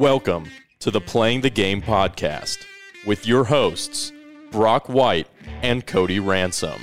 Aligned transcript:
Welcome 0.00 0.48
to 0.78 0.90
the 0.90 1.02
Playing 1.02 1.42
the 1.42 1.50
Game 1.50 1.82
podcast 1.82 2.64
with 3.04 3.26
your 3.26 3.44
hosts, 3.44 4.12
Brock 4.50 4.88
White 4.88 5.28
and 5.60 5.86
Cody 5.86 6.18
Ransom. 6.18 6.80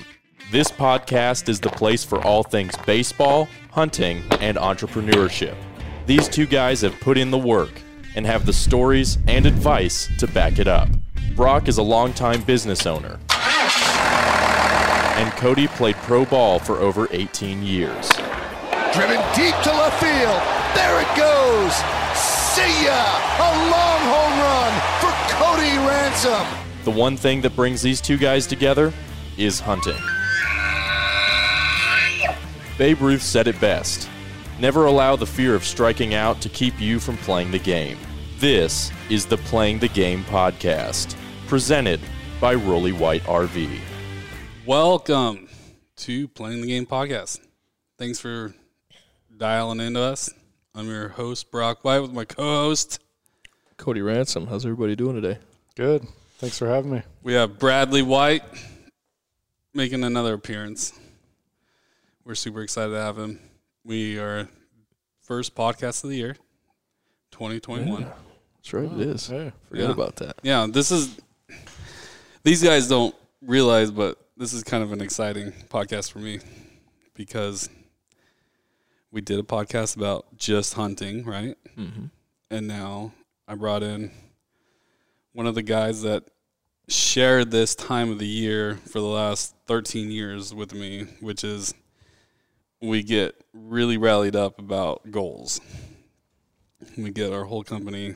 This 0.51 0.70
podcast 0.70 1.49
is 1.49 1.59
the 1.59 1.71
place 1.71 2.03
for 2.03 2.23
all 2.23 2.43
things 2.43 2.75
baseball, 2.85 3.49
hunting, 3.71 4.21
and 4.39 4.55
entrepreneurship. 4.55 5.55
These 6.05 6.29
two 6.29 6.45
guys 6.45 6.81
have 6.81 6.99
put 6.99 7.17
in 7.17 7.31
the 7.31 7.39
work 7.39 7.81
and 8.16 8.23
have 8.23 8.45
the 8.45 8.53
stories 8.53 9.18
and 9.25 9.47
advice 9.47 10.07
to 10.20 10.27
back 10.27 10.59
it 10.59 10.68
up. 10.68 10.88
Brock 11.36 11.68
is 11.68 11.79
a 11.79 11.84
longtime 11.84 12.43
business 12.43 12.86
owner, 12.86 13.20
and 15.18 15.31
Cody 15.38 15.68
played 15.70 15.95
pro 15.95 16.23
ball 16.23 16.59
for 16.59 16.75
over 16.75 17.07
18 17.09 17.63
years. 17.63 18.09
Driven 18.93 19.18
deep 19.34 19.55
to 19.63 19.71
left 19.71 19.99
field. 19.99 20.39
There 20.75 21.02
it 21.02 21.18
goes. 21.18 22.36
See 22.57 22.85
ya! 22.85 23.03
A 23.38 23.52
long 23.70 24.02
home 24.09 24.39
run 24.39 24.73
for 24.99 25.13
Cody 25.35 25.77
Ransom. 25.88 26.48
The 26.85 26.89
one 26.89 27.15
thing 27.15 27.39
that 27.41 27.55
brings 27.55 27.84
these 27.84 28.02
two 28.02 28.17
guys 28.17 28.48
together 28.48 28.91
is 29.38 29.59
hunting. 29.59 29.99
Babe 32.79 32.99
Ruth 32.99 33.21
said 33.21 33.45
it 33.45 33.62
best 33.62 34.09
Never 34.59 34.88
allow 34.88 35.15
the 35.15 35.27
fear 35.27 35.53
of 35.53 35.63
striking 35.63 36.15
out 36.15 36.41
to 36.41 36.49
keep 36.49 36.81
you 36.81 36.99
from 36.99 37.15
playing 37.17 37.51
the 37.51 37.59
game. 37.59 37.99
This 38.39 38.91
is 39.12 39.27
the 39.27 39.37
Playing 39.37 39.77
the 39.77 39.89
Game 39.89 40.23
podcast, 40.23 41.15
presented 41.45 41.99
by 42.41 42.55
Rolly 42.55 42.91
White 42.91 43.21
RV. 43.26 43.79
Welcome 44.65 45.48
to 45.98 46.27
Playing 46.29 46.62
the 46.62 46.67
Game 46.67 46.87
podcast. 46.87 47.39
Thanks 47.99 48.17
for 48.20 48.55
dialing 49.37 49.79
into 49.79 50.01
us. 50.01 50.31
I'm 50.77 50.88
your 50.88 51.09
host, 51.09 51.49
Brock 51.49 51.84
White, 51.84 52.02
with 52.02 52.13
my 52.13 52.23
co 52.23 52.44
host. 52.44 52.99
Cody 53.77 54.02
Ransom. 54.02 54.45
How's 54.45 54.63
everybody 54.63 54.95
doing 54.95 55.20
today? 55.20 55.40
Good. 55.76 56.05
Thanks 56.38 56.55
for 56.60 56.68
having 56.68 56.91
me. 56.91 57.01
We 57.24 57.34
have 57.34 57.57
Bradley 57.57 58.04
White 58.04 58.43
making 59.74 60.04
another 60.04 60.35
appearance. 60.35 60.93
We're 62.24 62.35
super 62.35 62.62
excited 62.62 62.91
to 62.91 62.99
have 63.01 63.18
him. 63.18 63.40
We 63.84 64.19
are 64.19 64.47
first 65.22 65.56
podcast 65.56 66.03
of 66.03 66.12
the 66.12 66.18
year, 66.18 66.35
2021. 67.31 68.01
Yeah, 68.03 68.07
that's 68.57 68.73
right. 68.73 68.85
It 68.91 69.00
is. 69.00 69.29
Yeah. 69.31 69.50
Forget 69.69 69.85
Yeah. 69.85 69.91
about 69.91 70.16
that. 70.18 70.35
Yeah, 70.44 70.68
this 70.69 70.91
is. 70.91 71.19
These 72.44 72.62
guys 72.62 72.88
don't 72.88 73.16
realize, 73.41 73.90
but 73.90 74.19
this 74.38 74.53
is 74.53 74.63
kind 74.63 74.84
of 74.84 74.91
an 74.91 75.01
exciting 75.01 75.53
podcast 75.72 76.12
for 76.12 76.19
me 76.19 76.40
because 77.16 77.68
we 79.12 79.22
did 79.22 79.40
a 79.40 79.44
podcast 79.44 79.96
about 79.96 80.38
just 80.38 80.74
hunting, 80.74 81.24
right? 81.25 81.56
Mm-hmm. 81.78 82.06
And 82.50 82.68
now 82.68 83.13
I 83.47 83.56
brought 83.56 83.84
in 83.84 84.12
one 85.34 85.47
of 85.47 85.56
the 85.56 85.63
guys 85.63 86.02
that 86.02 86.24
shared 86.88 87.52
this 87.52 87.75
time 87.75 88.09
of 88.12 88.19
the 88.19 88.28
year 88.28 88.75
for 88.75 89.00
the 89.00 89.06
last 89.06 89.56
13 89.68 90.12
years 90.12 90.53
with 90.53 90.74
me, 90.74 91.06
which 91.19 91.44
is 91.44 91.74
we 92.81 93.03
get 93.03 93.35
really 93.53 93.97
rallied 93.97 94.35
up 94.35 94.59
about 94.59 95.12
goals. 95.12 95.59
We 96.97 97.12
get 97.12 97.34
our 97.34 97.44
whole 97.44 97.63
company 97.63 98.16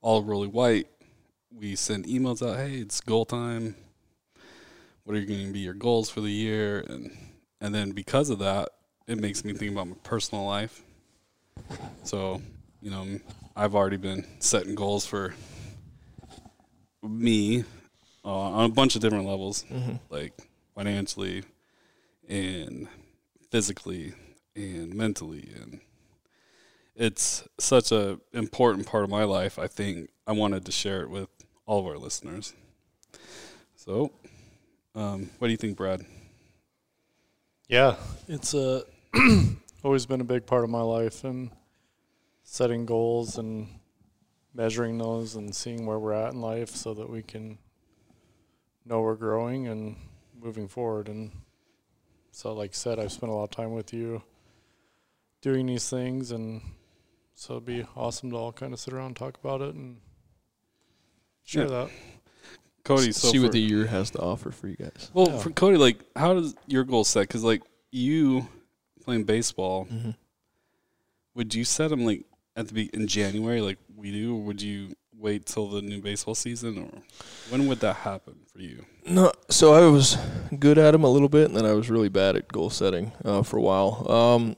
all 0.00 0.22
really 0.22 0.48
white. 0.48 0.88
We 1.50 1.76
send 1.76 2.06
emails 2.06 2.46
out, 2.46 2.58
hey, 2.58 2.76
it's 2.76 3.00
goal 3.00 3.24
time. 3.24 3.76
What 5.04 5.16
are 5.16 5.20
you 5.20 5.26
going 5.26 5.46
to 5.46 5.52
be 5.52 5.60
your 5.60 5.74
goals 5.74 6.10
for 6.10 6.20
the 6.20 6.30
year? 6.30 6.84
And 6.88 7.10
and 7.60 7.74
then 7.74 7.92
because 7.92 8.30
of 8.30 8.38
that, 8.40 8.70
it 9.06 9.18
makes 9.18 9.44
me 9.44 9.52
think 9.52 9.72
about 9.72 9.88
my 9.88 9.96
personal 10.02 10.44
life. 10.44 10.82
So, 12.04 12.40
you 12.80 12.90
know, 12.90 13.06
I've 13.56 13.74
already 13.74 13.96
been 13.96 14.26
setting 14.38 14.74
goals 14.74 15.06
for 15.06 15.34
me 17.02 17.64
uh, 18.24 18.28
on 18.28 18.64
a 18.70 18.72
bunch 18.72 18.96
of 18.96 19.02
different 19.02 19.26
levels, 19.26 19.64
like 20.10 20.32
financially 20.74 21.44
and 22.28 22.88
physically 23.50 24.14
and 24.56 24.94
mentally. 24.94 25.50
And 25.60 25.80
it's 26.96 27.46
such 27.58 27.92
a 27.92 28.18
important 28.32 28.86
part 28.86 29.02
of 29.02 29.10
my 29.10 29.24
life 29.24 29.58
i 29.58 29.66
think 29.66 30.10
i 30.28 30.32
wanted 30.32 30.64
to 30.64 30.70
share 30.70 31.02
it 31.02 31.10
with 31.10 31.28
all 31.66 31.80
of 31.80 31.86
our 31.86 31.98
listeners. 31.98 32.52
So 33.76 34.12
um, 34.94 35.30
what 35.38 35.48
do 35.48 35.50
you 35.50 35.56
think 35.56 35.76
brad? 35.76 36.04
Yeah, 37.68 37.96
it's 38.28 38.54
uh, 38.54 38.82
always 39.84 40.06
been 40.06 40.20
a 40.20 40.24
big 40.24 40.46
part 40.46 40.64
of 40.64 40.70
my 40.70 40.80
life 40.80 41.24
and 41.24 41.50
setting 42.42 42.86
goals 42.86 43.38
and 43.38 43.68
measuring 44.54 44.98
those 44.98 45.34
and 45.36 45.54
seeing 45.54 45.86
where 45.86 45.98
we're 45.98 46.12
at 46.12 46.32
in 46.32 46.40
life 46.40 46.70
so 46.70 46.94
that 46.94 47.08
we 47.08 47.22
can 47.22 47.58
know 48.86 49.00
we're 49.00 49.14
growing 49.14 49.66
and 49.68 49.96
moving 50.40 50.68
forward. 50.68 51.08
And 51.08 51.30
so, 52.30 52.52
like 52.52 52.70
I 52.70 52.74
said, 52.74 52.98
I've 52.98 53.12
spent 53.12 53.30
a 53.32 53.34
lot 53.34 53.44
of 53.44 53.50
time 53.50 53.72
with 53.72 53.92
you 53.92 54.22
doing 55.40 55.66
these 55.66 55.88
things, 55.88 56.30
and 56.30 56.60
so 57.34 57.54
it'd 57.54 57.66
be 57.66 57.84
awesome 57.96 58.30
to 58.30 58.36
all 58.36 58.52
kind 58.52 58.72
of 58.72 58.80
sit 58.80 58.94
around 58.94 59.06
and 59.06 59.16
talk 59.16 59.38
about 59.42 59.60
it 59.60 59.74
and 59.74 59.98
share 61.44 61.64
Yeah. 61.64 61.68
that. 61.70 61.90
cody 62.84 63.12
so 63.12 63.30
See 63.32 63.38
what 63.38 63.52
the 63.52 63.60
year 63.60 63.86
has 63.86 64.10
to 64.10 64.18
offer 64.20 64.50
for 64.50 64.68
you 64.68 64.76
guys. 64.76 65.10
well 65.14 65.28
Yeah. 65.30 65.38
for 65.38 65.50
cody 65.50 65.76
like 65.78 66.04
how 66.16 66.34
does 66.34 66.54
your 66.66 66.84
goal 66.84 67.02
set 67.04 67.22
because 67.22 67.42
like 67.42 67.62
you 67.90 68.46
playing 69.04 69.24
baseball 69.24 69.86
Mm-hmm. 69.92 70.10
would 71.34 71.54
you 71.54 71.64
set 71.64 71.88
them 71.90 72.04
like 72.04 72.24
at 72.56 72.68
the 72.68 72.74
be 72.74 72.90
in 72.94 73.06
january 73.06 73.60
like 73.60 73.78
we 73.96 74.10
do 74.12 74.36
or 74.36 74.42
would 74.42 74.62
you 74.62 74.94
wait 75.16 75.46
till 75.46 75.68
the 75.68 75.80
new 75.82 76.00
baseball 76.00 76.34
season 76.34 76.78
or 76.78 76.90
when 77.48 77.66
would 77.66 77.80
that 77.80 77.96
happen 77.96 78.34
for 78.52 78.60
you 78.60 78.84
No, 79.06 79.32
so 79.50 79.74
I 79.74 79.86
was 79.90 80.16
good 80.58 80.78
at 80.78 80.90
them 80.92 81.04
a 81.04 81.08
little 81.10 81.28
bit, 81.28 81.46
and 81.48 81.56
then 81.56 81.64
I 81.66 81.72
was 81.72 81.88
really 81.90 82.08
bad 82.08 82.36
at 82.36 82.48
goal 82.48 82.70
setting 82.70 83.12
uh, 83.24 83.42
for 83.42 83.58
a 83.58 83.60
while. 83.60 84.10
Um, 84.10 84.56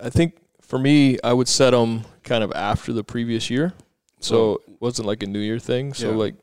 I 0.00 0.08
think 0.08 0.38
for 0.62 0.78
me, 0.78 1.18
I 1.24 1.32
would 1.32 1.48
set 1.48 1.70
them 1.72 2.04
kind 2.22 2.44
of 2.44 2.52
after 2.52 2.92
the 2.92 3.02
previous 3.02 3.50
year, 3.50 3.72
so 4.20 4.62
it 4.68 4.80
wasn't 4.80 5.06
like 5.08 5.22
a 5.24 5.26
New 5.26 5.40
Year 5.40 5.58
thing. 5.58 5.94
So 5.94 6.10
Yeah. 6.10 6.16
like, 6.16 6.34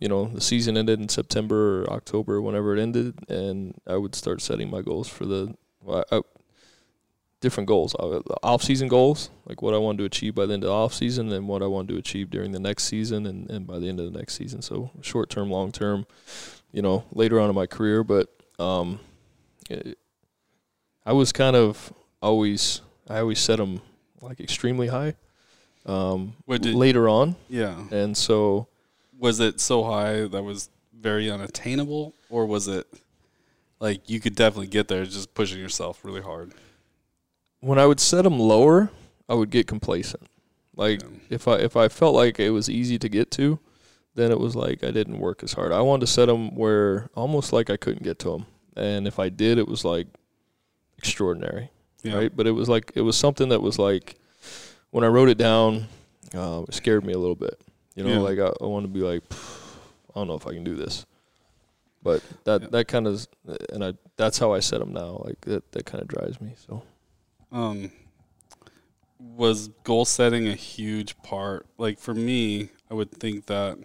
you 0.00 0.08
know, 0.08 0.24
the 0.32 0.40
season 0.40 0.76
ended 0.78 0.98
in 1.00 1.08
September 1.10 1.82
or 1.84 1.90
October, 1.92 2.40
whenever 2.40 2.74
it 2.76 2.80
ended, 2.80 3.14
and 3.28 3.74
I 3.86 3.96
would 3.96 4.14
start 4.14 4.40
setting 4.40 4.70
my 4.70 4.80
goals 4.82 5.08
for 5.08 5.26
the 5.26 5.54
well, 5.82 6.04
I, 6.10 6.20
different 7.40 7.68
goals, 7.68 7.94
uh, 7.94 8.20
off 8.42 8.62
season 8.62 8.88
goals, 8.88 9.30
like 9.46 9.62
what 9.62 9.74
I 9.74 9.78
wanted 9.78 9.98
to 9.98 10.04
achieve 10.04 10.34
by 10.34 10.46
the 10.46 10.54
end 10.54 10.64
of 10.64 10.68
the 10.68 10.74
off 10.74 10.92
season, 10.92 11.30
and 11.32 11.46
what 11.46 11.62
I 11.62 11.66
wanted 11.66 11.92
to 11.92 11.98
achieve 11.98 12.30
during 12.30 12.52
the 12.52 12.58
next 12.58 12.84
season, 12.84 13.26
and, 13.26 13.48
and 13.50 13.66
by 13.66 13.78
the 13.78 13.88
end 13.88 14.00
of 14.00 14.12
the 14.12 14.18
next 14.18 14.34
season. 14.34 14.62
So 14.62 14.90
short 15.02 15.30
term, 15.30 15.50
long 15.50 15.70
term, 15.72 16.06
you 16.72 16.82
know, 16.82 17.04
later 17.12 17.38
on 17.40 17.48
in 17.48 17.54
my 17.54 17.66
career. 17.66 18.02
But 18.02 18.28
um, 18.58 19.00
it, 19.70 19.98
I 21.06 21.12
was 21.12 21.32
kind 21.32 21.56
of 21.56 21.92
always, 22.20 22.80
I 23.08 23.18
always 23.20 23.38
set 23.38 23.56
them 23.56 23.80
like 24.20 24.40
extremely 24.40 24.88
high. 24.88 25.14
Um, 25.86 26.34
did- 26.48 26.74
later 26.74 27.08
on, 27.08 27.36
yeah 27.48 27.82
and 27.90 28.14
so 28.14 28.68
was 29.18 29.40
it 29.40 29.58
so 29.58 29.84
high 29.84 30.26
that 30.26 30.42
was 30.42 30.68
very 30.92 31.30
unattainable 31.30 32.12
or 32.28 32.44
was 32.44 32.68
it 32.68 32.86
like 33.80 34.10
you 34.10 34.20
could 34.20 34.34
definitely 34.34 34.66
get 34.66 34.88
there 34.88 35.04
just 35.04 35.32
pushing 35.34 35.58
yourself 35.58 36.04
really 36.04 36.20
hard 36.20 36.52
when 37.60 37.78
I 37.78 37.86
would 37.86 38.00
set 38.00 38.22
them 38.22 38.38
lower, 38.38 38.90
I 39.28 39.34
would 39.34 39.50
get 39.50 39.66
complacent. 39.66 40.22
Like 40.76 41.02
Yeah. 41.02 41.08
if 41.30 41.48
I 41.48 41.56
if 41.56 41.76
I 41.76 41.88
felt 41.88 42.14
like 42.14 42.38
it 42.40 42.50
was 42.50 42.68
easy 42.70 42.98
to 42.98 43.08
get 43.08 43.30
to, 43.32 43.58
then 44.14 44.30
it 44.30 44.38
was 44.38 44.54
like 44.56 44.82
I 44.84 44.90
didn't 44.90 45.18
work 45.18 45.42
as 45.42 45.52
hard. 45.54 45.72
I 45.72 45.80
wanted 45.80 46.02
to 46.06 46.12
set 46.12 46.26
them 46.26 46.54
where 46.54 47.10
almost 47.14 47.52
like 47.52 47.68
I 47.70 47.76
couldn't 47.76 48.02
get 48.04 48.18
to 48.20 48.30
them, 48.30 48.46
and 48.76 49.06
if 49.08 49.18
I 49.18 49.28
did, 49.28 49.58
it 49.58 49.66
was 49.68 49.84
like 49.84 50.06
extraordinary, 50.98 51.70
yeah 52.02 52.14
right? 52.16 52.34
But 52.36 52.46
it 52.46 52.52
was 52.52 52.68
like 52.68 52.92
it 52.94 53.02
was 53.02 53.16
something 53.16 53.48
that 53.50 53.62
was 53.62 53.78
like 53.78 54.16
when 54.90 55.04
I 55.04 55.08
wrote 55.08 55.28
it 55.28 55.38
down, 55.38 55.86
uh, 56.34 56.62
it 56.68 56.74
scared 56.74 57.04
me 57.04 57.12
a 57.12 57.18
little 57.18 57.34
bit. 57.36 57.60
You 57.94 58.04
know, 58.04 58.10
Yeah. 58.14 58.18
like 58.20 58.38
I, 58.38 58.52
I 58.62 58.66
want 58.66 58.84
to 58.84 58.88
be 58.88 59.00
like, 59.00 59.22
I 59.32 60.14
don't 60.14 60.28
know 60.28 60.34
if 60.36 60.46
I 60.46 60.52
can 60.54 60.64
do 60.64 60.76
this. 60.76 61.04
But 62.02 62.22
that 62.44 62.62
Yeah. 62.62 62.68
that 62.70 62.88
kind 62.88 63.06
of 63.06 63.26
and 63.72 63.84
I 63.84 63.94
that's 64.16 64.38
how 64.38 64.52
I 64.52 64.60
set 64.60 64.78
them 64.78 64.92
now. 64.92 65.20
Like 65.24 65.40
that 65.42 65.72
that 65.72 65.84
kind 65.86 66.00
of 66.00 66.08
drives 66.08 66.40
me. 66.40 66.54
So 66.66 66.82
um 67.52 67.90
was 69.18 69.68
goal 69.84 70.04
setting 70.04 70.46
a 70.48 70.54
huge 70.54 71.16
part. 71.22 71.66
Like 71.76 71.98
for 71.98 72.14
me 72.14 72.70
i 72.90 72.94
would 72.94 73.10
think 73.10 73.46
that 73.46 73.78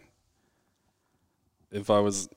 if 1.72 1.90
i 1.90 2.00
was 2.00 2.30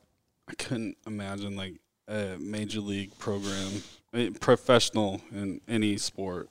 i 0.48 0.54
couldn't 0.54 0.96
imagine 1.06 1.56
like 1.56 1.74
a 2.08 2.36
major 2.38 2.80
league 2.80 3.16
program 3.18 3.82
professional 4.40 5.20
in 5.32 5.60
any 5.68 5.96
sport. 5.98 6.48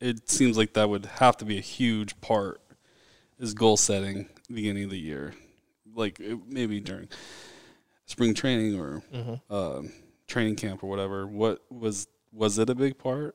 It 0.00 0.28
seems 0.28 0.56
like 0.58 0.74
that 0.74 0.88
would 0.88 1.06
have 1.06 1.36
to 1.38 1.44
be 1.44 1.56
a 1.58 1.62
huge 1.62 2.20
part 2.20 2.60
is 3.38 3.54
goal 3.54 3.76
setting 3.76 4.28
beginning 4.52 4.84
of 4.84 4.90
the 4.90 4.98
year. 4.98 5.34
Like 5.94 6.20
it, 6.20 6.38
maybe 6.46 6.80
during 6.80 7.08
spring 8.04 8.34
training 8.34 8.78
or 8.78 9.02
um, 9.50 9.92
training 10.26 10.56
camp 10.56 10.84
or 10.84 10.90
whatever. 10.90 11.26
What 11.26 11.62
was 11.70 12.06
was 12.32 12.58
it 12.58 12.68
a 12.68 12.74
big 12.74 12.98
part 12.98 13.34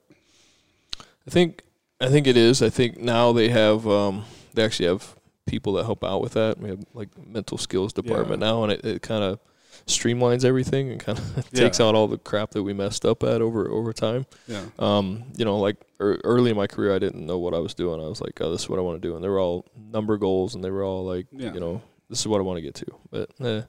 I 1.28 1.32
think 1.32 1.64
I 2.00 2.08
think 2.10 2.28
it 2.28 2.38
is. 2.38 2.62
I 2.62 2.70
think 2.70 2.98
now 3.00 3.32
they 3.32 3.50
have 3.50 3.88
um, 3.88 4.26
they 4.54 4.64
actually 4.64 4.88
have 4.90 5.16
people 5.46 5.74
that 5.74 5.86
help 5.86 6.04
out 6.04 6.22
with 6.22 6.34
that. 6.34 6.58
We 6.60 6.70
have 6.70 6.84
like 6.94 7.10
mental 7.28 7.58
skills 7.58 7.94
department 7.94 8.40
now, 8.40 8.64
and 8.64 8.72
it, 8.72 8.84
it 8.86 9.02
kind 9.02 9.24
of 9.24 9.40
streamlines 9.88 10.46
everything 10.46 10.92
and 10.92 11.00
kind 11.00 11.18
of 11.18 11.38
Yeah. 11.52 11.64
takes 11.64 11.80
out 11.80 11.96
all 11.96 12.08
the 12.08 12.18
crap 12.18 12.52
that 12.52 12.64
we 12.64 12.74
messed 12.74 13.06
up 13.06 13.24
at 13.24 13.42
over 13.42 13.70
over 13.70 13.94
time. 13.94 14.26
Yeah. 14.48 14.64
Um, 14.80 15.24
you 15.38 15.46
know, 15.46 15.58
like 15.60 15.78
er, 16.00 16.20
early 16.24 16.52
in 16.52 16.58
my 16.58 16.68
career, 16.68 16.96
I 16.96 17.00
didn't 17.00 17.26
know 17.26 17.40
what 17.40 17.54
I 17.54 17.60
was 17.60 17.74
doing. 17.74 18.00
I 18.02 18.08
was 18.08 18.22
like, 18.22 18.40
oh, 18.42 18.52
this 18.52 18.62
is 18.64 18.70
what 18.70 18.80
I 18.80 18.82
want 18.82 19.02
to 19.02 19.08
do, 19.08 19.16
and 19.16 19.24
they 19.24 19.30
were 19.30 19.40
all 19.40 19.66
number 19.76 20.18
goals, 20.18 20.56
and 20.56 20.64
they 20.64 20.72
were 20.72 20.84
all 20.84 21.06
like, 21.06 21.28
Yeah. 21.32 21.54
you 21.54 21.60
know, 21.60 21.82
this 22.10 22.20
is 22.20 22.28
what 22.28 22.40
I 22.40 22.44
want 22.44 22.58
to 22.58 22.62
get 22.62 22.76
to. 22.76 22.86
But 23.10 23.30
eh, 23.42 23.62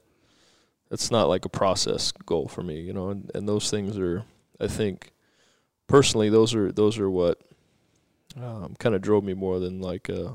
it's 0.90 1.10
not 1.10 1.28
like 1.28 1.44
a 1.44 1.48
process 1.50 2.12
goal 2.12 2.48
for 2.48 2.62
me, 2.62 2.80
you 2.80 2.92
know. 2.92 3.10
And, 3.10 3.30
and 3.34 3.48
those 3.48 3.70
things 3.70 3.98
are, 3.98 4.24
I 4.60 4.66
think, 4.68 5.11
personally, 5.92 6.28
those 6.30 6.54
are 6.54 6.72
those 6.72 6.98
are 6.98 7.10
what 7.10 7.40
um, 8.36 8.74
kind 8.78 8.94
of 8.94 9.02
drove 9.02 9.22
me 9.24 9.34
more 9.34 9.60
than 9.60 9.80
like 9.80 10.08
uh, 10.10 10.32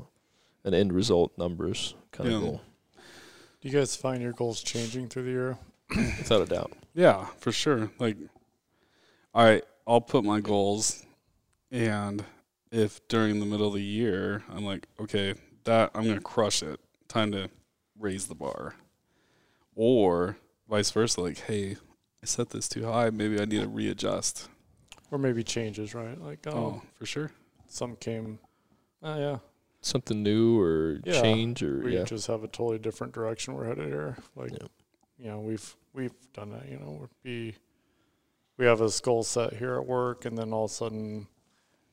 an 0.64 0.72
end 0.74 0.92
result 0.92 1.36
numbers 1.36 1.94
kind 2.12 2.30
Yeah. 2.30 2.36
of 2.36 2.42
goal, 2.42 2.60
Do 3.60 3.68
you 3.68 3.74
guys 3.78 3.96
find 3.96 4.22
your 4.22 4.32
goals 4.32 4.62
changing 4.62 5.08
through 5.08 5.24
the 5.24 5.30
year? 5.30 5.58
without 5.90 6.42
a 6.42 6.46
doubt. 6.46 6.72
Yeah, 6.94 7.26
for 7.38 7.50
sure. 7.50 7.90
Like, 7.98 8.16
all 9.34 9.44
right, 9.44 9.64
I'll 9.86 10.00
put 10.00 10.22
my 10.24 10.40
goals, 10.40 11.04
and 11.70 12.24
if 12.70 13.06
during 13.08 13.40
the 13.40 13.46
middle 13.46 13.68
of 13.68 13.74
the 13.74 13.80
year 13.82 14.44
I'm 14.50 14.64
like, 14.64 14.86
okay, 15.00 15.34
that 15.64 15.90
I'm 15.94 16.06
gonna 16.06 16.20
crush 16.20 16.62
it, 16.62 16.78
time 17.08 17.32
to 17.32 17.48
raise 17.98 18.26
the 18.28 18.34
bar, 18.34 18.74
or 19.74 20.36
vice 20.68 20.90
versa, 20.90 21.20
like, 21.20 21.38
hey, 21.38 21.76
I 22.22 22.26
set 22.26 22.50
this 22.50 22.68
too 22.68 22.84
high, 22.84 23.10
maybe 23.10 23.40
I 23.40 23.44
need 23.44 23.62
to 23.62 23.68
readjust. 23.68 24.48
Or 25.10 25.18
maybe 25.18 25.42
changes, 25.42 25.94
right? 25.94 26.20
Like, 26.20 26.46
oh, 26.46 26.50
Oh, 26.56 26.82
for 26.94 27.06
sure. 27.06 27.30
some 27.66 27.96
came. 27.96 28.38
Oh, 29.02 29.18
yeah. 29.18 29.38
Something 29.80 30.22
new 30.22 30.60
or 30.60 31.00
Yeah, 31.04 31.20
change 31.22 31.62
or 31.62 31.78
We 31.84 31.96
yeah, 31.96 32.04
just 32.04 32.26
have 32.26 32.42
a 32.44 32.48
totally 32.48 32.78
different 32.78 33.12
direction 33.14 33.54
we're 33.54 33.66
headed 33.66 33.86
here. 33.88 34.16
Like, 34.36 34.50
Yeah. 34.52 34.66
you 35.18 35.26
know, 35.30 35.40
we've 35.40 35.76
we've 35.94 36.12
done 36.32 36.50
that. 36.50 36.68
You 36.68 36.78
know, 36.78 37.08
we 37.24 37.54
we 38.56 38.66
have 38.66 38.80
a 38.80 38.90
goal 39.02 39.22
set 39.22 39.52
here 39.54 39.76
at 39.76 39.86
work, 39.86 40.24
and 40.24 40.36
then 40.36 40.52
all 40.52 40.64
of 40.64 40.70
a 40.70 40.74
sudden, 40.74 41.28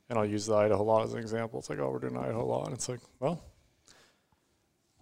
and 0.09 0.17
I'll 0.19 0.25
use 0.25 0.47
the 0.47 0.55
Idaho 0.55 0.83
law 0.83 1.03
as 1.03 1.13
an 1.13 1.19
example. 1.19 1.59
It's 1.59 1.69
like, 1.69 1.79
oh, 1.79 1.91
we're 1.91 1.99
doing 1.99 2.17
Idaho 2.17 2.43
law, 2.45 2.65
and 2.65 2.73
it's 2.73 2.89
like, 2.89 3.01
well, 3.19 3.43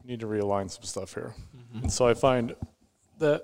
we 0.03 0.11
need 0.11 0.19
to 0.19 0.27
realign 0.27 0.69
some 0.69 0.83
stuff 0.83 1.13
here. 1.13 1.33
Mm-hmm. 1.55 1.83
And 1.83 1.91
so 1.91 2.05
I 2.05 2.13
find 2.13 2.53
that 3.19 3.43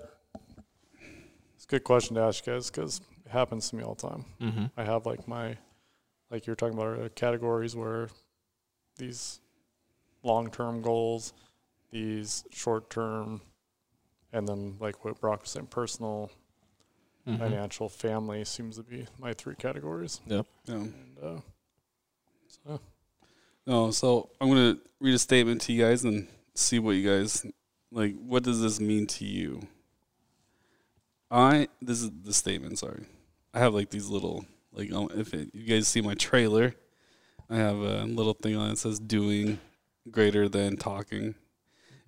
it's 1.56 1.63
a 1.63 1.68
good 1.69 1.86
question 1.86 2.15
to 2.18 2.22
ask 2.22 2.45
you 2.45 2.54
guys 2.54 2.69
because 2.69 2.98
it 2.98 3.08
happens 3.29 3.69
to 3.69 3.75
me 3.75 3.83
all 3.83 3.95
the 3.95 4.07
time. 4.09 4.25
mm-hmm. 4.41 4.65
I 4.77 4.83
have 4.83 5.05
like 5.05 5.27
my, 5.27 5.57
like 6.29 6.45
you're 6.47 6.55
talking 6.55 6.77
about 6.77 6.99
uh, 6.99 7.09
categories 7.15 7.75
where 7.75 8.09
these 8.97 9.39
long 10.23 10.49
term 10.51 10.81
goals, 10.81 11.33
these 11.91 12.43
short 12.51 12.89
term, 12.89 13.41
and 14.33 14.47
then 14.47 14.75
like 14.79 15.03
what 15.05 15.19
Brock 15.19 15.41
was 15.41 15.49
saying, 15.51 15.67
personal, 15.67 16.31
Mm-hmm. 17.27 17.37
financial, 17.37 17.89
family 17.89 18.43
seems 18.45 18.77
to 18.77 18.81
be 18.83 19.05
my 19.19 19.33
three 19.33 19.53
categories. 19.53 20.19
Yep. 20.25 20.47
Yeah. 20.65 20.73
And 20.75 21.17
uh, 21.21 21.35
so, 22.47 22.79
No, 23.67 23.91
so 23.91 24.29
I'm 24.41 24.47
gonna 24.47 24.77
read 24.99 25.13
a 25.13 25.19
statement 25.19 25.61
to 25.63 25.73
you 25.73 25.83
guys 25.83 26.03
and 26.05 26.27
see 26.55 26.79
what 26.79 26.91
you 26.91 27.07
guys 27.07 27.45
like. 27.91 28.15
What 28.15 28.43
does 28.43 28.61
this 28.61 28.79
mean 28.79 29.05
to 29.07 29.25
you? 29.25 29.61
I 31.29 31.67
this 31.81 32.01
is 32.01 32.09
the 32.23 32.33
statement. 32.33 32.79
Sorry, 32.79 33.03
I 33.54 33.60
have 33.60 33.74
like 33.74 33.90
these 33.90 34.07
little 34.07 34.46
like 34.72 34.92
um, 34.92 35.10
if 35.16 35.34
it, 35.34 35.50
you 35.54 35.66
guys 35.66 35.88
see 35.88 36.01
my 36.01 36.13
trailer, 36.13 36.75
I 37.50 37.57
have 37.57 37.78
a 37.78 38.04
little 38.04 38.34
thing 38.34 38.56
on 38.56 38.68
it 38.68 38.69
that 38.72 38.78
says 38.78 39.00
"doing 39.00 39.60
greater 40.10 40.48
than 40.48 40.78
talking," 40.78 41.36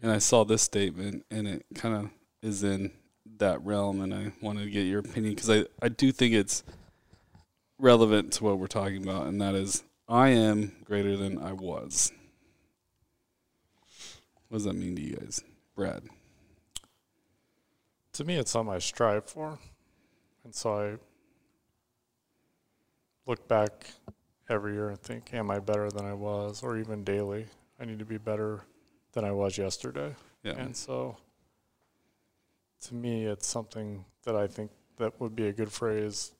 and 0.02 0.12
I 0.12 0.20
saw 0.20 0.44
this 0.44 0.62
statement 0.62 1.26
and 1.32 1.48
it 1.48 1.66
kind 1.76 1.96
of 1.96 2.12
is 2.42 2.64
in 2.64 2.92
that 3.38 3.64
realm, 3.66 4.02
and 4.02 4.14
I 4.14 4.32
wanted 4.42 4.66
to 4.66 4.72
get 4.72 4.82
your 4.82 5.00
opinion 5.00 5.36
because 5.36 5.50
I 5.50 5.66
I 5.82 5.90
do 5.90 6.12
think 6.12 6.34
it's 6.34 6.64
relevant 7.78 8.34
to 8.34 8.44
what 8.44 8.60
we're 8.60 8.68
talking 8.68 9.04
about, 9.04 9.28
and 9.28 9.42
that 9.42 9.56
is 9.56 9.84
I 10.08 10.30
am 10.30 10.74
greater 10.86 11.18
than 11.18 11.42
I 11.42 11.54
was. 11.54 12.12
What 14.48 14.58
does 14.58 14.66
that 14.66 14.74
mean 14.74 14.96
to 14.98 15.02
you 15.02 15.16
guys, 15.16 15.44
Brad? 15.76 16.04
to 18.14 18.24
me, 18.28 18.36
it's 18.36 18.52
something 18.52 18.74
I 18.74 18.80
strive 18.80 19.26
for. 19.26 19.58
And 20.44 20.54
so 20.54 20.78
I 20.78 20.98
look 23.26 23.48
back 23.48 23.86
every 24.50 24.74
year 24.74 24.90
and 24.90 25.00
think, 25.00 25.34
am 25.34 25.52
I 25.52 25.60
better 25.60 25.90
than 25.90 26.06
I 26.06 26.14
was? 26.14 26.64
Or 26.64 26.78
even 26.78 27.04
daily, 27.04 27.46
I 27.80 27.86
need 27.86 28.00
to 28.00 28.06
be 28.06 28.18
better 28.18 28.62
than 29.14 29.24
I 29.26 29.32
was 29.32 29.58
yesterday. 29.58 30.16
Yeah, 30.44 30.54
And 30.58 30.76
so, 30.76 31.18
to 32.82 32.96
me, 32.96 33.26
it's 33.26 33.46
something 33.46 34.04
that 34.24 34.36
I 34.36 34.48
think 34.48 34.72
that 34.98 35.20
would 35.20 35.36
be 35.36 35.48
a 35.48 35.54
good 35.54 35.72
phrase 35.72 36.32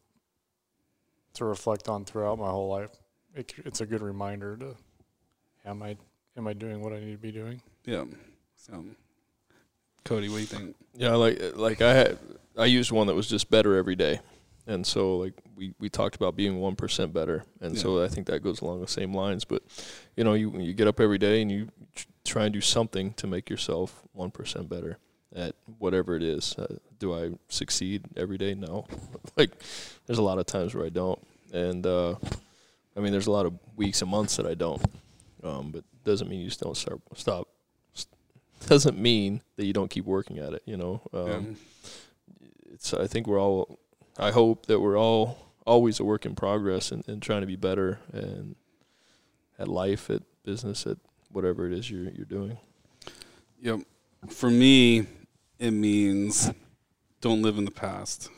to 1.34 1.46
reflect 1.46 1.88
on 1.88 2.04
throughout 2.06 2.40
my 2.40 2.50
whole 2.50 2.70
life. 2.70 2.92
It, 3.36 3.54
it's 3.60 3.82
a 3.82 3.86
good 3.86 4.02
reminder 4.02 4.58
to, 4.58 4.76
am 5.66 5.84
I 5.84 5.96
am 6.36 6.48
I 6.48 6.54
doing 6.54 6.82
what 6.82 6.94
I 6.94 7.00
need 7.00 7.12
to 7.12 7.18
be 7.18 7.32
doing? 7.32 7.62
yeah. 7.86 8.04
So, 8.56 8.84
Cody, 10.04 10.30
what 10.30 10.36
do 10.36 10.42
you 10.42 10.48
think? 10.48 10.76
Yeah, 10.96 11.16
like 11.16 11.40
like 11.56 11.82
I 11.82 11.94
had 11.94 12.18
I 12.58 12.66
used 12.66 12.92
one 12.92 13.08
that 13.08 13.16
was 13.16 13.28
just 13.28 13.50
better 13.50 13.76
every 13.78 13.96
day, 13.96 14.20
and 14.72 14.88
so 14.88 15.18
like 15.18 15.34
we, 15.56 15.74
we 15.80 15.90
talked 15.90 16.16
about 16.16 16.36
being 16.36 16.60
one 16.60 16.76
percent 16.76 17.14
better, 17.14 17.44
and 17.60 17.78
so 17.78 18.02
I 18.04 18.08
think 18.08 18.28
that 18.28 18.42
goes 18.42 18.62
along 18.62 18.80
the 18.80 18.88
same 18.88 19.14
lines. 19.14 19.44
But 19.44 19.64
you 20.16 20.24
know, 20.24 20.34
you 20.34 20.58
you 20.60 20.74
get 20.74 20.88
up 20.88 21.00
every 21.00 21.18
day 21.18 21.42
and 21.42 21.52
you 21.52 21.68
try 22.24 22.46
and 22.46 22.54
do 22.54 22.62
something 22.62 23.14
to 23.16 23.28
make 23.28 23.50
yourself 23.50 24.04
one 24.14 24.32
percent 24.32 24.70
better 24.70 24.98
at 25.36 25.56
whatever 25.78 26.16
it 26.16 26.24
is. 26.24 26.56
Uh, 26.58 26.78
do 27.00 27.14
I 27.14 27.32
succeed 27.50 28.04
every 28.16 28.38
day? 28.38 28.54
No. 28.54 28.88
like 29.38 29.52
there's 30.08 30.20
a 30.20 30.24
lot 30.24 30.40
of 30.40 30.46
times 30.46 30.74
where 30.74 30.86
I 30.86 30.90
don't, 30.90 31.20
and 31.54 31.86
uh, 31.86 32.16
I 32.96 33.02
mean 33.02 33.12
there's 33.12 33.28
a 33.28 33.32
lot 33.32 33.46
of 33.46 33.54
weeks 33.76 34.02
and 34.02 34.10
months 34.10 34.38
that 34.38 34.46
I 34.46 34.54
don't. 34.54 34.82
Um, 35.44 35.72
but 35.72 35.84
doesn't 36.06 36.30
mean 36.30 36.40
you 36.40 36.48
just 36.48 36.62
don't 36.62 36.78
start 36.78 37.02
stop. 37.16 37.48
Doesn't 38.68 38.96
mean 38.96 39.42
that 39.56 39.66
you 39.66 39.74
don't 39.74 39.90
keep 39.90 40.06
working 40.06 40.38
at 40.38 40.54
it. 40.54 40.62
You 40.66 40.78
know. 40.78 41.02
Um, 41.12 41.58
yeah. 42.40 42.48
it's 42.74 42.94
I 42.94 43.08
think 43.08 43.26
we're 43.26 43.42
all 43.42 43.80
I 44.22 44.30
hope 44.30 44.68
that 44.68 44.80
we're 44.80 44.98
all 44.98 45.38
always 45.66 46.00
a 46.00 46.04
work 46.04 46.26
in 46.28 46.36
progress 46.36 46.92
and, 46.92 47.08
and 47.08 47.22
trying 47.22 47.42
to 47.42 47.48
be 47.48 47.56
better 47.56 48.00
and 48.14 48.56
at 49.58 49.68
life, 49.68 50.10
at 50.10 50.22
business, 50.44 50.86
at 50.86 50.98
whatever 51.32 51.66
it 51.66 51.74
is 51.74 51.90
you're 51.90 52.12
you're 52.12 52.26
doing. 52.26 52.58
Yep. 53.62 53.80
For 54.30 54.52
me, 54.52 55.08
it 55.58 55.72
means 55.72 56.52
don't 57.20 57.42
live 57.42 57.58
in 57.58 57.66
the 57.66 57.72
past. 57.72 58.30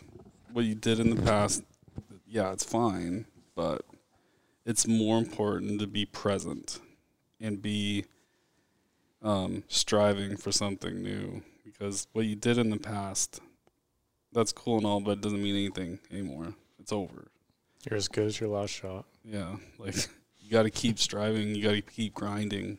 What 0.53 0.63
you 0.63 0.75
did 0.75 0.99
in 0.99 1.09
the 1.09 1.21
past, 1.21 1.63
yeah, 2.25 2.53
it's 2.53 2.63
fine, 2.63 3.25
but 3.53 3.85
it's 4.65 4.87
more 4.87 5.17
important 5.17 5.81
to 5.81 5.87
be 5.87 6.05
present 6.05 6.79
and 7.41 7.61
be 7.61 8.05
um, 9.21 9.63
striving 9.67 10.37
for 10.37 10.51
something 10.51 11.01
new 11.01 11.41
because 11.65 12.07
what 12.13 12.25
you 12.25 12.35
did 12.35 12.57
in 12.57 12.69
the 12.69 12.77
past, 12.77 13.41
that's 14.33 14.51
cool 14.51 14.77
and 14.77 14.85
all, 14.85 14.99
but 14.99 15.11
it 15.11 15.21
doesn't 15.21 15.41
mean 15.41 15.55
anything 15.55 15.99
anymore. 16.11 16.53
It's 16.79 16.91
over. 16.91 17.27
You're 17.89 17.97
as 17.97 18.07
good 18.07 18.27
as 18.27 18.39
your 18.39 18.49
last 18.49 18.71
shot. 18.71 19.05
Yeah, 19.23 19.55
like 19.77 19.95
you 20.39 20.49
got 20.51 20.63
to 20.63 20.69
keep 20.69 20.99
striving. 20.99 21.55
You 21.55 21.63
got 21.63 21.71
to 21.71 21.81
keep 21.81 22.13
grinding. 22.13 22.77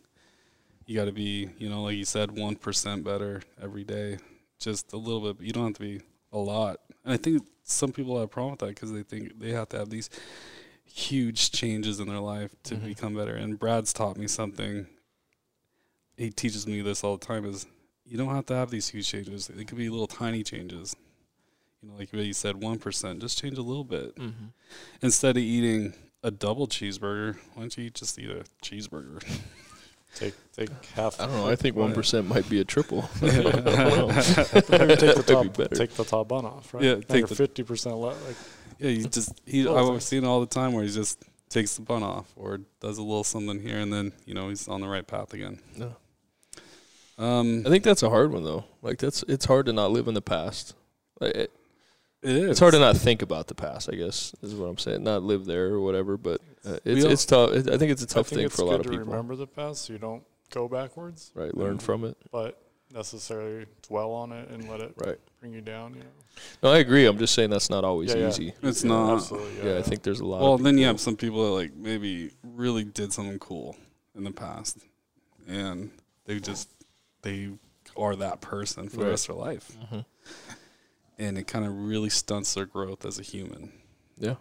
You 0.86 0.96
got 0.96 1.06
to 1.06 1.12
be, 1.12 1.48
you 1.58 1.68
know, 1.70 1.82
like 1.82 1.96
you 1.96 2.04
said, 2.04 2.30
one 2.36 2.56
percent 2.56 3.04
better 3.04 3.42
every 3.62 3.84
day. 3.84 4.18
Just 4.58 4.92
a 4.92 4.96
little 4.96 5.20
bit. 5.20 5.38
But 5.38 5.46
you 5.46 5.52
don't 5.52 5.64
have 5.66 5.74
to 5.74 5.80
be 5.80 6.00
a 6.32 6.38
lot. 6.38 6.80
And 7.04 7.12
I 7.12 7.16
think 7.16 7.46
some 7.62 7.92
people 7.92 8.14
have 8.16 8.24
a 8.24 8.28
problem 8.28 8.52
with 8.52 8.60
that 8.60 8.68
because 8.68 8.92
they 8.92 9.02
think 9.02 9.38
they 9.38 9.52
have 9.52 9.68
to 9.70 9.78
have 9.78 9.90
these 9.90 10.10
huge 10.84 11.50
changes 11.50 12.00
in 12.00 12.08
their 12.08 12.20
life 12.20 12.54
to 12.64 12.76
Mhm. 12.76 12.84
become 12.86 13.14
better. 13.14 13.34
And 13.34 13.58
Brad's 13.58 13.92
taught 13.92 14.16
me 14.16 14.26
something. 14.28 14.86
He 16.16 16.30
teaches 16.30 16.66
me 16.66 16.80
this 16.82 17.02
all 17.02 17.16
the 17.16 17.26
time: 17.26 17.44
is 17.44 17.66
you 18.04 18.16
don't 18.18 18.34
have 18.34 18.46
to 18.46 18.54
have 18.54 18.70
these 18.70 18.88
huge 18.88 19.08
changes. 19.08 19.48
It 19.50 19.66
could 19.66 19.78
be 19.78 19.88
little 19.88 20.06
tiny 20.06 20.42
changes. 20.42 20.94
You 21.84 21.90
know, 21.90 21.98
like 21.98 22.10
what 22.12 22.24
you 22.24 22.32
said, 22.32 22.62
one 22.62 22.78
percent. 22.78 23.20
Just 23.20 23.38
change 23.38 23.58
a 23.58 23.62
little 23.62 23.84
bit 23.84 24.16
Mm-hmm. 24.16 24.46
instead 25.02 25.36
of 25.36 25.42
eating 25.42 25.92
a 26.22 26.30
double 26.30 26.66
cheeseburger, 26.66 27.36
why 27.54 27.62
don't 27.62 27.76
you 27.76 27.90
just 27.90 28.18
eat 28.18 28.30
a 28.30 28.44
cheeseburger? 28.62 29.22
Take 30.14 30.34
take 30.52 30.70
half. 30.94 31.20
I 31.20 31.26
don't 31.26 31.34
know. 31.34 31.48
I 31.50 31.56
think 31.56 31.74
one 31.74 31.92
percent 31.92 32.28
might 32.28 32.48
be 32.48 32.60
a 32.60 32.64
triple. 32.64 33.02
Maybe 33.20 33.32
take 33.42 33.52
the 33.66 35.24
That'd 35.26 35.52
be 35.52 35.64
top 35.64 35.70
take 35.72 35.90
the 35.90 36.04
top 36.08 36.28
bun 36.28 36.44
off, 36.46 36.72
right? 36.72 36.84
Yeah, 36.84 36.94
take 37.00 37.10
you're 37.18 37.26
the- 37.26 37.34
fifty 37.34 37.64
percent 37.64 37.96
left. 37.96 38.24
Like 38.24 38.36
yeah, 38.78 38.90
you 38.90 39.08
just 39.08 39.40
he. 39.44 39.66
I've 39.68 39.86
things. 39.88 40.04
seen 40.04 40.22
it 40.22 40.26
all 40.28 40.38
the 40.38 40.46
time 40.46 40.72
where 40.72 40.84
he 40.84 40.90
just 40.90 41.20
takes 41.50 41.74
the 41.74 41.82
bun 41.82 42.04
off 42.04 42.32
or 42.36 42.60
does 42.80 42.98
a 42.98 43.02
little 43.02 43.24
something 43.24 43.60
here, 43.60 43.78
and 43.80 43.92
then 43.92 44.12
you 44.24 44.34
know 44.34 44.50
he's 44.50 44.68
on 44.68 44.82
the 44.82 44.86
right 44.88 45.04
path 45.04 45.34
again. 45.34 45.58
No. 45.76 45.96
Um, 47.18 47.64
I 47.66 47.68
think 47.70 47.82
that's 47.82 48.04
a 48.04 48.08
hard 48.10 48.32
one 48.32 48.44
though. 48.44 48.64
Like 48.82 48.98
that's 48.98 49.24
it's 49.26 49.46
hard 49.46 49.66
to 49.66 49.72
not 49.72 49.90
live 49.90 50.06
in 50.06 50.14
the 50.14 50.22
past. 50.22 50.74
Like, 51.20 51.34
it, 51.34 51.50
it 52.24 52.36
is. 52.36 52.50
it's 52.50 52.60
hard 52.60 52.72
to 52.74 52.80
not 52.80 52.96
think 52.96 53.22
about 53.22 53.46
the 53.46 53.54
past. 53.54 53.88
I 53.92 53.96
guess 53.96 54.34
is 54.42 54.54
what 54.54 54.66
I'm 54.66 54.78
saying. 54.78 55.02
Not 55.04 55.22
live 55.22 55.44
there 55.44 55.66
or 55.66 55.80
whatever. 55.80 56.16
But 56.16 56.40
uh, 56.66 56.78
it's 56.84 57.04
it's 57.04 57.24
tough. 57.26 57.52
It, 57.52 57.70
I 57.70 57.78
think 57.78 57.92
it's 57.92 58.02
a 58.02 58.06
tough 58.06 58.28
thing 58.28 58.48
for 58.48 58.62
a 58.62 58.64
lot 58.64 58.76
of 58.80 58.82
to 58.86 58.90
people. 58.90 59.06
remember 59.06 59.36
the 59.36 59.46
past, 59.46 59.84
so 59.86 59.92
you 59.92 59.98
don't 59.98 60.22
go 60.50 60.68
backwards, 60.68 61.30
right? 61.34 61.54
Learn 61.56 61.78
from 61.78 62.04
it, 62.04 62.16
but 62.32 62.60
necessarily 62.92 63.66
dwell 63.82 64.12
on 64.12 64.30
it 64.32 64.48
and 64.50 64.68
let 64.68 64.80
it 64.80 64.94
right? 65.04 65.18
bring 65.40 65.52
you 65.52 65.60
down. 65.60 65.94
You 65.94 66.00
know. 66.00 66.06
No, 66.62 66.70
I 66.70 66.78
agree. 66.78 67.06
I'm 67.06 67.18
just 67.18 67.34
saying 67.34 67.50
that's 67.50 67.70
not 67.70 67.84
always 67.84 68.10
Yeah, 68.14 68.20
yeah. 68.22 68.28
easy. 68.28 68.54
It's 68.62 68.82
Yeah, 68.84 68.88
not. 68.90 69.14
absolutely. 69.16 69.68
Yeah, 69.70 69.78
I 69.78 69.82
think 69.82 70.02
there's 70.02 70.20
a 70.20 70.24
lot. 70.24 70.40
Well, 70.42 70.54
of 70.54 70.62
then 70.62 70.78
you 70.78 70.86
have 70.86 71.00
some 71.00 71.16
people 71.16 71.44
that 71.44 71.50
like 71.52 71.74
maybe 71.74 72.30
really 72.42 72.84
did 72.84 73.12
something 73.12 73.38
cool 73.38 73.76
in 74.16 74.24
the 74.24 74.30
past, 74.32 74.78
and 75.48 75.90
they 76.24 76.38
just 76.40 76.68
they 77.22 77.50
are 77.96 78.16
that 78.16 78.40
person 78.40 78.88
for 78.88 78.96
the 78.98 79.06
rest 79.06 79.28
of 79.28 79.36
their 79.36 79.44
life, 79.44 79.72
Mhm. 79.92 80.04
And 81.18 81.38
it 81.38 81.46
kind 81.46 81.64
of 81.64 81.72
really 81.76 82.10
stunts 82.10 82.54
their 82.54 82.66
growth 82.66 83.04
as 83.04 83.18
a 83.18 83.22
human. 83.22 83.72
Yeah, 84.18 84.34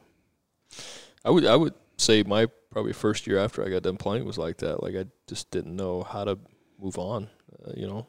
I 1.25 1.29
would 1.29 1.45
I 1.45 1.55
would 1.55 1.73
say 1.97 2.23
my 2.23 2.47
probably 2.71 2.93
first 2.93 3.27
year 3.27 3.37
after 3.37 3.63
I 3.65 3.69
got 3.69 3.83
done 3.83 3.97
playing 3.97 4.25
was 4.25 4.37
like 4.37 4.57
that. 4.57 4.81
Like 4.83 4.95
I 4.95 5.05
just 5.27 5.51
didn't 5.51 5.75
know 5.75 6.03
how 6.03 6.23
to 6.25 6.37
move 6.79 6.97
on. 6.97 7.29
Uh, 7.65 7.71
you 7.75 7.87
know, 7.87 8.07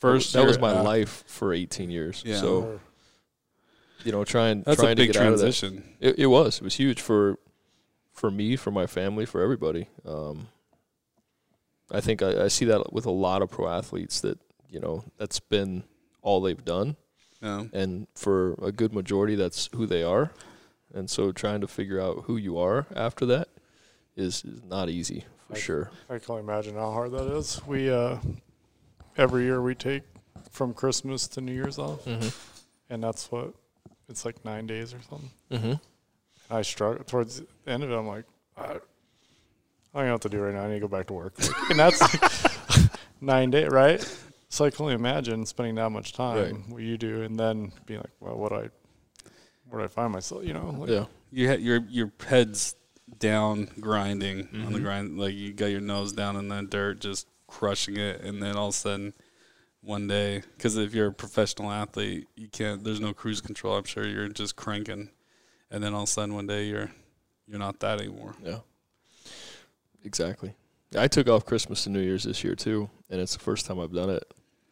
First, 0.00 0.32
that 0.32 0.46
was 0.46 0.58
my 0.58 0.70
after- 0.70 0.82
life 0.82 1.24
for 1.26 1.52
18 1.52 1.90
years. 1.90 2.22
Yeah. 2.24 2.36
So 2.36 2.80
you 4.04 4.12
know, 4.12 4.24
trying 4.24 4.62
That's 4.62 4.80
trying 4.80 4.92
a 4.92 4.96
big 4.96 5.08
to 5.08 5.12
get 5.12 5.22
out 5.22 5.32
of 5.34 5.38
that. 5.38 5.44
transition. 5.44 5.84
It, 6.00 6.18
it 6.20 6.26
was. 6.26 6.56
It 6.56 6.62
was 6.64 6.74
huge 6.76 7.00
for 7.00 7.38
for 8.12 8.30
me, 8.30 8.56
for 8.56 8.70
my 8.70 8.86
family, 8.86 9.26
for 9.26 9.42
everybody. 9.42 9.88
Um, 10.06 10.48
I 11.90 12.00
think 12.00 12.22
I, 12.22 12.44
I 12.44 12.48
see 12.48 12.64
that 12.66 12.92
with 12.92 13.06
a 13.06 13.10
lot 13.10 13.42
of 13.42 13.50
pro 13.50 13.68
athletes 13.68 14.20
that 14.20 14.38
you 14.68 14.80
know 14.80 15.04
that's 15.18 15.40
been 15.40 15.84
all 16.22 16.40
they've 16.40 16.64
done, 16.64 16.96
Yeah. 17.42 17.64
and 17.72 18.06
for 18.14 18.52
a 18.62 18.70
good 18.72 18.92
majority, 18.92 19.34
that's 19.34 19.68
who 19.74 19.86
they 19.86 20.02
are. 20.02 20.30
And 20.92 21.08
so, 21.08 21.32
trying 21.32 21.60
to 21.62 21.68
figure 21.68 22.00
out 22.00 22.24
who 22.24 22.36
you 22.36 22.58
are 22.58 22.86
after 22.94 23.24
that 23.26 23.48
is, 24.16 24.44
is 24.44 24.62
not 24.64 24.88
easy 24.90 25.24
for 25.48 25.56
I- 25.56 25.58
sure. 25.58 25.90
I 26.10 26.18
can 26.18 26.30
only 26.32 26.42
imagine 26.42 26.74
how 26.74 26.90
hard 26.90 27.12
that 27.12 27.26
is. 27.36 27.60
We 27.66 27.90
uh, 27.90 28.18
every 29.16 29.44
year 29.44 29.62
we 29.62 29.74
take 29.74 30.02
from 30.50 30.74
Christmas 30.74 31.28
to 31.28 31.40
New 31.40 31.52
Year's 31.52 31.78
off, 31.78 32.04
Mm-hmm. 32.04 32.28
and 32.92 33.02
that's 33.04 33.30
what 33.30 33.54
it's 34.08 34.24
like 34.24 34.44
nine 34.44 34.66
days 34.66 34.92
or 34.92 34.98
something. 35.08 35.30
Mm-hmm. 35.52 35.66
And 35.68 35.78
I 36.50 36.62
struggle 36.62 37.04
towards 37.04 37.40
the 37.40 37.46
end 37.70 37.84
of 37.84 37.90
it. 37.92 37.94
I'm 37.96 38.06
like, 38.08 38.24
I, 38.56 38.62
I 39.94 39.98
don't 39.98 40.06
know 40.06 40.12
what 40.14 40.22
to 40.22 40.28
do 40.28 40.40
right 40.40 40.54
now. 40.54 40.64
I 40.64 40.68
need 40.68 40.74
to 40.74 40.80
go 40.80 40.88
back 40.88 41.06
to 41.06 41.12
work, 41.12 41.34
and 41.70 41.78
that's 41.78 42.00
like 42.00 42.90
nine 43.20 43.50
days, 43.50 43.68
right? 43.70 44.00
So 44.52 44.64
I 44.64 44.70
can 44.70 44.82
only 44.82 44.94
imagine 44.94 45.46
spending 45.46 45.76
that 45.76 45.90
much 45.90 46.12
time 46.12 46.36
Right. 46.36 46.68
what 46.70 46.82
you 46.82 46.98
do, 46.98 47.22
and 47.22 47.38
then 47.38 47.72
being 47.86 48.00
like, 48.00 48.10
well, 48.20 48.36
what 48.36 48.52
I, 48.52 48.68
where 49.68 49.80
do 49.80 49.84
I 49.84 49.86
find 49.88 50.12
myself? 50.12 50.44
You 50.44 50.52
know, 50.54 50.74
like, 50.78 50.90
Yeah. 50.90 51.06
You 51.32 51.46
had 51.48 51.60
your 51.62 51.84
your 51.88 52.10
head's 52.26 52.74
down 53.18 53.70
grinding 53.78 54.40
on 54.40 54.46
Mm-hmm. 54.46 54.72
the 54.72 54.80
grind, 54.80 55.18
like 55.18 55.34
you 55.34 55.52
got 55.52 55.66
your 55.66 55.80
nose 55.80 56.12
down 56.12 56.34
in 56.36 56.48
the 56.48 56.62
dirt, 56.62 57.00
just 57.00 57.28
crushing 57.46 57.96
it, 57.96 58.20
and 58.22 58.42
then 58.42 58.56
all 58.56 58.68
of 58.68 58.74
a 58.74 58.76
sudden, 58.76 59.14
one 59.82 60.08
day, 60.08 60.42
because 60.56 60.76
if 60.76 60.92
you're 60.92 61.06
a 61.06 61.12
professional 61.12 61.70
athlete, 61.70 62.26
you 62.34 62.48
can't. 62.48 62.82
There's 62.82 63.00
no 63.00 63.14
cruise 63.14 63.40
control. 63.40 63.76
I'm 63.76 63.84
sure 63.84 64.04
you're 64.06 64.28
just 64.28 64.56
cranking, 64.56 65.10
and 65.70 65.82
then 65.84 65.94
all 65.94 66.02
of 66.02 66.08
a 66.08 66.12
sudden, 66.12 66.34
one 66.34 66.48
day 66.48 66.64
you're 66.66 66.90
you're 67.46 67.58
not 67.60 67.78
that 67.80 68.00
anymore. 68.00 68.34
Yeah. 68.44 68.58
Exactly. 70.04 70.54
I 70.96 71.06
took 71.08 71.28
off 71.28 71.46
Christmas 71.46 71.86
and 71.86 71.94
New 71.94 72.00
Year's 72.02 72.24
this 72.24 72.42
year 72.42 72.54
too, 72.56 72.90
and 73.08 73.20
it's 73.20 73.34
the 73.34 73.38
first 73.42 73.66
time 73.66 73.78
I've 73.78 73.92
done 73.94 74.10
it 74.10 74.24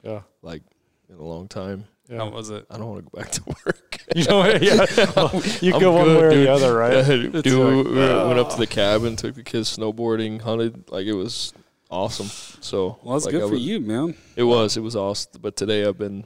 yeah, 0.08 0.20
like 0.42 0.62
in 1.08 1.16
a 1.16 1.22
long 1.22 1.48
time. 1.48 1.84
yeah. 2.08 2.18
How 2.18 2.28
was 2.30 2.50
it? 2.50 2.66
I 2.70 2.78
don't 2.78 2.88
want 2.88 3.04
to 3.04 3.10
go 3.10 3.22
back 3.22 3.30
to 3.32 3.42
work. 3.46 3.98
you 4.16 4.24
know, 4.24 4.44
yeah. 4.46 4.86
Well, 5.16 5.42
you 5.60 5.74
I'm 5.74 5.80
go 5.80 5.92
one 5.92 6.04
good, 6.04 6.18
way 6.18 6.24
or 6.24 6.30
dude. 6.30 6.46
the 6.46 6.52
other, 6.52 6.74
right? 6.74 6.92
Yeah, 6.92 7.02
dude, 7.06 7.34
like, 7.34 7.44
we 7.44 7.98
went 7.98 8.38
oh. 8.38 8.40
up 8.40 8.50
to 8.50 8.56
the 8.56 8.66
cabin, 8.66 9.16
took 9.16 9.34
the 9.34 9.42
kids 9.42 9.76
snowboarding, 9.76 10.40
hunted. 10.40 10.90
Like 10.90 11.06
it 11.06 11.12
was 11.12 11.52
awesome. 11.90 12.26
So 12.60 12.98
Well, 13.02 13.14
that's 13.14 13.26
like, 13.26 13.32
good 13.32 13.44
I 13.44 13.46
for 13.46 13.52
was- 13.54 13.62
you, 13.62 13.80
man. 13.80 14.14
It 14.36 14.44
was. 14.44 14.76
It 14.76 14.80
was 14.80 14.96
awesome. 14.96 15.40
But 15.40 15.56
today 15.56 15.84
I've 15.84 15.98
been 15.98 16.24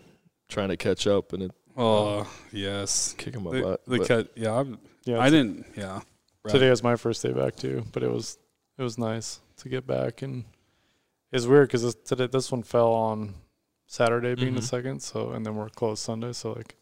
trying 0.49 0.69
to 0.69 0.77
catch 0.77 1.07
up 1.07 1.33
and 1.33 1.45
it 1.45 1.53
Oh 1.77 2.29
yes, 2.53 3.15
kicking 3.17 3.43
my 3.43 3.51
the, 3.53 3.62
butt. 3.62 3.85
the 3.87 3.99
cut. 4.05 4.33
Yeah, 4.37 4.59
I'm, 4.59 4.79
Yeah, 5.05 5.19
I 5.19 5.31
didn't. 5.31 5.67
Yeah, 5.75 6.01
right. 6.45 6.53
Today 6.53 6.69
was 6.69 6.83
my 6.83 6.97
first 6.97 7.23
day 7.23 7.33
back 7.33 7.57
too, 7.57 7.85
but 7.93 8.03
it 8.03 8.11
was 8.11 8.37
it 8.79 8.83
was 8.83 8.99
nice 8.99 9.41
to 9.59 9.69
get 9.69 9.87
back 9.87 10.23
and 10.23 10.45
it's 11.33 11.47
weird 11.47 11.69
because 11.69 11.83
this, 11.83 11.95
today 12.05 12.27
this 12.27 12.53
one 12.53 12.62
fell 12.62 12.93
on 12.93 13.35
Saturday 13.93 14.35
being 14.35 14.55
the 14.55 14.63
Mhm. 14.63 14.65
second, 14.65 15.01
so 15.03 15.33
and 15.33 15.45
then 15.45 15.55
we're 15.55 15.69
closed 15.69 16.03
Sunday, 16.03 16.33
so 16.33 16.53
like 16.55 16.77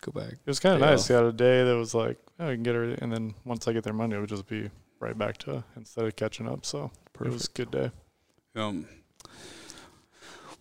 go 0.00 0.12
back. 0.12 0.32
it 0.32 0.46
was 0.46 0.58
kind 0.60 0.76
of 0.76 0.80
nice. 0.80 1.04
off. 1.04 1.10
You 1.10 1.16
had 1.16 1.24
a 1.26 1.32
day 1.32 1.62
that 1.62 1.76
was 1.76 1.94
like 1.94 2.16
oh, 2.40 2.48
I 2.48 2.54
can 2.54 2.62
get 2.62 2.74
everything, 2.74 3.02
and 3.02 3.12
then 3.12 3.34
once 3.44 3.68
I 3.68 3.74
get 3.74 3.84
there 3.84 3.92
Monday, 3.92 4.16
it 4.16 4.20
would 4.20 4.30
just 4.30 4.46
be 4.46 4.70
right 4.98 5.16
back 5.16 5.36
to 5.38 5.62
instead 5.76 6.06
of 6.06 6.16
catching 6.16 6.48
up. 6.48 6.64
So 6.64 6.90
it 7.20 7.28
was 7.28 7.48
a 7.48 7.52
good 7.52 7.70
day. 7.70 7.90
Um, 8.54 8.86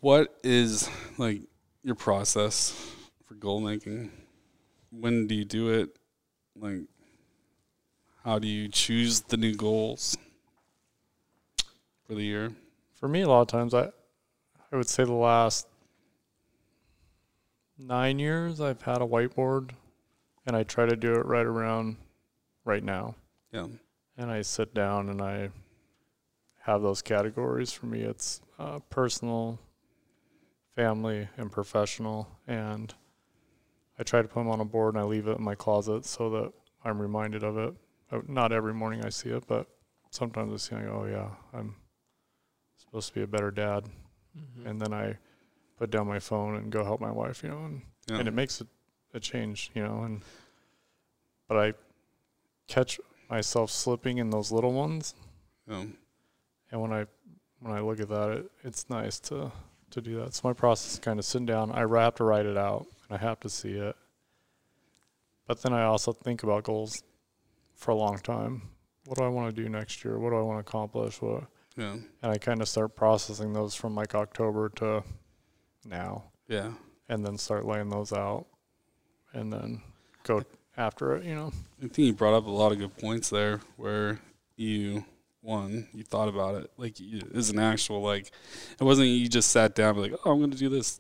what 0.01 0.38
is 0.44 0.90
like 1.18 1.42
your 1.84 1.96
process 1.96 2.74
for 3.25 3.36
goal 3.36 3.62
making? 3.62 4.12
When 4.90 5.25
do 5.25 5.36
you 5.36 5.46
do 5.46 5.70
it? 5.70 5.98
Like, 6.54 6.82
how 8.25 8.40
do 8.40 8.48
you 8.50 8.68
choose 8.68 9.22
the 9.22 9.38
new 9.38 9.56
goals 9.56 10.18
for 12.06 12.13
the 12.16 12.24
year? 12.24 12.51
For 12.94 13.08
me, 13.08 13.22
a 13.22 13.30
lot 13.30 13.42
of 13.42 13.48
times 13.48 13.74
I 13.74 13.92
I 14.72 14.78
would 14.78 14.88
say 14.88 15.04
the 15.04 15.13
last 15.13 15.68
nine 17.78 18.20
years 18.20 18.62
I've 18.62 18.82
had 18.82 19.01
a 19.01 19.06
whiteboard, 19.06 19.72
and 20.46 20.56
I 20.56 20.63
try 20.63 20.86
to 20.86 20.96
do 20.96 21.13
it 21.13 21.25
right 21.25 21.46
around 21.46 21.98
right 22.63 22.84
now. 22.84 23.16
Yeah, 23.51 23.68
and 24.18 24.32
I 24.32 24.42
sit 24.44 24.74
down 24.74 25.10
and 25.10 25.22
I 25.22 25.50
have 26.62 26.82
those 26.82 27.01
categories. 27.01 27.72
For 27.72 27.88
me, 27.88 28.01
it's 28.01 28.42
uh, 28.60 28.80
personal, 28.90 29.60
family, 30.75 31.28
and 31.38 31.51
professional. 31.51 32.30
And 32.48 32.94
I 34.00 34.04
try 34.04 34.22
to 34.22 34.28
put 34.28 34.40
them 34.40 34.50
on 34.50 34.62
a 34.62 34.66
board 34.66 34.96
and 34.96 35.01
I 35.04 35.06
leave 35.06 35.28
it 35.28 35.38
in 35.38 35.44
my 35.44 35.56
closet 35.56 36.06
so 36.06 36.30
that 36.30 36.54
I'm 36.86 37.01
reminded 37.01 37.44
of 37.44 37.58
it. 37.58 37.74
Uh, 38.12 38.20
Not 38.28 38.51
every 38.51 38.74
morning 38.74 39.04
I 39.04 39.10
see 39.10 39.30
it, 39.30 39.44
but 39.48 39.68
sometimes 40.12 40.54
I 40.54 40.58
see 40.58 40.75
it. 40.75 40.84
I 40.84 40.86
go, 40.86 41.01
oh 41.04 41.06
yeah, 41.10 41.30
I'm 41.54 41.75
supposed 42.78 43.10
to 43.10 43.16
be 43.16 43.22
a 43.24 43.28
better 43.28 43.51
dad. 43.51 43.86
Mm-hmm. 44.38 44.67
And 44.67 44.81
then 44.81 44.93
I 44.93 45.17
put 45.77 45.91
down 45.91 46.07
my 46.07 46.19
phone 46.19 46.55
and 46.55 46.71
go 46.71 46.83
help 46.83 47.01
my 47.01 47.11
wife. 47.11 47.43
You 47.43 47.50
know, 47.50 47.65
and 47.65 47.81
yeah. 48.09 48.17
and 48.19 48.27
it 48.27 48.33
makes 48.33 48.61
a, 48.61 48.67
a 49.13 49.19
change, 49.19 49.71
you 49.73 49.83
know. 49.83 50.03
And 50.03 50.21
but 51.47 51.57
I 51.57 51.73
catch 52.67 53.00
myself 53.29 53.71
slipping 53.71 54.17
in 54.17 54.29
those 54.29 54.51
little 54.51 54.73
ones, 54.73 55.15
yeah. 55.69 55.85
and 56.71 56.81
when 56.81 56.93
I 56.93 57.05
when 57.59 57.73
I 57.73 57.79
look 57.79 58.00
at 58.00 58.09
that, 58.09 58.31
it, 58.31 58.51
it's 58.63 58.89
nice 58.89 59.19
to 59.21 59.51
to 59.91 60.01
do 60.01 60.19
that. 60.21 60.33
So 60.33 60.47
my 60.47 60.53
process 60.53 60.93
is 60.93 61.00
kind 61.00 61.19
of 61.19 61.25
sitting 61.25 61.45
down. 61.45 61.71
I 61.71 61.81
have 61.81 62.15
to 62.15 62.23
write 62.23 62.45
it 62.45 62.57
out, 62.57 62.88
and 63.09 63.17
I 63.17 63.21
have 63.21 63.39
to 63.41 63.50
see 63.50 63.73
it. 63.73 63.95
But 65.47 65.61
then 65.61 65.73
I 65.73 65.83
also 65.83 66.13
think 66.13 66.43
about 66.43 66.63
goals 66.63 67.03
for 67.75 67.91
a 67.91 67.95
long 67.95 68.19
time. 68.19 68.61
What 69.05 69.17
do 69.17 69.23
I 69.23 69.27
want 69.27 69.53
to 69.53 69.61
do 69.61 69.67
next 69.67 70.05
year? 70.05 70.17
What 70.19 70.29
do 70.29 70.38
I 70.38 70.41
want 70.41 70.63
to 70.63 70.69
accomplish? 70.69 71.21
What 71.21 71.43
yeah, 71.78 71.94
and 72.22 72.32
I 72.32 72.38
kind 72.38 72.62
of 72.62 72.68
start 72.68 72.96
processing 72.96 73.54
those 73.54 73.75
from 73.75 73.96
like 73.96 74.16
October 74.16 74.70
to 74.75 75.04
now, 75.86 76.25
yeah. 76.48 76.72
and 77.10 77.25
then 77.25 77.38
start 77.38 77.66
laying 77.66 77.90
those 77.90 78.12
out, 78.12 78.46
and 79.34 79.51
then 79.51 79.82
go 80.24 80.44
after 80.78 81.16
it. 81.16 81.25
You 81.25 81.36
know. 81.36 81.51
I 81.80 81.88
think 81.88 81.98
you 82.00 82.13
brought 82.13 82.36
up 82.36 82.46
a 82.46 82.51
lot 82.51 82.72
of 82.72 82.80
good 82.80 82.98
points 82.98 83.30
there 83.30 83.62
where 83.78 84.20
you 84.56 85.06
one 85.42 85.88
you 85.94 86.04
thought 86.04 86.30
about 86.30 86.56
it 86.56 86.70
like 86.78 86.98
as 87.34 87.50
an 87.50 87.58
actual 87.58 88.00
like 88.01 88.32
it 88.80 88.84
wasn't 88.84 89.08
you 89.08 89.28
just 89.28 89.50
sat 89.50 89.74
down 89.74 89.90
and 89.90 89.98
be 89.98 90.01
like 90.04 90.20
oh 90.24 90.32
I'm 90.32 90.38
going 90.38 90.51
to 90.51 90.58
do 90.58 90.70
this 90.70 91.00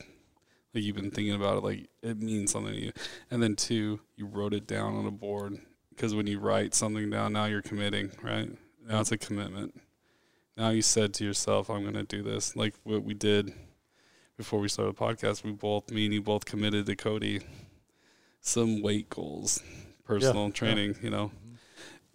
like 0.73 0.83
you've 0.83 0.95
been 0.95 1.11
thinking 1.11 1.35
about 1.35 1.57
it 1.57 1.63
like 1.63 1.87
it 2.01 2.19
means 2.19 2.51
something 2.51 2.73
to 2.73 2.79
you 2.79 2.91
and 3.29 3.41
then 3.41 3.55
two 3.55 3.99
you 4.15 4.25
wrote 4.25 4.53
it 4.53 4.65
down 4.65 4.95
on 4.95 5.05
a 5.05 5.11
board 5.11 5.59
because 5.91 6.15
when 6.15 6.25
you 6.25 6.39
write 6.39 6.73
something 6.73 7.09
down 7.11 7.33
now 7.33 7.45
you're 7.45 7.61
committing 7.61 8.11
right 8.23 8.49
now 8.87 8.99
it's 8.99 9.11
a 9.11 9.17
commitment 9.17 9.79
now 10.57 10.69
you 10.69 10.81
said 10.81 11.13
to 11.15 11.23
yourself 11.23 11.69
I'm 11.69 11.81
going 11.81 11.93
to 11.93 12.03
do 12.03 12.21
this 12.23 12.55
like 12.55 12.75
what 12.83 13.03
we 13.03 13.13
did 13.13 13.53
before 14.37 14.59
we 14.59 14.67
started 14.67 14.95
the 14.95 14.99
podcast 14.99 15.43
we 15.43 15.51
both 15.51 15.91
me 15.91 16.05
and 16.05 16.13
you 16.13 16.21
both 16.21 16.45
committed 16.45 16.85
to 16.85 16.95
Cody 16.95 17.41
some 18.41 18.81
weight 18.81 19.09
goals 19.09 19.61
personal 20.11 20.45
yeah. 20.45 20.51
training, 20.51 20.95
you 21.01 21.09
know. 21.09 21.27
Mm-hmm. 21.27 21.55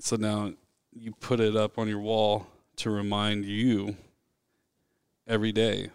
So 0.01 0.17
now 0.17 0.53
you 0.93 1.13
put 1.13 1.41
it 1.41 1.57
up 1.57 1.79
on 1.79 1.89
your 1.89 2.01
wall 2.01 2.47
to 2.77 2.91
remind 2.91 3.47
you 3.47 3.97
every 5.27 5.53
day 5.53 5.91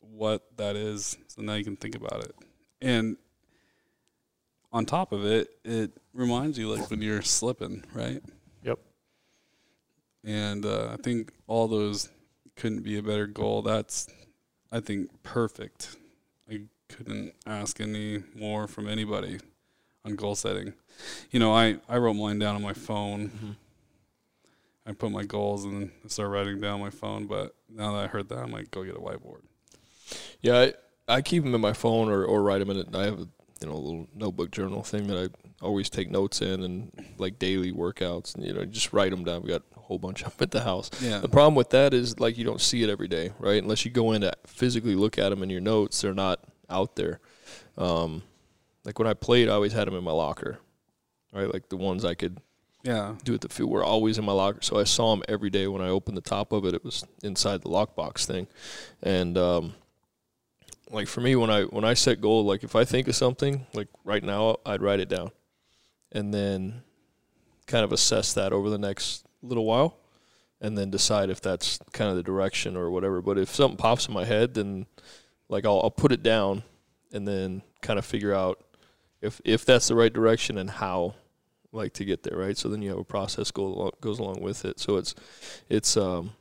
what 0.00 0.56
that 0.56 0.74
is. 0.74 1.16
So 1.28 1.42
now 1.42 1.54
you 1.54 1.64
can 1.64 1.76
think 1.76 1.94
about 1.94 2.24
it. 2.24 2.34
And 2.80 3.16
on 4.72 4.86
top 4.86 5.12
of 5.12 5.24
it, 5.24 5.48
it 5.64 5.92
reminds 6.12 6.58
you 6.58 6.68
like 6.68 6.90
when 6.90 7.02
you're 7.02 7.22
slipping, 7.22 7.84
right? 7.94 8.22
And 10.24 10.66
uh, 10.66 10.90
I 10.92 10.96
think 10.96 11.32
all 11.46 11.68
those 11.68 12.10
couldn't 12.56 12.82
be 12.82 12.98
a 12.98 13.02
better 13.02 13.26
goal. 13.26 13.62
That's, 13.62 14.08
I 14.70 14.80
think, 14.80 15.22
perfect. 15.22 15.96
I 16.50 16.62
couldn't 16.88 17.32
ask 17.46 17.80
any 17.80 18.22
more 18.34 18.66
from 18.66 18.88
anybody 18.88 19.38
on 20.04 20.16
goal 20.16 20.34
setting. 20.34 20.74
You 21.30 21.40
know, 21.40 21.54
I, 21.54 21.78
I 21.88 21.96
wrote 21.96 22.14
mine 22.14 22.38
down 22.38 22.56
on 22.56 22.62
my 22.62 22.74
phone 22.74 23.56
I 24.90 24.92
put 24.92 25.12
my 25.12 25.24
goals 25.24 25.64
and 25.64 25.74
then 25.74 25.92
I 26.04 26.08
start 26.08 26.30
writing 26.30 26.60
down 26.60 26.80
my 26.80 26.90
phone. 26.90 27.26
But 27.26 27.54
now 27.68 27.92
that 27.92 28.04
I 28.04 28.06
heard 28.08 28.28
that, 28.30 28.38
I'm 28.38 28.50
like, 28.50 28.70
go 28.70 28.82
get 28.82 28.96
a 28.96 28.98
whiteboard. 28.98 29.42
Yeah, 30.40 30.58
I, 31.08 31.16
I 31.16 31.22
keep 31.22 31.44
them 31.44 31.54
in 31.54 31.60
my 31.60 31.72
phone 31.72 32.08
or, 32.08 32.24
or 32.24 32.42
write 32.42 32.58
them 32.58 32.70
in 32.70 32.78
it. 32.78 32.94
I 32.94 33.04
have 33.04 33.20
a 33.20 33.28
you 33.60 33.68
know 33.68 33.72
a 33.72 33.76
little 33.76 34.08
notebook 34.14 34.50
journal 34.50 34.82
thing 34.82 35.06
that 35.08 35.16
I 35.16 35.49
always 35.62 35.90
take 35.90 36.10
notes 36.10 36.40
in 36.40 36.62
and 36.62 36.90
like 37.18 37.38
daily 37.38 37.70
workouts 37.72 38.34
and 38.34 38.44
you 38.44 38.52
know 38.52 38.64
just 38.64 38.92
write 38.92 39.10
them 39.10 39.24
down. 39.24 39.42
We 39.42 39.48
got 39.50 39.62
a 39.76 39.80
whole 39.80 39.98
bunch 39.98 40.22
of 40.26 40.36
them 40.36 40.44
at 40.44 40.50
the 40.50 40.62
house. 40.62 40.90
Yeah. 41.02 41.18
The 41.18 41.28
problem 41.28 41.54
with 41.54 41.70
that 41.70 41.92
is 41.94 42.18
like 42.20 42.38
you 42.38 42.44
don't 42.44 42.60
see 42.60 42.82
it 42.82 42.90
every 42.90 43.08
day, 43.08 43.32
right? 43.38 43.62
Unless 43.62 43.84
you 43.84 43.90
go 43.90 44.12
in 44.12 44.22
to 44.22 44.32
physically 44.46 44.94
look 44.94 45.18
at 45.18 45.28
them 45.30 45.42
in 45.42 45.50
your 45.50 45.60
notes, 45.60 46.00
they're 46.00 46.14
not 46.14 46.40
out 46.68 46.96
there. 46.96 47.20
Um, 47.76 48.22
like 48.84 48.98
when 48.98 49.08
I 49.08 49.14
played, 49.14 49.48
I 49.48 49.52
always 49.52 49.72
had 49.72 49.86
them 49.86 49.94
in 49.94 50.04
my 50.04 50.12
locker, 50.12 50.58
right? 51.32 51.52
Like 51.52 51.68
the 51.68 51.76
ones 51.76 52.04
I 52.04 52.14
could 52.14 52.38
Yeah. 52.82 53.16
do 53.24 53.34
at 53.34 53.42
the 53.42 53.48
field 53.50 53.70
were 53.70 53.84
always 53.84 54.16
in 54.16 54.24
my 54.24 54.32
locker. 54.32 54.62
So 54.62 54.78
I 54.78 54.84
saw 54.84 55.14
them 55.14 55.22
every 55.28 55.50
day. 55.50 55.66
When 55.66 55.82
I 55.82 55.88
opened 55.88 56.16
the 56.16 56.22
top 56.22 56.52
of 56.52 56.64
it, 56.64 56.72
it 56.74 56.82
was 56.84 57.04
inside 57.22 57.60
the 57.62 57.68
lockbox 57.68 58.24
thing, 58.24 58.46
and 59.02 59.36
um, 59.36 59.74
like 60.90 61.06
for 61.06 61.20
me, 61.20 61.36
when 61.36 61.50
I 61.50 61.64
when 61.64 61.84
I 61.84 61.92
set 61.94 62.20
goal, 62.22 62.44
like 62.44 62.64
if 62.64 62.74
I 62.74 62.84
think 62.84 63.06
of 63.08 63.14
something, 63.14 63.66
like 63.74 63.88
right 64.04 64.24
now, 64.24 64.56
I'd 64.64 64.80
write 64.82 65.00
it 65.00 65.08
down, 65.10 65.30
and 66.12 66.32
then 66.32 66.82
kind 67.66 67.84
of 67.84 67.92
assess 67.92 68.32
that 68.34 68.52
over 68.52 68.68
the 68.68 68.78
next 68.78 69.24
little 69.42 69.64
while, 69.64 69.96
and 70.60 70.76
then 70.76 70.90
decide 70.90 71.30
if 71.30 71.40
that's 71.40 71.78
kind 71.92 72.10
of 72.10 72.16
the 72.16 72.22
direction 72.22 72.76
or 72.76 72.90
whatever. 72.90 73.22
But 73.22 73.38
if 73.38 73.48
something 73.54 73.76
pops 73.76 74.08
in 74.08 74.14
my 74.14 74.24
head, 74.24 74.54
then 74.54 74.86
like 75.48 75.64
I'll, 75.64 75.80
I'll 75.82 75.90
put 75.90 76.12
it 76.12 76.22
down, 76.22 76.62
and 77.12 77.26
then 77.26 77.62
kind 77.80 77.98
of 77.98 78.04
figure 78.04 78.34
out 78.34 78.62
if 79.20 79.40
if 79.44 79.64
that's 79.64 79.88
the 79.88 79.94
right 79.94 80.12
direction 80.12 80.58
and 80.58 80.70
how 80.70 81.14
like 81.72 81.92
to 81.94 82.04
get 82.04 82.22
there, 82.22 82.36
right? 82.36 82.56
So 82.56 82.68
then 82.68 82.82
you 82.82 82.90
have 82.90 82.98
a 82.98 83.04
process 83.04 83.50
go 83.50 83.64
along, 83.64 83.90
goes 84.00 84.18
along 84.18 84.40
with 84.40 84.64
it. 84.64 84.80
So 84.80 84.96
it's 84.96 85.14
it's 85.68 85.96
um 85.96 86.32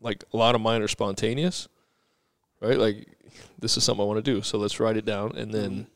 like 0.00 0.24
a 0.32 0.36
lot 0.36 0.54
of 0.54 0.60
mine 0.60 0.82
are 0.82 0.88
spontaneous, 0.88 1.68
right? 2.60 2.78
Like 2.78 3.08
this 3.58 3.76
is 3.76 3.84
something 3.84 4.02
I 4.02 4.06
want 4.06 4.24
to 4.24 4.32
do, 4.34 4.42
so 4.42 4.58
let's 4.58 4.78
write 4.78 4.96
it 4.96 5.04
down, 5.04 5.36
and 5.36 5.52
then 5.52 5.86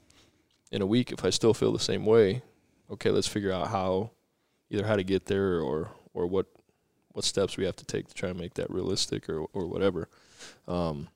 in 0.72 0.82
a 0.82 0.86
week, 0.86 1.12
if 1.12 1.24
I 1.24 1.30
still 1.30 1.54
feel 1.54 1.72
the 1.72 1.78
same 1.78 2.04
way, 2.04 2.42
okay, 2.90 3.10
let's 3.10 3.26
figure 3.28 3.52
out 3.52 3.68
how 3.68 4.10
either 4.70 4.86
how 4.86 4.96
to 4.96 5.04
get 5.04 5.26
there 5.26 5.60
or 5.60 5.90
or 6.14 6.26
what 6.26 6.46
what 7.12 7.24
steps 7.24 7.56
we 7.56 7.64
have 7.64 7.76
to 7.76 7.84
take 7.84 8.08
to 8.08 8.14
try 8.14 8.28
and 8.28 8.38
make 8.38 8.54
that 8.54 8.70
realistic 8.70 9.28
or 9.28 9.46
or 9.52 9.66
whatever. 9.66 10.08
Um, 10.68 11.08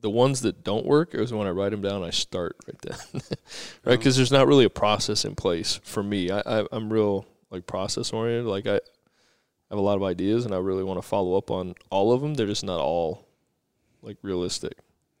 the 0.00 0.10
ones 0.10 0.40
that 0.42 0.64
don't 0.64 0.86
work 0.86 1.14
is 1.14 1.32
when 1.32 1.46
I 1.46 1.50
write 1.50 1.70
them 1.70 1.82
down. 1.82 2.02
I 2.02 2.10
start 2.10 2.56
right 2.66 2.80
then, 2.80 3.22
right? 3.84 3.98
Because 3.98 4.16
there's 4.16 4.32
not 4.32 4.46
really 4.46 4.64
a 4.64 4.70
process 4.70 5.24
in 5.24 5.34
place 5.34 5.78
for 5.84 6.02
me. 6.02 6.30
I, 6.30 6.40
I 6.40 6.66
I'm 6.72 6.92
real 6.92 7.26
like 7.50 7.66
process 7.66 8.12
oriented. 8.12 8.46
Like 8.46 8.66
I 8.66 8.80
have 9.70 9.78
a 9.78 9.82
lot 9.82 9.96
of 9.96 10.02
ideas, 10.02 10.46
and 10.46 10.54
I 10.54 10.58
really 10.58 10.84
want 10.84 11.00
to 11.00 11.06
follow 11.06 11.36
up 11.36 11.50
on 11.50 11.74
all 11.90 12.12
of 12.12 12.22
them. 12.22 12.34
They're 12.34 12.46
just 12.46 12.64
not 12.64 12.80
all 12.80 13.26
like 14.02 14.16
realistic, 14.22 14.78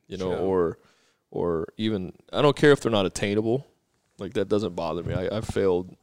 you 0.08 0.16
know, 0.16 0.30
Sure. 0.30 0.38
or 0.38 0.78
or 1.30 1.68
even 1.76 2.14
I 2.32 2.40
don't 2.40 2.56
care 2.56 2.72
if 2.72 2.80
they're 2.80 2.90
not 2.90 3.06
attainable. 3.06 3.66
Like 4.20 4.34
that 4.34 4.48
doesn't 4.48 4.76
bother 4.76 5.02
me. 5.02 5.14
I, 5.14 5.34
I've 5.36 5.46
failed 5.46 5.96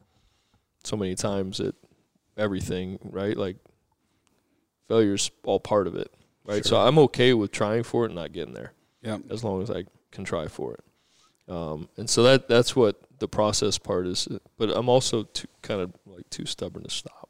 so 0.83 0.97
many 0.97 1.15
times 1.15 1.59
at 1.61 1.75
everything, 2.35 2.99
right? 3.03 3.37
Like 3.37 3.57
failure's 4.89 5.31
all 5.43 5.59
part 5.59 5.87
of 5.87 5.95
it, 5.95 6.11
right? 6.45 6.65
So 6.65 6.77
I'm 6.77 6.97
okay 6.99 7.33
with 7.33 7.51
trying 7.51 7.83
for 7.83 8.03
it 8.03 8.07
and 8.07 8.15
not 8.15 8.33
getting 8.33 8.53
there 8.53 8.73
Yeah. 9.01 9.19
as 9.29 9.43
long 9.43 9.61
as 9.61 9.69
I 9.71 9.85
can 10.11 10.23
try 10.25 10.47
for 10.47 10.73
it. 10.73 10.83
Um, 11.53 11.87
and 11.97 12.09
so 12.09 12.23
that 12.23 12.47
that's 12.49 12.75
what 12.75 12.99
the 13.19 13.27
process 13.27 13.77
part 13.77 14.07
is. 14.07 14.27
But 14.57 14.69
I'm 14.75 14.89
also 14.89 15.23
too, 15.23 15.47
kind 15.61 15.79
of 15.81 15.93
like 16.05 16.29
too 16.29 16.45
stubborn 16.45 16.83
to 16.83 16.89
stop. 16.89 17.29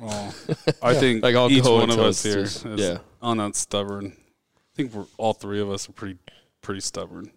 Well, 0.00 0.34
I 0.82 0.94
think 0.94 1.22
Like, 1.22 1.36
I'll 1.36 1.50
each 1.50 1.64
one 1.64 1.90
of 1.90 1.98
us 1.98 2.22
here 2.22 2.38
is 2.40 2.64
yeah. 2.76 2.98
on 3.20 3.36
that 3.36 3.54
stubborn. 3.54 4.16
I 4.16 4.74
think 4.74 4.94
we're 4.94 5.04
all 5.18 5.34
three 5.34 5.60
of 5.60 5.70
us 5.70 5.88
are 5.88 5.92
pretty 5.92 6.18
pretty 6.62 6.80
stubborn. 6.80 7.30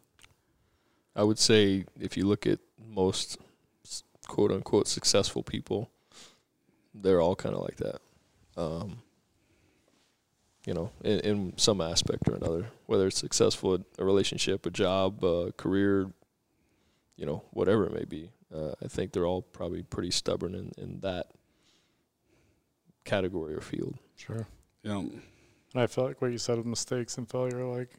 I 1.15 1.23
would 1.23 1.39
say 1.39 1.85
if 1.99 2.17
you 2.17 2.25
look 2.25 2.45
at 2.45 2.59
most 2.87 3.37
quote 4.27 4.51
unquote 4.51 4.87
successful 4.87 5.43
people, 5.43 5.89
they're 6.93 7.21
all 7.21 7.35
kind 7.35 7.55
of 7.55 7.61
like 7.61 7.77
that. 7.77 8.01
Um, 8.57 8.99
you 10.65 10.73
know, 10.73 10.91
in, 11.03 11.19
in 11.19 11.53
some 11.57 11.79
aspect 11.79 12.27
or 12.27 12.35
another, 12.35 12.67
whether 12.87 13.07
it's 13.07 13.19
successful 13.19 13.75
at 13.75 13.81
a 13.99 14.05
relationship, 14.05 14.65
a 14.65 14.71
job, 14.71 15.23
a 15.23 15.51
career, 15.53 16.11
you 17.17 17.25
know, 17.25 17.43
whatever 17.51 17.85
it 17.85 17.93
may 17.93 18.05
be. 18.05 18.31
Uh, 18.53 18.71
I 18.83 18.87
think 18.87 19.11
they're 19.11 19.25
all 19.25 19.41
probably 19.41 19.83
pretty 19.83 20.11
stubborn 20.11 20.55
in, 20.55 20.71
in 20.77 20.99
that 21.01 21.27
category 23.03 23.53
or 23.53 23.61
field. 23.61 23.97
Sure. 24.15 24.47
Yeah. 24.83 24.99
And 24.99 25.21
I 25.75 25.87
feel 25.87 26.05
like 26.05 26.21
what 26.21 26.31
you 26.31 26.37
said 26.37 26.57
with 26.57 26.65
mistakes 26.65 27.17
and 27.17 27.29
failure, 27.29 27.65
like 27.65 27.89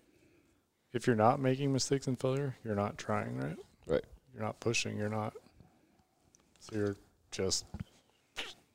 if 0.93 1.07
you're 1.07 1.17
not 1.17 1.41
making 1.41 1.73
mistakes 1.73 2.07
and 2.07 2.19
failure, 2.19 2.57
you're 2.65 2.75
not 2.75 2.99
trying, 2.99 3.37
right? 3.37 3.57
Right. 3.87 4.05
You're 4.35 4.43
not 4.43 4.61
pushing. 4.61 4.97
You're 4.97 5.09
not. 5.09 5.35
So 6.61 6.77
you're 6.77 6.97
just 7.31 7.65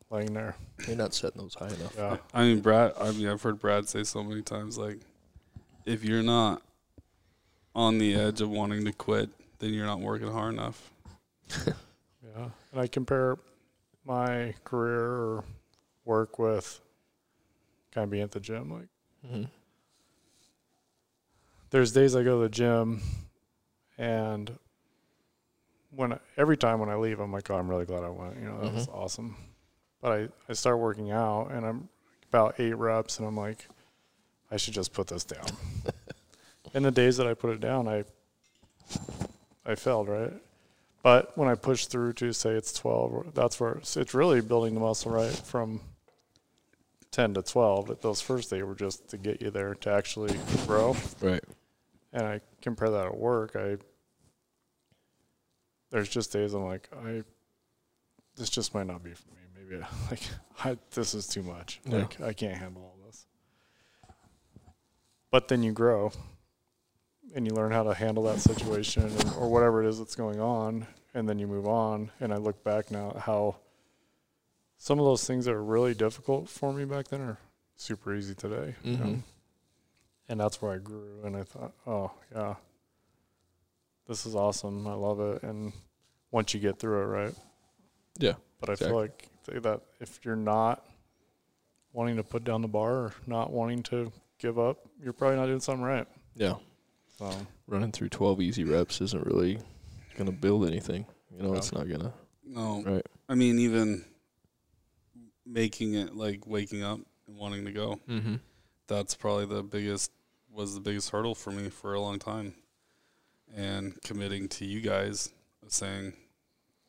laying 0.09 0.33
there. 0.33 0.55
You're 0.87 0.97
not 0.97 1.13
setting 1.13 1.41
those 1.41 1.55
high 1.55 1.67
enough. 1.67 1.95
Yeah. 1.97 2.17
I 2.33 2.43
mean, 2.43 2.61
Brad. 2.61 2.93
I 2.99 3.11
mean, 3.11 3.27
I've 3.27 3.41
heard 3.41 3.59
Brad 3.59 3.87
say 3.89 4.03
so 4.03 4.23
many 4.23 4.41
times, 4.41 4.77
like, 4.77 4.99
if 5.85 6.03
you're 6.03 6.23
not 6.23 6.61
on 7.75 7.97
the 7.97 8.15
edge 8.15 8.41
of 8.41 8.49
wanting 8.49 8.85
to 8.85 8.91
quit, 8.91 9.29
then 9.59 9.73
you're 9.73 9.85
not 9.85 9.99
working 9.99 10.31
hard 10.31 10.53
enough. 10.53 10.91
Yeah. 12.35 12.49
And 12.71 12.79
I 12.81 12.87
compare 12.87 13.37
my 14.05 14.53
career 14.63 15.01
or 15.01 15.43
work 16.05 16.39
with 16.39 16.79
kind 17.91 18.05
of 18.05 18.09
being 18.09 18.23
at 18.23 18.31
the 18.31 18.39
gym. 18.39 18.71
Like 18.71 18.87
hmm 19.29 19.43
there's 21.71 21.91
days 21.91 22.15
I 22.15 22.23
go 22.23 22.37
to 22.37 22.43
the 22.43 22.49
gym 22.49 23.01
and 23.97 24.51
when 25.91 26.17
every 26.37 26.57
time 26.57 26.79
when 26.79 26.89
I 26.89 26.95
leave, 26.95 27.19
I'm 27.19 27.31
like, 27.33 27.49
oh, 27.49 27.55
I'm 27.55 27.69
really 27.69 27.85
glad 27.85 28.03
I 28.03 28.09
went. 28.09 28.37
You 28.37 28.45
know, 28.45 28.61
that 28.61 28.73
was 28.73 28.87
mm-hmm. 28.87 28.97
awesome. 28.97 29.35
But 30.01 30.11
I, 30.11 30.27
I 30.49 30.53
start 30.53 30.79
working 30.79 31.11
out 31.11 31.51
and 31.51 31.65
I'm 31.65 31.89
about 32.29 32.59
eight 32.59 32.75
reps 32.75 33.19
and 33.19 33.27
I'm 33.27 33.35
like, 33.35 33.67
I 34.49 34.57
should 34.57 34.73
just 34.73 34.93
put 34.93 35.07
this 35.07 35.23
down. 35.23 35.45
In 36.73 36.83
the 36.83 36.91
days 36.91 37.17
that 37.17 37.27
I 37.27 37.33
put 37.33 37.51
it 37.51 37.59
down, 37.59 37.87
I 37.87 38.05
I 39.65 39.75
failed, 39.75 40.07
right? 40.07 40.33
But 41.03 41.37
when 41.37 41.47
I 41.47 41.55
push 41.55 41.85
through 41.85 42.13
to 42.13 42.33
say 42.33 42.51
it's 42.51 42.73
12, 42.73 43.33
that's 43.33 43.59
where 43.59 43.73
it's, 43.73 43.97
it's 43.97 44.13
really 44.13 44.41
building 44.41 44.73
the 44.73 44.79
muscle, 44.79 45.11
right? 45.11 45.31
From 45.31 45.81
10 47.11 47.35
to 47.35 47.41
12. 47.41 47.87
But 47.87 48.01
those 48.01 48.21
first 48.21 48.53
eight 48.53 48.63
were 48.63 48.75
just 48.75 49.09
to 49.09 49.17
get 49.17 49.41
you 49.41 49.49
there 49.49 49.75
to 49.75 49.91
actually 49.91 50.37
grow 50.65 50.95
Right. 51.19 51.43
And 52.13 52.25
I 52.25 52.41
compare 52.61 52.89
that 52.89 53.05
at 53.05 53.17
work, 53.17 53.55
I 53.55 53.77
there's 55.91 56.09
just 56.09 56.31
days 56.31 56.53
I'm 56.53 56.65
like, 56.65 56.89
I 57.05 57.23
this 58.35 58.49
just 58.49 58.73
might 58.73 58.87
not 58.87 59.03
be 59.03 59.13
for 59.13 59.29
me. 59.29 59.41
Maybe 59.55 59.83
like 60.09 60.21
I, 60.63 60.77
this 60.91 61.13
is 61.13 61.27
too 61.27 61.43
much. 61.43 61.79
Yeah. 61.85 61.99
Like 61.99 62.21
I 62.21 62.33
can't 62.33 62.57
handle 62.57 62.83
all 62.83 63.05
this. 63.05 63.25
But 65.29 65.47
then 65.47 65.63
you 65.63 65.71
grow, 65.71 66.11
and 67.35 67.45
you 67.47 67.53
learn 67.53 67.71
how 67.71 67.83
to 67.83 67.93
handle 67.93 68.23
that 68.23 68.39
situation 68.39 69.03
and, 69.03 69.33
or 69.37 69.49
whatever 69.49 69.83
it 69.83 69.87
is 69.87 69.97
that's 69.97 70.15
going 70.15 70.39
on, 70.41 70.85
and 71.13 71.27
then 71.27 71.39
you 71.39 71.47
move 71.47 71.67
on. 71.67 72.11
And 72.19 72.33
I 72.33 72.37
look 72.37 72.63
back 72.63 72.91
now 72.91 73.11
at 73.11 73.21
how 73.21 73.57
some 74.77 74.99
of 74.99 75.05
those 75.05 75.25
things 75.25 75.45
that 75.45 75.53
are 75.53 75.63
really 75.63 75.93
difficult 75.93 76.49
for 76.49 76.73
me 76.73 76.85
back 76.85 77.07
then 77.07 77.21
are 77.21 77.37
super 77.75 78.13
easy 78.15 78.35
today. 78.35 78.75
you 78.83 78.97
know? 78.97 79.05
Mm-hmm. 79.05 79.19
And 80.31 80.39
that's 80.39 80.61
where 80.61 80.71
I 80.71 80.77
grew. 80.77 81.21
And 81.25 81.35
I 81.35 81.43
thought, 81.43 81.73
oh 81.85 82.11
yeah, 82.33 82.55
this 84.07 84.25
is 84.25 84.33
awesome. 84.35 84.87
I 84.87 84.93
love 84.93 85.19
it. 85.19 85.43
And 85.43 85.73
once 86.31 86.53
you 86.53 86.59
get 86.59 86.79
through 86.79 87.01
it, 87.01 87.05
right? 87.05 87.33
Yeah. 88.17 88.33
But 88.59 88.69
I 88.69 88.73
Exactly. 88.73 88.87
feel 88.87 89.01
like 89.01 89.63
that 89.63 89.81
if 89.99 90.19
you're 90.23 90.35
not 90.35 90.85
wanting 91.93 92.15
to 92.15 92.23
put 92.23 92.43
down 92.45 92.61
the 92.61 92.67
bar 92.69 92.93
or 92.93 93.13
not 93.27 93.51
wanting 93.51 93.83
to 93.83 94.11
give 94.39 94.57
up, 94.57 94.87
you're 95.03 95.13
probably 95.13 95.35
not 95.37 95.47
doing 95.47 95.59
something 95.59 95.83
right. 95.83 96.07
Yeah. 96.35 96.55
So 97.17 97.29
Running 97.67 97.91
through 97.91 98.09
12 98.09 98.41
easy 98.41 98.63
reps 98.63 99.01
isn't 99.01 99.25
really 99.25 99.59
going 100.17 100.25
to 100.27 100.31
build 100.31 100.65
anything. 100.65 101.05
You 101.35 101.43
know, 101.43 101.49
No. 101.51 101.57
it's 101.57 101.73
not 101.73 101.87
going 101.87 102.01
to. 102.01 102.13
No, 102.45 102.81
Right. 102.83 103.05
I 103.29 103.35
mean, 103.35 103.59
even 103.59 104.05
making 105.45 105.95
it 105.95 106.15
like 106.15 106.45
waking 106.47 106.83
up 106.83 106.99
and 107.27 107.37
wanting 107.37 107.65
to 107.65 107.71
go. 107.71 107.99
Mm-hmm. 108.07 108.35
That's 108.87 109.15
probably 109.15 109.45
the 109.45 109.63
biggest 109.63 110.11
was 110.53 110.73
the 110.73 110.81
biggest 110.81 111.09
hurdle 111.11 111.35
for 111.35 111.51
me 111.51 111.69
for 111.69 111.93
a 111.93 111.99
long 112.01 112.19
time, 112.19 112.53
and 113.55 114.01
committing 114.03 114.47
to 114.49 114.65
you 114.65 114.81
guys, 114.81 115.29
saying, 115.67 116.13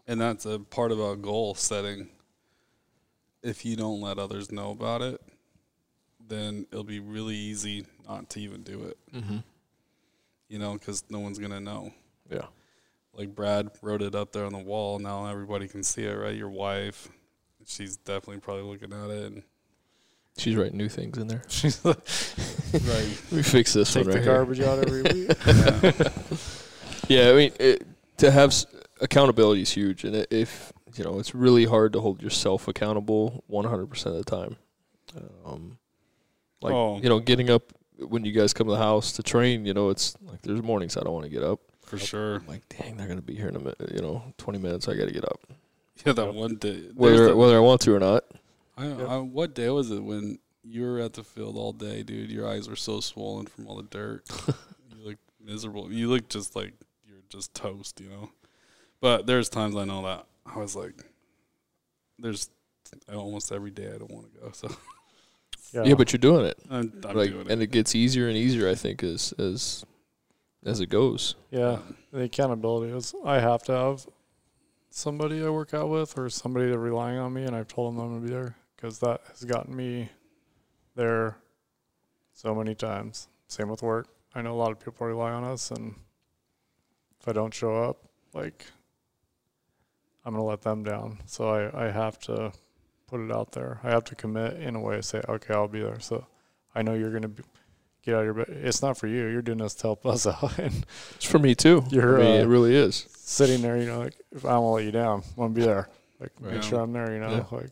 and 0.07 0.20
that's 0.20 0.46
a 0.46 0.59
part 0.59 0.92
about 0.92 1.22
goal 1.22 1.55
setting. 1.55 2.09
If 3.42 3.64
you 3.64 3.77
don't 3.77 4.01
let 4.01 4.18
others 4.18 4.53
know 4.53 4.70
about 4.70 5.03
it, 5.03 5.20
then 6.25 6.66
it'll 6.70 6.85
be 6.85 7.01
really 7.01 7.35
easy 7.35 7.87
not 8.09 8.29
to 8.31 8.40
even 8.40 8.62
do 8.62 8.83
it. 8.85 8.98
Mm-hmm. 9.14 9.38
You 10.48 10.59
know, 10.59 10.75
because 10.75 11.05
no 11.09 11.18
one's 11.18 11.38
gonna 11.38 11.61
know. 11.61 11.92
Yeah. 12.31 12.46
like 13.14 13.35
Brad 13.35 13.70
wrote 13.83 14.03
it 14.03 14.14
up 14.14 14.33
there 14.33 14.44
on 14.44 14.53
the 14.53 14.59
wall. 14.59 14.98
Now 14.98 15.27
everybody 15.27 15.68
can 15.68 15.83
see 15.83 16.05
it, 16.05 16.14
right? 16.14 16.35
Your 16.35 16.48
wife, 16.51 17.09
she's 17.66 17.96
definitely 17.96 18.40
probably 18.40 18.64
looking 18.64 18.92
at 18.92 19.11
it. 19.11 19.33
And 19.33 19.42
She's 20.38 20.57
writing 20.57 20.79
new 20.79 20.88
things 20.88 21.18
in 21.18 21.27
there. 21.29 21.42
She's 21.49 21.85
like, 21.85 21.97
right, 22.73 22.83
Let 23.31 23.33
me 23.33 23.42
fix 23.42 23.73
this 23.75 23.92
take 23.92 24.07
one 24.07 24.11
the 24.12 24.16
right 24.18 24.25
here. 24.25 24.35
garbage 24.35 24.61
out 24.61 24.79
every 24.79 25.03
week. 25.03 25.37
yeah. 25.47 26.09
Yeah, 27.09 27.31
I 27.31 27.33
mean, 27.35 27.53
it, 27.59 27.85
to 28.18 28.31
have 28.31 28.51
s- 28.51 28.64
accountability 29.01 29.62
is 29.62 29.71
huge, 29.73 30.05
and 30.05 30.16
i- 30.16 30.27
if 30.31 30.73
you 30.95 31.03
know, 31.05 31.18
it's 31.18 31.35
really 31.35 31.64
hard 31.64 31.92
to 31.95 32.01
hold 32.01 32.23
yourself 32.23 32.68
accountable 32.68 33.42
100 33.49 33.87
percent 33.88 34.14
of 34.16 34.25
the 34.25 34.31
time. 34.31 34.57
Um, 35.45 35.79
like 36.62 36.73
Oh. 36.73 36.99
you 37.03 37.09
know, 37.09 37.18
getting 37.18 37.51
up 37.51 37.73
when 37.99 38.25
you 38.25 38.33
guys 38.33 38.53
come 38.55 38.68
to 38.68 38.73
the 38.73 38.79
house 38.79 39.12
to 39.12 39.23
train, 39.23 39.66
you 39.66 39.75
know, 39.75 39.90
it's 39.90 40.16
like 40.23 40.40
there's 40.42 40.62
mornings 40.62 40.97
I 40.97 41.01
don't 41.03 41.12
want 41.12 41.25
to 41.25 41.31
get 41.31 41.42
up. 41.42 41.61
for 41.85 41.99
sure. 41.99 42.37
I'm 42.37 42.47
like, 42.47 42.62
dang, 42.68 42.97
they're 42.97 43.09
gonna 43.09 43.21
be 43.21 43.35
here 43.35 43.49
in 43.49 43.57
a 43.57 43.59
minute. 43.59 43.90
You 43.92 44.01
know, 44.01 44.23
20 44.38 44.59
minutes, 44.61 44.88
I 44.88 44.95
got 44.95 45.07
to 45.07 45.12
get 45.12 45.25
up, 45.25 45.40
Yeah, 46.07 46.12
that 46.14 46.33
one 46.35 46.55
day. 46.57 46.85
whether 46.95 47.27
the- 47.29 47.37
whether 47.37 47.57
I 47.57 47.61
want 47.61 47.81
to 47.83 47.95
or 47.95 48.01
not. 48.01 48.25
I, 48.83 49.14
I, 49.14 49.18
what 49.18 49.55
day 49.55 49.68
was 49.71 49.90
it 49.90 50.03
when 50.03 50.38
you 50.62 50.83
were 50.83 51.01
at 51.01 51.14
the 51.14 51.25
field 51.25 51.57
all 51.57 51.73
day, 51.73 52.03
dude? 52.03 52.31
Your 52.31 52.49
eyes 52.49 52.68
were 52.68 52.77
so 52.77 53.01
swollen 53.01 53.47
from 53.47 53.66
all 53.66 53.77
the 53.77 53.83
dirt. 53.85 54.25
you 54.47 55.05
look 55.05 55.18
miserable. 55.40 55.92
You 55.92 56.09
look 56.09 56.29
just 56.29 56.55
like 56.57 56.73
you're 57.05 57.23
just 57.29 57.55
toast, 57.55 58.01
you 58.01 58.09
know. 58.09 58.31
But 59.01 59.27
there's 59.27 59.49
times 59.49 59.77
I 59.77 59.85
know 59.85 60.03
that 60.03 60.27
I 60.47 60.59
was 60.59 60.77
like, 60.77 61.05
there's 62.18 62.51
almost 63.12 63.51
every 63.53 63.71
day 63.71 63.88
I 63.92 63.99
don't 63.99 64.11
want 64.11 64.33
to 64.33 64.40
go. 64.40 64.51
So 64.53 64.68
Yeah, 65.73 65.85
Yeah, 65.85 65.95
but 65.95 66.12
you're 66.12 66.18
doing 66.18 66.45
it, 66.45 66.59
I'm, 66.71 66.92
I'm 67.09 67.16
like, 67.16 67.31
doing 67.31 67.51
and 67.51 67.62
it. 67.62 67.64
it 67.64 67.71
gets 67.71 67.95
easier 67.95 68.29
and 68.29 68.37
easier. 68.37 68.68
I 68.68 68.75
think 68.75 69.03
as 69.03 69.33
as 69.38 69.85
as 70.64 70.81
it 70.81 70.88
goes. 70.88 71.35
yeah, 71.51 71.79
the 72.12 72.23
accountability 72.25 72.92
is 72.92 73.14
I 73.25 73.40
have 73.40 73.62
to 73.64 73.73
have 73.73 74.07
somebody 74.90 75.42
I 75.45 75.49
work 75.49 75.73
out 75.75 75.88
with 75.88 76.16
or 76.18 76.29
somebody 76.29 76.66
that's 76.66 76.77
relying 76.77 77.18
on 77.18 77.33
me, 77.33 77.45
and 77.45 77.57
I've 77.57 77.68
told 77.68 77.95
them 77.95 78.01
I'm 78.01 78.11
gonna 78.11 78.21
be 78.21 78.31
there 78.31 78.57
because 78.83 78.99
that 78.99 79.21
has 79.29 79.45
gotten 79.45 79.75
me 79.77 80.09
there 80.97 81.37
so 82.35 82.53
many 82.53 82.75
times. 82.75 83.29
Same 83.47 83.68
with 83.68 83.81
work. 83.81 84.09
I 84.35 84.42
know 84.42 84.53
a 84.53 84.57
lot 84.59 84.73
of 84.73 84.81
people 84.81 85.07
rely 85.07 85.31
on 85.31 85.45
us, 85.45 85.71
and 85.71 85.95
if 87.21 87.29
I 87.29 87.33
don't 87.33 87.55
show 87.55 87.77
up, 87.85 87.99
like 88.35 88.66
I'm 90.25 90.33
gonna 90.35 90.45
let 90.45 90.62
them 90.62 90.83
down. 90.83 91.18
So 91.27 91.49
I, 91.49 91.87
I 91.87 91.90
have 91.92 92.18
to 92.21 92.53
put 93.07 93.21
it 93.21 93.31
out 93.31 93.53
there. 93.53 93.79
I 93.85 93.90
have 93.90 94.05
to 94.05 94.16
commit 94.16 94.55
in 94.55 94.75
a 94.75 94.81
way, 94.81 95.01
say, 95.01 95.21
okay, 95.29 95.55
I'll 95.55 95.68
be 95.68 95.81
there. 95.81 96.01
So 96.01 96.27
I 96.75 96.83
know 96.83 96.95
you're 96.95 97.12
gonna 97.12 97.29
be, 97.29 97.45
get 98.05 98.16
out 98.16 98.21
of 98.21 98.25
your 98.25 98.35
bed. 98.35 98.47
It's 98.49 98.83
not 98.83 98.97
for 98.99 99.07
you. 99.07 99.27
You're 99.29 99.42
doing 99.42 99.59
this 99.59 99.75
to 99.75 99.83
help 99.83 100.05
us 100.07 100.27
out. 100.27 100.59
and 100.59 100.85
It's 101.14 101.25
for 101.27 101.38
me 101.38 101.55
too. 101.55 101.85
You're, 101.90 102.18
mean, 102.18 102.40
uh, 102.40 102.42
it 102.42 102.47
really 102.49 102.75
is. 102.75 103.07
sitting 103.16 103.62
there, 103.62 103.77
you 103.77 103.87
know, 103.87 104.01
like 104.01 104.14
if 104.33 104.45
I 104.45 104.59
won't 104.59 104.75
let 104.75 104.85
you 104.85 104.90
down, 104.92 105.23
I'm 105.37 105.37
gonna 105.37 105.55
be 105.55 105.62
there. 105.62 105.88
Like 106.18 106.33
Right. 106.40 106.55
make 106.55 106.62
sure 106.64 106.81
I'm 106.81 106.92
there. 106.92 107.12
You 107.12 107.21
know, 107.21 107.31
Yeah. 107.31 107.57
like 107.57 107.71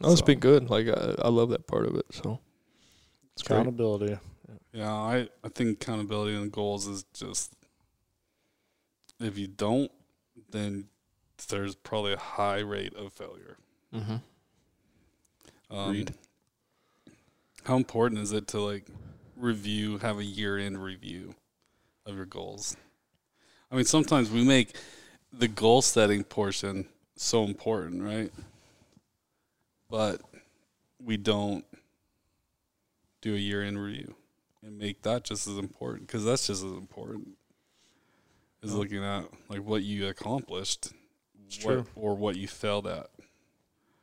No, 0.00 0.10
it's 0.10 0.20
so- 0.20 0.26
been 0.26 0.38
good. 0.40 0.70
Like 0.70 0.88
I, 0.88 1.14
I 1.22 1.28
love 1.28 1.50
that 1.50 1.66
part 1.66 1.86
of 1.86 1.96
it. 1.96 2.06
So 2.10 2.40
it's 3.32 3.42
great. 3.42 3.56
accountability. 3.56 4.18
Yeah, 4.72 4.92
I, 4.92 5.28
I 5.42 5.48
think 5.48 5.82
accountability 5.82 6.36
and 6.36 6.52
goals 6.52 6.86
is 6.86 7.04
just 7.14 7.54
if 9.20 9.38
you 9.38 9.46
don't, 9.46 9.90
then 10.50 10.88
there's 11.48 11.74
probably 11.74 12.12
a 12.12 12.18
high 12.18 12.58
rate 12.60 12.94
of 12.94 13.12
failure. 13.12 13.56
Mm-hmm. 13.94 14.16
Um, 15.74 15.90
Agreed. 15.90 16.14
How 17.64 17.76
important 17.76 18.20
is 18.20 18.32
it 18.32 18.46
to 18.48 18.60
like 18.60 18.86
review, 19.36 19.98
have 19.98 20.18
a 20.18 20.24
year 20.24 20.58
end 20.58 20.82
review 20.82 21.34
of 22.04 22.16
your 22.16 22.26
goals? 22.26 22.76
I 23.70 23.76
mean, 23.76 23.84
sometimes 23.84 24.30
we 24.30 24.44
make 24.44 24.76
the 25.32 25.48
goal 25.48 25.82
setting 25.82 26.22
portion 26.22 26.86
so 27.16 27.44
important, 27.44 28.02
right? 28.02 28.30
But 29.88 30.20
we 30.98 31.16
don't 31.16 31.64
do 33.20 33.34
a 33.34 33.38
year 33.38 33.62
end 33.62 33.80
review 33.82 34.14
and 34.62 34.78
make 34.78 35.02
that 35.02 35.24
just 35.24 35.46
as 35.46 35.58
important 35.58 36.06
because 36.06 36.24
that's 36.24 36.46
just 36.46 36.64
as 36.64 36.72
important 36.72 37.36
as 38.62 38.74
Oh. 38.74 38.78
looking 38.78 39.02
at 39.04 39.26
like 39.48 39.62
what 39.62 39.82
you 39.82 40.08
accomplished 40.08 40.92
what, 41.62 41.86
or 41.94 42.14
what 42.16 42.36
you 42.36 42.48
failed 42.48 42.86
at. 42.86 43.08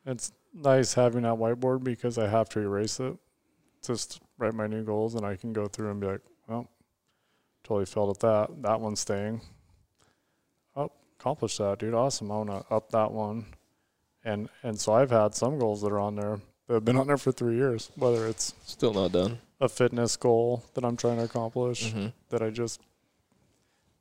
It's 0.05 0.31
nice 0.53 0.93
having 0.93 1.23
that 1.23 1.35
whiteboard 1.35 1.83
because 1.83 2.17
I 2.17 2.27
have 2.27 2.47
to 2.49 2.59
erase 2.59 2.99
it. 2.99 3.17
Just 3.81 4.21
write 4.37 4.53
my 4.53 4.67
new 4.67 4.83
goals, 4.83 5.15
and 5.15 5.25
I 5.25 5.35
can 5.35 5.51
go 5.51 5.67
through 5.67 5.91
and 5.91 5.99
be 5.99 6.07
like, 6.07 6.21
well, 6.47 6.69
totally 7.63 7.85
failed 7.85 8.11
at 8.11 8.19
that. 8.21 8.61
That 8.61 8.79
one's 8.79 9.01
staying. 9.01 9.41
Oh, 10.75 10.89
accomplished 11.19 11.57
that, 11.57 11.79
dude. 11.79 11.93
Awesome. 11.93 12.31
I 12.31 12.35
want 12.37 12.49
to 12.49 12.73
up 12.73 12.91
that 12.91 13.11
one. 13.11 13.45
And 14.25 14.49
and 14.63 14.79
so 14.79 14.93
I've 14.93 15.11
had 15.11 15.35
some 15.35 15.59
goals 15.59 15.81
that 15.81 15.91
are 15.91 15.99
on 15.99 16.15
there 16.15 16.39
that 16.67 16.73
have 16.75 16.85
been 16.85 16.95
on 16.97 17.07
there 17.07 17.17
for 17.17 17.31
three 17.31 17.55
years. 17.55 17.91
Whether 17.95 18.27
it's 18.27 18.53
Still 18.65 18.93
not 18.93 19.11
done. 19.11 19.39
a 19.59 19.67
fitness 19.67 20.15
goal 20.15 20.63
that 20.75 20.85
I'm 20.85 20.95
trying 20.97 21.17
to 21.17 21.23
accomplish, 21.23 21.91
Mm-hmm. 21.93 22.07
that 22.29 22.41
I 22.41 22.49
just 22.49 22.79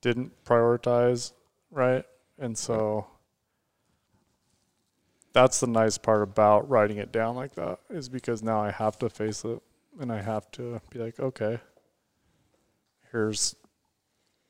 didn't 0.01 0.33
prioritize 0.45 1.33
right. 1.71 2.05
And 2.39 2.57
so 2.57 3.07
that's 5.33 5.61
the 5.61 5.67
nice 5.67 5.97
part 5.99 6.23
about 6.23 6.69
writing 6.69 6.99
it 6.99 7.11
down 7.11 7.35
like 7.37 7.55
that 7.55 7.79
is 7.89 8.09
because 8.09 8.43
now 8.43 8.61
I 8.61 8.71
have 8.71 8.99
to 8.99 9.09
face 9.09 9.45
it 9.45 9.61
and 10.01 10.13
I 10.13 10.21
have 10.21 10.51
to 10.53 10.81
be 10.91 10.99
like, 10.99 11.19
okay, 11.19 11.59
here's 13.11 13.55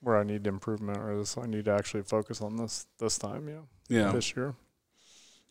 where 0.01 0.17
I 0.17 0.25
need 0.25 0.47
improvement 0.47 0.99
or 0.99 1.17
this 1.17 1.39
I 1.39 1.47
need 1.47 1.67
to 1.67 1.73
actually 1.73 2.03
focus 2.03 2.41
on 2.41 2.57
this 2.57 2.87
this 2.99 3.17
time, 3.19 3.49
yeah, 3.49 3.61
Yeah. 3.89 4.11
this 4.13 4.35
year. 4.37 4.55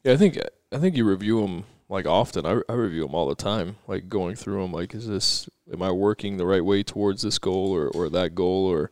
Yeah, 0.03 0.13
I 0.13 0.17
think 0.17 0.37
I 0.71 0.77
think 0.77 0.95
you 0.95 1.05
review 1.05 1.41
them 1.41 1.65
like 1.89 2.05
often. 2.05 2.45
I, 2.45 2.61
I 2.69 2.73
review 2.73 3.01
them 3.01 3.13
all 3.13 3.27
the 3.27 3.35
time, 3.35 3.75
like 3.87 4.09
going 4.09 4.35
through 4.35 4.61
them. 4.61 4.71
Like, 4.71 4.95
is 4.95 5.07
this 5.07 5.49
am 5.71 5.81
I 5.81 5.91
working 5.91 6.37
the 6.37 6.45
right 6.45 6.63
way 6.63 6.83
towards 6.83 7.21
this 7.21 7.37
goal 7.37 7.71
or 7.71 7.87
or 7.89 8.09
that 8.09 8.33
goal, 8.33 8.65
or 8.65 8.91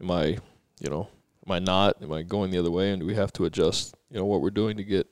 am 0.00 0.10
I, 0.10 0.38
you 0.80 0.90
know, 0.90 1.08
am 1.46 1.52
I 1.52 1.58
not? 1.58 2.02
Am 2.02 2.12
I 2.12 2.22
going 2.22 2.50
the 2.50 2.58
other 2.58 2.70
way? 2.70 2.92
And 2.92 3.00
do 3.00 3.06
we 3.06 3.14
have 3.14 3.32
to 3.34 3.44
adjust, 3.44 3.94
you 4.10 4.18
know, 4.18 4.24
what 4.26 4.40
we're 4.40 4.50
doing 4.50 4.76
to 4.76 4.84
get 4.84 5.08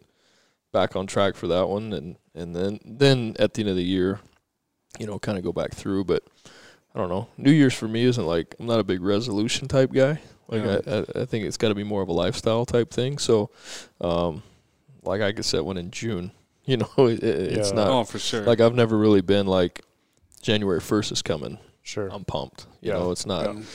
back 0.72 0.94
on 0.96 1.06
track 1.06 1.34
for 1.34 1.48
that 1.48 1.68
one? 1.68 1.92
And 1.92 2.16
and 2.34 2.54
then 2.54 2.78
then 2.84 3.34
at 3.38 3.54
the 3.54 3.62
end 3.62 3.70
of 3.70 3.76
the 3.76 3.82
year, 3.82 4.20
you 4.98 5.06
know, 5.06 5.18
kind 5.18 5.38
of 5.38 5.44
go 5.44 5.52
back 5.52 5.72
through. 5.72 6.04
But 6.04 6.22
I 6.94 6.98
don't 7.00 7.08
know. 7.08 7.28
New 7.36 7.50
Year's 7.50 7.74
for 7.74 7.88
me 7.88 8.04
isn't 8.04 8.26
like 8.26 8.54
I'm 8.60 8.66
not 8.66 8.80
a 8.80 8.84
big 8.84 9.02
resolution 9.02 9.66
type 9.66 9.92
guy. 9.92 10.20
Like 10.46 10.62
Yeah. 10.62 10.78
I, 10.86 10.98
I, 10.98 11.22
I 11.22 11.24
think 11.24 11.44
it's 11.46 11.56
got 11.56 11.70
to 11.70 11.74
be 11.74 11.82
more 11.84 12.02
of 12.02 12.08
a 12.08 12.12
lifestyle 12.12 12.66
type 12.66 12.92
thing. 12.92 13.18
So, 13.18 13.50
um, 14.00 14.42
like 15.04 15.20
I 15.20 15.32
could 15.32 15.44
set 15.44 15.64
one 15.64 15.76
in 15.76 15.90
June. 15.90 16.32
You 16.66 16.78
know, 16.78 16.88
it, 16.96 17.22
it- 17.22 17.52
it's 17.58 17.68
Yeah. 17.68 17.74
not 17.76 17.88
oh, 17.88 18.04
for 18.04 18.18
sure. 18.18 18.42
like 18.44 18.58
I've 18.58 18.74
never 18.74 18.96
really 18.96 19.20
been 19.20 19.46
like 19.46 19.82
January 20.40 20.80
first 20.80 21.12
is 21.12 21.20
coming. 21.20 21.58
Sure. 21.82 22.08
I'm 22.10 22.24
pumped. 22.24 22.66
You 22.80 22.92
Yeah. 22.92 22.98
know, 23.00 23.10
it's 23.10 23.26
not. 23.26 23.46
Um, 23.48 23.66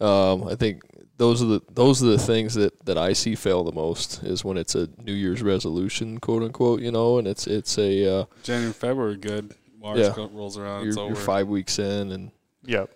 Um, 0.00 0.48
I 0.48 0.56
think 0.56 0.82
those 1.18 1.40
are 1.40 1.46
the 1.46 1.60
those 1.72 2.02
are 2.02 2.06
the 2.06 2.18
things 2.18 2.54
that, 2.54 2.84
that 2.86 2.98
I 2.98 3.12
see 3.12 3.36
fail 3.36 3.62
the 3.62 3.70
most 3.70 4.24
is 4.24 4.44
when 4.44 4.56
it's 4.56 4.74
a 4.74 4.88
New 5.04 5.12
Year's 5.12 5.40
resolution, 5.40 6.18
quote 6.18 6.42
unquote. 6.42 6.80
You 6.80 6.90
know, 6.90 7.18
and 7.18 7.28
it's 7.28 7.46
it's 7.46 7.78
a 7.78 8.22
uh, 8.22 8.24
January, 8.42 8.72
February, 8.72 9.16
good. 9.18 9.54
March 9.80 9.98
Yeah. 10.00 10.12
rolls 10.32 10.58
around. 10.58 10.84
you're, 10.84 10.98
over. 10.98 11.06
you're 11.14 11.16
five 11.16 11.46
weeks 11.46 11.78
in 11.78 12.10
and 12.10 12.32
Yep. 12.64 12.90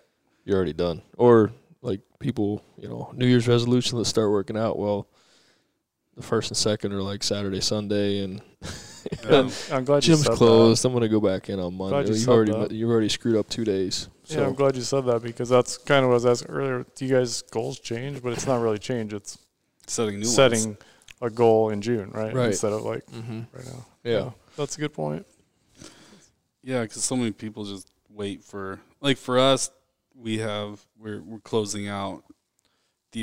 you're 0.44 0.57
already 0.57 0.72
done. 0.72 1.03
Or 1.16 1.53
like 1.83 2.01
people, 2.18 2.62
you 2.77 2.88
know, 2.88 3.12
New 3.14 3.27
Year's 3.27 3.46
resolution, 3.46 3.96
let's 3.99 4.11
start 4.11 4.33
working 4.33 4.57
out. 4.57 4.77
Well, 4.77 5.07
the 6.16 6.22
first 6.22 6.50
and 6.50 6.57
second 6.57 6.92
are 6.92 7.02
like 7.02 7.22
Saturday, 7.22 7.61
Sunday, 7.61 8.20
and 8.20 8.40
Yeah. 9.24 9.48
I'm 9.70 9.85
glad 9.85 9.96
you 10.05 10.14
gym's 10.14 10.22
said 10.24 10.33
that. 10.33 10.37
closed. 10.37 10.85
I'm 10.85 10.92
gonna 10.92 11.09
go 11.09 11.20
back 11.20 11.48
in 11.48 11.61
on 11.61 11.74
Monday. 11.74 12.09
you 12.11 12.14
You've 12.16 12.29
already 12.29 12.52
that. 12.52 12.70
you've 12.72 12.90
already 12.90 13.09
screwed 13.09 13.37
up 13.37 13.48
two 13.48 13.64
days. 13.64 14.09
So 14.24 14.40
Yeah, 14.40 14.46
I'm 14.48 14.55
glad 14.55 14.74
you 14.76 14.83
said 14.83 15.05
that 15.07 15.22
because 15.22 15.48
that's 15.48 15.76
kind 15.79 16.05
of 16.05 16.09
what 16.11 16.14
I 16.14 16.14
was 16.14 16.26
asking 16.26 16.50
earlier. 16.55 16.85
Do 16.96 17.05
you 17.07 17.14
guys 17.14 17.42
goals 17.42 17.79
change? 17.79 18.22
But 18.22 18.33
it's 18.33 18.46
not 18.46 18.61
really 18.61 18.79
change. 18.79 19.12
It's 19.12 19.38
setting 19.87 20.18
new 20.18 20.24
setting 20.26 20.64
ones. 20.64 20.79
a 21.22 21.31
goal 21.31 21.70
in 21.70 21.81
June, 21.83 22.11
right? 22.12 22.35
Right. 22.35 22.46
Instead 22.48 22.72
of 22.72 22.83
like 22.83 23.09
hmm 23.11 23.40
right 23.52 23.64
now. 23.66 23.87
yeah. 24.02 24.31
that's 24.57 24.76
a 24.76 24.81
good 24.81 24.92
point. 24.94 25.24
Yeah, 26.62 26.83
because 26.83 27.05
so 27.05 27.14
many 27.14 27.31
people 27.31 27.64
just 27.64 27.90
wait 28.11 28.42
for 28.42 28.81
like 29.00 29.18
for 29.18 29.38
us, 29.38 29.70
we 30.16 30.38
have 30.38 30.81
we're 30.98 31.22
we're 31.22 31.38
closing 31.40 31.87
out 31.87 32.24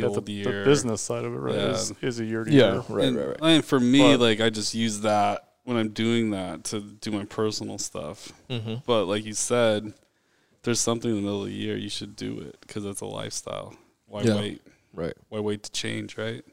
the 0.01 0.07
Yeah, 0.07 0.15
old 0.15 0.25
the, 0.25 0.31
year. 0.31 0.59
the 0.59 0.65
business 0.65 1.01
side 1.01 1.23
of 1.25 1.33
it, 1.33 1.37
right, 1.37 1.55
Yeah. 1.55 1.69
is, 1.71 1.93
is 2.01 2.19
a 2.19 2.25
year 2.25 2.43
to 2.43 2.51
Yeah, 2.51 2.73
year. 2.73 2.83
right, 2.89 3.05
and, 3.07 3.17
right, 3.17 3.27
right. 3.27 3.37
And 3.41 3.65
for 3.65 3.79
me, 3.79 3.99
But- 4.13 4.19
like 4.19 4.41
I 4.41 4.49
just 4.49 4.73
use 4.73 5.01
that 5.01 5.49
when 5.63 5.77
I'm 5.77 5.89
doing 5.89 6.31
that 6.31 6.63
to 6.65 6.81
do 6.81 7.11
my 7.11 7.25
personal 7.25 7.77
stuff. 7.77 8.33
Mm-hmm. 8.49 8.75
But 8.85 9.05
like 9.05 9.23
you 9.25 9.33
said, 9.33 9.85
if 9.87 10.61
there's 10.63 10.79
something 10.79 11.09
in 11.09 11.15
the 11.17 11.21
middle 11.21 11.41
of 11.43 11.47
the 11.47 11.53
year, 11.53 11.77
you 11.77 11.89
should 11.89 12.15
do 12.15 12.39
it 12.39 12.57
because 12.61 12.85
it's 12.85 13.01
a 13.01 13.05
lifestyle. 13.05 13.73
Why 14.07 14.23
Yeah. 14.23 14.35
wait? 14.35 14.61
Right. 14.93 15.13
Why 15.29 15.39
wait 15.39 15.63
to 15.63 15.71
change? 15.71 16.17
Right? 16.17 16.43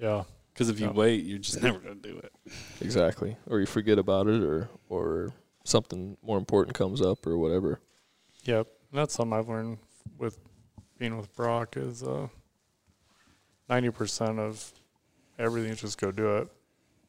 Yeah, 0.00 0.24
Because 0.52 0.68
if 0.70 0.80
you 0.80 0.86
Yeah. 0.86 0.92
wait, 0.92 1.24
you're 1.24 1.38
just 1.38 1.62
never 1.62 1.78
gonna 1.78 1.94
do 1.96 2.16
it. 2.18 2.32
Exactly. 2.80 3.36
Or 3.46 3.60
you 3.60 3.66
forget 3.66 3.98
about 3.98 4.26
it, 4.28 4.42
or 4.42 4.68
or 4.88 5.32
something 5.64 6.16
more 6.22 6.38
important 6.38 6.74
comes 6.76 7.00
up, 7.02 7.26
or 7.26 7.36
whatever. 7.36 7.80
yep. 8.44 8.66
And 8.92 9.00
that's 9.00 9.14
something 9.14 9.36
I've 9.36 9.48
learned 9.48 9.78
with 10.16 10.38
being 10.98 11.16
with 11.18 11.34
Brock 11.34 11.76
is 11.76 12.02
uh, 12.02 12.28
ninety 13.68 13.90
percent 13.90 14.38
of 14.38 14.72
everything 15.38 15.70
is 15.72 15.80
just 15.80 15.98
go 16.00 16.10
do 16.10 16.36
it. 16.36 16.48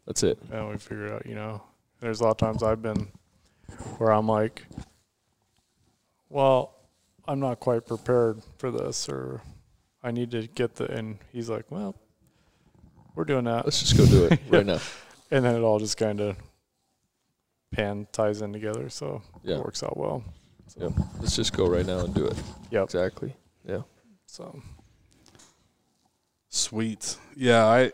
That's 0.06 0.24
it. 0.24 0.38
and 0.52 0.70
we 0.70 0.78
figure 0.78 1.08
it 1.08 1.13
out. 1.13 1.26
You 1.26 1.36
know, 1.36 1.62
there's 2.00 2.22
a 2.22 2.24
lot 2.24 2.32
of 2.32 2.38
times 2.38 2.63
I've 2.63 2.82
been 2.82 3.08
where 3.98 4.12
I'm 4.12 4.28
like, 4.28 4.63
well, 6.30 6.74
I'm 7.28 7.39
not 7.39 7.60
quite 7.60 7.86
prepared 7.86 8.41
for 8.58 8.72
this, 8.72 9.10
or 9.10 9.41
I 10.04 10.12
need 10.12 10.32
to 10.32 10.48
get 10.48 10.76
the. 10.76 10.89
And 10.91 11.17
he's 11.32 11.50
like, 11.50 11.65
well, 11.70 11.96
we're 13.15 13.26
doing 13.26 13.46
that, 13.46 13.65
Let's 13.65 13.80
just 13.82 13.98
go 13.98 14.06
do 14.06 14.26
it 14.26 14.39
right 14.50 14.65
now. 14.65 14.80
and 15.32 15.43
then 15.43 15.56
it 15.56 15.62
all 15.62 15.80
just 15.80 15.98
kind 15.98 16.22
of 16.22 16.38
pan 17.72 18.08
ties 18.12 18.41
in 18.41 18.54
together, 18.54 18.89
so 18.89 19.22
Yeah. 19.43 19.58
it 19.58 19.63
works 19.65 19.84
out 19.84 19.98
well. 19.98 20.24
So, 20.67 20.82
Yep. 20.84 20.91
Let's 21.20 21.36
just 21.36 21.54
go 21.56 21.67
right 21.67 21.86
now 21.86 22.00
and 22.00 22.13
do 22.13 22.26
it. 22.28 22.38
Yep. 22.72 22.84
Exactly. 22.86 23.34
Yeah. 23.67 23.82
So 24.26 24.62
Sweet. 26.49 27.17
Yeah, 27.36 27.65
I 27.65 27.91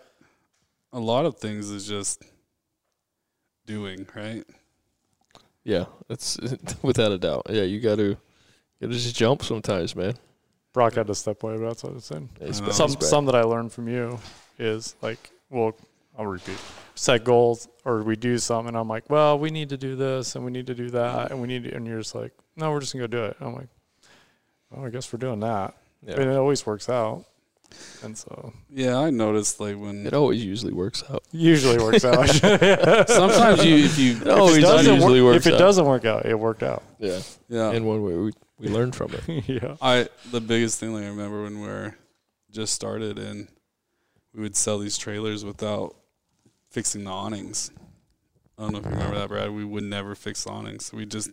a 0.91 0.99
lot 0.99 1.25
of 1.25 1.37
things 1.37 1.69
is 1.69 1.87
just 1.87 2.23
doing, 3.65 4.05
right? 4.15 4.43
Yeah. 5.63 5.85
That's 6.07 6.37
without 6.81 7.11
a 7.11 7.17
doubt. 7.17 7.47
Yeah. 7.49 7.63
You 7.63 7.79
got 7.79 7.95
to, 7.95 8.03
you 8.09 8.17
got 8.81 8.87
to 8.87 8.93
just 8.93 9.15
jump 9.15 9.43
sometimes, 9.43 9.95
man. 9.95 10.13
Brock 10.73 10.95
had 10.95 11.07
to 11.07 11.15
step 11.15 11.41
away, 11.43 11.57
but 11.57 11.67
that's 11.67 11.83
what 11.83 11.93
I'm 11.93 11.99
saying. 11.99 12.29
Yeah, 12.41 12.47
he's 12.47 12.61
I 12.61 12.71
some 12.71 12.89
some 12.99 13.25
that 13.25 13.35
I 13.35 13.41
learned 13.43 13.71
from 13.71 13.87
you 13.87 14.19
is 14.57 14.95
like, 15.01 15.29
well, 15.49 15.75
I'll 16.17 16.25
repeat. 16.25 16.57
Set 16.95 17.23
goals, 17.23 17.67
or 17.85 18.01
we 18.03 18.15
do 18.15 18.37
something, 18.39 18.69
and 18.69 18.77
I'm 18.77 18.87
like, 18.87 19.07
well, 19.09 19.37
we 19.37 19.49
need 19.51 19.69
to 19.69 19.77
do 19.77 19.95
this, 19.95 20.35
and 20.35 20.43
we 20.45 20.51
need 20.51 20.65
to 20.67 20.75
do 20.75 20.89
that, 20.91 21.31
and 21.31 21.41
we 21.41 21.47
need, 21.47 21.63
to, 21.65 21.75
and 21.75 21.85
you're 21.87 21.99
just 21.99 22.15
like, 22.15 22.31
no, 22.55 22.71
we're 22.71 22.79
just 22.79 22.93
gonna 22.93 23.07
go 23.07 23.17
do 23.17 23.23
it. 23.25 23.37
I'm 23.39 23.53
like, 23.53 23.67
well, 24.71 24.85
I 24.85 24.89
guess 24.89 25.11
we're 25.13 25.17
doing 25.19 25.39
that, 25.41 25.75
Yeah. 26.05 26.15
and 26.19 26.31
it 26.31 26.35
always 26.35 26.65
works 26.65 26.89
out, 26.89 27.25
and 28.03 28.17
so 28.17 28.53
Yeah, 28.69 28.97
I 28.97 29.09
noticed 29.09 29.59
like 29.59 29.75
when 29.77 30.05
It 30.07 30.13
always 30.13 30.43
usually 30.43 30.73
works 30.73 31.03
out. 31.09 31.23
usually 31.31 31.77
works 31.77 32.05
out. 32.05 32.27
sometimes 33.09 33.65
you 33.65 33.75
if 33.85 33.97
you 33.97 34.17
It 34.21 34.27
always 34.27 34.61
doesn't 34.61 34.93
usually 34.93 35.21
work, 35.21 35.33
works 35.35 35.45
if 35.47 35.53
it 35.53 35.55
out. 35.55 35.59
doesn't 35.59 35.85
work 35.85 36.05
out, 36.05 36.25
it 36.25 36.35
worked 36.39 36.63
out. 36.63 36.83
Yeah. 36.99 37.19
yeah 37.49 37.71
In 37.71 37.85
one 37.85 38.03
way, 38.03 38.13
we 38.15 38.31
we 38.59 38.67
learn 38.69 38.91
from 38.91 39.11
it. 39.13 39.23
yeah, 39.49 39.75
I 39.81 40.07
the 40.31 40.39
biggest 40.41 40.79
thing 40.79 40.93
like 40.93 41.03
I 41.03 41.07
remember 41.07 41.43
when 41.43 41.59
we 41.61 41.67
were 41.67 41.95
just 42.51 42.73
started 42.73 43.17
and 43.19 43.47
we 44.33 44.41
would 44.41 44.55
sell 44.55 44.79
these 44.79 44.97
trailers 44.97 45.43
without 45.43 45.95
fixing 46.69 47.03
the 47.03 47.11
awnings. 47.11 47.71
I 48.57 48.63
don't 48.63 48.73
know 48.73 48.79
if 48.79 48.85
you 48.85 48.91
remember 48.91 49.17
that, 49.17 49.29
Brad. 49.29 49.51
We 49.51 49.65
would 49.65 49.83
never 49.83 50.15
fix 50.15 50.43
the 50.43 50.51
awnings. 50.51 50.93
We 50.93 51.05
just 51.05 51.31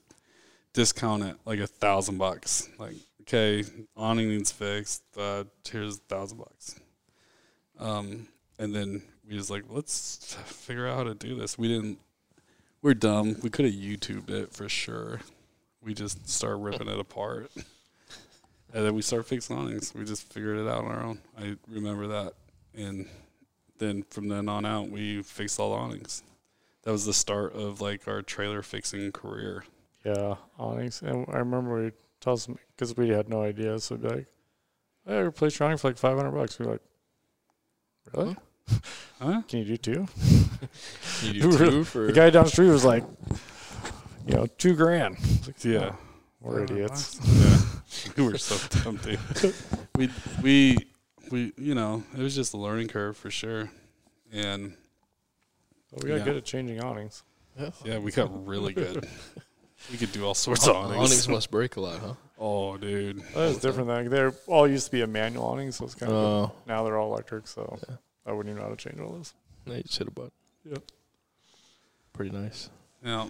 discount 0.73 1.23
it 1.25 1.37
like 1.45 1.59
a 1.61 1.67
thousand 1.67 2.19
bucks. 2.19 2.69
Like, 2.79 2.95
okay, 3.21 3.65
awning 3.97 4.29
needs 4.29 4.53
fixed. 4.53 5.03
Uh, 5.17 5.45
here's 5.69 5.97
a 5.97 6.01
thousand 6.01 6.39
bucks. 6.39 6.79
Um, 7.79 8.29
and 8.59 8.75
then 8.75 9.03
we 9.29 9.37
was 9.37 9.51
like, 9.51 9.65
let's 9.69 10.35
figure 10.47 10.87
out 10.87 10.97
how 10.97 11.05
to 11.05 11.15
do 11.15 11.35
this. 11.35 11.59
We 11.59 11.69
didn't. 11.69 11.99
We're 12.83 12.95
dumb. 12.95 13.37
We 13.43 13.51
could 13.51 13.67
have 13.67 13.75
YouTubed 13.75 14.31
it 14.31 14.53
for 14.55 14.69
sure. 14.69 15.21
We 15.83 15.95
just 15.95 16.29
start 16.29 16.59
ripping 16.59 16.89
it 16.89 16.99
apart. 16.99 17.51
And 18.73 18.87
then 18.87 18.95
we 18.95 19.03
start 19.03 19.27
fixing 19.27 19.57
awnings. 19.57 19.93
We 19.95 20.05
just 20.05 20.33
figured 20.33 20.59
it 20.59 20.69
out 20.69 20.85
on 20.85 20.91
our 20.93 21.03
own. 21.03 21.19
I 21.37 21.57
remember 21.69 22.07
that. 22.07 22.35
And 22.73 23.09
then 23.79 24.05
from 24.11 24.29
then 24.29 24.49
on 24.49 24.65
out, 24.65 24.91
we 24.91 25.23
fixed 25.23 25.59
all 25.59 25.71
the 25.71 25.77
awnings. 25.77 26.23
That 26.83 26.93
was 26.93 27.05
the 27.05 27.13
start 27.13 27.55
of 27.55 27.81
like 27.81 28.07
our 28.07 28.23
trailer 28.23 28.63
fixing 28.63 29.11
career. 29.11 29.65
yeah, 30.05 30.37
awnings. 30.59 31.03
And 31.03 31.27
I 31.33 31.39
remember 31.39 31.83
we 31.83 31.91
tell 32.21 32.37
me 32.49 32.57
because 32.77 32.97
we 32.97 33.09
had 33.11 33.29
no 33.29 33.43
idea, 33.43 33.79
so 33.79 33.95
we'd 33.95 34.03
be 34.03 34.09
like, 34.17 34.27
"Hey, 35.07 35.19
replace 35.21 35.59
your 35.59 35.67
awning 35.67 35.79
for 35.79 35.89
like 35.89 35.99
500 35.99 36.31
bucks." 36.31 36.59
We're 36.59 36.73
like, 36.73 36.81
"Really? 38.15 38.37
Huh? 39.21 39.43
Can 39.49 39.59
you 39.61 39.65
do 39.65 39.77
two? 39.77 40.09
You 41.23 41.33
do 41.51 41.85
two 41.85 42.07
The 42.07 42.13
guy 42.13 42.31
down 42.31 42.45
the 42.45 42.51
street 42.51 42.69
was 42.69 42.85
like, 42.85 43.05
you 44.27 44.35
know, 44.35 44.47
two 44.47 44.75
grand. 44.77 45.17
I 45.21 45.47
like, 45.47 45.65
Yeah. 45.65 45.97
we're 46.41 46.63
idiots. 46.63 47.19
Yeah. 47.25 48.13
we 48.17 48.23
were 48.31 48.39
so 48.39 48.57
dumb, 48.83 48.97
dude. 48.99 49.19
We, 49.97 50.09
we, 50.43 50.77
we, 51.31 51.53
you 51.59 51.75
know, 51.75 52.03
it 52.17 52.21
was 52.21 52.35
just 52.35 52.55
a 52.55 52.57
learning 52.57 52.89
curve 52.89 53.17
for 53.17 53.31
sure. 53.31 53.71
And 54.33 54.75
But 55.93 56.05
we 56.05 56.09
got 56.11 56.19
Yeah. 56.19 56.25
good 56.25 56.37
at 56.37 56.45
changing 56.45 56.81
awnings. 56.81 57.25
yeah, 57.85 57.99
we 57.99 58.13
got 58.13 58.47
really 58.47 58.73
good. 58.73 59.07
We 59.91 59.97
could 59.97 60.13
do 60.13 60.25
all 60.25 60.35
sorts 60.35 60.67
of 60.67 60.77
awnings. 60.77 60.97
Awnings 60.97 61.29
must 61.29 61.51
break 61.51 61.77
a 61.77 61.81
lot, 61.81 61.99
huh? 62.01 62.15
Oh, 62.39 62.77
dude. 62.77 63.21
That 63.35 63.37
was 63.37 63.59
different 63.59 63.89
than 63.89 64.09
they 64.11 64.37
all 64.47 64.67
used 64.69 64.87
to 64.87 64.93
be 64.93 65.03
a 65.03 65.07
manual 65.07 65.45
awning, 65.45 65.73
so 65.73 65.85
it's 65.85 65.95
kind 65.95 66.13
of 66.13 66.19
Oh, 66.19 66.53
now 66.67 66.85
they're 66.85 66.97
all 66.99 67.13
electric. 67.13 67.47
So 67.49 67.79
Yeah. 67.89 67.97
I 68.27 68.33
wouldn't 68.33 68.51
even 68.53 68.63
know 68.63 68.69
how 68.69 68.75
to 68.75 68.89
change 68.91 69.01
all 69.01 69.13
this. 69.13 69.35
no, 69.67 69.75
you 69.75 69.83
just 69.83 69.99
hit 69.99 70.09
a 70.09 70.11
button. 70.11 70.31
Yep. 70.65 70.83
Pretty 72.13 72.31
nice. 72.37 72.69
Yeah. 73.05 73.29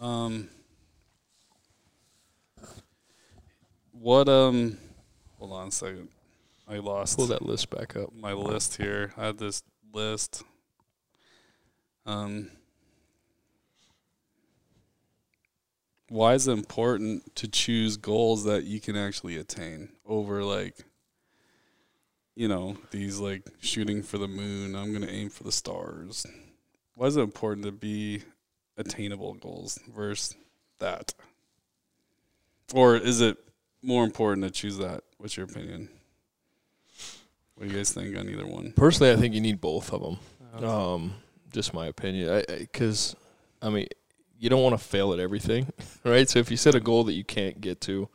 Um. 0.00 0.48
What 3.92 4.28
um? 4.28 4.78
Hold 5.38 5.52
on 5.52 5.68
a 5.68 5.70
second. 5.70 6.08
I 6.68 6.76
lost 6.78 7.16
Pull 7.16 7.26
that 7.26 7.42
list 7.42 7.70
back 7.70 7.96
up. 7.96 8.14
my 8.14 8.32
list 8.32 8.76
here. 8.76 9.12
I 9.16 9.26
had 9.26 9.38
this 9.38 9.62
list. 9.92 10.42
Um. 12.06 12.50
Why 16.12 16.34
is 16.34 16.46
it 16.46 16.52
important 16.52 17.34
to 17.36 17.48
choose 17.48 17.96
goals 17.96 18.44
that 18.44 18.64
you 18.64 18.80
can 18.80 18.96
actually 18.98 19.38
attain 19.38 19.88
over 20.04 20.44
like, 20.44 20.76
you 22.34 22.48
know, 22.48 22.76
these 22.90 23.18
like 23.18 23.46
shooting 23.62 24.02
for 24.02 24.18
the 24.18 24.28
moon? 24.28 24.76
I'm 24.76 24.92
gonna 24.92 25.06
aim 25.06 25.30
for 25.30 25.42
the 25.42 25.50
stars. 25.50 26.26
Why 26.96 27.06
is 27.06 27.16
it 27.16 27.22
important 27.22 27.64
to 27.64 27.72
be 27.72 28.24
attainable 28.76 29.32
goals 29.32 29.78
versus 29.96 30.34
that? 30.80 31.14
Or 32.74 32.94
is 32.94 33.22
it 33.22 33.38
more 33.80 34.04
important 34.04 34.44
to 34.44 34.50
choose 34.50 34.76
that? 34.76 35.04
What's 35.16 35.38
your 35.38 35.46
opinion? 35.46 35.88
What 37.54 37.68
do 37.68 37.72
you 37.72 37.78
guys 37.78 37.90
think 37.90 38.14
on 38.18 38.28
either 38.28 38.46
one? 38.46 38.72
Personally, 38.72 39.14
I 39.14 39.16
think 39.16 39.32
you 39.32 39.40
need 39.40 39.62
both 39.62 39.90
of 39.94 40.02
them. 40.02 40.62
Um, 40.62 41.14
just 41.54 41.72
my 41.72 41.86
opinion. 41.86 42.28
I 42.28 42.44
because 42.58 43.16
I, 43.62 43.70
mean, 43.70 43.86
you 44.42 44.50
don't 44.50 44.62
want 44.62 44.76
to 44.76 44.84
fail 44.84 45.12
at 45.12 45.20
everything, 45.20 45.72
right? 46.04 46.28
So 46.28 46.40
if 46.40 46.50
you 46.50 46.56
set 46.56 46.74
a 46.74 46.80
goal 46.80 47.04
that 47.04 47.12
you 47.12 47.22
can't 47.22 47.60
get 47.60 47.80
to, 47.82 48.08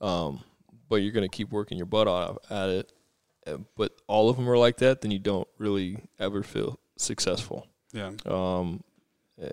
um, 0.00 0.44
but 0.88 0.96
you're 0.96 1.10
going 1.10 1.28
to 1.28 1.36
keep 1.36 1.50
working 1.50 1.76
your 1.76 1.86
butt 1.86 2.06
off 2.06 2.38
at 2.48 2.68
it, 2.68 2.92
uh, 3.48 3.56
but 3.76 3.90
all 4.06 4.30
of 4.30 4.36
them 4.36 4.48
are 4.48 4.56
like 4.56 4.76
that, 4.76 5.00
then 5.00 5.10
you 5.10 5.18
don't 5.18 5.48
really 5.58 5.98
ever 6.20 6.44
feel 6.44 6.78
successful. 6.96 7.66
Yeah. 7.92 8.12
Um, 8.26 8.84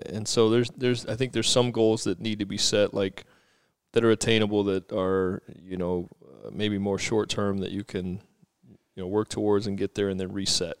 and 0.06 0.26
so 0.26 0.50
there's 0.50 0.70
there's 0.76 1.04
I 1.06 1.16
think 1.16 1.32
there's 1.32 1.50
some 1.50 1.72
goals 1.72 2.04
that 2.04 2.20
need 2.20 2.38
to 2.38 2.46
be 2.46 2.58
set 2.58 2.94
like 2.94 3.24
that 3.90 4.04
are 4.04 4.12
attainable 4.12 4.62
that 4.64 4.92
are 4.92 5.42
you 5.60 5.76
know 5.76 6.08
uh, 6.24 6.50
maybe 6.52 6.78
more 6.78 6.98
short 6.98 7.28
term 7.28 7.58
that 7.58 7.72
you 7.72 7.82
can 7.82 8.20
you 8.94 9.02
know 9.02 9.08
work 9.08 9.28
towards 9.28 9.66
and 9.66 9.76
get 9.76 9.96
there 9.96 10.10
and 10.10 10.20
then 10.20 10.32
reset. 10.32 10.76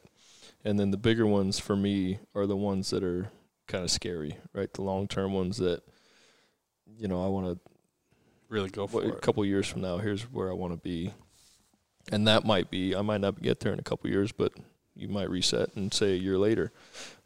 And 0.64 0.78
then 0.78 0.92
the 0.92 0.96
bigger 0.96 1.26
ones 1.26 1.58
for 1.58 1.74
me 1.74 2.20
are 2.36 2.46
the 2.46 2.56
ones 2.56 2.90
that 2.90 3.02
are 3.02 3.30
kind 3.66 3.84
of 3.84 3.90
scary, 3.90 4.36
right? 4.52 4.72
The 4.72 4.82
long 4.82 5.08
term 5.08 5.32
ones 5.32 5.58
that 5.58 5.82
you 6.98 7.08
know 7.08 7.24
I 7.24 7.28
want 7.28 7.46
to 7.46 7.70
Really 8.54 8.70
go 8.70 8.86
for 8.86 9.02
a 9.02 9.12
couple 9.18 9.44
years 9.44 9.66
from 9.66 9.80
now, 9.80 9.98
here's 9.98 10.22
where 10.30 10.50
I 10.50 10.52
want 10.52 10.74
to 10.74 10.78
be. 10.78 11.12
And 12.12 12.28
that 12.28 12.44
might 12.44 12.70
be, 12.70 12.94
I 12.94 13.00
might 13.00 13.20
not 13.20 13.40
get 13.42 13.58
there 13.60 13.72
in 13.72 13.80
a 13.80 13.82
couple 13.82 14.10
years, 14.10 14.30
but 14.32 14.52
you 14.94 15.08
might 15.08 15.28
reset 15.28 15.74
and 15.74 15.92
say 15.92 16.12
a 16.12 16.16
year 16.16 16.38
later. 16.38 16.70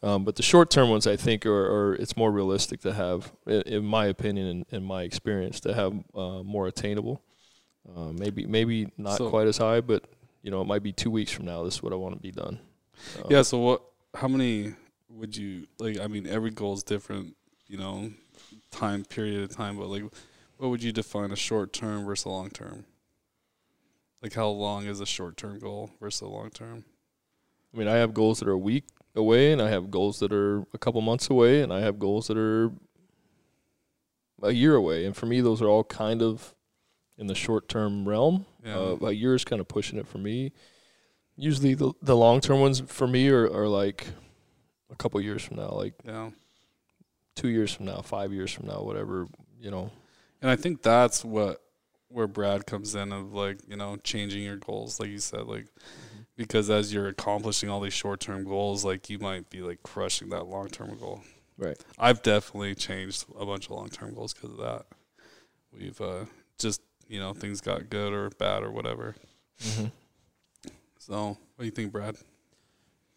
Um, 0.02 0.24
but 0.24 0.36
the 0.36 0.42
short 0.42 0.70
term 0.70 0.88
ones, 0.88 1.06
I 1.06 1.16
think, 1.16 1.44
are, 1.44 1.90
are 1.90 1.94
it's 1.96 2.16
more 2.16 2.30
realistic 2.30 2.80
to 2.80 2.94
have, 2.94 3.32
in, 3.46 3.62
in 3.62 3.84
my 3.84 4.06
opinion 4.06 4.46
and 4.46 4.66
in 4.70 4.84
my 4.84 5.02
experience, 5.02 5.60
to 5.60 5.74
have 5.74 5.92
uh, 6.14 6.42
more 6.44 6.68
attainable. 6.68 7.20
Uh, 7.94 8.12
maybe 8.12 8.46
maybe 8.46 8.88
not 8.96 9.18
So- 9.18 9.28
quite 9.28 9.48
as 9.48 9.58
high, 9.58 9.80
but 9.80 10.04
you 10.42 10.50
know 10.50 10.62
it 10.62 10.66
might 10.66 10.82
be 10.82 10.92
two 10.92 11.10
weeks 11.10 11.32
from 11.32 11.44
now. 11.46 11.64
This 11.64 11.74
is 11.74 11.82
what 11.82 11.92
I 11.92 11.96
want 11.96 12.14
to 12.14 12.20
be 12.20 12.30
done. 12.30 12.58
Yeah. 13.28 13.42
So 13.42 13.58
what? 13.58 13.82
How 14.14 14.28
many 14.28 14.74
would 15.10 15.36
you 15.36 15.66
like? 15.78 15.98
I 16.00 16.06
mean, 16.06 16.26
every 16.26 16.50
goal 16.50 16.74
is 16.74 16.82
different. 16.82 17.36
You 17.66 17.78
know, 17.78 18.10
time 18.70 19.04
period 19.04 19.42
of 19.42 19.54
time. 19.54 19.76
But 19.76 19.88
like, 19.88 20.04
what 20.56 20.70
would 20.70 20.82
you 20.82 20.92
define 20.92 21.30
a 21.30 21.36
short 21.36 21.72
term 21.72 22.04
versus 22.04 22.24
a 22.24 22.30
long 22.30 22.50
term? 22.50 22.84
Like, 24.22 24.34
how 24.34 24.48
long 24.48 24.86
is 24.86 25.00
a 25.00 25.06
short 25.06 25.36
term 25.36 25.58
goal 25.58 25.90
versus 26.00 26.22
a 26.22 26.26
long 26.26 26.50
term? 26.50 26.84
I 27.72 27.78
mean, 27.78 27.88
I 27.88 27.96
have 27.96 28.14
goals 28.14 28.40
that 28.40 28.48
are 28.48 28.52
a 28.52 28.58
week 28.58 28.84
away, 29.14 29.52
and 29.52 29.60
I 29.60 29.68
have 29.68 29.90
goals 29.90 30.18
that 30.20 30.32
are 30.32 30.64
a 30.72 30.78
couple 30.78 31.00
months 31.00 31.30
away, 31.30 31.62
and 31.62 31.72
I 31.72 31.80
have 31.80 31.98
goals 31.98 32.28
that 32.28 32.38
are 32.38 32.70
a 34.42 34.52
year 34.52 34.74
away. 34.74 35.04
And 35.04 35.16
for 35.16 35.26
me, 35.26 35.40
those 35.40 35.60
are 35.60 35.68
all 35.68 35.84
kind 35.84 36.22
of 36.22 36.54
in 37.18 37.26
the 37.26 37.34
short 37.34 37.68
term 37.68 38.08
realm. 38.08 38.46
Yeah. 38.64 38.76
Uh, 38.76 38.96
a 39.06 39.12
year 39.12 39.34
is 39.34 39.44
kind 39.44 39.60
of 39.60 39.68
pushing 39.68 39.98
it 39.98 40.06
for 40.06 40.18
me. 40.18 40.52
Usually, 41.36 41.74
the 41.74 41.92
the 42.02 42.16
long 42.16 42.40
term 42.40 42.60
ones 42.60 42.80
for 42.80 43.06
me 43.06 43.28
are, 43.28 43.44
are 43.52 43.68
like 43.68 44.06
a 44.90 44.96
couple 44.96 45.20
years 45.20 45.42
from 45.42 45.56
now, 45.56 45.70
like 45.70 45.94
yeah. 46.04 46.30
two 47.34 47.48
years 47.48 47.72
from 47.72 47.86
now, 47.86 48.00
five 48.00 48.32
years 48.32 48.52
from 48.52 48.66
now, 48.66 48.82
whatever. 48.82 49.28
You 49.60 49.70
know, 49.70 49.90
And 50.40 50.50
I 50.50 50.56
think 50.56 50.82
that's 50.82 51.24
what 51.24 51.60
where 52.08 52.26
Brad 52.26 52.66
comes 52.66 52.94
in 52.94 53.12
of 53.12 53.34
like, 53.34 53.58
you 53.68 53.76
know, 53.76 53.96
changing 53.96 54.42
your 54.42 54.56
goals, 54.56 54.98
like 54.98 55.10
you 55.10 55.18
said, 55.18 55.46
like 55.46 55.66
because 56.36 56.70
as 56.70 56.94
you're 56.94 57.08
accomplishing 57.08 57.68
all 57.68 57.80
these 57.80 57.92
short 57.92 58.20
term 58.20 58.44
goals, 58.44 58.84
like 58.84 59.10
you 59.10 59.18
might 59.18 59.50
be 59.50 59.60
like 59.60 59.82
crushing 59.82 60.30
that 60.30 60.46
long 60.46 60.68
term 60.68 60.96
goal. 60.98 61.22
Right. 61.58 61.76
I've 61.98 62.22
definitely 62.22 62.76
changed 62.76 63.26
a 63.38 63.44
bunch 63.44 63.66
of 63.66 63.72
long 63.72 63.88
term 63.88 64.14
goals 64.14 64.32
because 64.32 64.50
of 64.50 64.58
that. 64.58 64.86
We've 65.76 66.00
uh, 66.00 66.24
just 66.58 66.80
you 67.08 67.18
know 67.18 67.34
things 67.34 67.60
got 67.60 67.90
good 67.90 68.12
or 68.12 68.30
bad 68.30 68.62
or 68.62 68.70
whatever. 68.70 69.16
Mm-hmm. 69.62 69.86
So, 70.98 71.28
what 71.28 71.38
do 71.58 71.64
you 71.64 71.70
think, 71.72 71.92
Brad? 71.92 72.16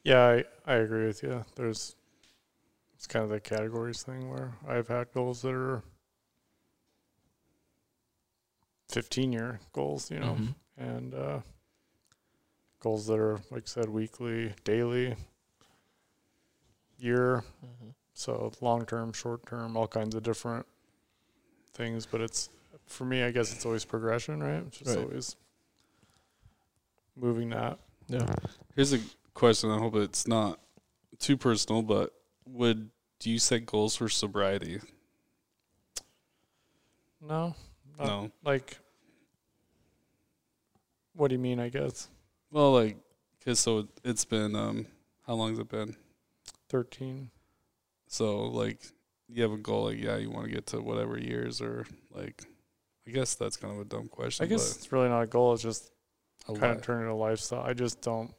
Yeah, 0.04 0.22
I, 0.26 0.44
I 0.66 0.76
agree 0.76 1.06
with 1.08 1.22
you. 1.24 1.46
There's 1.56 1.96
it's 2.96 3.08
kind 3.08 3.24
of 3.24 3.30
the 3.30 3.40
categories 3.40 4.04
thing 4.04 4.30
where 4.30 4.54
I've 4.68 4.88
had 4.88 5.12
goals 5.14 5.42
that 5.44 5.54
are 5.54 5.84
15 8.90 9.32
year 9.32 9.60
goals, 9.74 10.12
you 10.12 10.20
know, 10.20 10.36
Mhm. 10.36 10.56
and 10.78 11.14
uh, 11.14 11.40
goals 12.80 13.08
that 13.08 13.20
are, 13.20 13.40
like 13.50 13.64
I 13.64 13.68
said, 13.68 13.90
weekly, 13.90 14.54
daily, 14.64 15.16
year. 16.98 17.44
Mm-hmm. 17.66 17.90
So 18.14 18.52
long 18.62 18.86
term, 18.86 19.14
short 19.14 19.46
term, 19.46 19.76
all 19.78 19.88
kinds 19.88 20.14
of 20.16 20.22
different 20.24 20.66
things. 21.74 22.06
But 22.06 22.22
it's, 22.22 22.50
for 22.86 23.06
me, 23.06 23.24
I 23.24 23.32
guess 23.32 23.54
it's 23.54 23.66
always 23.66 23.86
progression, 23.86 24.44
right? 24.44 24.64
It's 24.68 24.78
just 24.78 24.96
Right. 24.96 25.06
always 25.06 25.36
moving 27.16 27.50
that. 27.50 27.80
Yeah. 28.08 28.28
Here's 28.76 28.94
a 28.94 29.00
question. 29.34 29.72
I 29.72 29.80
hope 29.80 29.96
it's 29.96 30.28
not 30.28 30.60
too 31.20 31.38
personal, 31.38 31.82
but 31.82 32.14
would 32.46 32.90
do 33.20 33.30
you 33.30 33.40
set 33.40 33.66
goals 33.66 33.96
for 33.96 34.10
sobriety? 34.10 34.80
No, 37.22 37.56
not 38.00 38.08
no. 38.08 38.32
like, 38.44 38.78
what 41.14 41.28
do 41.28 41.36
you 41.36 41.40
mean, 41.40 41.60
I 41.60 41.70
guess? 41.70 42.10
Well, 42.52 42.74
like, 42.74 42.98
cause 43.46 43.60
so 43.60 43.88
it's 44.04 44.26
been 44.26 44.56
um, 44.56 44.88
how 45.28 45.34
long 45.34 45.52
has 45.52 45.60
it 45.60 45.70
been? 45.70 45.96
13. 46.70 47.30
So 48.08 48.46
like, 48.46 48.80
you 49.30 49.44
have 49.44 49.52
a 49.52 49.58
goal, 49.58 49.86
like 49.86 50.00
yeah, 50.00 50.18
you 50.18 50.32
want 50.32 50.48
to 50.48 50.52
get 50.52 50.66
to 50.68 50.82
whatever 50.82 51.18
years, 51.18 51.62
or 51.62 51.86
like, 52.10 52.44
I 53.08 53.12
guess 53.12 53.36
that's 53.36 53.56
kind 53.56 53.74
of 53.74 53.82
a 53.82 53.86
dumb 53.86 54.08
question. 54.08 54.44
I 54.44 54.50
guess 54.50 54.76
it's 54.76 54.92
really 54.92 55.10
not 55.10 55.22
a 55.22 55.28
goal. 55.28 55.54
It's 55.54 55.64
just 55.64 55.92
kind 56.48 56.76
of 56.76 56.82
turning 56.82 57.08
a 57.08 57.16
lifestyle. 57.16 57.62
I 57.62 57.74
just 57.74 58.02
don't 58.02 58.34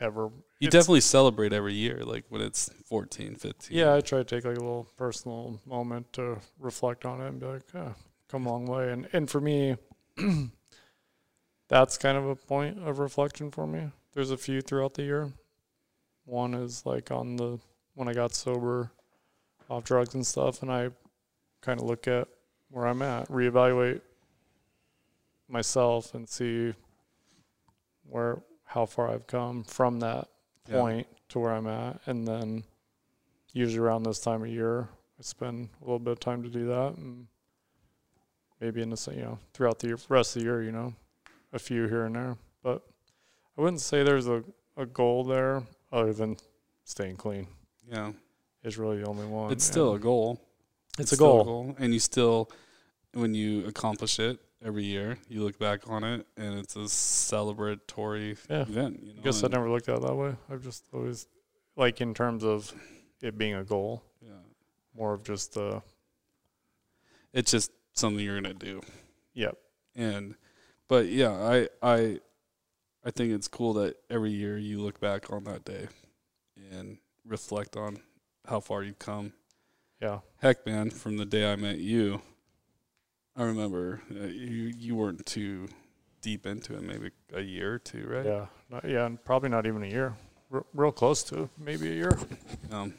ever. 0.00 0.24
you 0.58 0.68
it's- 0.68 0.72
definitely 0.72 1.00
celebrate 1.00 1.52
every 1.52 1.74
year, 1.74 2.04
like 2.04 2.24
when 2.28 2.40
it's 2.40 2.70
14, 2.86 3.34
15. 3.36 3.76
Yeah, 3.76 3.94
I 3.94 4.00
try 4.00 4.18
to 4.18 4.24
take 4.24 4.44
like 4.44 4.56
a 4.56 4.60
little 4.60 4.88
personal 4.96 5.60
moment 5.66 6.12
to 6.14 6.38
reflect 6.58 7.04
on 7.04 7.20
it 7.20 7.28
and 7.28 7.40
be 7.40 7.46
like, 7.46 7.62
oh, 7.74 7.94
come 8.28 8.46
a 8.46 8.50
long 8.50 8.66
way. 8.66 8.92
And 8.92 9.08
and 9.12 9.30
for 9.30 9.40
me, 9.40 9.76
that's 11.68 11.96
kind 11.98 12.16
of 12.18 12.26
a 12.26 12.36
point 12.36 12.78
of 12.86 12.98
reflection 12.98 13.50
for 13.50 13.66
me. 13.66 13.90
There's 14.12 14.30
a 14.30 14.36
few 14.36 14.60
throughout 14.60 14.94
the 14.94 15.02
year. 15.02 15.32
One 16.24 16.54
is 16.54 16.84
like 16.86 17.10
on 17.10 17.36
the 17.36 17.58
when 17.94 18.08
I 18.08 18.12
got 18.12 18.34
sober, 18.34 18.90
off 19.68 19.84
drugs 19.84 20.14
and 20.14 20.26
stuff, 20.26 20.62
and 20.62 20.70
I 20.72 20.90
kind 21.60 21.80
of 21.80 21.86
look 21.86 22.08
at 22.08 22.28
where 22.70 22.86
I'm 22.86 23.02
at, 23.02 23.28
reevaluate 23.28 24.00
myself, 25.48 26.14
and 26.14 26.28
see 26.28 26.74
where 28.08 28.42
how 28.64 28.86
far 28.86 29.10
I've 29.10 29.26
come 29.26 29.64
from 29.64 30.00
that 30.00 30.28
Yeah. 30.68 30.80
point 30.80 31.06
to 31.30 31.38
where 31.38 31.52
I'm 31.52 31.66
at, 31.66 32.00
and 32.06 32.26
then 32.26 32.64
usually 33.52 33.78
around 33.78 34.04
this 34.04 34.18
time 34.18 34.42
of 34.42 34.48
year, 34.48 34.88
I 35.18 35.22
spend 35.22 35.68
a 35.80 35.84
little 35.84 35.98
bit 35.98 36.12
of 36.12 36.20
time 36.20 36.42
to 36.42 36.48
do 36.48 36.66
that, 36.66 36.96
and 36.96 37.26
maybe 38.60 38.82
in 38.82 38.90
the 38.90 39.12
you 39.14 39.22
know 39.22 39.38
throughout 39.52 39.78
the 39.78 39.88
year, 39.88 39.98
rest 40.08 40.36
of 40.36 40.40
the 40.42 40.46
year, 40.46 40.62
you 40.62 40.72
know, 40.72 40.94
a 41.52 41.58
few 41.58 41.86
here 41.86 42.04
and 42.04 42.16
there, 42.16 42.36
but 42.62 42.82
I 43.56 43.60
wouldn't 43.60 43.80
say 43.80 44.02
there's 44.02 44.26
a 44.26 44.42
a 44.76 44.86
goal 44.86 45.24
there 45.24 45.62
other 45.92 46.12
than 46.12 46.36
staying 46.84 47.16
clean 47.16 47.46
yeah. 47.88 48.12
is 48.62 48.76
really 48.78 48.98
the 49.00 49.06
only 49.06 49.26
one. 49.26 49.52
It's 49.52 49.64
still 49.64 49.94
a 49.94 49.98
goal. 49.98 50.40
it's, 50.98 51.12
a 51.12 51.16
still 51.16 51.44
goal. 51.44 51.76
and 51.78 51.92
you 51.92 52.00
still, 52.00 52.50
when 53.12 53.34
you 53.34 53.64
accomplish 53.66 54.18
it 54.18 54.40
every 54.64 54.84
year, 54.84 55.18
you 55.28 55.42
look 55.44 55.58
back 55.58 55.88
on 55.90 56.02
it, 56.04 56.26
and 56.36 56.58
it's 56.58 56.74
a 56.76 56.80
celebratory 56.88 58.36
Yeah. 58.48 58.62
event. 58.62 59.02
You 59.02 59.14
know? 59.14 59.20
I 59.20 59.24
guess 59.24 59.44
I 59.44 59.48
never 59.48 59.68
looked 59.70 59.88
at 59.88 59.96
it 59.96 60.02
that 60.02 60.14
way. 60.14 60.34
I've 60.50 60.62
just 60.62 60.84
always 60.92 61.26
like 61.76 62.00
in 62.00 62.14
terms 62.14 62.44
of 62.44 62.72
it 63.20 63.36
being 63.36 63.54
a 63.54 63.64
goal, 63.64 64.02
yeah. 64.22 64.30
more 64.96 65.12
of 65.14 65.22
just 65.22 65.56
uh 65.56 65.80
It's 67.32 67.50
just 67.50 67.70
something 67.92 68.24
you're 68.24 68.40
gonna 68.40 68.54
do. 68.54 68.80
yep. 69.34 69.56
and 69.96 70.34
but 70.88 71.06
yeah 71.06 71.30
i 71.30 71.68
i 71.82 72.18
i 73.04 73.10
think 73.10 73.32
it's 73.32 73.46
cool 73.48 73.72
that 73.74 73.96
every 74.10 74.30
year 74.32 74.58
you 74.58 74.80
look 74.80 74.98
back 75.00 75.32
on 75.32 75.44
that 75.44 75.64
day 75.64 75.86
and 76.72 76.98
reflect 77.24 77.76
on 77.76 77.98
how 78.46 78.58
far 78.60 78.82
you've 78.82 78.98
come 78.98 79.32
Yeah. 80.02 80.20
heck 80.42 80.66
man 80.66 80.90
from 80.90 81.16
the 81.16 81.24
day 81.24 81.50
i 81.52 81.54
met 81.56 81.78
you 81.78 82.22
i 83.36 83.42
remember 83.42 84.00
uh, 84.12 84.24
you 84.26 84.72
you 84.78 84.94
weren't 84.96 85.24
too 85.26 85.68
deep 86.20 86.46
into 86.46 86.74
it 86.74 86.82
maybe 86.82 87.10
a 87.34 87.40
year 87.40 87.74
or 87.74 87.78
two 87.78 88.06
right 88.08 88.24
Yeah. 88.24 88.46
Not, 88.70 88.88
yeah, 88.88 89.04
and 89.06 89.22
probably 89.22 89.50
not 89.50 89.66
even 89.66 89.82
a 89.82 89.86
year. 89.88 90.14
R- 90.52 90.64
real 90.72 90.90
close 90.92 91.22
to 91.24 91.50
maybe 91.58 91.90
a 91.90 91.94
year. 91.94 92.12
um, 92.72 92.94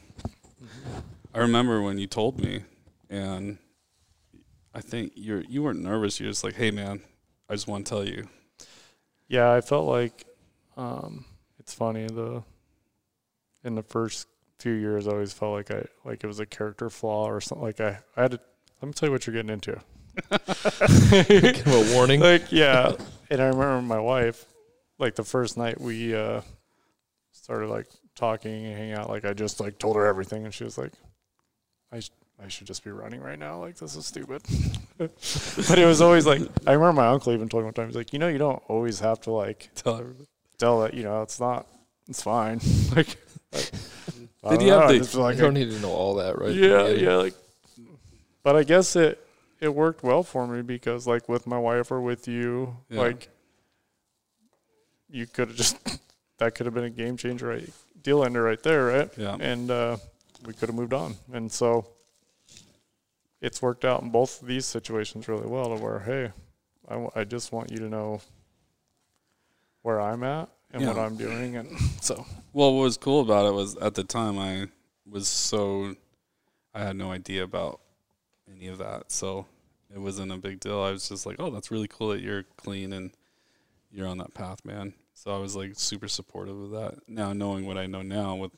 i 1.34 1.40
remember 1.40 1.82
when 1.82 1.98
you 1.98 2.08
told 2.08 2.40
me 2.40 2.64
and 3.10 3.58
i 4.74 4.82
think 4.82 5.12
you're 5.16 5.42
you 5.42 5.64
weren't 5.64 5.82
nervous 5.82 6.20
you're 6.20 6.30
just 6.30 6.44
like 6.44 6.56
hey 6.56 6.72
man 6.72 7.02
i 7.50 7.54
just 7.54 7.68
want 7.68 7.86
to 7.86 7.90
tell 7.90 8.06
you 8.08 8.28
Yeah, 9.28 9.52
I 9.52 9.62
felt 9.62 9.88
like 9.88 10.26
um 10.78 11.26
it's 11.60 11.74
funny 11.74 12.06
the 12.08 12.44
in 13.64 13.74
the 13.76 13.82
first 13.84 14.28
few 14.60 14.74
years 14.74 15.08
I 15.08 15.12
always 15.12 15.34
felt 15.34 15.54
like 15.54 15.72
I 15.72 15.86
like 16.04 16.24
it 16.24 16.28
was 16.28 16.40
a 16.40 16.46
character 16.46 16.90
flaw 16.90 17.26
or 17.26 17.42
something 17.42 17.66
like 17.66 17.80
I 17.82 18.00
I 18.16 18.22
had 18.24 18.32
to 18.32 18.40
let 18.82 18.88
me 18.88 18.94
tell 18.94 19.08
you 19.10 19.12
what 19.14 19.26
you're 19.26 19.34
getting 19.36 19.50
into. 19.52 19.80
Give 21.28 21.68
a 21.68 21.94
warning. 21.94 22.20
like 22.22 22.52
yeah, 22.52 22.94
and 23.30 23.42
I 23.42 23.46
remember 23.48 23.82
my 23.82 24.00
wife 24.00 24.46
like 24.98 25.16
the 25.16 25.24
first 25.24 25.58
night 25.58 25.80
we 25.80 26.16
uh 26.16 26.42
started 27.32 27.70
like 27.70 27.88
talking 28.16 28.66
and 28.66 28.76
hanging 28.78 28.94
out 28.94 29.10
like 29.10 29.26
I 29.26 29.34
just 29.34 29.60
like 29.60 29.78
told 29.78 29.96
her 29.98 30.06
everything 30.06 30.46
and 30.46 30.54
she 30.54 30.64
was 30.64 30.78
like 30.78 30.92
I 31.92 32.00
sh- 32.00 32.12
I 32.44 32.48
should 32.48 32.68
just 32.68 32.84
be 32.84 32.92
running 32.92 33.22
right 33.22 33.38
now 33.40 33.60
like 33.60 33.76
this 33.78 33.96
is 33.96 34.06
stupid. 34.06 34.42
but 34.98 35.78
it 35.78 35.86
was 35.86 36.02
always 36.02 36.26
like 36.26 36.42
I 36.66 36.74
remember 36.74 37.02
my 37.02 37.08
uncle 37.08 37.34
even 37.34 37.50
told 37.50 37.64
me 37.64 37.66
one 37.66 37.74
time 37.74 37.88
he's 37.88 37.96
like 37.96 38.14
you 38.14 38.20
know 38.20 38.28
you 38.30 38.38
don't 38.38 38.62
always 38.68 39.00
have 39.02 39.20
to 39.22 39.32
like 39.32 39.70
tell 39.76 39.98
everybody 39.98 40.28
tell 40.58 40.82
that 40.82 40.94
you 40.94 41.04
know 41.04 41.22
it's 41.22 41.40
not 41.40 41.68
it's 42.08 42.22
fine 42.22 42.60
like, 42.96 43.18
like 43.52 43.72
Did 44.58 44.62
you 44.62 44.72
have 44.72 44.90
know, 44.90 44.98
the- 45.00 45.20
like 45.20 45.36
you 45.36 45.42
don't 45.42 45.54
need 45.54 45.72
to 45.72 45.80
know 45.80 45.92
all 45.92 46.16
that, 46.16 46.40
right? 46.40 46.54
yeah 46.56 46.88
yeah 46.88 47.16
like 47.16 47.34
but 48.44 48.56
I 48.56 48.64
guess 48.64 48.96
it 48.96 49.20
it 49.66 49.76
worked 49.76 50.04
well 50.04 50.24
for 50.24 50.48
me 50.48 50.62
because 50.62 51.06
like 51.08 51.28
with 51.28 51.46
my 51.46 51.58
wife 51.58 51.92
or 51.92 52.00
with 52.02 52.28
you 52.28 52.78
Yeah. 52.90 53.02
like 53.02 53.30
you 55.10 55.26
could 55.28 55.50
have 55.50 55.58
just 55.58 55.78
that 56.38 56.56
could 56.56 56.66
have 56.66 56.74
been 56.76 56.84
a 56.86 56.90
game 56.90 57.18
changer 57.18 57.48
right 57.48 57.70
deal 58.02 58.24
ender 58.24 58.44
right 58.44 58.62
there 58.64 58.86
right? 58.86 59.10
Yeah. 59.18 59.36
And 59.40 59.70
uh, 59.72 59.98
we 60.46 60.54
could 60.54 60.70
have 60.70 60.76
moved 60.76 60.94
on. 60.94 61.16
And 61.34 61.52
so 61.52 61.88
it's 63.42 63.62
worked 63.62 63.84
out 63.86 64.02
in 64.02 64.10
both 64.12 64.42
of 64.42 64.48
these 64.48 64.66
situations 64.66 65.28
really 65.28 65.48
well 65.48 65.76
to 65.76 65.84
where 65.84 66.00
hey 66.00 66.32
I, 66.88 66.94
w- 66.94 67.12
I 67.16 67.24
just 67.24 67.52
want 67.52 67.72
you 67.72 67.78
to 67.80 67.90
know 67.90 68.22
where 69.82 70.00
I'm 70.00 70.24
at 70.24 70.50
and 70.72 70.86
what 70.86 70.98
I'm 70.98 71.16
doing 71.18 71.56
and 71.58 71.70
so. 72.02 72.26
Well, 72.54 72.74
what 72.76 72.84
was 72.84 72.98
cool 72.98 73.22
about 73.22 73.46
it 73.48 73.54
was 73.54 73.76
at 73.78 73.96
the 73.96 74.04
time 74.04 74.38
I 74.38 74.68
was 75.10 75.28
so 75.28 75.96
I 76.74 76.82
had 76.82 76.96
no 76.96 77.12
idea 77.12 77.44
about 77.44 77.80
any 78.54 78.68
of 78.68 78.78
that, 78.80 79.12
so 79.12 79.46
it 79.96 80.02
wasn't 80.02 80.32
a 80.32 80.38
big 80.38 80.60
deal. 80.60 80.82
I 80.82 80.92
was 80.92 81.08
just 81.08 81.26
like, 81.26 81.38
"Oh, 81.40 81.50
that's 81.50 81.72
really 81.72 81.88
cool 81.88 82.10
that 82.10 82.22
you're 82.22 82.44
clean 82.58 82.92
and 82.92 83.12
you're 83.92 84.08
on 84.08 84.18
that 84.18 84.34
path, 84.34 84.66
man." 84.66 84.94
So 85.14 85.34
I 85.34 85.40
was 85.40 85.56
like 85.56 85.72
super 85.76 86.10
supportive 86.10 86.60
of 86.60 86.72
that. 86.72 87.08
Now 87.08 87.32
knowing 87.32 87.66
what 87.66 87.78
I 87.78 87.86
know 87.86 88.02
now 88.02 88.36
with 88.36 88.52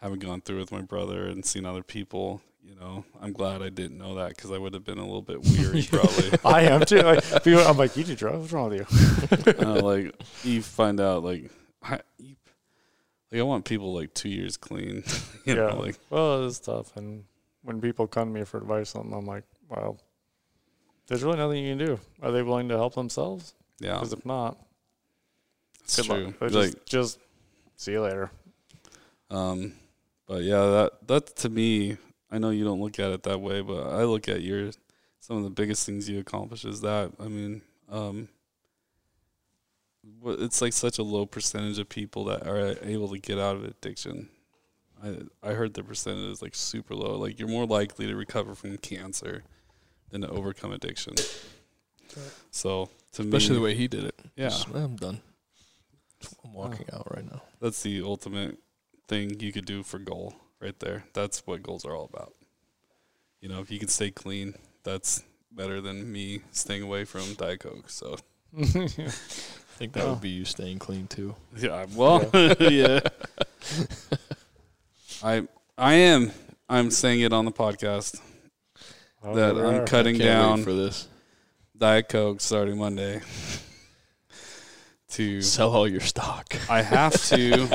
having 0.00 0.18
gone 0.18 0.40
through 0.40 0.58
with 0.58 0.72
my 0.72 0.80
brother 0.80 1.26
and 1.26 1.44
seen 1.44 1.66
other 1.66 1.82
people, 1.82 2.40
you 2.62 2.74
know, 2.74 3.04
I'm 3.20 3.32
glad 3.34 3.60
I 3.60 3.68
didn't 3.68 3.98
know 3.98 4.14
that 4.14 4.30
because 4.30 4.50
I 4.50 4.56
would 4.56 4.72
have 4.72 4.84
been 4.84 4.98
a 4.98 5.04
little 5.04 5.22
bit 5.22 5.44
weary 5.44 5.82
probably. 5.90 6.38
I 6.44 6.62
am 6.62 6.80
too 6.86 7.02
like 7.02 7.44
people, 7.44 7.60
I'm 7.60 7.76
like 7.76 7.96
you 7.96 8.04
do 8.04 8.16
drugs 8.16 8.38
what's 8.38 8.52
wrong 8.52 8.70
with 8.70 8.90
you 8.90 9.52
uh, 9.66 9.80
like 9.82 10.14
you 10.42 10.62
find 10.62 11.00
out 11.00 11.22
like 11.22 11.50
I, 11.82 12.00
you, 12.18 12.36
like 13.30 13.40
I 13.40 13.42
want 13.42 13.66
people 13.66 13.92
like 13.92 14.14
two 14.14 14.30
years 14.30 14.56
clean. 14.56 15.04
you 15.44 15.54
yeah 15.54 15.68
know, 15.68 15.80
like 15.80 15.98
well 16.08 16.46
it's 16.46 16.58
tough 16.58 16.96
and 16.96 17.24
when 17.62 17.80
people 17.80 18.06
come 18.06 18.32
to 18.32 18.40
me 18.40 18.44
for 18.46 18.56
advice 18.56 18.94
on 18.94 19.02
something 19.02 19.18
I'm 19.18 19.26
like 19.26 19.44
well 19.68 19.98
there's 21.08 21.24
really 21.24 21.38
nothing 21.38 21.64
you 21.64 21.76
can 21.76 21.86
do 21.86 22.00
are 22.22 22.30
they 22.30 22.42
willing 22.42 22.68
to 22.68 22.76
help 22.76 22.94
themselves 22.94 23.54
yeah, 23.80 23.94
because 23.94 24.12
if 24.12 24.24
not 24.24 24.56
it's 25.82 25.96
good 25.96 26.04
true. 26.06 26.24
luck 26.26 26.34
But 26.38 26.52
Like, 26.52 26.84
just, 26.86 26.86
just 26.86 27.18
see 27.76 27.92
you 27.92 28.02
later 28.02 28.30
um, 29.30 29.74
but 30.26 30.42
yeah, 30.42 30.60
that 30.60 31.06
that 31.08 31.36
to 31.36 31.48
me, 31.48 31.96
I 32.30 32.38
know 32.38 32.50
you 32.50 32.64
don't 32.64 32.80
look 32.80 32.98
at 32.98 33.10
it 33.10 33.22
that 33.24 33.40
way, 33.40 33.60
but 33.60 33.88
I 33.88 34.04
look 34.04 34.28
at 34.28 34.42
your 34.42 34.70
some 35.20 35.36
of 35.38 35.44
the 35.44 35.50
biggest 35.50 35.84
things 35.84 36.08
you 36.08 36.18
accomplish 36.20 36.64
is 36.64 36.80
that. 36.82 37.12
I 37.20 37.28
mean, 37.28 37.62
um, 37.90 38.28
it's 40.24 40.62
like 40.62 40.72
such 40.72 40.98
a 40.98 41.02
low 41.02 41.26
percentage 41.26 41.78
of 41.78 41.88
people 41.88 42.24
that 42.24 42.46
are 42.46 42.76
able 42.82 43.08
to 43.08 43.18
get 43.18 43.38
out 43.38 43.56
of 43.56 43.64
addiction. 43.64 44.28
I 45.02 45.18
I 45.42 45.52
heard 45.52 45.74
the 45.74 45.82
percentage 45.82 46.30
is 46.30 46.42
like 46.42 46.54
super 46.54 46.94
low. 46.94 47.18
Like 47.18 47.38
you're 47.38 47.48
more 47.48 47.66
likely 47.66 48.06
to 48.06 48.16
recover 48.16 48.54
from 48.54 48.76
cancer 48.78 49.44
than 50.10 50.22
to 50.22 50.28
overcome 50.30 50.72
addiction. 50.72 51.14
So 52.50 52.88
to 53.12 53.22
Especially 53.22 53.50
me, 53.50 53.56
the 53.56 53.62
way 53.62 53.74
he 53.74 53.88
did 53.88 54.04
it. 54.04 54.14
yeah, 54.36 54.48
Just, 54.48 54.68
I'm 54.74 54.96
done. 54.96 55.20
I'm 56.44 56.52
walking 56.52 56.86
out 56.92 57.06
right 57.14 57.24
now. 57.30 57.42
that's 57.60 57.82
the 57.82 58.02
ultimate 58.02 58.58
thing 59.06 59.38
you 59.40 59.52
could 59.52 59.66
do 59.66 59.82
for 59.82 59.98
goal 59.98 60.34
right 60.60 60.78
there. 60.80 61.04
That's 61.14 61.46
what 61.46 61.62
goals 61.62 61.84
are 61.84 61.94
all 61.94 62.10
about. 62.12 62.32
You 63.40 63.48
know, 63.48 63.60
if 63.60 63.70
you 63.70 63.78
can 63.78 63.88
stay 63.88 64.10
clean, 64.10 64.54
that's 64.82 65.22
better 65.52 65.80
than 65.80 66.10
me 66.10 66.40
staying 66.50 66.82
away 66.82 67.04
from 67.04 67.34
Diet 67.34 67.60
Coke. 67.60 67.88
So 67.88 68.16
I 68.58 68.64
think 68.66 69.92
that 69.92 70.08
would 70.08 70.20
be 70.20 70.30
you 70.30 70.44
staying 70.44 70.80
clean 70.80 71.06
too. 71.06 71.36
yeah, 71.56 71.86
well, 71.94 72.28
yeah. 72.58 72.98
I 75.22 75.46
I 75.76 75.94
am 75.94 76.32
I'm 76.68 76.90
saying 76.90 77.20
it 77.20 77.32
on 77.32 77.44
the 77.44 77.52
podcast 77.52 78.20
Oh, 79.22 79.34
that 79.34 79.56
I'm 79.56 79.82
are. 79.82 79.86
cutting 79.86 80.18
down 80.18 80.62
for 80.62 80.72
this. 80.72 81.08
Diet 81.76 82.08
Coke 82.08 82.40
starting 82.40 82.78
Monday. 82.78 83.20
to 85.10 85.42
Sell 85.42 85.74
all 85.74 85.88
your 85.88 86.00
stock. 86.00 86.54
I 86.68 86.82
have 86.82 87.12
to 87.28 87.68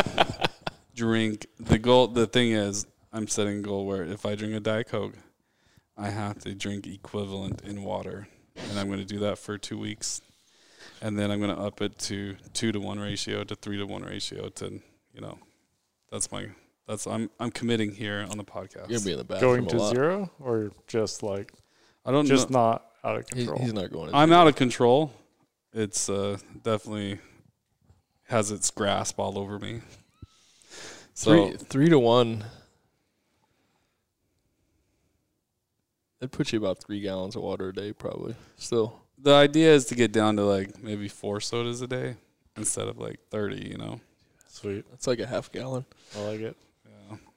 drink 0.95 1.47
the 1.59 1.79
goal. 1.79 2.07
The 2.07 2.27
thing 2.27 2.51
is, 2.51 2.85
I'm 3.11 3.27
setting 3.27 3.59
a 3.59 3.61
goal 3.61 3.85
where 3.85 4.03
if 4.03 4.25
I 4.25 4.35
drink 4.35 4.53
a 4.53 4.59
Diet 4.59 4.87
Coke, 4.87 5.13
I 5.97 6.09
have 6.09 6.39
to 6.39 6.53
drink 6.53 6.87
equivalent 6.87 7.61
in 7.63 7.83
water, 7.83 8.27
and 8.69 8.79
I'm 8.79 8.87
going 8.87 8.99
to 8.99 9.05
do 9.05 9.19
that 9.19 9.37
for 9.37 9.57
two 9.57 9.77
weeks, 9.77 10.21
and 11.01 11.17
then 11.17 11.31
I'm 11.31 11.39
going 11.39 11.55
to 11.55 11.61
up 11.61 11.81
it 11.81 11.97
to 11.99 12.35
two 12.53 12.71
to 12.71 12.79
one 12.79 12.99
ratio 12.99 13.43
to 13.43 13.55
three 13.55 13.77
to 13.77 13.85
one 13.85 14.03
ratio 14.03 14.49
to, 14.49 14.81
you 15.13 15.21
know, 15.21 15.37
that's 16.11 16.31
my 16.31 16.47
that's 16.87 17.07
I'm 17.07 17.29
I'm 17.39 17.51
committing 17.51 17.91
here 17.91 18.25
on 18.29 18.37
the 18.37 18.43
podcast. 18.43 18.89
You're 18.89 18.99
gonna 18.99 19.05
be 19.05 19.11
in 19.13 19.17
the 19.19 19.23
bathroom 19.23 19.51
going 19.55 19.65
a 19.65 19.69
to 19.69 19.77
lot. 19.77 19.95
zero 19.95 20.31
or 20.39 20.71
just 20.87 21.23
like 21.23 21.51
I 22.05 22.11
don't 22.11 22.25
just 22.25 22.49
know. 22.49 22.59
not 22.59 22.85
out 23.03 23.17
of 23.17 23.25
He- 23.29 23.35
control. 23.45 23.59
he's 23.59 23.73
not 23.73 23.91
going. 23.91 24.11
To 24.11 24.17
I'm 24.17 24.31
out 24.31 24.47
of 24.47 24.55
control. 24.55 25.11
It's 25.73 26.09
uh, 26.09 26.37
definitely 26.63 27.19
has 28.27 28.51
its 28.51 28.69
grasp 28.71 29.19
all 29.19 29.37
over 29.39 29.57
me. 29.59 29.81
So 31.13 31.49
three, 31.49 31.57
three 31.57 31.89
to 31.89 31.99
one. 31.99 32.43
That 36.19 36.31
puts 36.31 36.53
you 36.53 36.59
about 36.59 36.79
three 36.81 37.01
gallons 37.01 37.35
of 37.35 37.41
water 37.41 37.69
a 37.69 37.73
day, 37.73 37.91
probably. 37.91 38.35
Still, 38.55 39.01
the 39.17 39.33
idea 39.33 39.73
is 39.73 39.85
to 39.85 39.95
get 39.95 40.11
down 40.13 40.37
to 40.37 40.43
like 40.45 40.81
maybe 40.81 41.07
four 41.07 41.41
sodas 41.41 41.81
a 41.81 41.87
day 41.87 42.15
instead 42.55 42.87
of 42.87 42.97
like 42.97 43.19
30 43.31 43.67
you 43.67 43.77
know 43.77 43.99
Sweet. 44.47 44.85
that's 44.91 45.07
like 45.07 45.19
a 45.19 45.25
half 45.27 45.51
gallon. 45.51 45.85
I 46.15 46.21
like 46.21 46.39
it. 46.39 46.55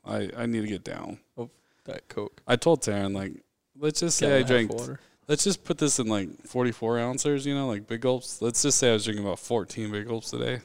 Yeah 0.07 0.13
i 0.37 0.43
i 0.43 0.47
need 0.47 0.61
to 0.63 0.67
get 0.67 0.85
down 0.85 1.19
Oh, 1.37 1.51
That 1.85 2.09
Coke. 2.09 2.41
i 2.47 2.57
told 2.57 2.83
taryn 2.83 3.15
like 3.15 3.33
let's 3.79 4.01
just 4.01 4.17
say 4.19 4.35
i 4.35 4.39
and 4.39 4.47
drank 4.47 4.73
water. 4.73 5.01
let's 5.29 5.45
just 5.45 5.65
put 5.65 5.79
this 5.79 5.99
in 5.99 6.07
like 6.09 6.29
44 6.47 6.99
ounces 6.99 7.47
you 7.47 7.55
know 7.55 7.67
like 7.69 7.87
big 7.87 8.01
gulps 8.01 8.41
let's 8.43 8.63
just 8.63 8.79
say 8.79 8.91
i 8.91 8.93
was 8.93 9.05
drinking 9.05 9.25
about 9.25 9.39
14 9.39 9.91
big 9.93 10.07
gulps 10.09 10.33
a 10.33 10.39
day 10.39 10.61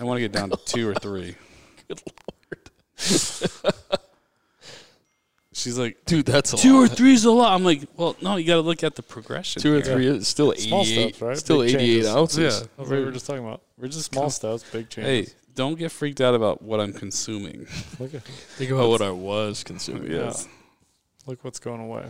i 0.00 0.04
want 0.04 0.16
to 0.16 0.20
get 0.20 0.32
down 0.32 0.50
to 0.50 0.56
two 0.64 0.88
or 0.88 0.94
three 0.94 1.34
Good 1.88 2.00
lord, 2.06 2.70
she's 5.52 5.78
like 5.78 6.04
dude, 6.04 6.26
that's 6.26 6.52
a 6.52 6.56
two 6.56 6.76
or 6.78 6.86
lot. 6.86 6.96
three 6.96 7.14
is 7.14 7.24
a 7.24 7.30
lot 7.30 7.54
i'm 7.54 7.64
like 7.64 7.82
well 7.96 8.16
no 8.20 8.36
you 8.36 8.46
got 8.46 8.56
to 8.56 8.60
look 8.60 8.82
at 8.84 8.94
the 8.94 9.02
progression 9.02 9.62
Two 9.62 9.72
or 9.74 9.80
here. 9.82 9.94
three 9.94 10.06
is 10.06 10.28
still 10.28 10.52
Small 10.54 10.82
eighty-eight. 10.82 11.14
stuff, 11.16 11.28
right? 11.28 11.38
Still 11.38 11.60
Big 11.62 11.74
eighty-eight 11.74 11.86
changes. 12.02 12.08
ounces. 12.08 12.38
Yeah. 12.38 12.50
That's 12.76 12.88
what 12.90 12.98
we 12.98 13.04
were 13.04 13.10
just 13.10 13.26
talking 13.26 13.44
about. 13.44 13.62
we're 13.78 13.88
just 13.88 14.12
Small 14.12 14.24
com- 14.24 14.30
steps, 14.30 14.64
big 14.70 14.92
hey 14.94 15.02
changes. 15.24 15.34
Don't 15.56 15.76
get 15.78 15.90
freaked 15.90 16.20
out 16.20 16.34
about 16.34 16.62
what 16.62 16.78
i'm 16.80 16.92
consuming 16.92 17.66
Look 17.98 18.14
at 18.14 18.22
Think 18.58 18.70
about 18.70 18.88
what 18.88 19.02
I 19.02 19.10
was 19.10 19.64
consuming. 19.64 20.12
yes 20.12 20.46
look 21.26 21.42
what's 21.44 21.58
going 21.58 21.80
away. 21.80 22.04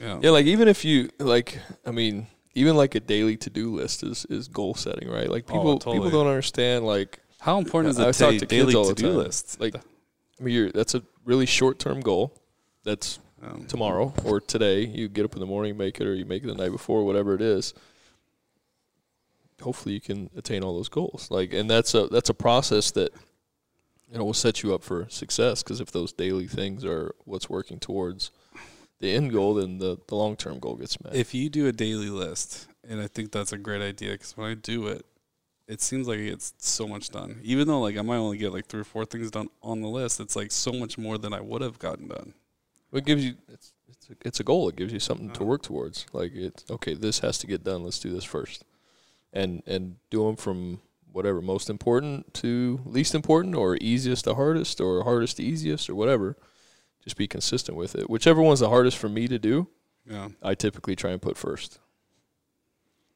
yeah 0.00 0.18
Yeah, 0.22 0.30
like 0.30 0.46
even 0.46 0.68
if 0.68 0.84
you 0.86 1.10
like, 1.18 1.58
I 1.84 1.90
mean, 1.90 2.28
even 2.54 2.76
like 2.76 2.94
a 2.94 3.00
daily 3.00 3.36
to-do 3.36 3.74
list 3.74 4.02
is 4.02 4.24
is 4.30 4.48
goal 4.48 4.74
setting, 4.74 5.08
right? 5.10 5.28
Like 5.28 5.44
Oh, 5.50 5.52
people 5.54 5.78
totally. 5.78 5.96
people 5.98 6.10
don't 6.18 6.28
understand 6.34 6.86
like 6.86 7.18
how 7.40 7.58
important 7.58 7.90
is 7.92 7.98
I 8.00 8.08
it 8.08 8.14
talk 8.14 8.32
to 8.32 8.38
to 8.38 8.46
daily 8.46 8.66
kids 8.72 8.74
all 8.76 8.84
the 8.88 8.94
to-do 8.94 9.08
time. 9.08 9.16
list 9.18 9.60
Like, 9.60 9.74
I 9.76 10.42
mean, 10.42 10.54
you're, 10.54 10.72
that's 10.72 10.94
a 10.94 11.02
really 11.26 11.44
short-term 11.46 12.00
goal. 12.00 12.32
That's 12.84 13.18
Um, 13.42 13.66
tomorrow 13.68 14.14
or 14.24 14.40
today. 14.40 14.86
You 14.86 15.08
get 15.08 15.24
up 15.26 15.34
in 15.34 15.40
the 15.40 15.46
morning, 15.54 15.76
make 15.76 16.00
it, 16.00 16.06
or 16.06 16.14
you 16.14 16.24
make 16.24 16.42
it 16.44 16.46
the 16.46 16.54
night 16.54 16.72
before, 16.72 17.04
whatever 17.04 17.34
it 17.34 17.42
is. 17.42 17.74
Hopefully, 19.62 19.94
you 19.94 20.00
can 20.00 20.30
attain 20.36 20.62
all 20.64 20.74
those 20.76 20.88
goals. 20.88 21.28
Like, 21.30 21.52
and 21.52 21.68
that's 21.70 21.94
a 21.94 22.06
that's 22.08 22.28
a 22.30 22.34
process 22.34 22.90
that 22.92 23.12
you 24.10 24.18
know 24.18 24.24
will 24.24 24.34
set 24.34 24.62
you 24.62 24.74
up 24.74 24.82
for 24.82 25.06
success. 25.08 25.62
Because 25.62 25.80
if 25.80 25.90
those 25.92 26.12
daily 26.12 26.46
things 26.46 26.84
are 26.84 27.14
what's 27.24 27.48
working 27.48 27.78
towards 27.78 28.30
the 29.00 29.12
end 29.14 29.32
goal, 29.32 29.54
then 29.54 29.78
the 29.78 29.98
the 30.08 30.16
long 30.16 30.36
term 30.36 30.58
goal 30.58 30.76
gets 30.76 31.02
met. 31.02 31.14
if 31.14 31.34
you 31.34 31.48
do 31.48 31.66
a 31.66 31.72
daily 31.72 32.10
list, 32.10 32.66
and 32.88 33.00
I 33.00 33.06
think 33.06 33.30
that's 33.32 33.52
a 33.52 33.58
great 33.58 33.82
idea 33.82 34.12
because 34.12 34.36
when 34.36 34.50
I 34.50 34.54
do 34.54 34.88
it, 34.88 35.06
it 35.68 35.80
seems 35.80 36.06
like 36.08 36.18
it's 36.18 36.52
so 36.58 36.86
much 36.88 37.10
done. 37.10 37.40
Even 37.42 37.68
though 37.68 37.80
like 37.80 37.96
I 37.96 38.02
might 38.02 38.16
only 38.16 38.38
get 38.38 38.52
like 38.52 38.66
three 38.66 38.80
or 38.80 38.84
four 38.84 39.04
things 39.04 39.30
done 39.30 39.48
on 39.62 39.80
the 39.82 39.88
list, 39.88 40.20
it's 40.20 40.36
like 40.36 40.50
so 40.52 40.72
much 40.72 40.98
more 40.98 41.16
than 41.16 41.32
I 41.32 41.40
would 41.40 41.62
have 41.62 41.78
gotten 41.78 42.08
done. 42.08 42.34
It 42.92 43.04
gives 43.04 43.24
you 43.24 43.34
it's 43.48 43.72
it's 43.88 44.10
a, 44.10 44.14
it's 44.28 44.40
a 44.40 44.44
goal. 44.44 44.68
It 44.68 44.76
gives 44.76 44.92
you 44.92 45.00
something 45.00 45.28
to 45.30 45.40
Uh-huh. 45.40 45.44
work 45.46 45.62
towards. 45.62 46.06
Like 46.12 46.32
it's 46.34 46.64
okay. 46.70 46.94
This 46.94 47.20
has 47.20 47.38
to 47.38 47.46
get 47.46 47.62
done. 47.64 47.82
Let's 47.84 47.98
do 47.98 48.10
this 48.10 48.24
first, 48.24 48.64
and 49.34 49.62
and 49.66 49.96
do 50.08 50.24
them 50.24 50.36
from 50.36 50.80
whatever 51.12 51.42
most 51.42 51.68
important 51.68 52.32
to 52.34 52.80
least 52.86 53.14
important, 53.14 53.54
or 53.54 53.76
easiest 53.80 54.24
to 54.24 54.34
hardest, 54.34 54.80
or 54.80 55.04
hardest 55.04 55.36
to 55.36 55.42
easiest, 55.42 55.90
or 55.90 55.94
whatever. 55.94 56.36
Just 57.02 57.16
be 57.18 57.28
consistent 57.28 57.76
with 57.76 57.94
it. 57.94 58.08
Whichever 58.08 58.40
one's 58.40 58.60
the 58.60 58.70
hardest 58.70 58.96
for 58.96 59.10
me 59.10 59.28
to 59.28 59.38
do, 59.38 59.68
Yeah, 60.08 60.30
I 60.42 60.54
typically 60.54 60.96
try 60.96 61.10
and 61.10 61.20
put 61.20 61.36
first 61.36 61.78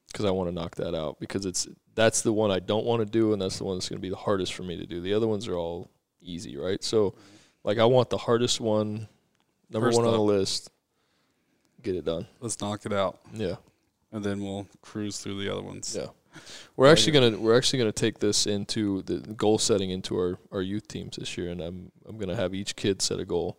because 0.08 0.26
I 0.26 0.30
want 0.30 0.48
to 0.50 0.54
knock 0.54 0.74
that 0.76 0.94
out 0.94 1.18
because 1.20 1.46
it's 1.46 1.66
that's 1.94 2.20
the 2.22 2.32
one 2.32 2.50
I 2.50 2.58
don't 2.60 2.84
want 2.84 3.00
to 3.00 3.06
do, 3.06 3.32
and 3.32 3.40
that's 3.40 3.58
the 3.58 3.64
one 3.64 3.76
that's 3.76 3.88
going 3.88 3.98
to 3.98 4.02
be 4.02 4.10
the 4.10 4.16
hardest 4.16 4.52
for 4.54 4.62
me 4.62 4.76
to 4.76 4.86
do. 4.86 5.00
The 5.00 5.14
other 5.14 5.26
ones 5.26 5.48
are 5.48 5.56
all 5.56 5.90
easy, 6.20 6.56
right? 6.56 6.82
So, 6.84 7.14
like 7.64 7.78
I 7.78 7.84
want 7.86 8.10
the 8.10 8.18
hardest 8.18 8.60
one, 8.60 9.08
number 9.70 9.88
First 9.88 9.98
one 9.98 10.06
on 10.06 10.12
the 10.12 10.20
list. 10.20 10.70
Get 11.82 11.94
it 11.94 12.04
done. 12.04 12.26
let's 12.40 12.60
knock 12.60 12.84
it 12.86 12.92
out, 12.92 13.18
Yeah, 13.32 13.54
and 14.12 14.24
then 14.24 14.42
we'll 14.42 14.66
cruise 14.82 15.18
through 15.18 15.42
the 15.42 15.52
other 15.52 15.62
ones. 15.62 15.96
yeah. 15.98 16.08
We're 16.76 16.90
actually 16.92 17.12
gonna 17.12 17.36
we're 17.38 17.56
actually 17.56 17.80
gonna 17.80 17.90
take 17.92 18.18
this 18.20 18.46
into 18.46 19.02
the 19.02 19.18
goal 19.18 19.58
setting 19.58 19.90
into 19.90 20.16
our, 20.16 20.38
our 20.52 20.62
youth 20.62 20.86
teams 20.86 21.16
this 21.16 21.36
year, 21.36 21.50
and 21.50 21.60
I'm 21.60 21.90
I'm 22.06 22.16
gonna 22.18 22.36
have 22.36 22.54
each 22.54 22.76
kid 22.76 23.02
set 23.02 23.18
a 23.18 23.24
goal, 23.24 23.58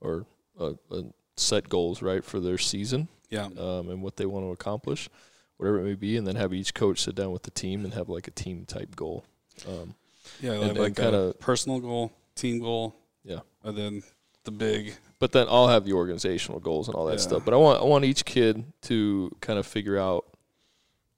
or 0.00 0.24
a, 0.60 0.74
a 0.92 1.04
set 1.36 1.68
goals 1.68 2.02
right 2.02 2.24
for 2.24 2.38
their 2.38 2.58
season. 2.58 3.08
yeah. 3.30 3.46
um, 3.58 3.88
and 3.90 4.00
what 4.02 4.16
they 4.16 4.26
want 4.26 4.46
to 4.46 4.50
accomplish, 4.52 5.08
whatever 5.56 5.80
it 5.80 5.84
may 5.84 5.94
be, 5.94 6.16
and 6.16 6.24
then 6.26 6.36
have 6.36 6.54
each 6.54 6.72
coach 6.74 7.00
sit 7.02 7.16
down 7.16 7.32
with 7.32 7.42
the 7.42 7.50
team 7.50 7.84
and 7.84 7.94
have 7.94 8.08
like 8.08 8.28
a 8.28 8.32
team 8.32 8.64
type 8.64 8.94
goal. 8.94 9.24
Um, 9.66 9.94
Yeah, 10.40 10.52
And- 10.52 10.68
like, 10.68 10.78
like 10.78 10.96
kinda- 10.96 11.18
a 11.30 11.34
personal 11.34 11.80
goal, 11.80 12.12
team 12.36 12.60
goal, 12.60 12.94
yeah, 13.24 13.40
and 13.64 13.76
then 13.76 14.02
the 14.44 14.52
big. 14.52 14.94
But 15.24 15.32
then 15.32 15.46
I'll 15.48 15.68
have 15.68 15.86
the 15.86 15.94
organizational 15.94 16.60
goals 16.60 16.86
and 16.86 16.94
all 16.94 17.06
that 17.06 17.12
Yeah. 17.14 17.28
stuff. 17.28 17.46
But 17.46 17.54
I 17.54 17.56
want 17.56 17.80
I 17.80 17.84
want 17.84 18.04
each 18.04 18.26
kid 18.26 18.62
to 18.82 19.34
kind 19.40 19.58
of 19.58 19.66
figure 19.66 19.96
out 19.96 20.26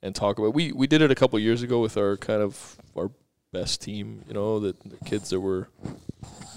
and 0.00 0.14
talk 0.14 0.38
about. 0.38 0.54
We 0.54 0.70
we 0.70 0.86
did 0.86 1.02
it 1.02 1.10
a 1.10 1.14
couple 1.16 1.36
years 1.40 1.62
ago 1.64 1.80
with 1.80 1.96
our 1.96 2.16
kind 2.16 2.40
of 2.40 2.76
our 2.96 3.10
best 3.52 3.82
team. 3.82 4.22
You 4.28 4.34
know, 4.34 4.60
that 4.60 4.78
the 4.88 4.96
kids 5.04 5.30
that 5.30 5.40
were 5.40 5.66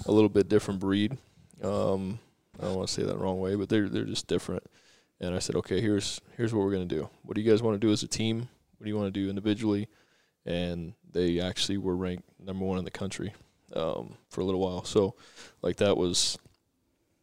a 0.06 0.12
little 0.12 0.28
bit 0.28 0.48
different 0.48 0.78
breed. 0.78 1.18
Um, 1.60 2.20
I 2.60 2.66
don't 2.66 2.76
want 2.76 2.86
to 2.88 2.94
say 2.94 3.02
that 3.02 3.12
the 3.14 3.18
wrong 3.18 3.40
way, 3.40 3.56
but 3.56 3.68
they're 3.68 3.88
they're 3.88 4.04
just 4.04 4.28
different. 4.28 4.62
And 5.20 5.34
I 5.34 5.40
said, 5.40 5.56
okay, 5.56 5.80
here's 5.80 6.20
here's 6.36 6.54
what 6.54 6.64
we're 6.64 6.70
gonna 6.72 6.84
do. 6.84 7.10
What 7.24 7.34
do 7.34 7.40
you 7.42 7.50
guys 7.50 7.62
want 7.62 7.74
to 7.74 7.84
do 7.84 7.92
as 7.92 8.04
a 8.04 8.08
team? 8.08 8.48
What 8.78 8.84
do 8.84 8.88
you 8.90 8.96
want 8.96 9.12
to 9.12 9.20
do 9.20 9.28
individually? 9.28 9.88
And 10.46 10.94
they 11.10 11.40
actually 11.40 11.78
were 11.78 11.96
ranked 11.96 12.28
number 12.38 12.64
one 12.64 12.78
in 12.78 12.84
the 12.84 12.90
country 12.92 13.34
um, 13.74 14.14
for 14.28 14.40
a 14.40 14.44
little 14.44 14.60
while. 14.60 14.84
So, 14.84 15.16
like 15.62 15.76
that 15.78 15.96
was 15.96 16.38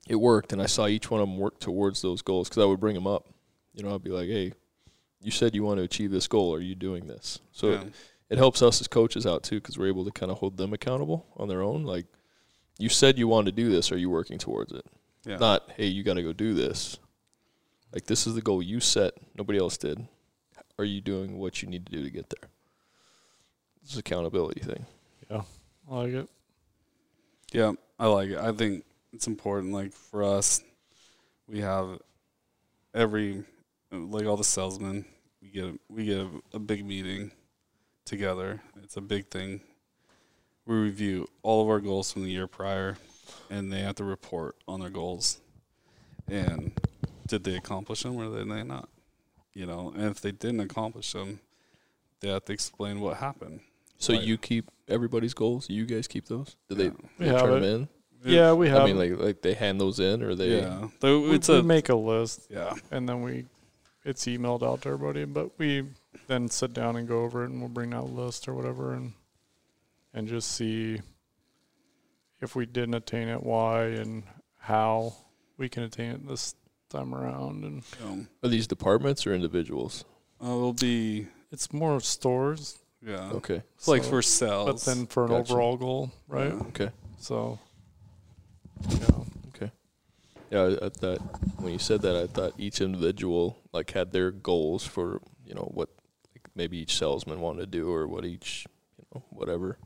it 0.08 0.16
worked, 0.16 0.54
and 0.54 0.62
I 0.62 0.66
saw 0.66 0.88
each 0.88 1.12
one 1.12 1.22
of 1.22 1.28
them 1.28 1.38
work 1.38 1.60
towards 1.60 2.02
those 2.02 2.22
goals 2.22 2.50
because 2.50 2.64
I 2.64 2.66
would 2.66 2.80
bring 2.80 2.96
them 2.96 3.08
up. 3.08 3.28
You 3.74 3.84
know, 3.84 3.94
I'd 3.94 4.04
be 4.04 4.10
like, 4.10 4.28
hey, 4.28 4.54
you 5.22 5.32
said 5.32 5.56
you 5.56 5.64
want 5.64 5.78
to 5.78 5.84
achieve 5.84 6.12
this 6.12 6.28
goal. 6.28 6.54
Are 6.54 6.62
you 6.62 6.76
doing 6.76 7.08
this? 7.08 7.40
So 7.52 7.72
yeah. 7.72 7.82
it, 7.82 7.94
it 8.30 8.38
helps 8.38 8.62
us 8.62 8.82
as 8.82 8.88
coaches 8.88 9.26
out 9.26 9.44
too 9.44 9.60
because 9.60 9.78
we're 9.78 9.88
able 9.88 10.06
to 10.06 10.12
kind 10.12 10.32
of 10.32 10.40
hold 10.40 10.58
them 10.58 10.74
accountable 10.74 11.26
on 11.38 11.48
their 11.48 11.62
own. 11.62 11.84
Like, 11.84 12.06
you 12.80 12.90
said 12.90 13.18
you 13.18 13.28
wanted 13.28 13.56
to 13.56 13.64
do 13.64 13.70
this. 13.70 13.92
Are 13.92 13.98
you 13.98 14.10
working 14.10 14.38
towards 14.38 14.72
it? 14.72 14.86
yeah. 15.28 15.38
Not, 15.38 15.70
hey, 15.76 15.88
you 15.88 16.04
got 16.04 16.16
to 16.16 16.24
go 16.24 16.34
do 16.34 16.54
this. 16.54 16.98
Like, 17.94 18.06
this 18.06 18.26
is 18.28 18.36
the 18.36 18.42
goal 18.42 18.62
you 18.62 18.80
set. 18.80 19.14
Nobody 19.36 19.60
else 19.60 19.78
did. 19.78 20.08
Are 20.80 20.86
you 20.86 21.02
doing 21.02 21.38
what 21.38 21.62
you 21.62 21.68
need 21.68 21.86
to 21.86 21.92
do 21.92 22.04
to 22.04 22.10
get 22.10 22.30
there? 22.30 22.50
It's 23.84 23.94
an 23.94 24.00
accountability 24.00 24.62
thing. 24.62 24.86
Yeah, 25.30 25.42
I 25.90 25.96
like 25.96 26.14
it. 26.14 26.30
Yeah, 27.52 27.74
I 28.00 28.08
like 28.08 28.30
it. 28.30 28.38
I 28.38 28.52
think 28.52 28.84
it's 29.18 29.26
important. 29.28 29.74
Like 29.74 29.92
for 29.94 30.24
us, 30.24 30.62
we 31.48 31.60
have 31.62 32.00
every 32.94 33.44
like 33.92 34.26
all 34.28 34.38
the 34.38 34.44
salesmen. 34.44 35.06
We 35.42 35.50
get 35.50 35.66
a, 35.66 35.80
we 35.90 36.06
get 36.06 36.20
a, 36.20 36.30
a 36.54 36.60
big 36.60 36.86
meeting 36.86 37.32
together. 38.06 38.62
It's 38.84 38.96
a 38.96 39.02
big 39.02 39.30
thing. 39.30 39.62
We 40.68 40.76
review 40.76 41.28
all 41.42 41.64
of 41.64 41.68
our 41.70 41.80
goals 41.80 42.12
from 42.12 42.24
the 42.26 42.30
year 42.30 42.46
prior, 42.48 42.98
and 43.50 43.72
they 43.74 43.80
have 43.80 43.96
to 43.96 44.04
report 44.04 44.56
on 44.68 44.82
their 44.82 44.90
goals. 44.92 45.40
And 46.28 46.74
did 47.28 47.44
they 47.44 47.56
accomplish 47.56 48.04
them 48.04 48.18
or 48.18 48.26
did 48.38 48.48
they 48.52 48.64
not? 48.64 48.88
You 49.56 49.66
know, 49.66 49.94
and 49.96 50.06
if 50.12 50.22
they 50.22 50.32
didn't 50.32 50.60
accomplish 50.60 51.12
them, 51.14 51.40
they 52.20 52.30
have 52.30 52.46
to 52.46 52.54
explain 52.54 53.00
what 53.00 53.18
happened. 53.18 53.62
So 53.98 54.14
Right. 54.14 54.22
you 54.22 54.38
keep 54.38 54.70
everybody's 54.88 55.34
goals. 55.34 55.70
You 55.72 55.86
guys 55.86 56.08
keep 56.08 56.28
those. 56.28 56.56
Do 56.70 56.76
they, 56.76 56.84
Yeah. 56.86 56.92
We 57.18 57.26
they 57.26 57.32
have 57.32 57.42
turn 57.42 57.50
it. 57.58 57.60
them 57.62 57.82
in? 57.82 57.88
Yeah, 58.28 58.54
we 58.54 58.70
have. 58.70 58.82
I 58.82 58.86
mean, 58.86 58.98
like 58.98 59.18
like 59.20 59.42
they 59.42 59.54
hand 59.54 59.80
those 59.80 60.00
in, 60.00 60.22
or 60.24 60.36
they. 60.36 60.60
yeah, 60.60 60.88
Though 61.00 61.22
we, 61.22 61.36
it's 61.36 61.50
we 61.50 61.58
a 61.60 61.64
make 61.64 61.90
a 61.90 61.96
list 61.96 62.48
yeah. 62.50 62.74
and 62.92 63.08
then 63.08 63.22
we 63.22 63.46
it's 64.06 64.26
emailed 64.26 64.64
out 64.64 64.82
to 64.84 64.90
everybody. 64.90 65.26
But 65.26 65.58
we 65.58 65.86
then 66.28 66.48
sit 66.50 66.74
down 66.74 66.96
and 66.96 67.08
go 67.08 67.24
over 67.24 67.44
it, 67.44 67.50
and 67.50 67.60
we'll 67.60 67.70
bring 67.70 67.94
out 67.94 68.04
a 68.06 68.08
list 68.08 68.48
or 68.48 68.54
whatever, 68.54 68.94
and 68.94 69.14
and 70.14 70.28
just 70.28 70.52
see 70.52 71.02
if 72.42 72.56
we 72.56 72.66
didn't 72.66 72.94
attain 72.94 73.28
it, 73.28 73.44
why, 73.44 73.86
and 73.86 74.24
how 74.60 75.14
we 75.58 75.70
can 75.70 75.84
attain 75.84 76.12
it 76.12 76.28
this 76.28 76.56
time 76.90 77.14
around. 77.14 77.64
And 77.64 77.84
Um, 78.04 78.28
Are 78.44 78.50
these 78.50 78.68
departments 78.68 79.26
or 79.28 79.34
individuals? 79.34 80.06
uh, 80.42 80.46
it'll 80.46 80.74
be 80.74 81.28
it's 81.52 81.72
more 81.74 82.00
stores, 82.00 82.78
yeah. 83.06 83.32
Okay. 83.34 83.62
It's 83.76 83.88
like 83.88 84.04
for 84.04 84.22
sales, 84.22 84.86
but 84.86 84.92
then 84.96 85.08
for 85.08 85.24
an 85.26 85.30
Gotcha. 85.30 85.52
overall 85.54 85.78
goal, 85.78 86.12
right? 86.28 86.48
Yeah. 86.54 86.60
Okay. 86.70 86.90
So, 87.20 87.58
yeah. 88.90 89.08
Okay. 89.56 89.72
Yeah, 90.52 90.62
I, 90.82 90.86
I 90.86 90.90
thought 90.90 91.20
when 91.60 91.74
you 91.74 91.80
said 91.80 92.02
that, 92.04 92.16
I 92.16 92.28
thought 92.28 92.54
each 92.58 92.82
individual 92.82 93.58
like 93.74 93.92
had 93.92 94.12
their 94.12 94.32
goals 94.32 94.86
for 94.86 95.22
you 95.46 95.54
know 95.56 95.70
what 95.74 95.90
like 96.34 96.48
maybe 96.56 96.78
each 96.78 96.98
salesman 96.98 97.40
wanted 97.42 97.60
to 97.62 97.68
do 97.68 97.92
or 97.92 98.08
what 98.08 98.26
each 98.26 98.66
you 98.98 99.06
know 99.14 99.24
whatever. 99.30 99.78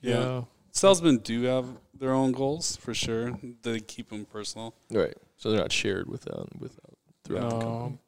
yeah. 0.00 0.18
yeah. 0.18 0.42
Salesmen 0.72 1.18
do 1.18 1.42
have 1.42 1.66
their 1.98 2.12
own 2.12 2.30
goals 2.32 2.76
for 2.76 2.94
sure. 2.94 3.32
They 3.62 3.80
keep 3.80 4.10
them 4.10 4.24
personal, 4.24 4.72
Right. 4.90 5.14
So 5.36 5.50
they're 5.50 5.60
not 5.60 5.72
shared 5.72 6.08
without 6.08 6.48
uh, 6.54 6.58
without 6.58 6.78
uh, 6.86 7.12
throughout 7.24 7.50
the 7.50 7.56
No. 7.56 7.60
company. 7.60 7.98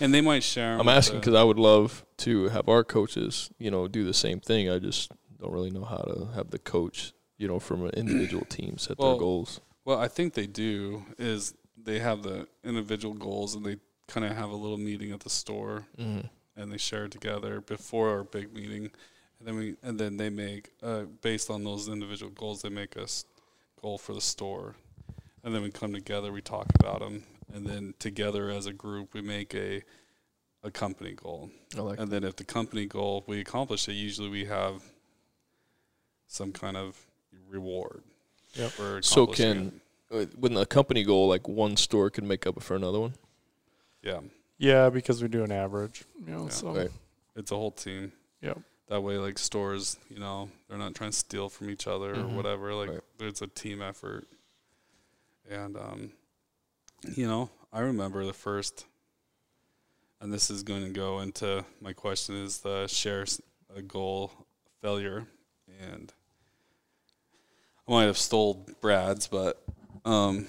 and 0.00 0.14
they 0.14 0.20
might 0.20 0.42
share. 0.44 0.74
'em 0.74 0.80
I'm 0.82 0.88
asking 0.88 1.18
because 1.20 1.34
I 1.34 1.42
would 1.42 1.58
love 1.58 2.04
to 2.18 2.48
have 2.50 2.68
our 2.68 2.84
coaches, 2.84 3.50
you 3.58 3.70
know, 3.70 3.88
do 3.88 4.04
the 4.04 4.14
same 4.14 4.38
thing. 4.38 4.70
I 4.70 4.78
just 4.78 5.10
don't 5.40 5.52
really 5.52 5.70
know 5.70 5.84
how 5.84 5.96
to 5.98 6.28
have 6.34 6.50
the 6.50 6.58
coach, 6.60 7.12
you 7.42 7.48
know, 7.48 7.58
from 7.58 7.84
an 7.84 7.90
individual 7.90 8.44
team 8.56 8.78
set 8.78 8.98
Well, 8.98 9.10
their 9.10 9.18
goals. 9.18 9.60
Well, 9.84 9.98
I 9.98 10.08
think 10.08 10.34
they 10.34 10.46
do 10.46 11.04
is 11.18 11.54
they 11.76 11.98
have 11.98 12.22
the 12.22 12.46
individual 12.62 13.14
goals 13.14 13.54
and 13.56 13.66
they 13.66 13.76
kind 14.06 14.24
of 14.24 14.36
have 14.36 14.50
a 14.50 14.54
little 14.64 14.78
meeting 14.78 15.10
at 15.12 15.20
the 15.20 15.30
store 15.30 15.86
Mm-hmm. 15.98 16.26
and 16.56 16.72
they 16.72 16.78
share 16.78 17.04
it 17.06 17.10
together 17.12 17.60
before 17.60 18.10
our 18.10 18.22
big 18.24 18.54
meeting, 18.54 18.84
and 19.38 19.44
then 19.48 19.56
we 19.56 19.74
and 19.82 19.98
then 19.98 20.16
they 20.18 20.30
make 20.30 20.70
uh, 20.82 21.02
based 21.20 21.50
on 21.50 21.64
those 21.64 21.88
individual 21.88 22.30
goals 22.32 22.62
they 22.62 22.68
make 22.82 22.96
us 22.96 23.24
goal 23.80 23.98
for 23.98 24.14
the 24.14 24.20
store, 24.20 24.76
and 25.42 25.52
then 25.54 25.62
we 25.62 25.70
come 25.70 25.92
together 25.92 26.30
we 26.30 26.40
talk 26.42 26.66
about 26.78 27.00
them, 27.00 27.24
and 27.52 27.66
then 27.66 27.94
together 27.98 28.50
as 28.50 28.66
a 28.66 28.72
group 28.72 29.14
we 29.14 29.20
make 29.22 29.52
a 29.54 29.82
a 30.62 30.70
company 30.70 31.12
goal, 31.24 31.50
I 31.76 31.80
like. 31.80 31.98
and 31.98 32.08
then 32.12 32.22
if 32.22 32.36
the 32.36 32.44
company 32.44 32.86
goal 32.86 33.24
we 33.26 33.40
accomplish 33.40 33.88
it, 33.88 33.94
usually 33.94 34.28
we 34.28 34.44
have 34.44 34.76
some 36.28 36.52
kind 36.52 36.76
of 36.76 36.96
reward. 37.52 38.02
Yep. 38.54 38.70
For 38.72 39.02
So 39.02 39.26
can- 39.26 39.80
it. 40.10 40.24
Uh, 40.32 40.36
With 40.38 40.54
a 40.58 40.66
company 40.66 41.04
goal, 41.04 41.28
like 41.28 41.48
one 41.48 41.76
store 41.76 42.10
could 42.10 42.24
make 42.24 42.46
up 42.46 42.62
for 42.62 42.74
another 42.76 43.00
one. 43.00 43.14
yeah. 44.02 44.20
Yeah, 44.58 44.90
because 44.90 45.20
we 45.22 45.26
do 45.28 45.42
an 45.42 45.50
average, 45.50 46.04
you 46.24 46.32
know. 46.32 46.44
Yeah. 46.44 46.48
so 46.50 46.74
Right. 46.76 46.90
it's 47.34 47.50
a 47.50 47.56
whole 47.56 47.72
team. 47.72 48.12
Yep. 48.42 48.60
That 48.88 49.00
way, 49.02 49.16
like 49.18 49.38
stores, 49.38 49.96
you 50.08 50.18
know, 50.20 50.50
they're 50.68 50.78
not 50.78 50.94
trying 50.94 51.10
to 51.10 51.16
steal 51.16 51.48
from 51.48 51.68
each 51.70 51.86
other 51.88 52.14
Mhm. 52.14 52.30
or 52.32 52.36
whatever. 52.36 52.74
Like 52.74 52.90
Right. 52.90 53.00
it's 53.20 53.42
a 53.42 53.46
team 53.48 53.80
effort. 53.82 54.28
And 55.48 55.76
um, 55.76 56.12
you 57.16 57.26
know, 57.26 57.50
I 57.72 57.80
remember 57.80 58.24
the 58.24 58.32
first, 58.34 58.84
and 60.20 60.32
this 60.32 60.50
is 60.50 60.62
going 60.62 60.84
to 60.84 60.90
go 60.90 61.20
into 61.20 61.64
my 61.80 61.92
question 61.94 62.36
is 62.36 62.58
the 62.58 62.86
share 62.86 63.24
a 63.74 63.82
goal 63.82 64.30
failure, 64.80 65.26
and 65.80 66.12
I 67.88 67.90
might 67.90 68.04
have 68.04 68.18
stole 68.18 68.64
Brad's, 68.80 69.26
but 69.26 69.62
um, 70.04 70.46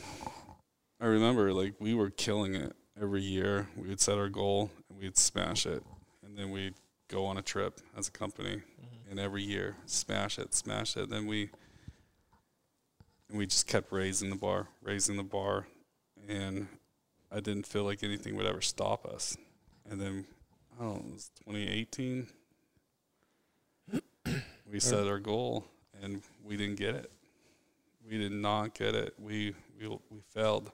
I 1.01 1.07
remember 1.07 1.51
like 1.51 1.73
we 1.79 1.95
were 1.95 2.11
killing 2.11 2.53
it 2.53 2.75
every 3.01 3.21
year. 3.21 3.67
We 3.75 3.87
would 3.87 3.99
set 3.99 4.17
our 4.17 4.29
goal 4.29 4.69
and 4.89 4.99
we'd 4.99 5.17
smash 5.17 5.65
it, 5.65 5.83
and 6.23 6.37
then 6.37 6.51
we'd 6.51 6.75
go 7.09 7.25
on 7.25 7.37
a 7.37 7.41
trip 7.41 7.79
as 7.97 8.07
a 8.07 8.11
company, 8.11 8.61
and 9.09 9.19
every 9.19 9.41
year 9.41 9.77
smash 9.87 10.37
it, 10.37 10.53
smash 10.53 10.95
it. 10.95 11.09
Then 11.09 11.25
we 11.25 11.49
and 13.29 13.39
we 13.39 13.47
just 13.47 13.65
kept 13.67 13.91
raising 13.91 14.29
the 14.29 14.35
bar, 14.35 14.67
raising 14.83 15.17
the 15.17 15.23
bar, 15.23 15.65
and 16.29 16.67
I 17.31 17.39
didn't 17.39 17.65
feel 17.65 17.83
like 17.83 18.03
anything 18.03 18.35
would 18.35 18.45
ever 18.45 18.61
stop 18.61 19.07
us. 19.07 19.35
And 19.89 19.99
then 19.99 20.27
I 20.79 20.83
don't 20.83 20.93
know, 20.93 21.09
it 21.09 21.13
was 21.13 21.31
2018. 21.45 22.27
we 24.71 24.79
set 24.79 25.07
our 25.07 25.19
goal 25.19 25.65
and 26.01 26.21
we 26.43 26.57
didn't 26.57 26.75
get 26.75 26.93
it. 26.93 27.11
We 28.09 28.17
did 28.17 28.31
not 28.31 28.73
get 28.73 28.95
it. 28.95 29.13
We 29.17 29.55
we 29.79 29.87
we 29.87 30.19
failed, 30.33 30.71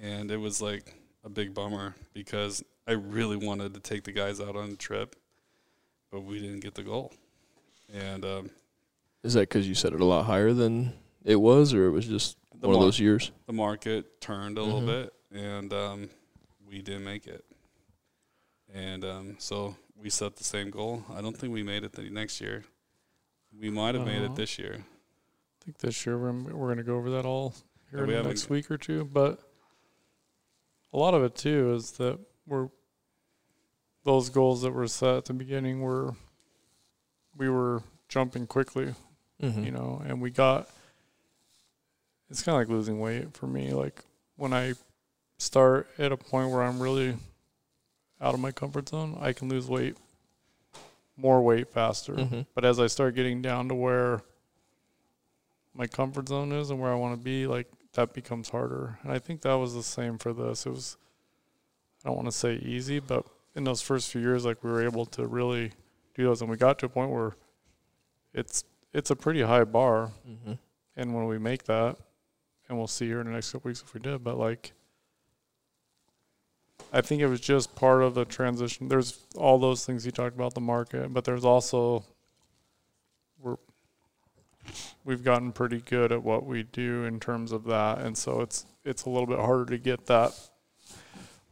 and 0.00 0.30
it 0.30 0.36
was 0.36 0.60
like 0.60 0.94
a 1.24 1.28
big 1.28 1.54
bummer 1.54 1.94
because 2.12 2.62
I 2.86 2.92
really 2.92 3.36
wanted 3.36 3.74
to 3.74 3.80
take 3.80 4.04
the 4.04 4.12
guys 4.12 4.40
out 4.40 4.56
on 4.56 4.70
a 4.70 4.76
trip, 4.76 5.16
but 6.10 6.20
we 6.20 6.38
didn't 6.40 6.60
get 6.60 6.74
the 6.74 6.82
goal. 6.82 7.12
And 7.92 8.24
um, 8.24 8.50
Is 9.22 9.34
that 9.34 9.40
because 9.48 9.66
you 9.66 9.74
set 9.74 9.92
it 9.94 10.00
a 10.00 10.04
lot 10.04 10.24
higher 10.24 10.52
than 10.52 10.92
it 11.24 11.36
was, 11.36 11.72
or 11.72 11.86
it 11.86 11.90
was 11.92 12.06
just 12.06 12.36
one 12.60 12.74
of 12.74 12.80
those 12.80 13.00
years? 13.00 13.32
the 13.46 13.52
market 13.54 14.20
turned 14.20 14.58
a 14.58 14.62
little 14.62 14.82
Mhm. 14.82 14.86
bit, 14.86 15.12
and 15.32 15.72
um, 15.72 16.10
we 16.68 16.82
didn't 16.82 17.04
make 17.04 17.26
it. 17.26 17.44
And 18.72 19.04
um, 19.04 19.36
so 19.38 19.76
we 19.96 20.10
set 20.10 20.36
the 20.36 20.44
same 20.44 20.70
goal. 20.70 21.04
I 21.14 21.20
don't 21.22 21.36
think 21.36 21.52
we 21.54 21.62
made 21.62 21.84
it 21.84 21.92
the 21.92 22.02
next 22.10 22.40
year. 22.40 22.64
We 23.58 23.70
might 23.70 23.94
have 23.94 24.04
made 24.04 24.22
Uh-huh. 24.22 24.32
it 24.32 24.36
this 24.36 24.58
year. 24.58 24.84
I 25.64 25.66
think 25.66 25.78
this 25.78 26.04
year 26.04 26.18
we're, 26.18 26.32
we're 26.32 26.66
going 26.66 26.76
to 26.76 26.82
go 26.84 26.96
over 26.96 27.10
that 27.12 27.24
all 27.24 27.54
Yeah, 27.86 27.90
here 27.90 28.00
in 28.00 28.08
we 28.08 28.14
the 28.16 28.22
next 28.22 28.50
week 28.50 28.70
or 28.70 28.76
two. 28.76 29.04
But 29.04 29.40
a 30.92 30.98
lot 30.98 31.14
of 31.14 31.22
it 31.24 31.34
too 31.34 31.72
is 31.74 31.92
that 31.92 32.18
we're 32.46 32.68
those 34.04 34.28
goals 34.28 34.60
that 34.60 34.72
were 34.72 34.86
set 34.86 35.16
at 35.16 35.24
the 35.24 35.32
beginning 35.32 35.80
were 35.80 36.12
we 37.36 37.48
were 37.48 37.82
jumping 38.08 38.46
quickly, 38.46 38.94
Mm-hmm. 39.42 39.64
you 39.64 39.70
know, 39.72 40.00
and 40.06 40.20
we 40.20 40.30
got. 40.30 40.68
It's 42.30 42.42
kind 42.42 42.54
of 42.56 42.60
like 42.60 42.68
losing 42.68 43.00
weight 43.00 43.34
for 43.34 43.46
me. 43.46 43.72
Like 43.72 44.02
when 44.36 44.52
I 44.52 44.74
start 45.38 45.88
at 45.98 46.12
a 46.12 46.16
point 46.16 46.50
where 46.50 46.62
I'm 46.62 46.78
really 46.80 47.16
out 48.20 48.34
of 48.34 48.40
my 48.40 48.52
comfort 48.52 48.88
zone, 48.90 49.16
I 49.20 49.32
can 49.32 49.48
lose 49.48 49.66
weight, 49.68 49.96
more 51.16 51.42
weight 51.42 51.68
faster. 51.72 52.14
Mm-hmm. 52.14 52.40
But 52.54 52.64
as 52.64 52.78
I 52.78 52.86
start 52.86 53.14
getting 53.14 53.42
down 53.42 53.68
to 53.68 53.74
where 53.74 54.22
my 55.74 55.86
comfort 55.86 56.28
zone 56.28 56.52
is 56.52 56.70
and 56.70 56.80
where 56.80 56.92
I 56.92 56.94
want 56.94 57.18
to 57.18 57.22
be, 57.22 57.46
like 57.46 57.66
that 57.94 58.12
becomes 58.12 58.48
harder. 58.48 58.98
And 59.02 59.12
I 59.12 59.18
think 59.18 59.42
that 59.42 59.54
was 59.54 59.74
the 59.74 59.82
same 59.82 60.18
for 60.18 60.32
this. 60.32 60.66
It 60.66 60.70
was, 60.70 60.96
I 62.04 62.08
don't 62.08 62.16
want 62.16 62.28
to 62.28 62.32
say 62.32 62.56
easy, 62.56 63.00
but 63.00 63.26
in 63.54 63.64
those 63.64 63.82
first 63.82 64.10
few 64.10 64.20
years, 64.20 64.44
like 64.44 64.62
we 64.62 64.70
were 64.70 64.84
able 64.84 65.06
to 65.06 65.26
really 65.26 65.72
do 66.14 66.24
those, 66.24 66.40
and 66.40 66.50
we 66.50 66.56
got 66.56 66.78
to 66.80 66.86
a 66.86 66.88
point 66.88 67.10
where 67.10 67.36
it's 68.32 68.64
it's 68.92 69.10
a 69.10 69.16
pretty 69.16 69.42
high 69.42 69.64
bar. 69.64 70.10
Mm-hmm. 70.28 70.52
And 70.96 71.14
when 71.14 71.26
we 71.26 71.38
make 71.38 71.64
that, 71.64 71.96
and 72.68 72.78
we'll 72.78 72.86
see 72.86 73.06
here 73.06 73.20
in 73.20 73.26
the 73.26 73.32
next 73.32 73.50
couple 73.52 73.68
weeks 73.68 73.82
if 73.82 73.92
we 73.94 74.00
did, 74.00 74.22
but 74.22 74.38
like, 74.38 74.72
I 76.92 77.00
think 77.00 77.20
it 77.20 77.26
was 77.26 77.40
just 77.40 77.74
part 77.74 78.02
of 78.02 78.14
the 78.14 78.24
transition. 78.24 78.88
There's 78.88 79.18
all 79.36 79.58
those 79.58 79.84
things 79.84 80.06
you 80.06 80.12
talked 80.12 80.36
about 80.36 80.54
the 80.54 80.60
market, 80.60 81.12
but 81.12 81.24
there's 81.24 81.44
also 81.44 82.04
we've 85.04 85.22
gotten 85.22 85.52
pretty 85.52 85.80
good 85.80 86.12
at 86.12 86.22
what 86.22 86.44
we 86.44 86.62
do 86.62 87.04
in 87.04 87.20
terms 87.20 87.52
of 87.52 87.64
that, 87.64 87.98
and 87.98 88.16
so 88.16 88.40
it's 88.40 88.66
it's 88.84 89.04
a 89.04 89.10
little 89.10 89.26
bit 89.26 89.38
harder 89.38 89.66
to 89.66 89.78
get 89.78 90.06
that 90.06 90.32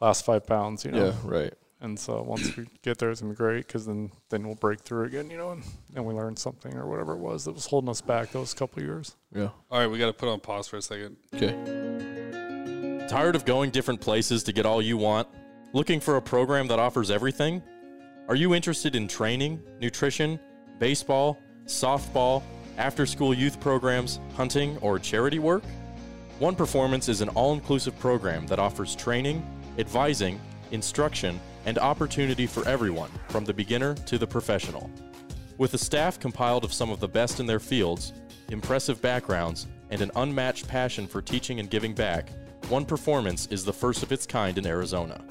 last 0.00 0.24
five 0.24 0.46
pounds, 0.46 0.84
you 0.84 0.92
know. 0.92 1.06
Yeah, 1.06 1.14
right. 1.24 1.54
And 1.80 1.98
so 1.98 2.22
once 2.22 2.56
we 2.56 2.66
get 2.82 2.98
there, 2.98 3.10
it's 3.10 3.20
gonna 3.20 3.32
be 3.32 3.36
great 3.36 3.66
because 3.66 3.86
then 3.86 4.10
then 4.30 4.46
we'll 4.46 4.54
break 4.54 4.80
through 4.80 5.06
again, 5.06 5.30
you 5.30 5.36
know, 5.36 5.50
and, 5.50 5.64
and 5.96 6.04
we 6.04 6.14
learn 6.14 6.36
something 6.36 6.74
or 6.76 6.86
whatever 6.86 7.14
it 7.14 7.18
was 7.18 7.44
that 7.44 7.52
was 7.52 7.66
holding 7.66 7.90
us 7.90 8.00
back 8.00 8.30
those 8.30 8.54
couple 8.54 8.78
of 8.80 8.86
years. 8.86 9.16
Yeah. 9.34 9.48
All 9.70 9.80
right, 9.80 9.88
we 9.88 9.98
got 9.98 10.06
to 10.06 10.12
put 10.12 10.28
on 10.28 10.38
pause 10.40 10.68
for 10.68 10.76
a 10.76 10.82
second. 10.82 11.16
Okay. 11.34 13.08
Tired 13.08 13.34
of 13.34 13.44
going 13.44 13.70
different 13.70 14.00
places 14.00 14.44
to 14.44 14.52
get 14.52 14.64
all 14.64 14.80
you 14.80 14.96
want? 14.96 15.26
Looking 15.72 15.98
for 15.98 16.16
a 16.16 16.22
program 16.22 16.68
that 16.68 16.78
offers 16.78 17.10
everything? 17.10 17.62
Are 18.28 18.36
you 18.36 18.54
interested 18.54 18.94
in 18.94 19.08
training, 19.08 19.60
nutrition, 19.80 20.38
baseball, 20.78 21.38
softball, 21.66 22.42
after 22.82 23.06
school 23.06 23.32
youth 23.32 23.60
programs, 23.60 24.18
hunting, 24.34 24.76
or 24.78 24.98
charity 24.98 25.38
work? 25.38 25.62
One 26.40 26.56
Performance 26.56 27.08
is 27.08 27.20
an 27.20 27.28
all 27.28 27.52
inclusive 27.52 27.96
program 28.00 28.44
that 28.48 28.58
offers 28.58 28.96
training, 28.96 29.46
advising, 29.78 30.40
instruction, 30.72 31.38
and 31.64 31.78
opportunity 31.78 32.44
for 32.44 32.66
everyone, 32.68 33.08
from 33.28 33.44
the 33.44 33.54
beginner 33.54 33.94
to 33.94 34.18
the 34.18 34.26
professional. 34.26 34.90
With 35.58 35.74
a 35.74 35.78
staff 35.78 36.18
compiled 36.18 36.64
of 36.64 36.72
some 36.72 36.90
of 36.90 36.98
the 36.98 37.06
best 37.06 37.38
in 37.38 37.46
their 37.46 37.60
fields, 37.60 38.14
impressive 38.48 39.00
backgrounds, 39.00 39.68
and 39.90 40.00
an 40.00 40.10
unmatched 40.16 40.66
passion 40.66 41.06
for 41.06 41.22
teaching 41.22 41.60
and 41.60 41.70
giving 41.70 41.94
back, 41.94 42.30
One 42.68 42.84
Performance 42.84 43.46
is 43.52 43.64
the 43.64 43.72
first 43.72 44.02
of 44.02 44.10
its 44.10 44.26
kind 44.26 44.58
in 44.58 44.66
Arizona. 44.66 45.22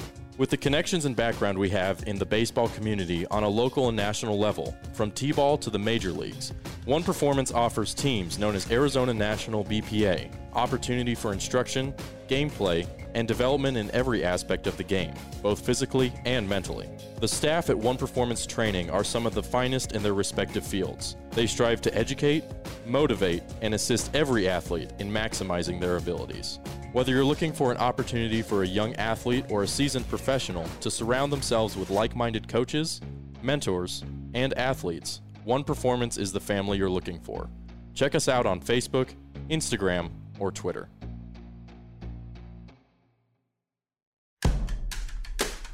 With 0.42 0.50
the 0.50 0.58
connections 0.58 1.06
and 1.06 1.16
background 1.16 1.56
we 1.56 1.70
have 1.70 2.02
in 2.08 2.18
the 2.18 2.26
baseball 2.26 2.68
community 2.70 3.28
on 3.28 3.44
a 3.44 3.48
local 3.48 3.90
and 3.90 3.96
national 3.96 4.40
level, 4.40 4.76
from 4.92 5.12
T 5.12 5.32
ball 5.32 5.56
to 5.60 5.70
the 5.70 5.78
major 5.78 6.12
leagues, 6.12 6.52
One 6.86 7.04
Performance 7.04 7.52
offers 7.52 7.94
teams 7.94 8.40
known 8.40 8.56
as 8.56 8.72
Arizona 8.72 9.14
National 9.14 9.64
BPA 9.64 10.32
opportunity 10.54 11.14
for 11.14 11.32
instruction, 11.32 11.94
gameplay, 12.28 12.88
and 13.14 13.28
development 13.28 13.78
in 13.78 13.92
every 13.92 14.24
aspect 14.24 14.68
of 14.68 14.78
the 14.78 14.84
game, 14.84 15.14
both 15.42 15.66
physically 15.66 16.14
and 16.26 16.48
mentally. 16.48 16.90
The 17.20 17.28
staff 17.28 17.70
at 17.70 17.78
One 17.78 17.98
Performance 17.98 18.46
Training 18.46 18.90
are 18.90 19.04
some 19.04 19.26
of 19.26 19.34
the 19.34 19.44
finest 19.44 19.92
in 19.92 20.04
their 20.04 20.14
respective 20.14 20.66
fields. 20.66 21.16
They 21.32 21.48
strive 21.48 21.82
to 21.82 21.96
educate, 21.98 22.44
motivate, 22.86 23.44
and 23.62 23.74
assist 23.74 24.16
every 24.16 24.48
athlete 24.48 24.92
in 25.00 25.12
maximizing 25.12 25.80
their 25.80 25.98
abilities. 25.98 26.60
Whether 26.94 27.12
you're 27.14 27.24
looking 27.24 27.54
for 27.54 27.72
an 27.72 27.78
opportunity 27.78 28.42
for 28.42 28.64
a 28.64 28.68
young 28.68 28.96
athlete 28.96 29.46
or 29.50 29.64
a 29.64 29.68
seasoned 29.68 30.08
professional 30.10 30.66
to 30.82 30.92
surround 30.92 31.32
themselves 31.32 31.78
with 31.78 31.90
like 31.90 32.16
minded 32.16 32.48
coaches, 32.48 33.02
mentors, 33.42 34.04
and 34.34 34.54
athletes, 34.58 35.22
One 35.44 35.64
Performance 35.64 36.18
is 36.18 36.32
the 36.32 36.40
family 36.40 36.78
you're 36.78 36.90
looking 36.90 37.20
for. 37.20 37.50
Check 37.94 38.16
us 38.16 38.28
out 38.28 38.46
on 38.46 38.62
Facebook, 38.62 39.10
Instagram, 39.50 40.10
or 40.40 40.52
Twitter. 40.52 40.90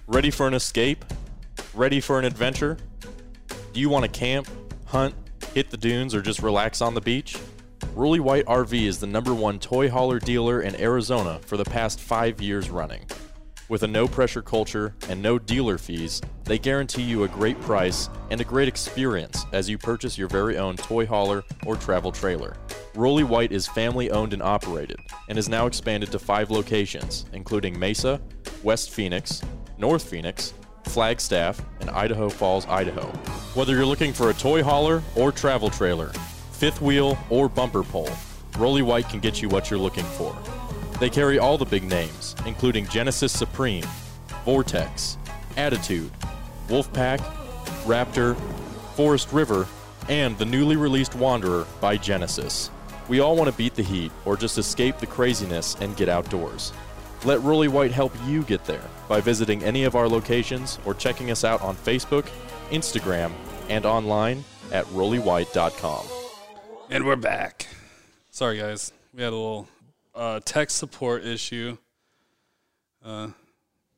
Ready 0.09 0.31
for 0.31 0.47
an 0.47 0.53
escape? 0.53 1.03
Ready 1.73 1.99
for 1.99 2.17
an 2.17 2.23
adventure? 2.23 2.77
Do 3.73 3.81
you 3.81 3.89
want 3.89 4.05
to 4.05 4.09
camp, 4.09 4.47
hunt, 4.85 5.13
hit 5.53 5.69
the 5.69 5.75
dunes, 5.75 6.15
or 6.15 6.21
just 6.21 6.41
relax 6.41 6.79
on 6.79 6.93
the 6.93 7.01
beach? 7.01 7.37
Rolly 7.93 8.21
White 8.21 8.45
RV 8.45 8.87
is 8.87 9.01
the 9.01 9.05
number 9.05 9.33
one 9.33 9.59
toy 9.59 9.89
hauler 9.89 10.17
dealer 10.17 10.61
in 10.61 10.79
Arizona 10.79 11.41
for 11.45 11.57
the 11.57 11.65
past 11.65 11.99
five 11.99 12.41
years 12.41 12.69
running. 12.69 13.05
With 13.67 13.83
a 13.83 13.87
no 13.87 14.07
pressure 14.07 14.41
culture 14.41 14.95
and 15.09 15.21
no 15.21 15.37
dealer 15.37 15.77
fees, 15.77 16.21
they 16.45 16.57
guarantee 16.57 17.01
you 17.01 17.25
a 17.25 17.27
great 17.27 17.59
price 17.59 18.09
and 18.29 18.39
a 18.39 18.45
great 18.45 18.69
experience 18.69 19.45
as 19.51 19.69
you 19.69 19.77
purchase 19.77 20.17
your 20.17 20.29
very 20.29 20.57
own 20.57 20.77
toy 20.77 21.05
hauler 21.05 21.43
or 21.65 21.75
travel 21.75 22.13
trailer. 22.13 22.55
Rolly 22.95 23.25
White 23.25 23.51
is 23.51 23.67
family 23.67 24.09
owned 24.09 24.31
and 24.31 24.41
operated 24.41 25.01
and 25.27 25.37
is 25.37 25.49
now 25.49 25.65
expanded 25.65 26.13
to 26.13 26.19
five 26.19 26.49
locations, 26.49 27.25
including 27.33 27.77
Mesa, 27.77 28.21
West 28.63 28.91
Phoenix, 28.91 29.41
North 29.77 30.09
Phoenix, 30.09 30.53
Flagstaff, 30.85 31.61
and 31.81 31.89
Idaho 31.89 32.29
Falls, 32.29 32.65
Idaho. 32.65 33.05
Whether 33.53 33.73
you're 33.73 33.85
looking 33.85 34.13
for 34.13 34.29
a 34.29 34.33
toy 34.33 34.63
hauler 34.63 35.03
or 35.15 35.31
travel 35.31 35.69
trailer, 35.69 36.07
fifth 36.51 36.81
wheel 36.81 37.17
or 37.29 37.47
bumper 37.47 37.83
pull, 37.83 38.09
Rolly 38.57 38.81
White 38.81 39.07
can 39.07 39.19
get 39.19 39.41
you 39.41 39.49
what 39.49 39.69
you're 39.69 39.79
looking 39.79 40.03
for. 40.03 40.35
They 40.99 41.09
carry 41.11 41.37
all 41.37 41.59
the 41.59 41.65
big 41.65 41.83
names, 41.83 42.35
including 42.47 42.87
Genesis 42.87 43.31
Supreme, 43.31 43.85
Vortex, 44.45 45.17
Attitude, 45.57 46.09
Wolfpack, 46.67 47.19
Raptor, 47.85 48.35
Forest 48.95 49.31
River, 49.31 49.67
and 50.09 50.35
the 50.39 50.45
newly 50.45 50.75
released 50.75 51.13
Wanderer 51.13 51.67
by 51.79 51.97
Genesis. 51.97 52.71
We 53.07 53.19
all 53.19 53.35
want 53.35 53.49
to 53.49 53.55
beat 53.55 53.75
the 53.75 53.83
heat 53.83 54.11
or 54.25 54.35
just 54.35 54.57
escape 54.57 54.97
the 54.97 55.05
craziness 55.05 55.75
and 55.79 55.95
get 55.95 56.09
outdoors. 56.09 56.73
Let 57.27 57.41
Rolly 57.41 57.67
White 57.67 57.91
help 57.91 58.13
you 58.25 58.43
get 58.43 58.63
there 58.63 58.85
by 59.09 59.19
visiting 59.19 59.61
any 59.61 59.83
of 59.83 59.97
our 59.97 60.07
locations 60.07 60.79
or 60.85 60.93
checking 60.93 61.29
us 61.29 61.43
out 61.43 61.61
on 61.61 61.75
Facebook, 61.75 62.25
Instagram, 62.69 63.33
and 63.67 63.85
online 63.85 64.45
at 64.71 64.85
rollywhite.com. 64.85 66.05
And 66.89 67.05
we're 67.05 67.17
back. 67.17 67.67
Sorry, 68.31 68.57
guys. 68.57 68.93
We 69.13 69.23
had 69.23 69.33
a 69.33 69.35
little 69.35 69.67
uh, 70.15 70.39
tech 70.45 70.69
support 70.69 71.25
issue. 71.25 71.77
Uh, 73.03 73.31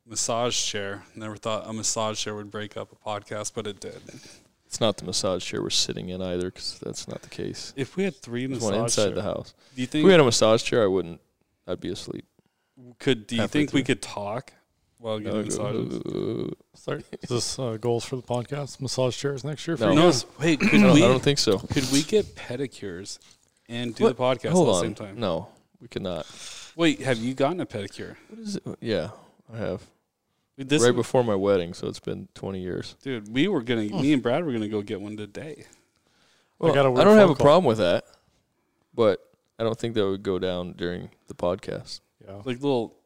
massage 0.04 0.60
chair. 0.60 1.04
Never 1.14 1.36
thought 1.36 1.68
a 1.68 1.72
massage 1.72 2.20
chair 2.20 2.34
would 2.34 2.50
break 2.50 2.76
up 2.76 2.90
a 2.90 2.96
podcast, 2.96 3.52
but 3.54 3.64
it 3.68 3.78
did. 3.78 4.02
It's 4.66 4.80
not 4.80 4.96
the 4.96 5.04
massage 5.04 5.44
chair 5.44 5.62
we're 5.62 5.70
sitting 5.70 6.08
in 6.08 6.20
either, 6.20 6.50
because 6.50 6.80
that's 6.82 7.06
not 7.06 7.22
the 7.22 7.28
case. 7.28 7.74
If 7.76 7.94
we 7.96 8.02
had 8.02 8.16
three 8.16 8.46
There's 8.46 8.58
massage 8.60 8.72
one 8.72 8.84
inside 8.86 9.02
chairs, 9.04 9.14
the 9.14 9.22
house. 9.22 9.54
do 9.76 9.82
you 9.82 9.86
think 9.86 10.02
If 10.02 10.06
we 10.06 10.10
had 10.10 10.20
a 10.20 10.24
massage 10.24 10.64
chair, 10.64 10.82
I 10.82 10.88
wouldn't. 10.88 11.20
I'd 11.68 11.80
be 11.80 11.90
asleep. 11.90 12.24
Could? 12.98 13.26
Do 13.26 13.36
you 13.36 13.42
halfway 13.42 13.60
think 13.60 13.72
we 13.72 13.80
through. 13.80 13.94
could 13.94 14.02
talk 14.02 14.52
while 14.98 15.18
getting 15.18 15.40
Uh, 15.40 15.42
massages? 15.44 16.54
Sorry, 16.74 17.04
is 17.22 17.28
this 17.28 17.58
uh, 17.58 17.76
goals 17.80 18.04
for 18.04 18.16
the 18.16 18.22
podcast? 18.22 18.80
Massage 18.80 19.16
chairs 19.16 19.44
next 19.44 19.66
year 19.66 19.76
for 19.76 19.84
No. 19.84 19.90
you 19.90 19.96
No, 19.98 20.08
s- 20.08 20.26
wait. 20.38 20.60
Could 20.60 20.74
I 20.74 20.82
don't, 20.82 20.94
we? 20.94 21.04
I 21.04 21.08
don't 21.08 21.22
think 21.22 21.38
so. 21.38 21.58
could 21.58 21.90
we 21.92 22.02
get 22.02 22.34
pedicures 22.36 23.18
and 23.68 23.94
do 23.94 24.04
What? 24.04 24.16
the 24.16 24.22
podcast 24.22 24.52
Hold 24.52 24.68
at 24.68 24.72
the 24.72 24.76
on. 24.78 24.82
same 24.82 24.94
time? 24.94 25.20
No, 25.20 25.48
we 25.80 25.88
cannot. 25.88 26.26
Wait, 26.76 27.00
have 27.02 27.18
you 27.18 27.34
gotten 27.34 27.60
a 27.60 27.66
pedicure? 27.66 28.16
What 28.28 28.38
is 28.40 28.56
it? 28.56 28.62
Yeah, 28.80 29.10
I 29.52 29.58
have. 29.58 29.86
This, 30.56 30.82
right 30.82 30.94
before 30.94 31.24
my 31.24 31.34
wedding, 31.34 31.72
so 31.72 31.88
it's 31.88 32.00
been 32.00 32.28
20 32.34 32.60
years. 32.60 32.94
dude, 33.02 33.32
we 33.32 33.48
were 33.48 33.62
gonna. 33.62 33.82
Me 33.84 34.12
and 34.12 34.22
Brad 34.22 34.44
were 34.44 34.52
gonna 34.52 34.68
go 34.68 34.82
get 34.82 35.00
one 35.00 35.16
today. 35.16 35.64
Well, 36.58 36.74
got 36.74 36.84
a 36.84 36.88
I 36.88 36.92
weird 36.92 37.04
don't 37.06 37.16
have 37.16 37.28
phone 37.28 37.32
a 37.32 37.36
call. 37.36 37.44
problem 37.46 37.64
with 37.64 37.78
that, 37.78 38.04
but 38.92 39.26
I 39.58 39.62
don't 39.62 39.78
think 39.78 39.94
that 39.94 40.04
would 40.06 40.22
go 40.22 40.38
down 40.38 40.72
during 40.74 41.08
the 41.28 41.34
podcast. 41.34 42.00
Yeah, 42.30 42.36
Like 42.44 42.62
little, 42.62 42.96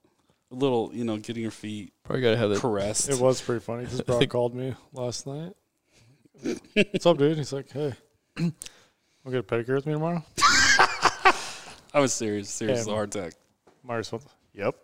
little, 0.50 0.90
you 0.92 1.04
know, 1.04 1.16
getting 1.16 1.42
your 1.42 1.50
feet 1.50 1.92
Probably 2.04 2.20
got 2.22 2.32
to 2.32 2.36
have 2.36 2.50
that. 2.50 2.60
caressed. 2.60 3.08
it 3.08 3.18
was 3.18 3.40
pretty 3.40 3.60
funny 3.60 3.84
because 3.84 4.00
Brock 4.06 4.28
called 4.28 4.54
me 4.54 4.74
last 4.92 5.26
night. 5.26 5.52
What's 6.74 7.06
up, 7.06 7.16
dude? 7.16 7.38
He's 7.38 7.52
like, 7.52 7.70
"Hey, 7.70 7.94
want 8.38 8.54
to 9.24 9.30
get 9.30 9.38
a 9.40 9.42
pedicure 9.42 9.76
with 9.76 9.86
me 9.86 9.92
tomorrow?" 9.94 10.22
I 11.94 12.00
was 12.00 12.12
serious, 12.12 12.50
serious 12.50 12.80
as 12.80 12.86
a 12.86 12.90
Yeah. 12.90 12.94
hard 12.96 13.12
tech. 13.12 13.32
Myers 13.84 14.10
went, 14.12 14.24
"Yep," 14.52 14.76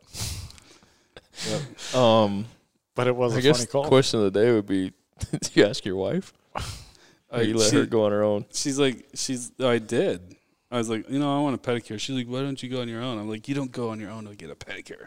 Um, 1.95 2.47
but 2.95 3.09
it 3.09 3.17
was 3.17 3.35
a 3.35 3.39
I 3.39 3.41
guess 3.41 3.57
funny 3.59 3.67
the 3.67 3.73
call. 3.73 3.89
question 3.89 4.21
of 4.21 4.33
the 4.33 4.41
day 4.41 4.53
would 4.53 4.67
be: 4.67 4.93
Did 5.33 5.51
you 5.57 5.65
ask 5.67 5.85
your 5.85 5.97
wife? 5.97 6.33
Or 6.55 7.39
I- 7.39 7.43
you 7.43 7.55
let 7.57 7.71
she- 7.71 7.77
her 7.77 7.87
go 7.87 8.05
on 8.05 8.13
her 8.13 8.23
own? 8.23 8.47
She's 8.55 8.79
like, 8.79 9.07
she's. 9.15 9.51
I 9.61 9.79
did. 9.79 10.37
I 10.71 10.79
was 10.79 10.89
like, 10.89 11.09
you 11.11 11.19
know, 11.19 11.37
I 11.37 11.41
want 11.43 11.55
a 11.55 11.59
pedicure. 11.59 11.99
She's 11.99 12.15
like, 12.15 12.27
why 12.29 12.41
don't 12.43 12.63
you 12.63 12.69
go 12.69 12.81
on 12.81 12.89
your 12.89 13.03
own? 13.03 13.19
I'm 13.19 13.29
like, 13.29 13.49
you 13.49 13.55
don't 13.55 13.73
go 13.73 13.91
on 13.91 13.99
your 13.99 14.11
own 14.11 14.27
to 14.27 14.37
get 14.37 14.51
a 14.51 14.55
pedicure. 14.55 15.07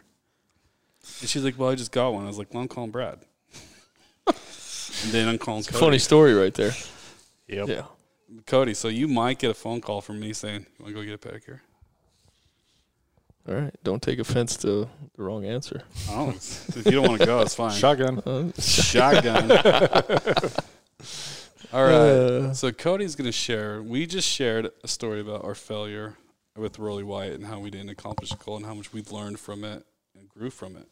And 1.22 1.30
she's 1.30 1.44
like, 1.44 1.58
well, 1.58 1.70
I 1.70 1.76
just 1.76 1.92
got 1.92 2.14
one. 2.14 2.24
I 2.26 2.28
was 2.28 2.38
like, 2.38 2.54
well, 2.54 2.62
I'm 2.62 2.68
calling 2.68 2.92
Brad. 2.92 3.20
and 4.28 4.36
then 5.12 5.28
I'm 5.30 5.38
calling 5.38 5.60
It's 5.60 5.70
a 5.70 5.72
Cody. 5.74 5.86
funny 5.86 6.00
story 6.00 6.34
right 6.34 6.54
there. 6.54 6.72
Yep. 7.48 7.68
Yeah. 7.70 7.84
Cody, 8.46 8.74
so 8.74 8.88
you 8.88 9.08
might 9.08 9.40
get 9.40 9.52
a 9.52 9.54
phone 9.54 9.80
call 9.80 10.02
from 10.02 10.20
me 10.20 10.34
saying, 10.34 10.66
you 10.80 10.84
want 10.86 10.96
to 10.96 11.02
go 11.02 11.06
get 11.06 11.14
a 11.14 11.30
pedicure? 11.30 11.60
All 13.48 13.56
right. 13.56 13.74
Don't 13.84 14.02
take 14.02 14.20
offense 14.20 14.56
to 14.58 14.88
the 15.16 15.24
wrong 15.24 15.46
answer. 15.46 15.84
I 16.10 16.16
don't. 16.16 16.36
if 16.36 16.86
you 16.86 16.92
don't 16.92 17.08
want 17.08 17.20
to 17.22 17.26
go, 17.26 17.40
it's 17.42 17.56
fine. 17.56 17.72
Shotgun. 17.72 18.20
Uh, 18.20 18.52
Shotgun. 18.60 19.50
All 21.74 21.84
right. 21.84 21.92
Uh, 21.92 22.54
So 22.54 22.72
Cody's 22.72 23.16
going 23.16 23.26
to 23.26 23.32
share. 23.32 23.82
We 23.82 24.06
just 24.06 24.30
shared 24.30 24.70
a 24.84 24.88
story 24.88 25.22
about 25.22 25.44
our 25.44 25.56
failure 25.56 26.16
with 26.56 26.78
Rolly 26.78 27.04
White 27.04 27.32
and 27.32 27.44
how 27.48 27.60
we 27.60 27.72
didn't 27.72 27.90
accomplish 27.90 28.32
a 28.32 28.36
goal 28.36 28.58
and 28.58 28.66
how 28.66 28.76
much 28.76 28.94
we 28.94 29.02
learned 29.10 29.40
from 29.40 29.64
it 29.64 29.84
and 30.16 30.30
grew 30.30 30.52
from 30.52 30.78
it. 30.78 30.88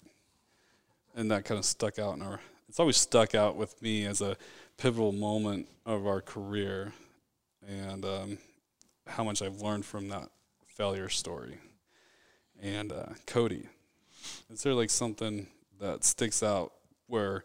And 1.16 1.30
that 1.30 1.46
kind 1.46 1.60
of 1.60 1.66
stuck 1.66 2.00
out 2.00 2.16
in 2.16 2.24
our. 2.24 2.40
It's 2.68 2.80
always 2.80 2.98
stuck 2.98 3.36
out 3.36 3.58
with 3.58 3.80
me 3.80 4.06
as 4.08 4.22
a 4.22 4.36
pivotal 4.78 5.12
moment 5.12 5.68
of 5.86 6.08
our 6.08 6.20
career, 6.20 6.94
and 7.68 8.04
um, 8.04 8.38
how 9.06 9.24
much 9.24 9.44
I've 9.44 9.62
learned 9.62 9.86
from 9.86 10.08
that 10.08 10.30
failure 10.66 11.10
story. 11.10 11.60
And 12.60 12.92
uh, 12.92 13.10
Cody, 13.28 13.68
is 14.50 14.64
there 14.64 14.74
like 14.74 14.90
something 14.90 15.46
that 15.80 16.04
sticks 16.04 16.42
out 16.42 16.72
where 17.06 17.44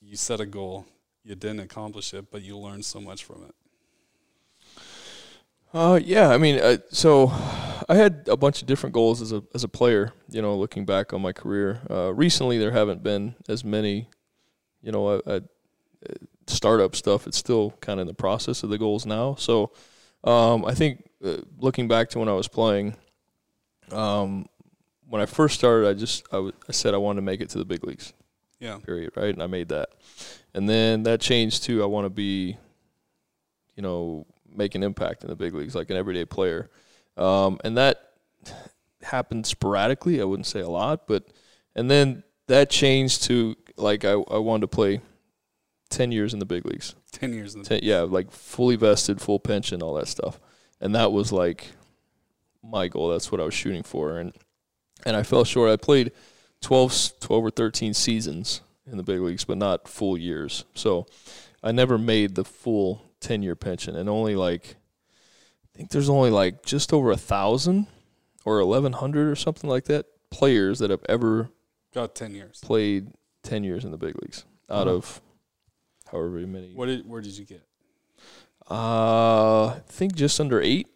you 0.00 0.16
set 0.16 0.40
a 0.40 0.46
goal, 0.46 0.86
you 1.24 1.34
didn't 1.34 1.60
accomplish 1.60 2.14
it, 2.14 2.30
but 2.30 2.42
you 2.42 2.56
learned 2.56 2.84
so 2.84 3.00
much 3.00 3.24
from 3.24 3.44
it? 3.44 3.54
Uh, 5.72 6.00
yeah, 6.02 6.30
I 6.30 6.38
mean, 6.38 6.58
uh, 6.60 6.78
so 6.90 7.30
I 7.88 7.94
had 7.94 8.26
a 8.28 8.36
bunch 8.36 8.62
of 8.62 8.66
different 8.66 8.94
goals 8.94 9.20
as 9.20 9.32
a 9.32 9.42
as 9.54 9.64
a 9.64 9.68
player. 9.68 10.12
You 10.30 10.40
know, 10.40 10.56
looking 10.56 10.86
back 10.86 11.12
on 11.12 11.20
my 11.20 11.32
career, 11.32 11.82
uh, 11.90 12.14
recently 12.14 12.58
there 12.58 12.70
haven't 12.70 13.02
been 13.02 13.34
as 13.48 13.64
many. 13.64 14.08
You 14.82 14.92
know, 14.92 15.20
I, 15.26 15.36
I, 15.36 15.40
startup 16.46 16.96
stuff. 16.96 17.26
It's 17.26 17.36
still 17.36 17.72
kind 17.80 18.00
of 18.00 18.02
in 18.02 18.06
the 18.06 18.14
process 18.14 18.62
of 18.62 18.70
the 18.70 18.78
goals 18.78 19.04
now. 19.04 19.34
So, 19.34 19.72
um, 20.24 20.64
I 20.64 20.74
think 20.74 21.08
uh, 21.22 21.38
looking 21.58 21.86
back 21.86 22.08
to 22.10 22.18
when 22.18 22.28
I 22.28 22.34
was 22.34 22.48
playing, 22.48 22.96
um, 23.90 24.48
when 25.06 25.20
I 25.20 25.26
first 25.26 25.56
started, 25.56 25.88
I 25.88 25.94
just 25.94 26.26
I, 26.32 26.36
w- 26.36 26.54
I 26.68 26.72
said 26.72 26.94
I 26.94 26.98
wanted 26.98 27.16
to 27.16 27.22
make 27.22 27.40
it 27.40 27.50
to 27.50 27.58
the 27.58 27.64
big 27.66 27.84
leagues. 27.84 28.14
Yeah. 28.60 28.78
period, 28.78 29.12
right? 29.16 29.32
And 29.32 29.42
I 29.42 29.46
made 29.46 29.68
that. 29.68 29.90
And 30.58 30.68
then 30.68 31.04
that 31.04 31.20
changed 31.20 31.62
to 31.64 31.84
I 31.84 31.86
want 31.86 32.06
to 32.06 32.10
be, 32.10 32.56
you 33.76 33.82
know, 33.82 34.26
make 34.52 34.74
an 34.74 34.82
impact 34.82 35.22
in 35.22 35.30
the 35.30 35.36
big 35.36 35.54
leagues, 35.54 35.76
like 35.76 35.88
an 35.88 35.96
everyday 35.96 36.24
player. 36.24 36.68
Um, 37.16 37.60
and 37.62 37.76
that 37.76 38.14
happened 39.02 39.46
sporadically. 39.46 40.20
I 40.20 40.24
wouldn't 40.24 40.48
say 40.48 40.58
a 40.58 40.68
lot, 40.68 41.06
but 41.06 41.28
and 41.76 41.88
then 41.88 42.24
that 42.48 42.70
changed 42.70 43.22
to 43.24 43.54
like 43.76 44.04
I 44.04 44.14
I 44.14 44.38
wanted 44.38 44.62
to 44.62 44.66
play 44.66 45.00
ten 45.90 46.10
years 46.10 46.32
in 46.32 46.40
the 46.40 46.44
big 46.44 46.66
leagues. 46.66 46.96
Ten 47.12 47.32
years 47.32 47.54
in 47.54 47.62
the 47.62 47.68
Ten, 47.68 47.80
yeah, 47.84 48.00
like 48.00 48.32
fully 48.32 48.74
vested, 48.74 49.20
full 49.20 49.38
pension, 49.38 49.80
all 49.80 49.94
that 49.94 50.08
stuff, 50.08 50.40
and 50.80 50.92
that 50.96 51.12
was 51.12 51.30
like 51.30 51.68
my 52.64 52.88
goal. 52.88 53.10
That's 53.10 53.30
what 53.30 53.40
I 53.40 53.44
was 53.44 53.54
shooting 53.54 53.84
for, 53.84 54.18
and 54.18 54.32
and 55.06 55.14
I 55.14 55.22
fell 55.22 55.44
short. 55.44 55.70
I 55.70 55.76
played 55.76 56.10
12, 56.62 57.12
12 57.20 57.44
or 57.44 57.50
thirteen 57.52 57.94
seasons 57.94 58.60
in 58.90 58.96
the 58.96 59.02
big 59.02 59.20
leagues, 59.20 59.44
but 59.44 59.58
not 59.58 59.88
full 59.88 60.16
years. 60.18 60.64
So 60.74 61.06
I 61.62 61.72
never 61.72 61.98
made 61.98 62.34
the 62.34 62.44
full 62.44 63.02
ten 63.20 63.42
year 63.42 63.54
pension, 63.56 63.96
and 63.96 64.08
only 64.08 64.34
like 64.36 64.76
I 65.74 65.76
think 65.78 65.90
there's 65.90 66.08
only 66.08 66.30
like 66.30 66.64
just 66.64 66.92
over 66.92 67.10
a 67.10 67.16
thousand 67.16 67.86
or 68.44 68.60
eleven 68.60 68.92
hundred 68.94 69.28
or 69.30 69.36
something 69.36 69.68
like 69.68 69.84
that 69.84 70.06
players 70.30 70.78
that 70.80 70.90
have 70.90 71.04
ever 71.08 71.50
got 71.94 72.14
ten 72.14 72.34
years. 72.34 72.60
played 72.62 73.08
ten 73.42 73.64
years 73.64 73.84
in 73.84 73.90
the 73.90 73.98
big 73.98 74.14
leagues 74.22 74.44
out 74.70 74.86
Wow. 74.86 74.94
of 74.94 75.20
however 76.10 76.30
many. 76.46 76.74
What 76.74 76.86
did 76.86 77.08
where 77.08 77.20
did 77.20 77.36
you 77.36 77.44
get? 77.44 77.62
Uh, 78.70 79.66
I 79.68 79.80
think 79.86 80.14
just 80.14 80.38
under 80.40 80.60
eight. 80.60 80.88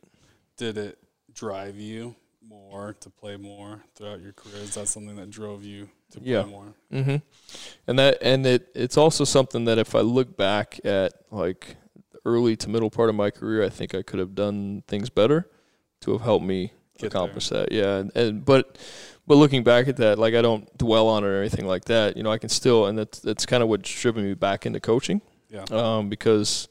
Did 0.57 0.77
it 0.77 0.99
drive 1.33 1.77
you 1.79 2.15
more 2.53 2.95
to 3.01 3.11
play 3.11 3.37
more 3.37 3.83
throughout 3.95 4.21
your 4.21 4.33
career? 4.33 4.63
Is 4.63 4.75
that 4.75 4.89
something 4.89 5.17
that 5.17 5.31
drove 5.31 5.65
you 5.65 5.89
to 6.11 6.21
play 6.21 6.33
Yeah. 6.33 6.45
more? 6.45 6.75
Mm-hmm. 6.93 7.17
And 7.87 7.99
that 7.99 8.19
and 8.23 8.47
it 8.47 8.69
it's 8.75 8.97
also 8.97 9.25
something 9.25 9.65
that 9.65 9.79
if 9.79 9.95
I 9.95 10.01
look 10.01 10.37
back 10.37 10.79
at 10.85 11.15
like 11.31 11.77
early 12.25 12.57
to 12.57 12.69
middle 12.69 12.91
part 12.91 13.09
of 13.09 13.15
my 13.15 13.31
career, 13.31 13.65
I 13.65 13.69
think 13.69 13.95
I 13.95 14.03
could 14.03 14.21
have 14.21 14.35
done 14.35 14.83
things 14.87 15.11
better 15.11 15.49
to 16.03 16.13
have 16.13 16.21
helped 16.23 16.45
me 16.45 16.73
Get 16.99 17.07
accomplish 17.09 17.49
that. 17.49 17.73
Yeah, 17.73 17.97
and, 17.97 18.17
and 18.17 18.45
but 18.45 18.79
but 19.27 19.37
looking 19.37 19.65
back 19.65 19.89
at 19.89 19.97
that, 19.97 20.19
like 20.19 20.35
I 20.35 20.43
don't 20.43 20.67
dwell 20.77 21.09
on 21.09 21.25
it 21.25 21.29
or 21.29 21.41
anything 21.41 21.67
like 21.67 21.87
that. 21.87 22.17
You 22.17 22.23
know, 22.23 22.31
I 22.31 22.39
can 22.39 22.49
still 22.51 22.87
and 22.87 22.99
that's 22.99 23.19
that's 23.21 23.47
kind 23.47 23.63
of 23.63 23.69
what's 23.69 23.91
driven 24.01 24.25
me 24.25 24.35
back 24.35 24.67
into 24.67 24.81
coaching. 24.81 25.23
Yeah. 25.49 25.65
Um, 25.71 26.09
because 26.09 26.69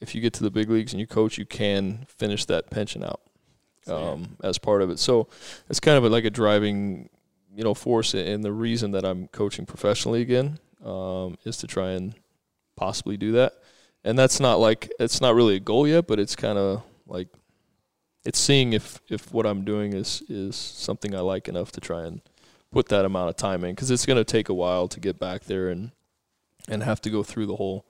if 0.00 0.14
you 0.14 0.20
get 0.20 0.32
to 0.34 0.42
the 0.42 0.50
big 0.50 0.70
leagues 0.70 0.92
and 0.92 1.00
you 1.00 1.06
coach, 1.06 1.38
you 1.38 1.44
can 1.46 2.06
finish 2.08 2.44
that 2.46 2.70
pension 2.70 3.04
out 3.04 3.20
um, 3.86 4.36
as 4.42 4.58
part 4.58 4.82
of 4.82 4.90
it. 4.90 4.98
So 4.98 5.28
it's 5.68 5.80
kind 5.80 6.02
of 6.02 6.10
like 6.10 6.24
a 6.24 6.30
driving, 6.30 7.08
you 7.54 7.64
know, 7.64 7.74
force. 7.74 8.14
And 8.14 8.44
the 8.44 8.52
reason 8.52 8.92
that 8.92 9.04
I'm 9.04 9.28
coaching 9.28 9.66
professionally 9.66 10.22
again 10.22 10.58
um, 10.84 11.36
is 11.44 11.56
to 11.58 11.66
try 11.66 11.90
and 11.90 12.14
possibly 12.76 13.16
do 13.16 13.32
that. 13.32 13.54
And 14.04 14.18
that's 14.18 14.40
not 14.40 14.60
like 14.60 14.90
it's 14.98 15.20
not 15.20 15.34
really 15.34 15.56
a 15.56 15.60
goal 15.60 15.86
yet, 15.86 16.06
but 16.06 16.18
it's 16.18 16.34
kind 16.34 16.58
of 16.58 16.82
like 17.06 17.28
it's 18.24 18.38
seeing 18.38 18.72
if 18.72 19.00
if 19.08 19.32
what 19.32 19.46
I'm 19.46 19.64
doing 19.64 19.92
is 19.92 20.22
is 20.28 20.56
something 20.56 21.14
I 21.14 21.20
like 21.20 21.48
enough 21.48 21.72
to 21.72 21.80
try 21.80 22.04
and 22.04 22.22
put 22.72 22.88
that 22.88 23.04
amount 23.04 23.28
of 23.28 23.36
time 23.36 23.64
in 23.64 23.74
because 23.74 23.90
it's 23.90 24.06
going 24.06 24.16
to 24.16 24.24
take 24.24 24.48
a 24.48 24.54
while 24.54 24.88
to 24.88 25.00
get 25.00 25.18
back 25.18 25.44
there 25.44 25.68
and 25.68 25.90
and 26.68 26.82
have 26.82 27.00
to 27.02 27.10
go 27.10 27.22
through 27.22 27.46
the 27.46 27.56
whole 27.56 27.84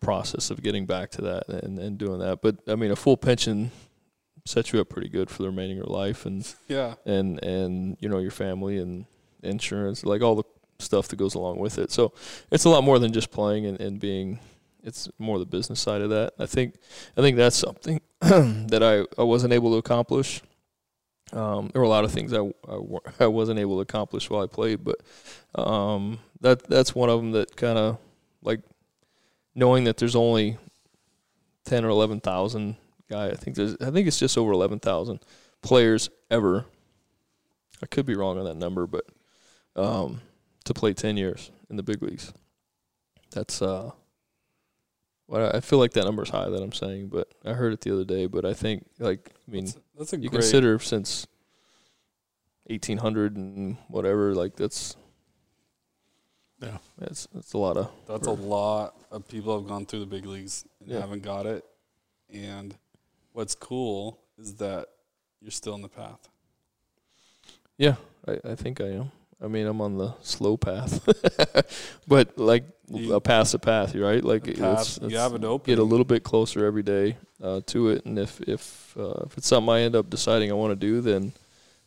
process 0.00 0.50
of 0.50 0.62
getting 0.62 0.86
back 0.86 1.10
to 1.10 1.22
that 1.22 1.48
and, 1.48 1.78
and 1.78 1.98
doing 1.98 2.18
that. 2.18 2.42
But 2.42 2.56
I 2.66 2.74
mean, 2.74 2.90
a 2.90 2.96
full 2.96 3.16
pension 3.16 3.70
sets 4.50 4.72
you 4.72 4.80
up 4.80 4.88
pretty 4.88 5.08
good 5.08 5.30
for 5.30 5.42
the 5.42 5.48
remaining 5.48 5.78
of 5.78 5.86
your 5.86 5.96
life 5.96 6.26
and 6.26 6.46
Yeah. 6.68 6.94
and 7.06 7.42
and 7.44 7.96
you 8.00 8.08
know 8.08 8.18
your 8.18 8.30
family 8.32 8.78
and 8.78 9.06
insurance, 9.42 10.04
like 10.04 10.22
all 10.22 10.34
the 10.36 10.44
stuff 10.78 11.08
that 11.08 11.16
goes 11.16 11.34
along 11.34 11.58
with 11.58 11.78
it. 11.78 11.90
So 11.90 12.12
it's 12.50 12.64
a 12.64 12.68
lot 12.70 12.82
more 12.84 12.98
than 12.98 13.12
just 13.12 13.30
playing 13.30 13.66
and, 13.66 13.80
and 13.80 14.00
being. 14.00 14.38
It's 14.82 15.08
more 15.18 15.38
the 15.38 15.44
business 15.44 15.78
side 15.78 16.00
of 16.00 16.08
that. 16.10 16.32
I 16.38 16.46
think 16.46 16.74
I 17.16 17.20
think 17.20 17.36
that's 17.36 17.56
something 17.56 18.00
that 18.20 18.82
I, 18.82 19.20
I 19.20 19.24
wasn't 19.24 19.52
able 19.52 19.70
to 19.72 19.76
accomplish. 19.76 20.40
Um, 21.32 21.68
there 21.72 21.80
were 21.80 21.86
a 21.86 21.88
lot 21.96 22.04
of 22.04 22.10
things 22.10 22.32
I, 22.32 22.40
I, 22.40 22.78
I 23.20 23.26
wasn't 23.26 23.60
able 23.60 23.76
to 23.76 23.82
accomplish 23.82 24.28
while 24.30 24.42
I 24.42 24.46
played, 24.46 24.80
but 24.82 24.96
um, 25.54 26.18
that 26.40 26.62
that's 26.64 26.94
one 26.94 27.08
of 27.10 27.20
them 27.20 27.32
that 27.32 27.54
kind 27.56 27.78
of 27.78 27.98
like 28.42 28.60
knowing 29.54 29.84
that 29.84 29.96
there's 29.98 30.16
only 30.16 30.56
ten 31.64 31.84
or 31.84 31.88
eleven 31.90 32.18
thousand 32.20 32.76
guy. 33.10 33.28
I 33.28 33.34
think 33.34 33.56
there's 33.56 33.76
I 33.80 33.90
think 33.90 34.06
it's 34.06 34.18
just 34.18 34.38
over 34.38 34.52
eleven 34.52 34.78
thousand 34.78 35.20
players 35.62 36.08
ever. 36.30 36.64
I 37.82 37.86
could 37.86 38.06
be 38.06 38.14
wrong 38.14 38.38
on 38.38 38.44
that 38.44 38.56
number, 38.56 38.86
but 38.86 39.04
um, 39.76 40.20
to 40.64 40.72
play 40.74 40.92
ten 40.94 41.16
years 41.16 41.50
in 41.68 41.76
the 41.76 41.82
big 41.82 42.02
leagues, 42.02 42.32
that's 43.30 43.60
uh. 43.60 43.90
Well, 45.26 45.52
I 45.54 45.60
feel 45.60 45.78
like 45.78 45.92
that 45.92 46.04
number's 46.06 46.30
high 46.30 46.48
that 46.48 46.60
I'm 46.60 46.72
saying, 46.72 47.06
but 47.08 47.28
I 47.44 47.52
heard 47.52 47.72
it 47.72 47.82
the 47.82 47.92
other 47.92 48.04
day. 48.04 48.26
But 48.26 48.44
I 48.44 48.52
think, 48.52 48.84
like, 48.98 49.30
I 49.46 49.50
mean, 49.52 49.66
That's, 49.66 49.78
that's 49.96 50.12
a 50.14 50.18
you 50.18 50.28
great 50.28 50.40
consider 50.40 50.76
since 50.80 51.24
1800 52.66 53.36
and 53.36 53.76
whatever, 53.88 54.34
like 54.34 54.56
that's 54.56 54.96
Yeah. 56.60 56.78
that's 56.98 57.28
that's 57.32 57.52
a 57.52 57.58
lot 57.58 57.76
of 57.76 57.90
That's 58.08 58.26
a 58.26 58.32
lot 58.32 58.96
of 59.12 59.26
people 59.28 59.56
have 59.58 59.68
gone 59.68 59.86
through 59.86 60.00
the 60.00 60.06
big 60.06 60.26
leagues 60.26 60.64
and 60.80 60.90
Yeah. 60.90 61.00
haven't 61.00 61.22
got 61.22 61.46
it. 61.46 61.64
And 62.32 62.76
what's 63.32 63.54
cool 63.54 64.18
is 64.38 64.54
that 64.56 64.86
you're 65.40 65.50
still 65.50 65.74
in 65.74 65.82
the 65.82 65.88
path. 65.88 66.28
yeah. 67.78 67.96
I, 68.28 68.38
I 68.52 68.54
think 68.54 68.80
I 68.82 68.88
am. 68.88 69.10
I 69.42 69.46
mean, 69.48 69.66
I'm 69.66 69.80
on 69.80 69.96
the 69.96 70.12
slow 70.20 70.58
path, 70.58 71.00
but 72.06 72.36
like 72.36 72.64
You- 72.90 73.14
a 73.14 73.20
path's 73.22 73.54
a 73.54 73.58
path, 73.58 73.94
right? 73.94 74.22
Like 74.22 74.44
The 74.44 74.72
it's, 74.72 74.98
it's 74.98 75.10
you 75.10 75.16
have 75.16 75.34
it 75.34 75.42
open. 75.44 75.72
get 75.72 75.78
a 75.78 75.82
little 75.82 76.04
bit 76.04 76.22
closer 76.22 76.66
every 76.66 76.82
day 76.82 77.16
uh, 77.42 77.62
to 77.68 77.88
it, 77.88 78.04
and 78.04 78.18
if 78.18 78.38
if 78.42 78.94
uh, 78.98 79.22
if 79.24 79.38
it's 79.38 79.46
something 79.46 79.70
I 79.72 79.80
end 79.80 79.96
up 79.96 80.10
deciding 80.10 80.50
I 80.50 80.54
want 80.54 80.72
to 80.78 80.86
do, 80.86 81.00
then 81.00 81.32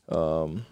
um, 0.10 0.66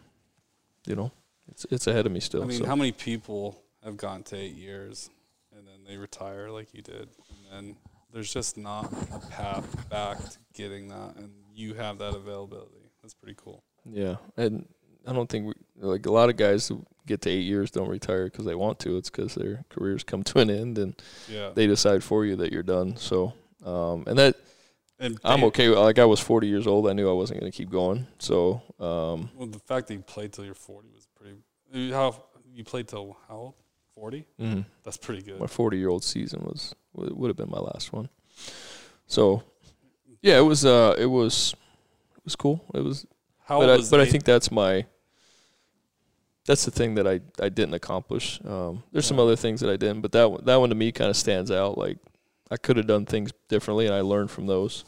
you 0.88 0.96
know, 0.96 1.12
it's 1.52 1.66
it's 1.70 1.86
ahead 1.86 2.08
of 2.08 2.12
me 2.12 2.20
still. 2.20 2.42
I 2.42 2.46
mean, 2.48 2.58
so. 2.62 2.66
how 2.66 2.76
many 2.76 2.92
people 2.92 3.62
have 3.84 3.98
gone 3.98 4.24
to 4.24 4.36
eight 4.36 4.56
years 4.56 5.12
and 5.56 5.68
then 5.68 5.84
they 5.88 5.98
retire 5.98 6.50
like 6.50 6.74
you 6.74 6.82
did? 6.82 7.10
And 7.30 7.40
then 7.52 7.76
there's 8.12 8.32
just 8.34 8.58
not 8.58 8.92
a 9.14 9.20
path 9.32 9.90
back 9.90 10.18
to 10.20 10.38
getting 10.54 10.88
that. 10.90 11.16
And 11.18 11.32
you 11.54 11.74
have 11.76 11.98
that 12.00 12.16
availability. 12.16 12.90
That's 13.02 13.14
pretty 13.14 13.36
cool. 13.42 13.64
Yeah, 13.86 14.18
and 14.38 14.68
I 15.08 15.14
don't 15.14 15.28
think 15.30 15.48
we, 15.48 15.54
like 15.78 16.06
a 16.06 16.12
lot 16.12 16.30
of 16.30 16.38
guys 16.38 16.68
who 16.68 16.86
get 17.08 17.22
to 17.22 17.30
eight 17.30 17.42
years 17.42 17.72
don't 17.72 17.90
retire 17.90 18.26
because 18.26 18.46
they 18.46 18.54
want 18.56 18.80
to. 18.80 18.98
It's 18.98 19.10
because 19.10 19.34
their 19.36 19.66
careers 19.70 20.04
come 20.04 20.24
to 20.24 20.40
an 20.40 20.50
end 20.50 20.78
and 20.78 20.94
Yeah. 21.28 21.50
they 21.54 21.66
decide 21.68 22.04
for 22.04 22.26
you 22.26 22.36
that 22.38 22.52
you're 22.54 22.62
done. 22.64 22.96
So, 22.98 23.34
um, 23.66 24.04
and 24.08 24.18
that 24.20 24.36
and 25.00 25.18
I'm 25.24 25.42
they- 25.42 25.46
okay. 25.48 25.70
with- 25.70 25.80
Like 25.80 25.98
I 25.98 26.06
was 26.06 26.20
40 26.20 26.48
years 26.48 26.68
old, 26.68 26.88
I 26.88 26.94
knew 26.94 27.10
I 27.10 27.14
wasn't 27.14 27.40
going 27.40 27.52
to 27.52 27.58
keep 27.58 27.72
going. 27.72 28.06
So, 28.20 28.62
um, 28.80 29.32
Well, 29.36 29.48
the 29.48 29.58
fact 29.60 29.88
that 29.88 29.96
you 29.96 30.02
played 30.02 30.32
till 30.32 30.46
you're 30.46 30.54
40 30.54 30.90
was 30.94 31.08
pretty. 31.16 31.38
How 31.92 32.24
you 32.54 32.64
played 32.64 32.88
till 32.88 33.18
how 33.28 33.36
old? 33.36 33.54
40. 33.96 34.26
mhm. 34.40 34.66
That's 34.84 34.98
pretty 34.98 35.22
good. 35.22 35.40
my 35.40 35.48
40 35.48 35.78
year 35.78 35.90
old 35.90 36.04
season 36.04 36.42
was 36.44 36.76
would 36.94 37.12
would 37.16 37.28
have 37.30 37.38
been 37.38 37.50
my 37.50 37.60
last 37.60 37.94
one. 37.94 38.10
So, 39.08 39.44
yeah, 40.22 40.38
it 40.38 40.42
was. 40.44 40.66
Uh, 40.66 40.96
it 40.98 41.06
was. 41.08 41.54
It 42.18 42.24
was 42.24 42.36
cool. 42.36 42.64
It 42.74 42.84
was 42.84 43.06
How 43.46 43.60
but 43.60 43.70
I, 43.70 43.84
but 43.90 44.00
I 44.00 44.06
think 44.06 44.24
that's 44.24 44.52
my 44.52 44.86
that's 46.46 46.66
the 46.66 46.72
thing 46.72 46.96
that 46.96 47.08
I, 47.08 47.20
I 47.42 47.50
didn't 47.50 47.76
accomplish. 47.76 48.40
Um, 48.46 48.84
there's 48.92 49.06
some 49.06 49.20
other 49.20 49.36
things 49.36 49.62
that 49.62 49.70
I 49.70 49.78
didn't, 49.78 50.02
but 50.02 50.12
that 50.14 50.32
one, 50.32 50.46
that 50.46 50.56
one 50.56 50.70
to 50.70 50.76
me 50.76 50.92
kind 50.92 51.10
of 51.10 51.18
stands 51.18 51.52
out. 51.52 51.78
Like 51.78 51.98
I 52.50 52.58
could 52.58 52.78
have 52.78 52.88
done 52.88 53.06
things 53.06 53.32
differently, 53.48 53.86
and 53.86 53.96
I 53.96 54.02
learned 54.02 54.32
from 54.32 54.48
those 54.48 54.86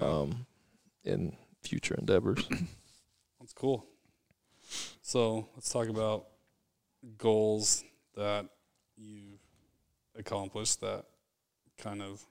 um, 0.00 0.46
in 1.04 1.36
future 1.62 1.94
endeavors. 1.94 2.46
That's 3.40 3.52
cool. 3.52 3.86
So 5.02 5.48
let's 5.54 5.70
talk 5.70 5.88
about 5.88 6.26
goals 7.18 7.84
that 8.16 8.46
you've 8.96 9.40
accomplished 10.16 10.80
that 10.80 11.04
kind 11.78 12.02
of 12.02 12.24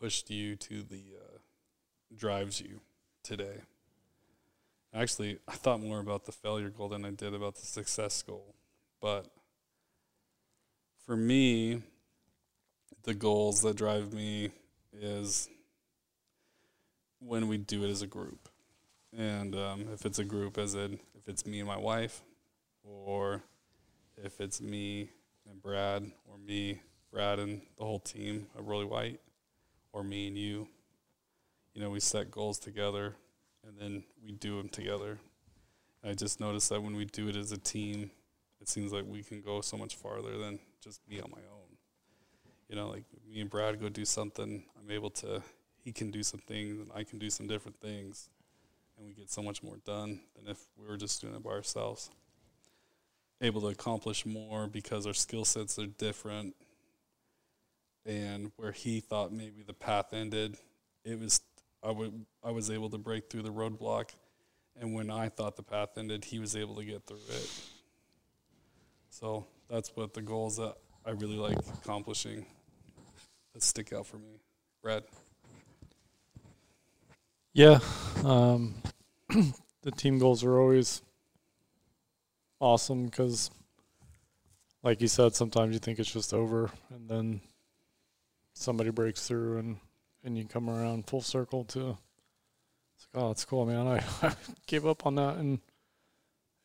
pushed 0.00 0.30
you 0.30 0.56
to 0.56 0.82
the 0.82 1.02
uh, 1.20 1.38
drives 2.16 2.60
you 2.60 2.80
today. 3.22 3.60
Actually, 4.92 5.38
I 5.46 5.52
thought 5.52 5.80
more 5.80 6.00
about 6.00 6.24
the 6.24 6.32
failure 6.32 6.70
goal 6.70 6.88
than 6.88 7.04
I 7.04 7.10
did 7.10 7.34
about 7.34 7.54
the 7.54 7.66
success 7.66 8.22
goal. 8.22 8.54
But 9.00 9.26
for 11.06 11.16
me, 11.16 11.82
the 13.04 13.14
goals 13.14 13.62
that 13.62 13.76
drive 13.76 14.12
me 14.12 14.50
is 14.92 15.48
when 17.20 17.46
we 17.48 17.58
do 17.58 17.84
it 17.84 17.90
as 17.90 18.02
a 18.02 18.06
group. 18.06 18.48
And 19.16 19.54
um, 19.54 19.86
if 19.92 20.04
it's 20.04 20.18
a 20.18 20.24
group, 20.24 20.58
as 20.58 20.74
in 20.74 20.98
if 21.16 21.28
it's 21.28 21.46
me 21.46 21.60
and 21.60 21.68
my 21.68 21.78
wife, 21.78 22.22
or 22.82 23.42
if 24.24 24.40
it's 24.40 24.60
me 24.60 25.10
and 25.48 25.62
Brad, 25.62 26.10
or 26.26 26.38
me, 26.38 26.80
Brad, 27.12 27.38
and 27.38 27.62
the 27.76 27.84
whole 27.84 27.98
team 27.98 28.46
of 28.56 28.68
Rolly 28.68 28.84
White, 28.84 29.20
or 29.92 30.02
me 30.04 30.28
and 30.28 30.36
you, 30.36 30.68
you 31.74 31.80
know, 31.80 31.90
we 31.90 32.00
set 32.00 32.30
goals 32.30 32.58
together 32.58 33.14
and 33.66 33.78
then 33.78 34.04
we 34.24 34.32
do 34.32 34.56
them 34.56 34.68
together. 34.68 35.18
I 36.04 36.14
just 36.14 36.40
noticed 36.40 36.68
that 36.70 36.82
when 36.82 36.96
we 36.96 37.04
do 37.04 37.28
it 37.28 37.36
as 37.36 37.52
a 37.52 37.58
team, 37.58 38.10
it 38.60 38.68
seems 38.68 38.92
like 38.92 39.04
we 39.06 39.22
can 39.22 39.42
go 39.42 39.60
so 39.60 39.76
much 39.76 39.96
farther 39.96 40.38
than 40.38 40.58
just 40.82 41.00
me 41.08 41.20
on 41.20 41.30
my 41.30 41.38
own. 41.38 41.76
You 42.68 42.76
know, 42.76 42.88
like 42.88 43.04
me 43.28 43.40
and 43.40 43.50
Brad 43.50 43.80
go 43.80 43.88
do 43.88 44.04
something, 44.04 44.64
I'm 44.78 44.90
able 44.90 45.10
to, 45.10 45.42
he 45.82 45.92
can 45.92 46.10
do 46.10 46.22
some 46.22 46.40
things 46.40 46.78
and 46.78 46.90
I 46.94 47.04
can 47.04 47.18
do 47.18 47.30
some 47.30 47.46
different 47.46 47.80
things 47.80 48.28
and 48.96 49.06
we 49.06 49.14
get 49.14 49.30
so 49.30 49.42
much 49.42 49.62
more 49.62 49.76
done 49.84 50.20
than 50.36 50.50
if 50.50 50.58
we 50.76 50.86
were 50.86 50.96
just 50.96 51.20
doing 51.20 51.34
it 51.34 51.42
by 51.42 51.50
ourselves. 51.50 52.10
Able 53.40 53.60
to 53.62 53.68
accomplish 53.68 54.26
more 54.26 54.66
because 54.66 55.06
our 55.06 55.14
skill 55.14 55.44
sets 55.44 55.78
are 55.78 55.86
different. 55.86 56.54
And 58.06 58.52
where 58.56 58.72
he 58.72 59.00
thought 59.00 59.32
maybe 59.32 59.62
the 59.66 59.74
path 59.74 60.12
ended, 60.12 60.56
it 61.04 61.18
was 61.18 61.40
I 61.82 61.90
would 61.90 62.26
I 62.44 62.50
was 62.50 62.70
able 62.70 62.90
to 62.90 62.98
break 62.98 63.30
through 63.30 63.42
the 63.42 63.52
roadblock, 63.52 64.10
and 64.80 64.94
when 64.94 65.10
I 65.10 65.28
thought 65.28 65.56
the 65.56 65.62
path 65.62 65.96
ended, 65.96 66.24
he 66.24 66.38
was 66.38 66.56
able 66.56 66.76
to 66.76 66.84
get 66.84 67.06
through 67.06 67.18
it. 67.28 67.50
So 69.10 69.46
that's 69.68 69.94
what 69.94 70.14
the 70.14 70.22
goals 70.22 70.56
that 70.56 70.76
I 71.04 71.10
really 71.10 71.36
like 71.36 71.58
accomplishing 71.74 72.46
that 73.52 73.62
stick 73.62 73.92
out 73.92 74.06
for 74.06 74.16
me. 74.16 74.40
Brad. 74.82 75.04
Yeah, 77.52 77.80
um, 78.24 78.74
the 79.82 79.90
team 79.90 80.18
goals 80.18 80.44
are 80.44 80.58
always 80.60 81.02
awesome 82.60 83.06
because, 83.06 83.50
like 84.82 85.00
you 85.00 85.08
said, 85.08 85.34
sometimes 85.34 85.72
you 85.72 85.80
think 85.80 85.98
it's 85.98 86.12
just 86.12 86.32
over, 86.32 86.70
and 86.90 87.08
then 87.08 87.40
somebody 88.52 88.90
breaks 88.90 89.26
through, 89.26 89.58
and 89.58 89.76
and 90.22 90.36
you 90.36 90.44
come 90.44 90.68
around 90.70 91.06
full 91.06 91.22
circle 91.22 91.64
to. 91.64 91.96
It's 92.94 93.06
like, 93.12 93.22
oh, 93.22 93.28
that's 93.28 93.44
cool, 93.44 93.66
man. 93.66 93.86
I, 93.86 94.04
I 94.26 94.34
gave 94.66 94.86
up 94.86 95.06
on 95.06 95.16
that, 95.16 95.36
and 95.36 95.60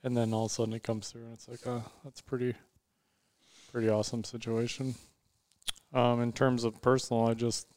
and 0.03 0.15
then 0.15 0.33
all 0.33 0.45
of 0.45 0.51
a 0.51 0.53
sudden 0.53 0.73
it 0.73 0.83
comes 0.83 1.09
through, 1.09 1.23
and 1.23 1.33
it's 1.33 1.47
like, 1.47 1.65
oh, 1.65 1.83
that's 2.03 2.21
pretty, 2.21 2.53
pretty 3.71 3.89
awesome 3.89 4.23
situation. 4.23 4.95
Um, 5.93 6.21
in 6.21 6.33
terms 6.33 6.63
of 6.63 6.81
personal, 6.81 7.27
I 7.27 7.33
just 7.33 7.67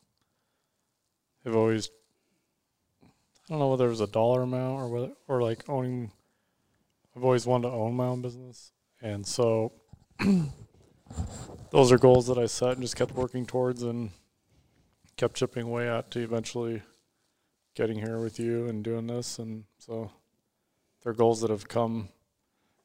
have 1.44 1.54
always 1.54 1.88
I 3.48 3.54
don't 3.54 3.60
know 3.60 3.68
whether 3.68 3.86
it 3.86 3.90
was 3.90 4.02
a 4.02 4.06
dollar 4.06 4.42
amount 4.42 4.78
or 4.78 4.88
whether, 4.88 5.12
or 5.26 5.42
like 5.42 5.68
owning. 5.70 6.12
I've 7.18 7.24
always 7.24 7.48
wanted 7.48 7.70
to 7.70 7.74
own 7.74 7.96
my 7.96 8.06
own 8.06 8.22
business, 8.22 8.70
and 9.02 9.26
so 9.26 9.72
those 11.72 11.90
are 11.90 11.98
goals 11.98 12.28
that 12.28 12.38
I 12.38 12.46
set 12.46 12.74
and 12.74 12.80
just 12.82 12.94
kept 12.94 13.12
working 13.12 13.44
towards 13.44 13.82
and 13.82 14.10
kept 15.16 15.34
chipping 15.34 15.64
away 15.64 15.88
at 15.88 16.12
to 16.12 16.20
eventually 16.20 16.80
getting 17.74 17.98
here 17.98 18.20
with 18.20 18.38
you 18.38 18.68
and 18.68 18.84
doing 18.84 19.08
this. 19.08 19.40
And 19.40 19.64
so 19.78 20.12
they're 21.02 21.12
goals 21.12 21.40
that 21.40 21.50
have 21.50 21.66
come 21.66 22.10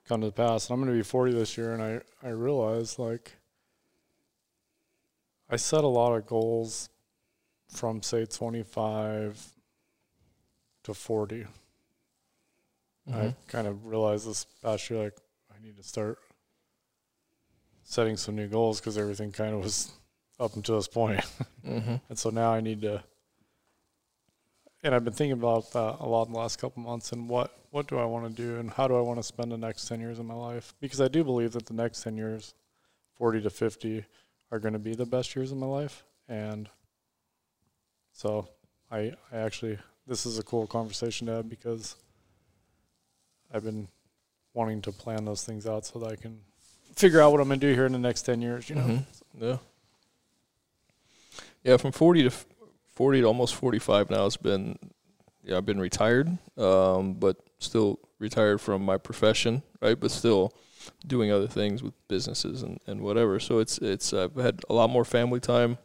come 0.10 0.22
to 0.22 0.32
pass. 0.32 0.68
And 0.68 0.74
I'm 0.74 0.80
going 0.84 0.92
to 0.92 0.98
be 0.98 1.08
40 1.08 1.34
this 1.34 1.56
year, 1.56 1.74
and 1.74 1.84
I 1.84 2.02
I 2.28 2.32
realize 2.32 2.98
like 2.98 3.34
I 5.48 5.58
set 5.58 5.84
a 5.84 5.88
lot 5.88 6.16
of 6.16 6.26
goals 6.26 6.90
from 7.70 8.02
say 8.02 8.26
25 8.26 9.54
to 10.86 10.94
40. 10.96 11.46
I 13.08 13.12
Mhm. 13.12 13.36
kind 13.48 13.68
of 13.68 13.86
realized 13.86 14.28
this 14.28 14.46
past 14.62 14.90
year, 14.90 15.04
like, 15.04 15.18
I 15.54 15.60
need 15.62 15.76
to 15.78 15.84
start 15.84 16.20
setting 17.84 18.16
some 18.18 18.36
new 18.36 18.48
goals 18.48 18.80
because 18.80 18.98
everything 18.98 19.32
kind 19.32 19.54
of 19.54 19.62
was 19.64 19.92
up 20.40 20.56
until 20.56 20.76
this 20.78 20.88
point. 20.88 21.20
Mhm. 21.66 22.02
and 22.10 22.18
so 22.18 22.30
now 22.30 22.52
I 22.54 22.62
need 22.62 22.82
to, 22.82 23.04
and 24.84 24.96
I've 24.96 25.04
been 25.04 25.14
thinking 25.14 25.34
about 25.34 25.72
that 25.74 25.98
a 26.00 26.06
lot 26.08 26.28
in 26.28 26.34
the 26.34 26.40
last 26.40 26.58
couple 26.60 26.82
months 26.82 27.12
and 27.12 27.30
what, 27.30 27.58
what 27.72 27.88
do 27.88 27.98
I 27.98 28.06
want 28.06 28.26
to 28.36 28.42
do 28.42 28.58
and 28.58 28.70
how 28.70 28.88
do 28.88 28.96
I 28.96 29.02
want 29.02 29.20
to 29.20 29.24
spend 29.24 29.52
the 29.52 29.58
next 29.58 29.88
10 29.88 30.00
years 30.00 30.20
of 30.20 30.26
my 30.26 30.34
life? 30.34 30.74
Because 30.80 31.02
I 31.02 31.08
do 31.08 31.24
believe 31.24 31.52
that 31.54 31.66
the 31.66 31.74
next 31.74 32.04
10 32.04 32.18
years, 32.18 32.54
40 33.16 33.42
to 33.42 33.50
50, 33.50 34.06
are 34.52 34.60
going 34.60 34.74
to 34.74 34.80
be 34.80 34.94
the 34.96 35.06
best 35.06 35.36
years 35.36 35.52
of 35.52 35.58
my 35.58 35.66
life. 35.66 36.04
And 36.28 36.70
so 38.12 38.48
I, 38.92 39.14
I 39.32 39.38
actually 39.38 39.78
this 40.06 40.26
is 40.26 40.38
a 40.38 40.44
cool 40.44 40.68
conversation 40.68 41.28
to 41.28 41.34
have 41.34 41.50
because 41.50 41.96
I've 43.54 43.64
been 43.64 43.88
wanting 44.54 44.82
to 44.84 44.92
plan 44.92 45.26
those 45.26 45.44
things 45.44 45.66
out 45.68 45.86
so 45.86 46.00
that 46.00 46.12
I 46.12 46.16
can 46.16 46.40
figure 46.96 47.22
out 47.22 47.32
what 47.32 47.42
I'm 47.42 47.48
going 47.48 47.60
to 47.60 47.68
do 47.68 47.74
here 47.74 47.86
in 47.86 47.92
the 47.92 48.00
next 48.00 48.24
10 48.24 48.42
years, 48.42 48.70
you 48.70 48.76
know. 48.76 48.82
Mhm. 48.82 49.06
Yeah. 49.40 49.58
Yeah, 51.64 51.78
from 51.78 51.92
40 51.92 52.24
to 52.24 52.32
40 52.96 53.22
to 53.22 53.28
almost 53.28 53.56
45 53.56 54.10
now 54.10 54.26
it's 54.26 54.38
been 54.38 54.78
yeah, 55.46 55.58
I've 55.58 55.66
been 55.66 55.80
retired, 55.80 56.38
um, 56.58 57.16
but 57.16 57.36
still 57.60 58.00
retired 58.20 58.62
from 58.62 58.84
my 58.86 58.98
profession, 58.98 59.62
right? 59.82 60.00
But 60.00 60.12
still 60.12 60.54
doing 61.06 61.32
other 61.32 61.48
things 61.48 61.84
with 61.84 61.94
businesses 62.08 62.62
and, 62.64 62.80
and 62.88 63.02
whatever. 63.02 63.40
So 63.40 63.60
it's 63.60 63.78
it's 63.80 64.14
I've 64.14 64.36
had 64.36 64.62
a 64.70 64.74
lot 64.74 64.90
more 64.90 65.04
family 65.04 65.40
time, 65.42 65.78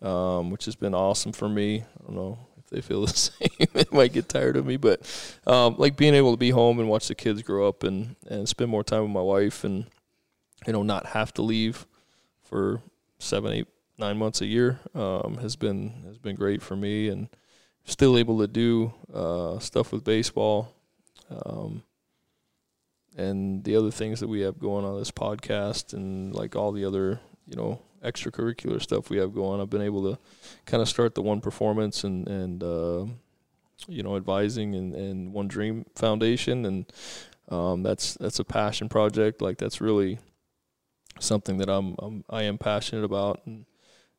um, 0.00 0.50
which 0.50 0.64
has 0.64 0.76
been 0.76 0.94
awesome 0.94 1.32
for 1.32 1.48
me. 1.48 1.80
I 1.82 2.06
don't 2.06 2.16
know 2.16 2.38
they 2.76 2.82
feel 2.82 3.06
the 3.06 3.12
same. 3.16 3.66
they 3.72 3.84
might 3.90 4.12
get 4.12 4.28
tired 4.28 4.56
of 4.56 4.66
me, 4.66 4.76
but 4.76 5.00
um, 5.46 5.76
like 5.78 5.96
being 5.96 6.14
able 6.14 6.32
to 6.32 6.36
be 6.36 6.50
home 6.50 6.78
and 6.78 6.88
watch 6.88 7.08
the 7.08 7.14
kids 7.14 7.42
grow 7.42 7.66
up 7.66 7.82
and, 7.82 8.16
and 8.28 8.48
spend 8.48 8.70
more 8.70 8.84
time 8.84 9.02
with 9.02 9.10
my 9.10 9.22
wife 9.22 9.64
and 9.64 9.86
you 10.66 10.72
know 10.72 10.82
not 10.82 11.06
have 11.06 11.32
to 11.34 11.42
leave 11.42 11.86
for 12.42 12.82
seven, 13.18 13.52
eight, 13.52 13.66
nine 13.98 14.18
months 14.18 14.42
a 14.42 14.46
year 14.46 14.78
um, 14.94 15.38
has 15.40 15.56
been 15.56 16.04
has 16.06 16.18
been 16.18 16.36
great 16.36 16.62
for 16.62 16.76
me, 16.76 17.08
and 17.08 17.28
still 17.84 18.18
able 18.18 18.38
to 18.40 18.46
do 18.46 18.92
uh, 19.12 19.58
stuff 19.58 19.90
with 19.90 20.04
baseball, 20.04 20.74
um, 21.30 21.82
and 23.16 23.64
the 23.64 23.74
other 23.74 23.90
things 23.90 24.20
that 24.20 24.28
we 24.28 24.40
have 24.42 24.60
going 24.60 24.84
on 24.84 24.98
this 24.98 25.10
podcast, 25.10 25.94
and 25.94 26.34
like 26.34 26.54
all 26.54 26.72
the 26.72 26.84
other 26.84 27.20
you 27.46 27.56
know 27.56 27.80
extracurricular 28.06 28.80
stuff 28.80 29.10
we 29.10 29.18
have 29.18 29.34
going. 29.34 29.60
I've 29.60 29.70
been 29.70 29.82
able 29.82 30.10
to 30.10 30.18
kind 30.64 30.82
of 30.82 30.88
start 30.88 31.14
the 31.14 31.22
One 31.22 31.40
Performance 31.40 32.04
and 32.04 32.28
and 32.28 32.62
uh, 32.62 33.06
you 33.88 34.02
know 34.02 34.16
advising 34.16 34.74
and, 34.74 34.94
and 34.94 35.32
One 35.32 35.48
Dream 35.48 35.84
Foundation, 35.94 36.64
and 36.64 36.92
um, 37.48 37.82
that's 37.82 38.14
that's 38.14 38.38
a 38.38 38.44
passion 38.44 38.88
project. 38.88 39.42
Like 39.42 39.58
that's 39.58 39.80
really 39.80 40.18
something 41.20 41.58
that 41.58 41.68
I'm, 41.68 41.96
I'm 41.98 42.24
I 42.30 42.42
am 42.44 42.58
passionate 42.58 43.04
about, 43.04 43.40
and 43.46 43.66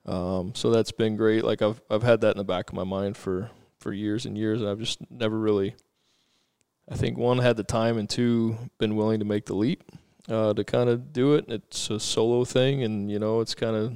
um, 0.06 0.54
so 0.56 0.70
that's 0.70 0.92
been 0.92 1.16
great. 1.16 1.44
Like 1.44 1.62
I've 1.62 1.82
I've 1.90 2.04
had 2.04 2.22
that 2.22 2.32
in 2.32 2.38
the 2.38 2.44
back 2.44 2.70
of 2.70 2.76
my 2.76 2.84
mind 2.84 3.18
for 3.18 3.50
for 3.80 3.94
years 3.94 4.26
and 4.26 4.38
years, 4.38 4.62
and 4.62 4.70
I've 4.70 4.80
just 4.80 5.00
never 5.10 5.38
really. 5.38 5.76
I 6.90 6.96
think 6.96 7.18
one 7.18 7.40
had 7.40 7.58
the 7.58 7.64
time, 7.64 7.98
and 7.98 8.10
two 8.10 8.58
been 8.78 8.96
willing 8.96 9.20
to 9.20 9.26
make 9.26 9.46
the 9.46 9.56
leap 9.56 9.84
uh, 10.30 10.54
to 10.54 10.64
kind 10.64 10.90
of 10.90 11.14
do 11.14 11.36
it. 11.36 11.46
It's 11.48 11.90
a 11.90 12.00
solo 12.00 12.46
thing, 12.46 12.84
and 12.84 13.10
you 13.12 13.20
know 13.20 13.42
it's 13.42 13.56
kind 13.56 13.76
of 13.76 13.94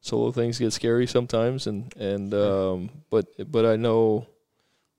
solo 0.00 0.32
things 0.32 0.58
get 0.58 0.72
scary 0.72 1.06
sometimes, 1.06 1.66
and 1.66 1.94
and 1.96 2.34
um, 2.34 2.90
but 3.10 3.26
but 3.50 3.66
I 3.66 3.76
know, 3.76 4.26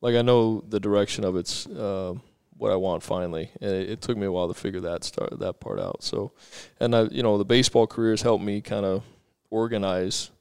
like 0.01 0.15
I 0.15 0.21
know 0.21 0.63
the 0.67 0.79
direction 0.79 1.23
of 1.23 1.35
it's. 1.35 1.67
Uh, 1.67 2.15
what 2.55 2.71
I 2.71 2.75
want 2.75 3.03
finally, 3.03 3.49
and 3.59 3.71
it, 3.71 3.89
it 3.89 4.01
took 4.01 4.15
me 4.15 4.25
a 4.25 4.31
while 4.31 4.47
to 4.47 4.53
figure 4.53 4.79
that 4.81 5.03
start 5.03 5.37
that 5.39 5.59
part 5.59 5.79
out. 5.79 6.01
So, 6.03 6.31
and 6.79 6.95
I, 6.95 7.01
you 7.05 7.21
know, 7.21 7.37
the 7.37 7.43
baseball 7.43 7.87
career 7.87 8.11
has 8.11 8.21
helped 8.21 8.43
me 8.43 8.61
kind 8.61 8.85
of 8.85 9.03
organize 9.49 10.31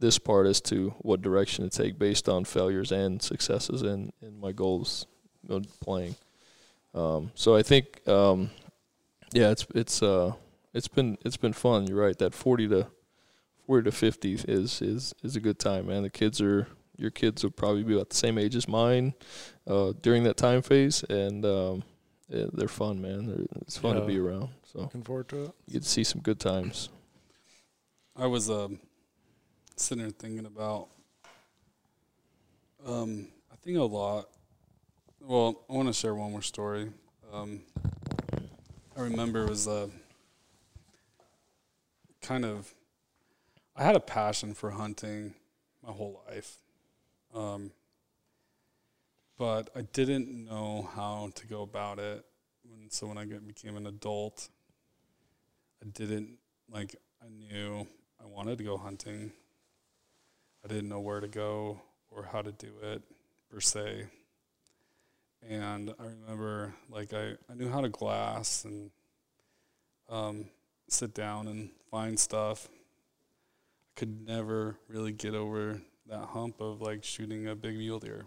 this 0.00 0.18
part 0.18 0.46
as 0.46 0.60
to 0.60 0.94
what 0.98 1.22
direction 1.22 1.68
to 1.68 1.82
take 1.82 1.98
based 1.98 2.28
on 2.28 2.44
failures 2.44 2.92
and 2.92 3.20
successes 3.20 3.82
and, 3.82 4.12
and 4.20 4.40
my 4.40 4.52
goals 4.52 5.06
you 5.42 5.54
know, 5.54 5.62
playing. 5.80 6.14
Um, 6.94 7.32
so 7.34 7.56
I 7.56 7.62
think, 7.62 8.06
um, 8.08 8.50
yeah, 9.32 9.50
it's 9.50 9.66
it's 9.74 10.02
uh 10.02 10.32
it's 10.74 10.88
been 10.88 11.18
it's 11.24 11.36
been 11.36 11.52
fun. 11.52 11.86
You're 11.86 12.00
right. 12.00 12.18
That 12.18 12.34
forty 12.34 12.68
to 12.68 12.86
forty 13.66 13.84
to 13.84 13.92
fifty 13.92 14.34
is 14.34 14.80
is 14.80 15.14
is 15.22 15.36
a 15.36 15.40
good 15.40 15.58
time, 15.58 15.86
man. 15.86 16.02
The 16.02 16.10
kids 16.10 16.40
are 16.40 16.68
your 16.96 17.10
kids 17.10 17.44
will 17.44 17.50
probably 17.52 17.84
be 17.84 17.94
about 17.94 18.10
the 18.10 18.16
same 18.16 18.38
age 18.38 18.56
as 18.56 18.66
mine 18.66 19.14
uh, 19.66 19.92
during 20.02 20.24
that 20.24 20.36
time 20.36 20.62
phase, 20.62 21.04
and 21.04 21.44
um, 21.46 21.84
yeah, 22.28 22.46
they're 22.52 22.68
fun, 22.68 23.00
man. 23.00 23.26
They're, 23.26 23.46
it's 23.62 23.76
fun 23.76 23.94
to 23.96 24.04
be 24.04 24.18
around. 24.18 24.48
So 24.72 24.80
Looking 24.80 25.02
forward 25.04 25.28
to 25.28 25.44
it. 25.44 25.52
you 25.66 25.72
get 25.74 25.82
to 25.84 25.88
see 25.88 26.04
some 26.04 26.20
good 26.20 26.40
times. 26.40 26.88
I 28.16 28.26
was 28.26 28.50
um, 28.50 28.80
sitting 29.76 30.02
there 30.02 30.10
thinking 30.10 30.44
about, 30.44 30.88
um, 32.84 33.28
I 33.52 33.56
think 33.62 33.78
a 33.78 33.82
lot. 33.82 34.28
Well, 35.20 35.64
I 35.70 35.74
want 35.74 35.88
to 35.88 35.92
share 35.94 36.14
one 36.14 36.32
more 36.32 36.42
story. 36.42 36.90
Um, 37.32 37.60
I 38.98 39.02
remember 39.02 39.44
it 39.44 39.48
was 39.48 39.68
uh, 39.68 39.86
kind 42.20 42.44
of, 42.44 42.74
I 43.76 43.84
had 43.84 43.94
a 43.94 44.00
passion 44.00 44.54
for 44.54 44.70
hunting 44.72 45.34
my 45.86 45.92
whole 45.92 46.20
life. 46.28 46.56
Um, 47.32 47.70
but 49.38 49.70
I 49.76 49.82
didn't 49.82 50.44
know 50.44 50.90
how 50.96 51.30
to 51.36 51.46
go 51.46 51.62
about 51.62 52.00
it. 52.00 52.24
When, 52.68 52.90
so 52.90 53.06
when 53.06 53.18
I 53.18 53.24
became 53.24 53.76
an 53.76 53.86
adult, 53.86 54.48
I 55.80 55.86
didn't 55.90 56.38
like. 56.68 56.96
I 57.22 57.28
knew 57.28 57.86
I 58.20 58.26
wanted 58.26 58.58
to 58.58 58.64
go 58.64 58.76
hunting. 58.76 59.30
I 60.64 60.66
didn't 60.66 60.88
know 60.88 60.98
where 60.98 61.20
to 61.20 61.28
go 61.28 61.80
or 62.10 62.24
how 62.24 62.42
to 62.42 62.50
do 62.50 62.72
it 62.82 63.02
per 63.48 63.60
se. 63.60 64.06
And 65.46 65.94
I 65.98 66.04
remember 66.04 66.74
like 66.90 67.12
I, 67.12 67.34
I 67.50 67.54
knew 67.54 67.70
how 67.70 67.80
to 67.80 67.88
glass 67.88 68.64
and 68.64 68.90
um, 70.08 70.46
sit 70.88 71.14
down 71.14 71.48
and 71.48 71.70
find 71.90 72.18
stuff. 72.18 72.68
I 72.70 74.00
could 74.00 74.26
never 74.26 74.76
really 74.88 75.12
get 75.12 75.34
over 75.34 75.80
that 76.08 76.24
hump 76.26 76.60
of 76.60 76.80
like 76.80 77.04
shooting 77.04 77.48
a 77.48 77.54
big 77.54 77.76
mule 77.76 77.98
deer 77.98 78.26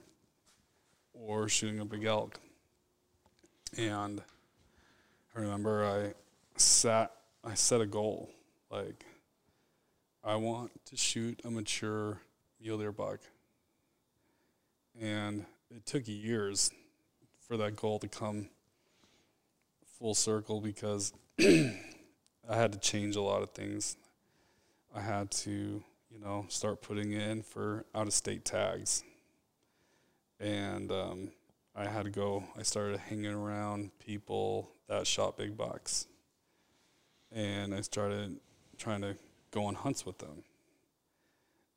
or 1.14 1.49
shooting 1.49 1.80
a 1.80 1.86
big 1.86 2.05
elk. 2.05 2.39
And 3.78 4.22
I 5.36 5.39
remember 5.39 5.86
I 5.86 6.14
sat 6.59 7.12
I 7.43 7.55
set 7.55 7.82
a 7.82 7.86
goal 7.86 8.30
like 8.70 9.05
I 10.24 10.36
want 10.36 10.72
to 10.86 10.97
shoot 10.97 11.41
a 11.43 11.49
mature 11.49 12.20
mule 12.62 12.78
deer 12.78 12.91
buck. 12.91 13.20
And 14.99 15.45
it 15.74 15.86
took 15.86 16.07
years 16.07 16.72
for 17.51 17.57
that 17.57 17.75
goal 17.75 17.99
to 17.99 18.07
come 18.07 18.47
full 19.99 20.15
circle 20.15 20.61
because 20.61 21.11
I 21.37 21.75
had 22.47 22.71
to 22.71 22.79
change 22.79 23.17
a 23.17 23.21
lot 23.21 23.41
of 23.41 23.49
things. 23.49 23.97
I 24.95 25.01
had 25.01 25.29
to, 25.31 25.83
you 26.09 26.19
know, 26.23 26.45
start 26.47 26.81
putting 26.81 27.11
in 27.11 27.41
for 27.41 27.83
out 27.93 28.07
of 28.07 28.13
state 28.13 28.45
tags. 28.45 29.03
And 30.39 30.93
um, 30.93 31.31
I 31.75 31.87
had 31.87 32.05
to 32.05 32.09
go, 32.09 32.45
I 32.57 32.63
started 32.63 32.97
hanging 33.01 33.33
around 33.33 33.91
people 33.99 34.71
that 34.87 35.05
shot 35.05 35.35
big 35.35 35.57
bucks. 35.57 36.07
And 37.33 37.75
I 37.75 37.81
started 37.81 38.39
trying 38.77 39.01
to 39.01 39.17
go 39.51 39.65
on 39.65 39.75
hunts 39.75 40.05
with 40.05 40.19
them. 40.19 40.43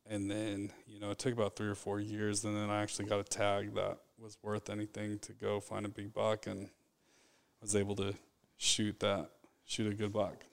And 0.09 0.31
then, 0.31 0.71
you 0.87 1.01
know, 1.01 1.11
it 1.11 1.19
took 1.19 1.33
about 1.33 1.57
three 1.57 1.67
or 1.67 1.75
four 1.75 1.99
years. 1.99 2.45
And 2.45 2.55
then 2.55 2.69
I 2.69 2.81
actually 2.81 3.07
got 3.07 3.19
a 3.19 3.25
tag 3.25 3.75
that 3.75 3.97
was 4.17 4.37
worth 4.41 4.69
anything 4.69 5.19
to 5.19 5.33
go 5.33 5.59
find 5.59 5.85
a 5.85 5.89
big 5.89 6.13
buck 6.13 6.47
and 6.47 6.69
was 7.61 7.75
able 7.75 7.95
to 7.95 8.13
shoot 8.57 8.99
that, 8.99 9.29
shoot 9.65 9.91
a 9.91 9.95
good 9.95 10.13
buck. 10.13 10.43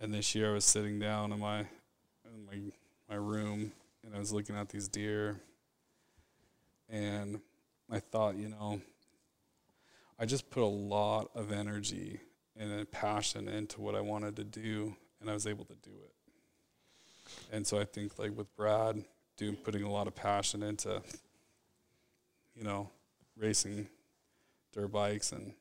And 0.00 0.12
this 0.12 0.34
year 0.34 0.50
I 0.50 0.54
was 0.54 0.64
sitting 0.64 0.98
down 0.98 1.32
in 1.32 1.40
my, 1.40 1.60
in 1.60 2.44
my, 2.46 2.58
my 3.08 3.16
room 3.16 3.72
and 4.04 4.14
I 4.14 4.18
was 4.18 4.32
looking 4.32 4.56
at 4.56 4.68
these 4.68 4.88
deer 4.88 5.40
and 6.88 7.40
I 7.90 8.00
thought, 8.00 8.36
you 8.36 8.48
know, 8.48 8.80
I 10.18 10.26
just 10.26 10.50
put 10.50 10.62
a 10.62 10.66
lot 10.66 11.30
of 11.34 11.52
energy 11.52 12.20
and 12.56 12.90
passion 12.90 13.48
into 13.48 13.80
what 13.80 13.94
I 13.94 14.00
wanted 14.00 14.36
to 14.36 14.44
do 14.44 14.96
and 15.20 15.30
I 15.30 15.34
was 15.34 15.46
able 15.46 15.64
to 15.66 15.74
do 15.82 15.90
it. 15.90 16.12
And 17.52 17.66
so 17.66 17.78
I 17.78 17.84
think 17.84 18.18
like 18.18 18.36
with 18.36 18.54
Brad 18.56 19.04
doing 19.36 19.56
putting 19.56 19.82
a 19.82 19.90
lot 19.90 20.06
of 20.06 20.14
passion 20.14 20.62
into 20.62 21.02
you 22.56 22.64
know, 22.64 22.88
racing 23.36 23.86
dirt 24.72 24.90
bikes 24.92 25.32
and 25.32 25.52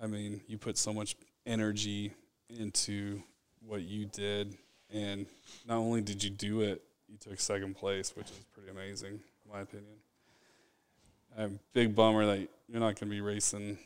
I 0.00 0.06
mean, 0.06 0.40
you 0.46 0.58
put 0.58 0.78
so 0.78 0.92
much 0.92 1.16
energy 1.46 2.12
into 2.50 3.22
what 3.66 3.82
you 3.82 4.06
did 4.06 4.56
and 4.92 5.26
not 5.66 5.76
only 5.78 6.00
did 6.00 6.22
you 6.22 6.30
do 6.30 6.60
it, 6.62 6.82
you 7.08 7.16
took 7.18 7.38
second 7.40 7.76
place, 7.76 8.14
which 8.16 8.30
is 8.30 8.38
pretty 8.54 8.70
amazing 8.70 9.14
in 9.14 9.52
my 9.52 9.60
opinion. 9.60 9.94
I'm 11.36 11.58
big 11.72 11.94
bummer 11.94 12.26
that 12.26 12.48
you're 12.68 12.80
not 12.80 12.94
going 12.94 12.96
to 12.96 13.06
be 13.06 13.20
racing 13.20 13.78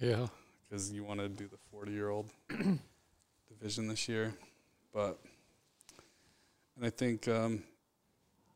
Yeah. 0.00 0.26
because 0.68 0.90
you 0.92 1.04
want 1.04 1.20
to 1.20 1.28
do 1.28 1.46
the 1.48 1.58
40 1.70 1.92
year 1.92 2.08
old 2.10 2.26
division 3.48 3.88
this 3.88 4.08
year. 4.08 4.32
But, 4.92 5.18
and 6.76 6.86
I 6.86 6.90
think, 6.90 7.28
um, 7.28 7.62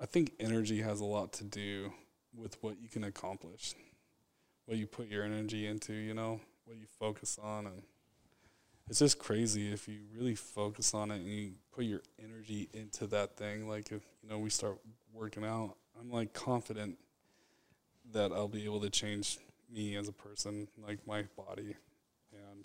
I 0.00 0.06
think 0.06 0.32
energy 0.40 0.80
has 0.80 1.00
a 1.00 1.04
lot 1.04 1.32
to 1.34 1.44
do 1.44 1.92
with 2.36 2.56
what 2.62 2.80
you 2.80 2.88
can 2.88 3.04
accomplish, 3.04 3.74
what 4.66 4.78
you 4.78 4.86
put 4.86 5.08
your 5.08 5.24
energy 5.24 5.66
into, 5.66 5.92
you 5.92 6.14
know, 6.14 6.40
what 6.64 6.76
you 6.76 6.86
focus 6.98 7.38
on. 7.42 7.66
And 7.66 7.82
it's 8.88 8.98
just 8.98 9.18
crazy 9.18 9.72
if 9.72 9.88
you 9.88 10.00
really 10.16 10.34
focus 10.34 10.94
on 10.94 11.10
it 11.10 11.16
and 11.16 11.26
you 11.26 11.52
put 11.72 11.84
your 11.84 12.02
energy 12.22 12.68
into 12.72 13.06
that 13.08 13.36
thing. 13.36 13.68
Like, 13.68 13.92
if, 13.92 14.02
you 14.22 14.28
know, 14.28 14.38
we 14.38 14.50
start 14.50 14.78
working 15.12 15.44
out, 15.44 15.76
I'm 16.00 16.10
like 16.10 16.32
confident 16.32 16.98
that 18.12 18.32
I'll 18.32 18.48
be 18.48 18.64
able 18.64 18.80
to 18.80 18.90
change 18.90 19.38
me 19.72 19.96
as 19.96 20.08
a 20.08 20.12
person, 20.12 20.68
like 20.86 20.98
my 21.06 21.24
body, 21.36 21.76
and 22.32 22.64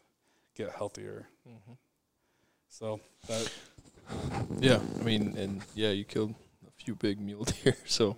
get 0.56 0.72
healthier. 0.72 1.28
Mm-hmm. 1.48 1.74
So 2.70 3.00
that 3.28 3.52
Yeah, 4.60 4.80
I 5.00 5.04
mean, 5.04 5.36
and 5.38 5.62
yeah, 5.76 5.92
you 5.92 6.04
killed 6.04 6.34
few 6.88 6.96
big 6.96 7.20
mule 7.20 7.44
deer. 7.64 7.76
So, 7.86 8.16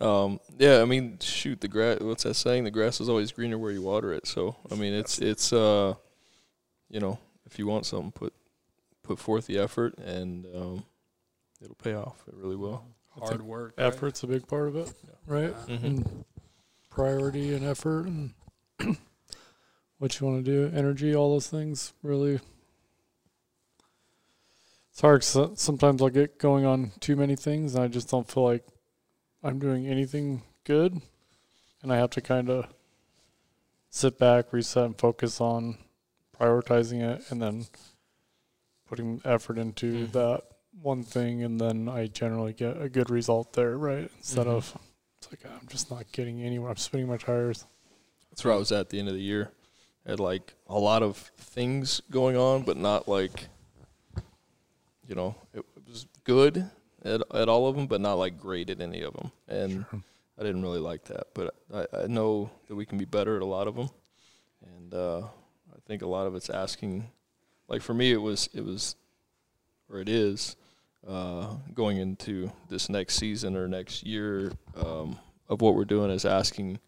um, 0.00 0.40
yeah, 0.58 0.80
I 0.80 0.86
mean, 0.86 1.18
shoot, 1.20 1.60
the 1.60 1.68
grass. 1.68 2.00
What's 2.00 2.22
that 2.22 2.34
saying? 2.34 2.64
The 2.64 2.70
grass 2.70 2.98
is 2.98 3.10
always 3.10 3.30
greener 3.30 3.58
where 3.58 3.70
you 3.70 3.82
water 3.82 4.12
it. 4.12 4.26
So, 4.26 4.56
I 4.72 4.74
mean, 4.74 4.94
it's 4.94 5.18
it's 5.18 5.52
uh, 5.52 5.94
you 6.88 6.98
know, 6.98 7.18
if 7.44 7.58
you 7.58 7.66
want 7.66 7.84
something, 7.84 8.12
put 8.12 8.32
put 9.02 9.18
forth 9.18 9.46
the 9.46 9.58
effort, 9.58 9.98
and 9.98 10.46
um, 10.46 10.84
it'll 11.62 11.74
pay 11.74 11.94
off. 11.94 12.24
It 12.26 12.34
really 12.34 12.56
will. 12.56 12.82
hard 13.20 13.42
work, 13.42 13.74
right? 13.76 13.92
Effort's 13.92 14.22
a 14.22 14.26
big 14.26 14.48
part 14.48 14.68
of 14.68 14.76
it, 14.76 14.92
right? 15.26 15.54
Yeah. 15.68 15.76
Mm-hmm. 15.76 15.86
And 15.86 16.24
priority 16.88 17.52
and 17.52 17.66
effort 17.66 18.06
and 18.06 18.32
what 19.98 20.18
you 20.18 20.26
want 20.26 20.42
to 20.42 20.50
do, 20.50 20.74
energy, 20.74 21.14
all 21.14 21.32
those 21.32 21.48
things 21.48 21.92
really. 22.02 22.40
It's 24.96 25.02
hard 25.02 25.20
'cause 25.20 25.60
sometimes 25.60 26.00
I'll 26.00 26.08
get 26.08 26.38
going 26.38 26.64
on 26.64 26.92
too 27.00 27.16
many 27.16 27.36
things 27.36 27.74
and 27.74 27.84
I 27.84 27.86
just 27.86 28.08
don't 28.08 28.26
feel 28.26 28.44
like 28.44 28.66
I'm 29.42 29.58
doing 29.58 29.86
anything 29.86 30.42
good. 30.64 31.02
And 31.82 31.92
I 31.92 31.98
have 31.98 32.08
to 32.12 32.22
kind 32.22 32.48
of 32.48 32.72
sit 33.90 34.16
back, 34.18 34.54
reset, 34.54 34.86
and 34.86 34.98
focus 34.98 35.38
on 35.38 35.76
prioritizing 36.34 37.02
it 37.02 37.30
and 37.30 37.42
then 37.42 37.66
putting 38.86 39.20
effort 39.22 39.58
into 39.58 40.06
Mhm. 40.06 40.12
that 40.12 40.44
one 40.80 41.02
thing. 41.02 41.42
And 41.42 41.60
then 41.60 41.90
I 41.90 42.06
generally 42.06 42.54
get 42.54 42.80
a 42.80 42.88
good 42.88 43.10
result 43.10 43.52
there, 43.52 43.76
right? 43.76 44.10
Instead 44.16 44.46
Mhm. 44.46 44.50
of, 44.56 44.78
it's 45.18 45.30
like, 45.30 45.44
I'm 45.44 45.68
just 45.68 45.90
not 45.90 46.10
getting 46.10 46.40
anywhere. 46.42 46.70
I'm 46.70 46.76
spinning 46.78 47.08
my 47.08 47.18
tires. 47.18 47.66
That's 48.30 48.42
where 48.46 48.54
I 48.54 48.56
was 48.56 48.72
at 48.72 48.88
the 48.88 48.98
end 48.98 49.08
of 49.08 49.14
the 49.14 49.20
year. 49.20 49.52
I 50.06 50.12
Had 50.12 50.20
like 50.20 50.54
a 50.66 50.78
lot 50.78 51.02
of 51.02 51.18
things 51.36 52.00
going 52.10 52.38
on, 52.38 52.62
but 52.62 52.78
not 52.78 53.06
like, 53.06 53.48
you 55.08 55.14
know, 55.14 55.34
it, 55.54 55.60
it 55.76 55.88
was 55.88 56.06
good 56.24 56.68
at, 57.04 57.22
at 57.34 57.48
all 57.48 57.68
of 57.68 57.76
them, 57.76 57.86
but 57.86 58.00
not 58.00 58.14
like 58.14 58.38
great 58.38 58.70
at 58.70 58.80
any 58.80 59.02
of 59.02 59.14
them. 59.14 59.30
And 59.48 59.86
I 60.38 60.42
didn't 60.42 60.62
really 60.62 60.80
like 60.80 61.04
that. 61.04 61.28
But 61.34 61.54
I, 61.72 61.86
I 62.04 62.06
know 62.06 62.50
that 62.68 62.74
we 62.74 62.86
can 62.86 62.98
be 62.98 63.04
better 63.04 63.36
at 63.36 63.42
a 63.42 63.46
lot 63.46 63.68
of 63.68 63.76
them, 63.76 63.90
and 64.76 64.94
uh, 64.94 65.20
I 65.20 65.78
think 65.86 66.02
a 66.02 66.06
lot 66.06 66.26
of 66.26 66.34
it's 66.34 66.50
asking. 66.50 67.08
Like 67.68 67.82
for 67.82 67.94
me, 67.94 68.12
it 68.12 68.20
was 68.20 68.48
it 68.54 68.64
was, 68.64 68.96
or 69.90 70.00
it 70.00 70.08
is, 70.08 70.56
uh, 71.06 71.54
going 71.74 71.96
into 71.96 72.52
this 72.68 72.88
next 72.88 73.16
season 73.16 73.56
or 73.56 73.66
next 73.66 74.04
year 74.04 74.52
um, 74.76 75.18
of 75.48 75.60
what 75.60 75.74
we're 75.74 75.84
doing 75.84 76.10
is 76.10 76.24
asking. 76.24 76.78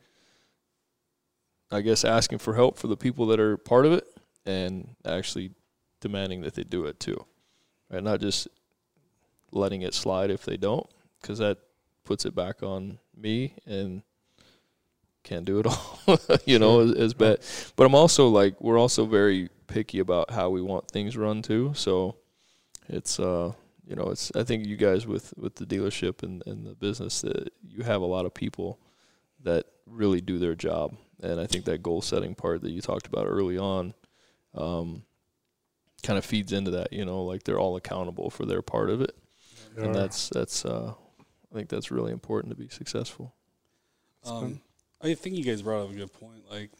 I 1.71 1.83
guess 1.83 2.03
asking 2.03 2.39
for 2.39 2.55
help 2.55 2.79
for 2.79 2.87
the 2.87 2.97
people 2.97 3.27
that 3.27 3.39
are 3.39 3.59
part 3.59 3.85
of 3.85 3.93
it, 3.93 4.05
and 4.47 4.97
actually 5.05 5.51
demanding 6.01 6.41
that 6.43 6.55
they 6.55 6.65
do 6.65 6.87
it 6.87 6.99
too, 6.99 7.27
right? 7.91 8.03
Not 8.03 8.21
just 8.21 8.49
letting 9.53 9.83
it 9.83 9.95
slide 9.95 10.31
if 10.31 10.45
they 10.45 10.57
don't, 10.57 10.87
because 11.21 11.39
that 11.39 11.59
puts 12.05 12.25
it 12.25 12.35
back 12.35 12.63
on 12.63 12.99
me 13.17 13.55
and 13.67 14.03
can't 15.25 15.45
do 15.45 15.59
it 15.59 15.67
all, 15.67 15.99
you 16.47 16.59
know, 16.59 16.81
as, 16.81 16.93
as 16.93 17.15
bad. 17.15 17.41
But 17.77 17.85
I'm 17.85 17.95
also 17.95 18.29
like, 18.29 18.61
we're 18.61 18.79
also 18.79 19.05
very 19.05 19.51
picky 19.67 19.99
about 19.99 20.31
how 20.31 20.51
we 20.51 20.63
want 20.63 20.89
things 20.89 21.17
run 21.17 21.43
too. 21.43 21.73
So 21.75 22.17
it's, 22.89 23.21
uh, 23.21 23.53
you 23.87 23.97
know, 23.97 24.09
it's, 24.11 24.33
I 24.35 24.45
think 24.45 24.67
you 24.67 24.77
guys 24.77 25.07
with, 25.07 25.35
with 25.37 25.57
the 25.57 25.67
dealership 25.67 26.23
and, 26.23 26.43
and 26.47 26.67
the 26.67 26.75
business 26.75 27.21
that 27.23 27.53
you 27.63 27.85
have 27.85 28.01
a 28.01 28.07
lot 28.07 28.27
of 28.27 28.35
people 28.35 28.79
that 29.45 29.67
really 29.87 30.21
do 30.21 30.39
their 30.39 30.55
job. 30.55 30.97
And 31.23 31.41
I 31.41 31.47
think 31.47 31.65
that 31.65 31.83
goal 31.83 32.01
setting 32.01 32.35
part 32.35 32.63
that 32.63 32.71
you 32.71 32.81
talked 32.81 33.07
about 33.07 33.27
early 33.27 33.59
on, 33.59 33.95
um, 34.55 35.03
kind 36.03 36.19
of 36.19 36.25
feeds 36.25 36.53
into 36.53 36.71
that, 36.73 36.93
you 36.93 37.05
know, 37.05 37.25
like 37.25 37.45
they're 37.45 37.59
all 37.59 37.77
accountable 37.77 38.31
for 38.31 38.47
their 38.47 38.63
part 38.63 38.91
of 38.91 39.01
it. 39.01 39.17
And 39.77 39.95
that's, 39.95 40.29
that's, 40.31 40.65
uh, 40.65 40.95
I 41.51 41.55
think 41.55 41.69
that's 41.69 41.91
really 41.91 42.13
important 42.13 42.53
to 42.53 42.61
be 42.61 42.69
successful. 42.69 43.35
Um, 44.25 44.61
I 45.01 45.15
think 45.15 45.37
you 45.37 45.45
guys 45.45 45.63
brought 45.63 45.85
up 45.85 45.91
a 45.91 45.95
good 45.95 46.13
point. 46.13 46.43
Like, 46.51 46.71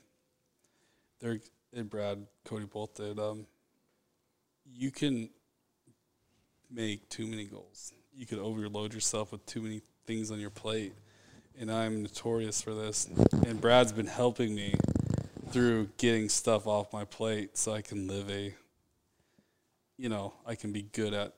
they're 1.21 1.39
and 1.73 1.89
Brad, 1.89 2.27
Cody 2.45 2.65
both 2.65 2.95
did. 2.95 3.19
Um, 3.19 3.47
you 4.65 4.91
can 4.91 5.31
make 6.71 7.09
too 7.09 7.27
many 7.27 7.45
goals. 7.45 7.93
You 8.15 8.27
could 8.27 8.39
overload 8.39 8.95
yourself 8.95 9.33
with 9.33 9.45
too 9.47 9.63
many 9.63 9.83
things 10.07 10.31
on 10.31 10.41
your 10.41 10.51
plate, 10.51 10.93
and 11.59 11.71
I'm 11.71 12.03
notorious 12.03 12.61
for 12.61 12.75
this. 12.75 13.09
And 13.47 13.61
Brad's 13.61 13.93
been 13.93 14.07
helping 14.07 14.55
me 14.55 14.75
through 15.51 15.91
getting 15.97 16.29
stuff 16.29 16.67
off 16.67 16.93
my 16.93 17.05
plate 17.05 17.57
so 17.57 17.73
I 17.73 17.83
can 17.83 18.09
live 18.09 18.31
a, 18.31 18.55
you 19.99 20.09
know, 20.09 20.33
I 20.47 20.55
can 20.55 20.73
be 20.73 20.83
good 20.83 21.13
at 21.13 21.35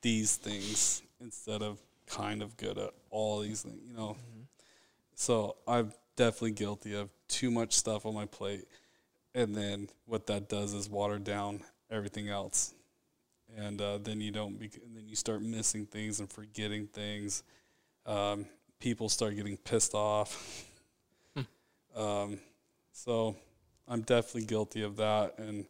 these 0.00 0.36
things 0.36 1.02
instead 1.20 1.62
of 1.62 1.78
kind 2.06 2.42
of 2.42 2.56
good 2.56 2.78
at 2.78 2.90
all 3.10 3.40
these 3.40 3.62
things, 3.62 3.80
you 3.86 3.94
know. 3.94 4.16
So 5.14 5.56
I'm 5.66 5.92
definitely 6.16 6.52
guilty 6.52 6.94
of 6.94 7.10
too 7.26 7.50
much 7.50 7.74
stuff 7.74 8.06
on 8.06 8.14
my 8.14 8.24
plate, 8.24 8.66
and 9.34 9.54
then 9.54 9.88
what 10.06 10.26
that 10.28 10.48
does 10.48 10.72
is 10.72 10.88
water 10.88 11.18
down 11.18 11.60
everything 11.90 12.28
else, 12.28 12.72
and 13.56 13.80
uh, 13.80 13.98
then 13.98 14.20
you 14.20 14.30
don't, 14.30 14.58
bec- 14.58 14.80
and 14.84 14.96
then 14.96 15.08
you 15.08 15.16
start 15.16 15.42
missing 15.42 15.86
things 15.86 16.20
and 16.20 16.30
forgetting 16.30 16.86
things. 16.86 17.42
Um, 18.06 18.46
people 18.78 19.08
start 19.08 19.34
getting 19.34 19.56
pissed 19.56 19.94
off. 19.94 20.64
um, 21.96 22.38
so 22.92 23.36
I'm 23.88 24.02
definitely 24.02 24.46
guilty 24.46 24.82
of 24.82 24.96
that, 24.96 25.34
and 25.38 25.66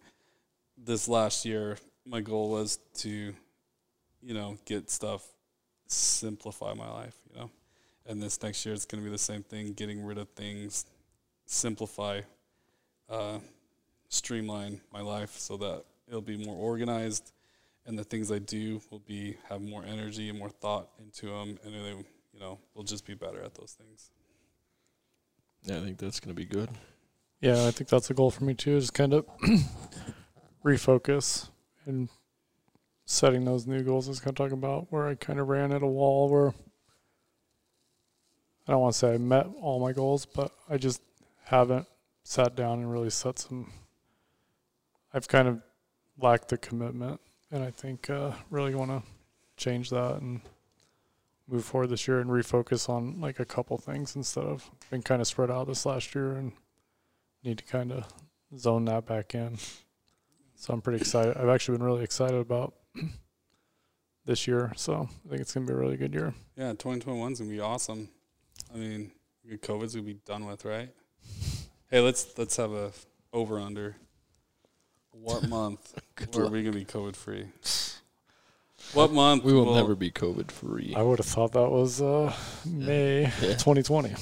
this 0.77 1.09
last 1.09 1.45
year, 1.45 1.79
my 2.09 2.21
goal 2.21 2.51
was 2.51 2.79
to, 2.99 3.35
you 4.23 4.35
know, 4.35 4.57
get 4.65 4.91
stuff, 4.91 5.27
simplify 5.87 6.73
my 6.75 6.91
life, 6.91 7.17
you 7.31 7.39
know. 7.39 7.51
And 8.07 8.23
this 8.23 8.43
next 8.43 8.65
year, 8.65 8.75
it's 8.75 8.87
going 8.87 9.03
to 9.03 9.05
be 9.05 9.13
the 9.13 9.19
same 9.19 9.43
thing: 9.43 9.75
getting 9.75 10.05
rid 10.05 10.19
of 10.19 10.29
things, 10.31 10.87
simplify, 11.45 12.23
uh, 13.11 13.39
streamline 14.09 14.81
my 14.93 15.01
life 15.01 15.37
so 15.37 15.57
that 15.59 15.85
it'll 16.07 16.23
be 16.23 16.43
more 16.43 16.57
organized, 16.57 17.33
and 17.87 17.99
the 17.99 18.05
things 18.05 18.33
I 18.33 18.39
do 18.39 18.81
will 18.91 19.01
be 19.01 19.37
have 19.49 19.61
more 19.61 19.85
energy 19.85 20.31
and 20.31 20.39
more 20.39 20.51
thought 20.51 20.89
into 20.99 21.27
them, 21.27 21.59
and 21.65 21.75
they, 21.75 21.91
you 22.33 22.41
know, 22.41 22.59
will 22.75 22.85
just 22.85 23.07
be 23.07 23.15
better 23.15 23.43
at 23.43 23.55
those 23.55 23.73
things. 23.73 24.11
Yeah, 25.65 25.77
I 25.77 25.81
think 25.81 25.99
that's 25.99 26.21
going 26.21 26.35
to 26.35 26.41
be 26.41 26.47
good. 26.47 26.71
Yeah, 27.41 27.67
I 27.67 27.71
think 27.71 27.91
that's 27.91 28.11
a 28.11 28.15
goal 28.15 28.31
for 28.31 28.45
me 28.45 28.55
too. 28.55 28.77
Is 28.77 28.91
kind 28.91 29.13
of 29.13 29.27
refocus 30.65 31.51
and 31.89 32.09
setting 33.05 33.45
those 33.45 33.67
new 33.67 33.83
goals. 33.83 34.07
I 34.07 34.11
was 34.11 34.21
kind 34.21 34.31
of 34.31 34.37
talking 34.37 34.59
about 34.59 34.87
where 34.91 35.09
I 35.09 35.15
kind 35.15 35.41
of 35.41 35.49
ran 35.49 35.73
at 35.73 35.83
a 35.83 35.87
wall 35.87 36.29
where 36.29 36.55
I 38.67 38.73
don't 38.73 38.83
want 38.83 38.93
to 38.93 38.99
say 38.99 39.15
I 39.15 39.19
met 39.19 39.47
all 39.63 39.81
my 39.81 39.93
goals, 39.93 40.27
but 40.27 40.53
I 40.69 40.77
just 40.77 41.01
haven't 41.45 41.87
sat 42.23 42.55
down 42.55 42.81
and 42.81 42.93
really 42.93 43.09
set 43.09 43.39
some. 43.39 43.73
I've 45.15 45.27
kind 45.27 45.49
of 45.49 45.63
lacked 46.19 46.49
the 46.49 46.59
commitment, 46.59 47.19
and 47.51 47.65
I 47.65 47.71
think 47.71 48.11
uh, 48.11 48.33
really 48.51 48.75
want 48.75 48.91
to 48.91 49.03
change 49.57 49.89
that 49.89 50.21
and 50.21 50.43
move 51.49 51.65
forward 51.65 51.87
this 51.87 52.07
year 52.07 52.21
and 52.21 52.29
refocus 52.29 52.91
on 52.91 53.23
like 53.23 53.41
a 53.41 53.45
couple 53.47 53.79
things 53.79 54.15
instead 54.15 54.45
of 54.45 54.71
being 54.91 55.03
kind 55.03 55.23
of 55.23 55.27
spread 55.27 55.51
out 55.51 55.67
this 55.67 55.87
last 55.87 56.15
year 56.15 56.33
and 56.33 56.53
need 57.43 57.57
to 57.57 57.65
kind 57.65 57.91
of 57.91 58.05
zone 58.57 58.85
that 58.85 59.07
back 59.07 59.35
in. 59.35 59.57
So 60.61 60.75
I'm 60.75 60.81
pretty 60.81 60.99
excited. 61.01 61.37
I've 61.37 61.49
actually 61.49 61.79
been 61.79 61.87
really 61.87 62.03
excited 62.03 62.35
about 62.37 62.75
this 64.27 64.49
year. 64.49 64.73
So 64.77 65.09
I 65.25 65.29
think 65.29 65.41
it's 65.41 65.55
gonna 65.55 65.67
be 65.67 65.73
a 65.73 65.77
really 65.77 65.97
good 65.97 66.13
year. 66.13 66.35
Yeah, 66.57 66.71
2021 66.71 67.33
is 67.33 67.39
gonna 67.39 67.51
be 67.51 67.61
awesome. 67.61 68.09
I 68.75 68.77
mean, 68.77 69.13
COVID's 69.49 69.95
gonna 69.95 70.05
be 70.07 70.19
done 70.27 70.47
with, 70.47 70.65
right? 70.65 70.89
Hey, 71.91 72.01
let's 72.01 72.37
let's 72.37 72.57
have 72.57 72.73
a 72.73 72.91
over 73.33 73.61
under. 73.61 73.95
What 75.13 75.49
month 75.49 75.95
are 76.37 76.49
we 76.49 76.65
gonna 76.65 76.77
be 76.77 76.85
COVID 76.85 77.15
free? 77.15 77.47
What 78.95 79.13
month? 79.13 79.45
We 79.45 79.53
will, 79.53 79.75
never 79.77 79.95
be 79.95 80.11
COVID 80.11 80.51
free. 80.51 80.93
I 80.97 81.03
would 81.03 81.19
have 81.19 81.27
thought 81.27 81.53
that 81.53 81.69
was 81.71 82.03
uh, 82.03 82.33
May 82.67 83.23
Yeah. 83.23 83.31
2020. 83.55 84.11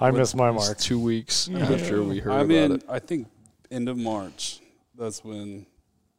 I 0.00 0.10
missed 0.10 0.36
my 0.36 0.50
mark. 0.50 0.76
Two 0.76 0.98
weeks 0.98 1.48
Yeah. 1.48 1.72
after 1.72 2.02
we 2.02 2.18
heard 2.18 2.32
I 2.32 2.36
about 2.38 2.48
mean, 2.48 2.72
it. 2.72 2.84
I 2.88 2.98
think 2.98 3.28
end 3.70 3.88
of 3.88 3.96
March. 3.96 4.60
That's 4.96 5.24
when 5.24 5.66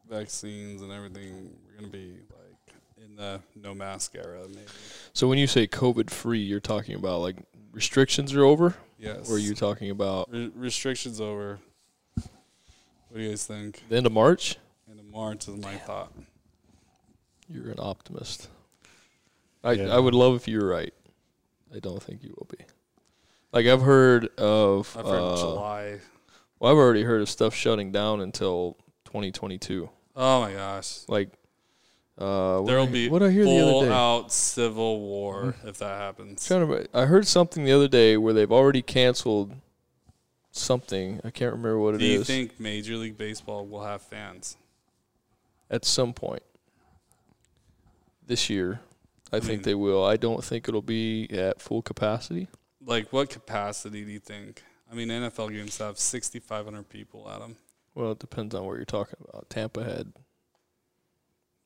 vaccines 0.09 0.81
and 0.81 0.91
everything 0.91 1.51
are 1.69 1.75
gonna 1.79 1.91
be 1.91 2.17
like 2.29 2.75
in 3.03 3.15
the 3.15 3.39
no 3.55 3.73
mask 3.73 4.15
era, 4.15 4.41
maybe. 4.47 4.67
So 5.13 5.27
when 5.27 5.37
you 5.37 5.47
say 5.47 5.67
COVID 5.67 6.09
free, 6.09 6.39
you're 6.41 6.59
talking 6.59 6.95
about 6.95 7.21
like 7.21 7.37
restrictions 7.71 8.33
are 8.33 8.43
over, 8.43 8.75
Yes. 8.99 9.29
or 9.29 9.35
are 9.35 9.39
you 9.39 9.53
talking 9.55 9.89
about 9.89 10.31
Re- 10.31 10.51
restrictions 10.55 11.19
over? 11.21 11.59
What 12.15 13.17
do 13.19 13.21
you 13.21 13.29
guys 13.29 13.45
think? 13.45 13.83
the 13.89 13.95
end 13.97 14.05
of 14.05 14.11
March? 14.11 14.57
End 14.89 14.99
of 14.99 15.05
March 15.05 15.47
is 15.47 15.55
my 15.57 15.75
thought. 15.75 16.11
You're 17.47 17.69
an 17.71 17.79
optimist. 17.79 18.49
I 19.63 19.73
Yeah. 19.73 19.95
I 19.95 19.99
would 19.99 20.13
love 20.13 20.35
if 20.35 20.47
you 20.47 20.59
were 20.59 20.67
right. 20.67 20.93
I 21.73 21.79
don't 21.79 22.01
think 22.01 22.23
you 22.23 22.33
will 22.37 22.47
be. 22.57 22.63
Like 23.51 23.65
I've 23.67 23.81
heard 23.81 24.27
of, 24.37 24.95
I've 24.99 25.05
heard 25.05 25.21
uh, 25.21 25.37
July. 25.37 25.99
Well, 26.65 26.73
I've 26.73 26.79
already 26.79 27.03
heard 27.03 27.21
of 27.21 27.29
stuff 27.29 27.53
shutting 27.53 27.91
down 27.91 28.21
until 28.21 28.75
2022. 29.05 29.87
Oh 30.15 30.41
my 30.41 30.51
gosh. 30.51 31.01
Like, 31.07 31.29
uh, 32.17 32.57
what 32.57 32.65
There'll 32.67 32.87
be 32.87 33.07
what 33.07 33.21
I 33.21 33.29
hear 33.29 33.43
the 33.45 33.59
other 33.59 33.85
day? 33.85 33.91
out 33.93 34.31
civil 34.31 35.01
war 35.01 35.53
if 35.63 35.77
that 35.77 35.99
happens. 35.99 36.43
To, 36.47 36.87
I 36.91 37.05
heard 37.05 37.27
something 37.27 37.65
the 37.65 37.71
other 37.71 37.87
day 37.87 38.17
where 38.17 38.33
they've 38.33 38.51
already 38.51 38.81
canceled 38.81 39.53
something. 40.51 41.21
I 41.23 41.29
can't 41.29 41.51
remember 41.51 41.77
what 41.77 41.93
it 41.93 41.97
Do 41.99 42.05
is. 42.05 42.11
you 42.13 42.23
think 42.23 42.59
Major 42.59 42.95
League 42.95 43.17
Baseball 43.17 43.67
will 43.67 43.83
have 43.83 44.01
fans? 44.01 44.57
at 45.69 45.85
some 45.85 46.13
point 46.13 46.41
this 48.25 48.49
year, 48.49 48.79
I, 49.31 49.37
I 49.37 49.39
think 49.39 49.51
mean- 49.51 49.61
they 49.61 49.75
will. 49.75 50.03
I 50.03 50.17
don't 50.17 50.43
think 50.43 50.67
it'll 50.67 50.81
be 50.81 51.29
at 51.31 51.61
full 51.61 51.83
capacity. 51.83 52.47
Like, 52.83 53.13
what 53.13 53.29
capacity 53.29 54.03
do 54.03 54.11
you 54.11 54.19
think? 54.19 54.63
I 54.91 54.95
mean, 54.95 55.07
NFL 55.09 55.51
games 55.51 55.77
have 55.79 55.97
6,500 55.97 56.87
people 56.89 57.29
at 57.29 57.39
them. 57.39 57.55
Well, 57.95 58.11
it 58.11 58.19
depends 58.19 58.53
on 58.55 58.65
what 58.65 58.75
you're 58.75 58.85
talking 58.85 59.15
about. 59.27 59.49
Tampa 59.49 59.83
had 59.83 60.11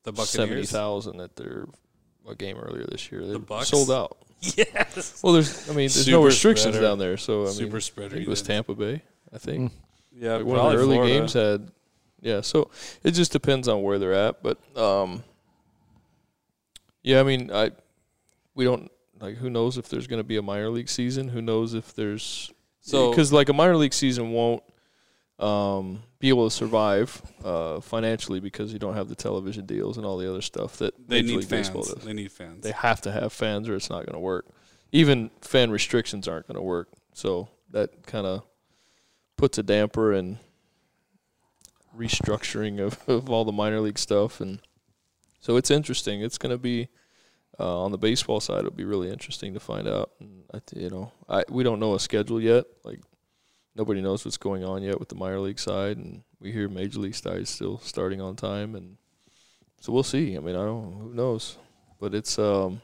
The 0.04 0.14
seventy 0.26 0.48
Buccaneers. 0.52 0.72
thousand 0.72 1.20
at 1.22 1.36
their 1.36 1.66
a 2.28 2.36
game 2.36 2.58
earlier 2.58 2.86
this 2.86 3.12
year. 3.12 3.26
They 3.26 3.34
The 3.34 3.40
Bucs? 3.40 3.66
sold 3.66 3.92
out. 3.92 4.18
Yes. 4.42 5.20
Well, 5.22 5.34
there's 5.34 5.66
I 5.68 5.74
mean, 5.74 5.76
there's 5.90 6.06
Super 6.06 6.12
no 6.18 6.24
restrictions 6.26 6.76
spreader. 6.76 6.88
down 6.88 6.98
there, 7.00 7.18
so 7.18 7.42
I 7.42 7.46
mean, 7.48 7.54
Super 7.56 7.78
I 7.78 7.80
spreader. 7.82 8.16
think 8.16 8.28
it 8.28 8.30
was 8.30 8.40
even. 8.40 8.48
Tampa 8.48 8.76
Bay. 8.76 9.02
I 9.34 9.38
think 9.38 9.72
Mm. 9.72 9.76
Yeah, 10.14 10.36
like 10.38 10.46
one 10.46 10.56
of 10.58 10.62
probably 10.62 10.76
the 10.78 10.82
early 10.84 10.96
Florida. 10.96 11.14
games 11.20 11.34
had. 11.34 11.72
Yeah, 12.22 12.42
so 12.42 12.70
it 13.04 13.12
just 13.12 13.32
depends 13.34 13.68
on 13.68 13.82
where 13.84 14.00
they're 14.00 14.14
at, 14.14 14.42
but 14.44 14.58
um, 14.78 15.24
yeah, 17.04 17.20
I 17.20 17.24
mean, 17.24 17.52
I 17.52 17.72
we 18.56 18.64
don't 18.66 18.90
like 19.20 19.36
who 19.38 19.50
knows 19.50 19.78
if 19.78 19.90
there's 19.90 20.08
going 20.08 20.20
to 20.20 20.24
be 20.26 20.38
a 20.38 20.42
minor 20.42 20.70
league 20.70 20.90
season. 20.90 21.30
Who 21.30 21.42
knows 21.42 21.74
if 21.74 21.94
there's 21.94 22.52
So- 22.82 23.10
because 23.12 23.32
like 23.34 23.50
a 23.50 23.54
minor 23.54 23.76
league 23.78 23.94
season 23.94 24.32
won't 24.32 24.64
um, 25.40 26.04
be 26.20 26.28
able 26.30 26.50
to 26.50 26.54
survive 26.54 27.22
uh, 27.46 27.80
financially 27.80 28.40
because 28.42 28.74
you 28.74 28.80
don't 28.80 28.96
have 28.96 29.08
the 29.08 29.16
television 29.16 29.66
deals 29.66 29.98
and 29.98 30.06
all 30.06 30.18
the 30.18 30.30
other 30.30 30.42
stuff 30.42 30.78
that 30.78 30.94
They 31.08 31.22
Major 31.22 31.28
need 31.28 31.38
League 31.40 31.50
Baseball 31.50 31.84
fans. 31.84 32.04
They 32.04 32.14
need 32.14 32.32
fans. 32.32 32.64
They 32.64 32.72
have 32.72 33.00
to 33.02 33.12
have 33.12 33.32
fans 33.32 33.70
or 33.70 33.76
it's 33.76 33.90
not 33.90 34.06
going 34.06 34.14
to 34.16 34.20
work. 34.20 34.46
Even 34.92 35.32
fan 35.42 35.72
restrictions 35.72 36.28
aren't 36.28 36.48
going 36.48 36.58
to 36.58 36.62
work. 36.62 36.90
So 37.14 37.48
that 37.72 38.06
kind 38.06 38.26
of 38.28 38.44
puts 39.38 39.58
a 39.58 39.64
damper 39.64 40.12
and 40.12 40.40
restructuring 41.98 42.80
of, 42.80 43.08
of 43.08 43.30
all 43.30 43.46
the 43.46 43.52
minor 43.52 43.80
league 43.80 44.00
stuff. 44.00 44.42
And 44.42 44.60
so 45.40 45.56
it's 45.56 45.72
interesting. 45.72 46.22
It's 46.22 46.38
going 46.38 46.52
to 46.52 46.58
be 46.58 46.90
uh, 47.60 47.82
on 47.84 47.92
the 47.92 47.98
baseball 47.98 48.40
side. 48.40 48.60
It'll 48.60 48.72
be 48.72 48.86
really 48.86 49.10
interesting 49.12 49.54
to 49.54 49.60
find 49.60 49.88
out. 49.88 50.12
And 50.20 50.44
I, 50.54 50.62
you 50.76 50.90
know, 50.90 51.12
I 51.28 51.44
we 51.50 51.64
don't 51.64 51.80
know 51.80 51.96
a 51.96 52.00
schedule 52.00 52.42
yet. 52.42 52.66
Like 52.84 53.00
nobody 53.76 54.02
knows 54.02 54.26
what's 54.26 54.38
going 54.38 54.64
on 54.64 54.82
yet 54.84 55.00
with 55.00 55.10
the 55.10 55.16
minor 55.16 55.40
league 55.40 55.60
side, 55.60 55.98
and 55.98 56.24
we 56.40 56.52
hear 56.52 56.68
major 56.70 57.00
league 57.00 57.16
side 57.16 57.42
is 57.42 57.50
still 57.50 57.80
starting 57.80 58.22
on 58.22 58.36
time, 58.36 58.76
and 58.76 58.98
so 59.82 59.92
we'll 59.92 60.04
see. 60.04 60.36
I 60.36 60.40
mean, 60.40 60.56
I 60.56 60.64
don't. 60.66 60.94
Who 60.94 61.14
knows? 61.14 61.58
But 62.00 62.14
it's 62.16 62.40
um. 62.40 62.82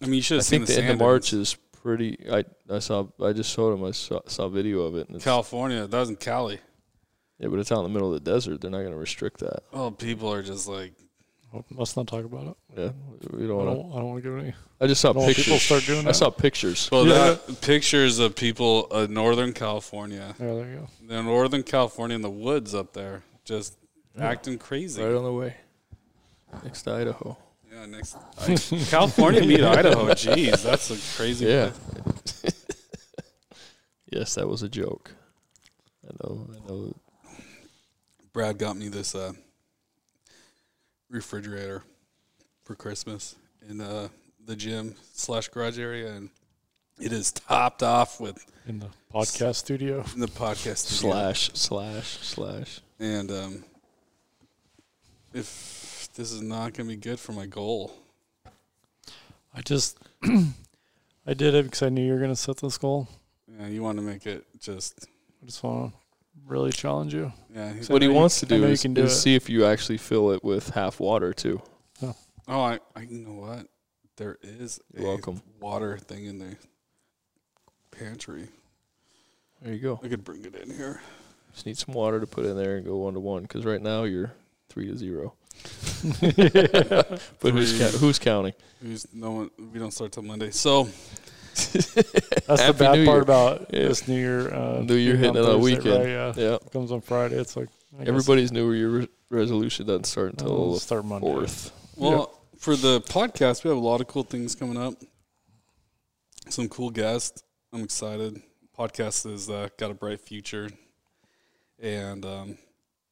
I 0.00 0.06
mean, 0.06 0.14
you 0.14 0.22
should 0.22 0.34
I 0.34 0.38
have 0.38 0.44
seen 0.44 0.60
think 0.60 0.68
the, 0.68 0.74
the 0.74 0.82
end 0.82 0.92
of. 0.92 0.98
March 0.98 1.32
is 1.32 1.56
pretty. 1.82 2.18
I 2.30 2.44
I 2.70 2.78
saw. 2.78 3.06
I 3.22 3.32
just 3.32 3.50
showed 3.50 3.74
him. 3.74 3.84
I 3.84 3.90
saw, 3.92 4.20
saw 4.26 4.48
video 4.48 4.82
of 4.82 4.94
it. 4.96 5.06
And 5.08 5.16
it's, 5.16 5.24
California. 5.24 5.86
That 5.86 5.98
was 5.98 6.08
in 6.10 6.16
Cali. 6.16 6.60
yeah, 7.38 7.48
but 7.48 7.58
it's 7.58 7.72
out 7.72 7.78
in 7.78 7.84
the 7.84 7.88
middle 7.90 8.14
of 8.14 8.22
the 8.22 8.30
desert. 8.30 8.60
They're 8.60 8.70
not 8.70 8.80
going 8.80 8.92
to 8.92 8.98
restrict 8.98 9.40
that. 9.40 9.62
Oh, 9.72 9.90
people 9.90 10.32
are 10.32 10.42
just 10.42 10.68
like, 10.68 10.92
Well, 10.98 11.07
let's 11.72 11.96
not 11.96 12.06
talk 12.06 12.24
about 12.24 12.46
it. 12.48 12.56
Yeah, 12.76 12.90
we 13.32 13.44
I 13.44 13.48
don't 13.48 13.56
want 13.56 13.68
to. 13.70 13.74
don't, 13.82 13.92
I 13.92 13.96
don't 13.96 14.08
want 14.10 14.22
to 14.22 14.30
give 14.30 14.38
any. 14.38 14.54
I 14.80 14.86
just 14.86 15.00
saw 15.00 15.10
I 15.10 15.12
don't 15.14 15.22
want 15.24 15.36
people 15.36 15.52
pictures. 15.54 15.62
start 15.66 15.84
doing 15.86 16.00
I 16.00 16.02
that. 16.10 16.14
saw 16.14 16.30
pictures. 16.30 16.88
well, 16.92 17.06
Yeah. 17.06 17.34
that 17.46 17.60
pictures 17.62 18.18
of 18.18 18.34
people 18.36 18.86
in 18.88 19.12
Northern 19.14 19.52
California, 19.52 20.34
Yeah, 20.38 20.46
there 20.46 20.68
you 20.70 20.88
go. 21.08 21.14
in 21.18 21.24
Northern 21.26 21.62
California 21.62 22.14
in 22.16 22.22
the 22.22 22.30
woods 22.30 22.74
up 22.74 22.92
there, 22.92 23.22
just 23.44 23.76
acting 24.18 24.58
crazy. 24.58 25.02
Right 25.02 25.14
on 25.14 25.24
the 25.24 25.32
way. 25.32 25.56
Next 26.64 26.82
to 26.82 26.92
Idaho. 26.92 27.36
Yeah, 27.70 27.86
next 27.86 28.16
I, 28.38 28.54
California 28.90 29.40
meet 29.42 29.60
Idaho. 29.62 30.06
Jeez, 30.14 30.62
that's 30.62 30.90
a 30.90 31.16
crazy. 31.16 31.46
Yeah. 31.46 31.72
yes, 34.12 34.34
that 34.36 34.48
was 34.48 34.62
a 34.62 34.68
joke. 34.68 35.12
I 36.06 36.10
know. 36.22 36.48
I 36.54 36.68
know. 36.68 36.96
Brad 38.32 38.58
got 38.58 38.76
me 38.76 38.88
this 38.88 39.14
uh, 39.14 39.32
refrigerator 41.10 41.82
for 42.64 42.74
Christmas 42.74 43.36
in 43.68 43.80
uh, 43.80 44.08
the 44.44 44.56
gym 44.56 44.94
slash 45.12 45.48
garage 45.48 45.78
area, 45.78 46.12
and 46.12 46.30
it 47.00 47.12
is 47.12 47.32
topped 47.32 47.82
off 47.82 48.20
with 48.20 48.44
In 48.66 48.80
the 48.80 48.88
podcast 49.12 49.56
studio. 49.56 50.04
In 50.14 50.20
the 50.20 50.26
podcast 50.26 50.78
studio. 50.78 51.12
Slash 51.12 51.50
slash 51.54 52.18
slash. 52.22 52.80
And 52.98 53.30
um, 53.30 53.64
if 55.32 56.08
this 56.14 56.32
is 56.32 56.42
not 56.42 56.74
going 56.74 56.88
to 56.88 56.94
be 56.94 56.96
good 56.96 57.20
for 57.20 57.32
my 57.32 57.46
goal, 57.46 57.92
I 59.54 59.60
just, 59.62 59.98
I 60.24 61.34
did 61.34 61.54
it 61.54 61.64
because 61.64 61.82
I 61.82 61.88
knew 61.88 62.04
you 62.04 62.12
were 62.12 62.18
going 62.18 62.30
to 62.30 62.36
set 62.36 62.58
this 62.58 62.78
goal. 62.78 63.08
yeah, 63.58 63.66
you 63.68 63.82
want 63.82 63.98
to 63.98 64.02
make 64.02 64.26
it 64.26 64.44
just 64.60 65.06
I 65.42 65.46
just 65.46 65.62
want 65.62 65.92
to 65.92 65.98
really 66.48 66.72
challenge 66.72 67.14
you. 67.14 67.32
yeah. 67.54 67.72
he's- 67.72 67.86
So 67.86 67.92
what 67.92 68.02
he 68.02 68.08
wants 68.08 68.40
to 68.40 68.46
do 68.46 68.58
know 68.60 68.66
is, 68.68 68.82
can 68.82 68.94
do 68.94 69.04
is 69.04 69.20
see 69.22 69.34
if 69.34 69.48
you 69.48 69.64
actually 69.64 69.98
fill 69.98 70.30
it 70.32 70.42
with 70.42 70.70
half 70.70 70.98
water 71.00 71.32
too. 71.32 71.62
oh, 72.02 72.14
I, 72.48 72.78
I 72.96 73.00
you 73.02 73.18
know 73.26 73.34
what? 73.34 73.66
There 74.16 74.38
is 74.42 74.80
You're 74.94 75.04
a 75.04 75.08
welcome. 75.10 75.42
water 75.60 75.96
thing 75.98 76.24
in 76.24 76.38
the 76.38 76.56
pantry. 77.90 78.48
There 79.62 79.72
you 79.74 79.80
go. 79.80 80.00
I 80.02 80.08
could 80.08 80.24
bring 80.24 80.44
it 80.44 80.54
in 80.56 80.70
here. 80.74 81.00
Just 81.52 81.66
need 81.66 81.76
some 81.78 81.94
water 81.94 82.18
to 82.20 82.26
put 82.26 82.44
in 82.46 82.56
there 82.56 82.76
and 82.76 82.84
go 82.86 82.96
one 82.96 83.14
to 83.14 83.20
one. 83.20 83.42
Because 83.42 83.64
right 83.64 83.80
now 83.82 84.04
you're 84.04 84.32
three 84.68 84.86
to 84.88 84.96
zero. 84.96 85.34
But 86.20 87.52
who's 87.52 87.76
Three. 87.76 87.90
ca- 87.90 87.98
who's 87.98 88.18
counting? 88.18 88.54
Who's 88.82 89.06
no 89.12 89.32
one? 89.32 89.50
We 89.72 89.78
don't 89.78 89.90
start 89.92 90.12
till 90.12 90.22
Monday. 90.22 90.50
So 90.50 90.88
That's 91.66 92.66
the 92.66 92.74
bad 92.78 92.94
New 92.96 93.04
part 93.04 93.16
Year. 93.16 93.22
about 93.22 93.66
Yeah. 93.72 93.88
this 93.88 94.06
New 94.08 94.16
Year. 94.16 94.52
Uh, 94.54 94.80
New 94.82 94.94
Year 94.94 95.14
being 95.16 95.24
hitting 95.34 95.44
on 95.44 95.50
a 95.54 95.58
weekend. 95.58 95.86
Right, 95.86 96.08
yeah. 96.08 96.32
Yeah. 96.36 96.54
It 96.54 96.70
comes 96.72 96.92
on 96.92 97.00
Friday. 97.00 97.36
It's 97.36 97.56
like 97.56 97.68
I 97.94 97.98
guess 98.00 98.08
Everybody's 98.08 98.52
New 98.52 98.72
Year 98.72 98.88
re- 98.90 99.08
resolution 99.30 99.86
doesn't 99.86 100.04
start 100.04 100.34
I'll 100.40 100.46
until 100.48 100.78
start 100.78 101.04
Monday. 101.04 101.26
fourth. 101.26 101.72
Well, 101.96 102.34
for 102.58 102.76
the 102.76 103.00
podcast, 103.02 103.64
we 103.64 103.68
have 103.68 103.76
a 103.78 103.80
lot 103.80 104.00
of 104.00 104.06
cool 104.08 104.22
things 104.24 104.54
coming 104.54 104.76
up. 104.76 104.94
Some 106.48 106.68
cool 106.68 106.90
guests. 106.90 107.42
I'm 107.72 107.82
excited. 107.84 108.40
Podcast 108.78 109.28
has 109.30 109.50
uh, 109.50 109.68
got 109.76 109.90
a 109.90 109.94
bright 109.94 110.20
future, 110.20 110.70
and 111.80 112.24
um, 112.24 112.58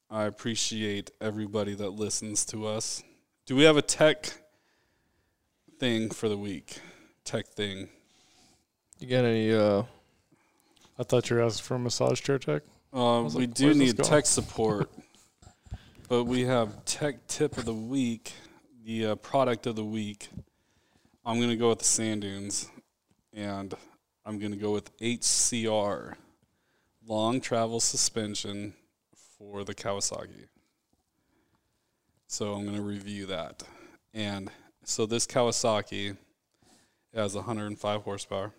I 0.08 0.24
appreciate 0.24 1.10
everybody 1.20 1.74
that 1.74 1.90
listens 1.90 2.44
to 2.46 2.66
us. 2.66 3.02
Do 3.46 3.56
we 3.56 3.64
have 3.64 3.76
a 3.76 3.82
tech 3.82 4.32
thing 5.78 6.10
for 6.10 6.28
the 6.28 6.38
week? 6.38 6.78
Tech 7.24 7.46
thing. 7.48 7.88
You 8.98 9.08
got 9.08 9.24
any? 9.24 9.52
uh 9.52 9.82
I 10.98 11.02
thought 11.02 11.28
you 11.28 11.36
were 11.36 11.42
asking 11.42 11.64
for 11.64 11.74
a 11.74 11.78
massage 11.78 12.22
chair 12.22 12.38
tech. 12.38 12.62
Uh, 12.92 13.28
we 13.34 13.46
like, 13.46 13.54
do 13.54 13.74
need 13.74 13.98
tech 13.98 14.24
support, 14.38 14.90
but 16.08 16.24
we 16.24 16.42
have 16.42 16.84
tech 16.86 17.26
tip 17.26 17.58
of 17.58 17.66
the 17.66 17.74
week, 17.74 18.32
the 18.84 19.06
uh, 19.06 19.14
product 19.16 19.66
of 19.66 19.76
the 19.76 19.84
week. 19.84 20.28
I'm 21.26 21.36
going 21.36 21.50
to 21.50 21.56
go 21.56 21.68
with 21.68 21.80
the 21.80 21.84
sand 21.84 22.22
dunes, 22.22 22.70
and 23.34 23.74
I'm 24.24 24.38
going 24.38 24.52
to 24.52 24.56
go 24.56 24.72
with 24.72 24.96
HCR, 24.98 26.14
long 27.06 27.40
travel 27.42 27.80
suspension 27.80 28.72
for 29.36 29.64
the 29.64 29.74
Kawasaki. 29.74 30.46
So 32.26 32.54
I'm 32.54 32.64
going 32.64 32.76
to 32.76 32.82
review 32.82 33.26
that. 33.26 33.62
And 34.14 34.50
so 34.84 35.04
this 35.04 35.26
Kawasaki 35.26 36.16
has 37.14 37.34
105 37.34 38.02
horsepower. 38.02 38.52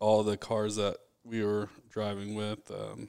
All 0.00 0.22
the 0.22 0.36
cars 0.36 0.76
that 0.76 0.96
we 1.24 1.42
were 1.44 1.68
driving 1.90 2.34
with 2.34 2.70
um, 2.70 3.08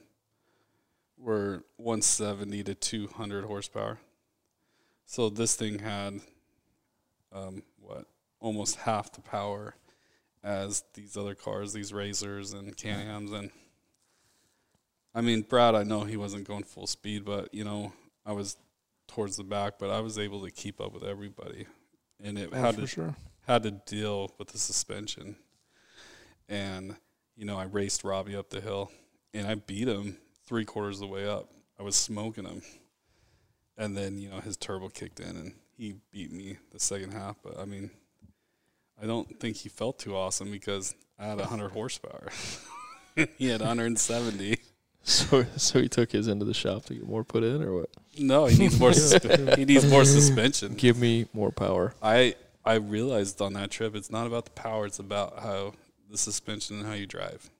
were 1.18 1.64
170 1.76 2.62
to 2.64 2.74
200 2.74 3.44
horsepower. 3.44 3.98
So 5.04 5.28
this 5.28 5.54
thing 5.54 5.78
had 5.80 6.20
um, 7.32 7.62
what 7.80 8.06
almost 8.40 8.76
half 8.76 9.12
the 9.12 9.20
power 9.20 9.74
as 10.42 10.84
these 10.94 11.16
other 11.16 11.34
cars, 11.34 11.72
these 11.72 11.92
RZRs 11.92 12.54
and 12.54 12.76
Can-Ams, 12.76 13.32
and 13.32 13.50
I 15.14 15.20
mean 15.20 15.42
Brad. 15.42 15.74
I 15.74 15.82
know 15.82 16.00
he 16.04 16.16
wasn't 16.16 16.46
going 16.46 16.64
full 16.64 16.86
speed, 16.86 17.24
but 17.24 17.52
you 17.52 17.64
know 17.64 17.92
I 18.24 18.32
was 18.32 18.56
towards 19.08 19.36
the 19.36 19.44
back, 19.44 19.78
but 19.78 19.90
I 19.90 20.00
was 20.00 20.18
able 20.18 20.42
to 20.44 20.50
keep 20.50 20.80
up 20.80 20.92
with 20.92 21.04
everybody, 21.04 21.66
and 22.22 22.38
it 22.38 22.50
Oh, 22.52 22.56
had 22.60 22.76
to 22.76 22.86
sure. 22.86 23.14
had 23.46 23.62
to 23.64 23.70
deal 23.70 24.30
with 24.38 24.48
the 24.48 24.58
suspension. 24.58 25.36
And, 26.48 26.96
you 27.36 27.44
know, 27.44 27.58
I 27.58 27.64
raced 27.64 28.04
Robbie 28.04 28.36
up 28.36 28.50
the 28.50 28.60
hill 28.60 28.90
and 29.34 29.46
I 29.46 29.54
beat 29.54 29.88
him 29.88 30.16
three 30.46 30.64
quarters 30.64 30.96
of 30.96 31.08
the 31.08 31.14
way 31.14 31.28
up. 31.28 31.50
I 31.78 31.82
was 31.82 31.96
smoking 31.96 32.44
him. 32.44 32.62
And 33.76 33.96
then, 33.96 34.18
you 34.18 34.30
know, 34.30 34.40
his 34.40 34.56
turbo 34.56 34.88
kicked 34.88 35.20
in 35.20 35.36
and 35.36 35.52
he 35.76 35.96
beat 36.10 36.32
me 36.32 36.56
the 36.70 36.80
second 36.80 37.12
half. 37.12 37.36
But 37.42 37.58
I 37.58 37.64
mean, 37.64 37.90
I 39.00 39.06
don't 39.06 39.38
think 39.38 39.56
he 39.56 39.68
felt 39.68 39.98
too 39.98 40.16
awesome 40.16 40.50
because 40.50 40.94
I 41.18 41.26
had 41.26 41.38
100 41.38 41.70
horsepower. 41.70 42.28
he 43.36 43.48
had 43.48 43.60
170. 43.60 44.58
So 45.06 45.46
so 45.56 45.80
he 45.80 45.88
took 45.88 46.10
his 46.10 46.26
into 46.26 46.44
the 46.44 46.52
shop 46.52 46.86
to 46.86 46.94
get 46.94 47.06
more 47.06 47.22
put 47.22 47.44
in, 47.44 47.62
or 47.62 47.72
what? 47.78 47.90
No, 48.18 48.46
he 48.46 48.58
needs 48.58 48.80
more. 48.80 48.90
he 48.90 49.64
needs 49.64 49.88
more 49.88 50.04
suspension. 50.04 50.74
Give 50.74 50.98
me 50.98 51.26
more 51.32 51.52
power. 51.52 51.94
I 52.02 52.34
I 52.64 52.74
realized 52.74 53.40
on 53.40 53.52
that 53.52 53.70
trip 53.70 53.94
it's 53.94 54.10
not 54.10 54.26
about 54.26 54.46
the 54.46 54.50
power, 54.50 54.84
it's 54.84 54.98
about 54.98 55.38
how 55.38 55.74
the 56.16 56.22
suspension 56.22 56.78
and 56.78 56.86
how 56.86 56.94
you 56.94 57.06
drive. 57.06 57.50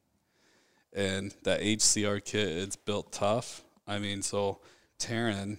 And 0.92 1.34
that 1.42 1.60
HCR 1.60 2.24
kit, 2.24 2.48
it's 2.48 2.76
built 2.76 3.12
tough. 3.12 3.62
I 3.86 3.98
mean, 3.98 4.22
so 4.22 4.60
Taryn, 4.98 5.58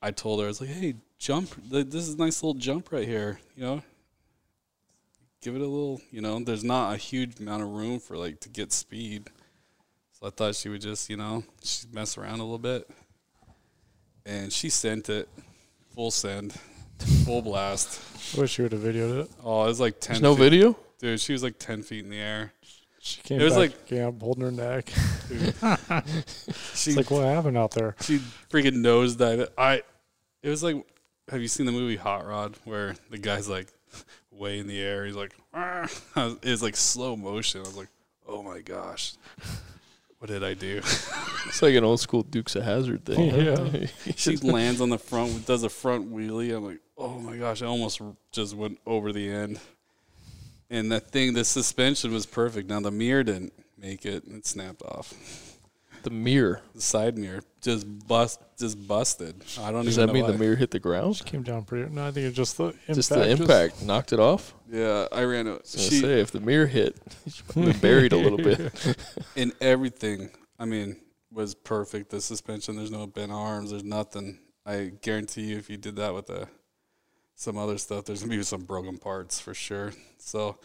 I 0.00 0.10
told 0.10 0.40
her 0.40 0.46
I 0.46 0.48
was 0.48 0.60
like, 0.60 0.70
"Hey, 0.70 0.94
jump! 1.18 1.54
This 1.68 2.08
is 2.08 2.14
a 2.14 2.18
nice 2.18 2.42
little 2.42 2.58
jump 2.58 2.90
right 2.90 3.06
here. 3.06 3.38
You 3.54 3.62
know, 3.62 3.82
give 5.42 5.54
it 5.54 5.60
a 5.60 5.66
little. 5.66 6.00
You 6.10 6.22
know, 6.22 6.42
there's 6.42 6.64
not 6.64 6.94
a 6.94 6.96
huge 6.96 7.38
amount 7.38 7.62
of 7.62 7.68
room 7.68 8.00
for 8.00 8.16
like 8.16 8.40
to 8.40 8.48
get 8.48 8.72
speed. 8.72 9.28
So 10.12 10.26
I 10.26 10.30
thought 10.30 10.54
she 10.54 10.68
would 10.68 10.80
just, 10.80 11.10
you 11.10 11.16
know, 11.16 11.44
she'd 11.62 11.92
mess 11.92 12.16
around 12.16 12.40
a 12.40 12.44
little 12.44 12.58
bit. 12.58 12.88
And 14.24 14.52
she 14.52 14.70
sent 14.70 15.10
it 15.10 15.28
full 15.94 16.10
send, 16.10 16.54
full 17.24 17.42
blast. 17.42 18.00
I 18.36 18.40
wish 18.40 18.58
you 18.58 18.64
would 18.64 18.72
have 18.72 18.82
videoed 18.82 19.24
it. 19.24 19.30
Oh, 19.44 19.64
it 19.64 19.66
was 19.66 19.80
like 19.80 20.00
ten. 20.00 20.14
There's 20.14 20.22
no 20.22 20.34
video. 20.34 20.76
Dude. 21.02 21.20
She 21.20 21.32
was 21.34 21.42
like 21.42 21.58
ten 21.58 21.82
feet 21.82 22.04
in 22.04 22.10
the 22.10 22.18
air. 22.18 22.52
She 23.00 23.20
came 23.22 23.40
It 23.40 23.44
was 23.44 23.52
back, 23.54 23.58
like- 23.72 23.86
came 23.86 24.06
up 24.06 24.22
holding 24.22 24.44
her 24.44 24.50
neck. 24.52 24.88
She 25.28 25.34
It's 26.90 26.96
like 26.96 27.10
what 27.10 27.24
happened 27.26 27.58
out 27.58 27.72
there? 27.72 27.96
she 28.00 28.18
freaking 28.50 28.76
nosedived 28.76 29.40
it. 29.40 29.52
I. 29.58 29.82
It 30.42 30.48
was 30.48 30.62
like, 30.62 30.76
have 31.28 31.40
you 31.40 31.48
seen 31.48 31.66
the 31.66 31.72
movie 31.72 31.96
Hot 31.96 32.26
Rod 32.26 32.56
where 32.64 32.94
the 33.10 33.18
guy's 33.18 33.48
like 33.48 33.68
way 34.30 34.58
in 34.58 34.66
the 34.66 34.80
air? 34.80 35.04
He's 35.04 35.14
like, 35.16 35.32
it's 36.42 36.62
like 36.62 36.76
slow 36.76 37.16
motion. 37.16 37.60
I 37.60 37.64
was 37.64 37.76
like, 37.76 37.88
oh 38.26 38.42
my 38.42 38.60
gosh, 38.60 39.14
what 40.18 40.28
did 40.30 40.42
I 40.44 40.54
do? 40.54 40.80
It's 41.44 41.60
like 41.60 41.74
an 41.74 41.82
old 41.84 41.98
school 42.00 42.22
Dukes 42.22 42.54
of 42.54 42.62
Hazzard 42.62 43.04
thing. 43.04 43.34
Yeah. 43.34 43.86
she 44.16 44.36
lands 44.36 44.80
on 44.80 44.88
the 44.90 44.98
front, 44.98 45.44
does 45.44 45.64
a 45.64 45.68
front 45.68 46.10
wheelie. 46.12 46.56
I'm 46.56 46.64
like, 46.64 46.78
oh 46.96 47.18
my 47.18 47.36
gosh, 47.36 47.62
I 47.62 47.66
almost 47.66 48.00
just 48.30 48.54
went 48.54 48.78
over 48.86 49.12
the 49.12 49.28
end. 49.28 49.58
And 50.72 50.90
the 50.90 51.00
thing, 51.00 51.34
the 51.34 51.44
suspension 51.44 52.12
was 52.12 52.24
perfect. 52.26 52.68
Now 52.68 52.80
the 52.80 52.90
mirror 52.90 53.22
didn't 53.22 53.52
make 53.78 54.06
it; 54.06 54.24
it 54.26 54.46
snapped 54.46 54.82
off. 54.82 55.12
the 56.02 56.10
mirror. 56.10 56.62
The 56.74 56.80
side 56.80 57.16
mirror 57.18 57.42
just 57.60 57.86
bust, 58.08 58.40
just 58.58 58.88
busted. 58.88 59.36
I 59.60 59.70
don't 59.70 59.84
Does 59.84 59.98
even 59.98 60.06
that 60.08 60.12
know 60.14 60.26
mean 60.26 60.32
the 60.32 60.38
mirror 60.38 60.56
hit 60.56 60.70
the 60.70 60.80
ground? 60.80 61.22
Came 61.26 61.42
down 61.42 61.64
pretty. 61.64 61.92
No, 61.92 62.06
I 62.06 62.10
think 62.10 62.26
it 62.26 62.32
just 62.32 62.56
the 62.56 62.68
impact. 62.68 62.94
Just 62.94 63.10
the 63.10 63.30
impact 63.30 63.82
knocked 63.84 64.12
it 64.14 64.18
off. 64.18 64.54
Yeah, 64.68 65.06
I 65.12 65.24
ran 65.24 65.46
it. 65.46 65.50
I 65.50 65.52
was 65.58 65.74
gonna 65.76 65.88
She, 65.90 66.00
say 66.00 66.20
if 66.20 66.30
the 66.30 66.40
mirror 66.40 66.66
hit, 66.66 66.96
she 67.30 67.42
been 67.54 67.78
buried 67.78 68.12
a 68.14 68.16
little 68.16 68.38
bit. 68.38 68.96
and 69.36 69.52
everything, 69.60 70.30
I 70.58 70.64
mean, 70.64 70.96
was 71.30 71.54
perfect. 71.54 72.08
The 72.10 72.20
suspension, 72.22 72.76
there's 72.76 72.90
no 72.90 73.06
bent 73.06 73.30
arms, 73.30 73.70
there's 73.70 73.84
nothing. 73.84 74.38
I 74.64 74.92
guarantee 75.02 75.42
you, 75.42 75.58
if 75.58 75.68
you 75.68 75.76
did 75.76 75.96
that 75.96 76.14
with 76.14 76.30
a, 76.30 76.48
some 77.42 77.58
other 77.58 77.76
stuff, 77.76 78.04
there's 78.04 78.22
gonna 78.22 78.36
be 78.36 78.42
some 78.44 78.62
broken 78.62 78.96
parts 78.98 79.40
for 79.40 79.52
sure. 79.52 79.92
So, 80.18 80.58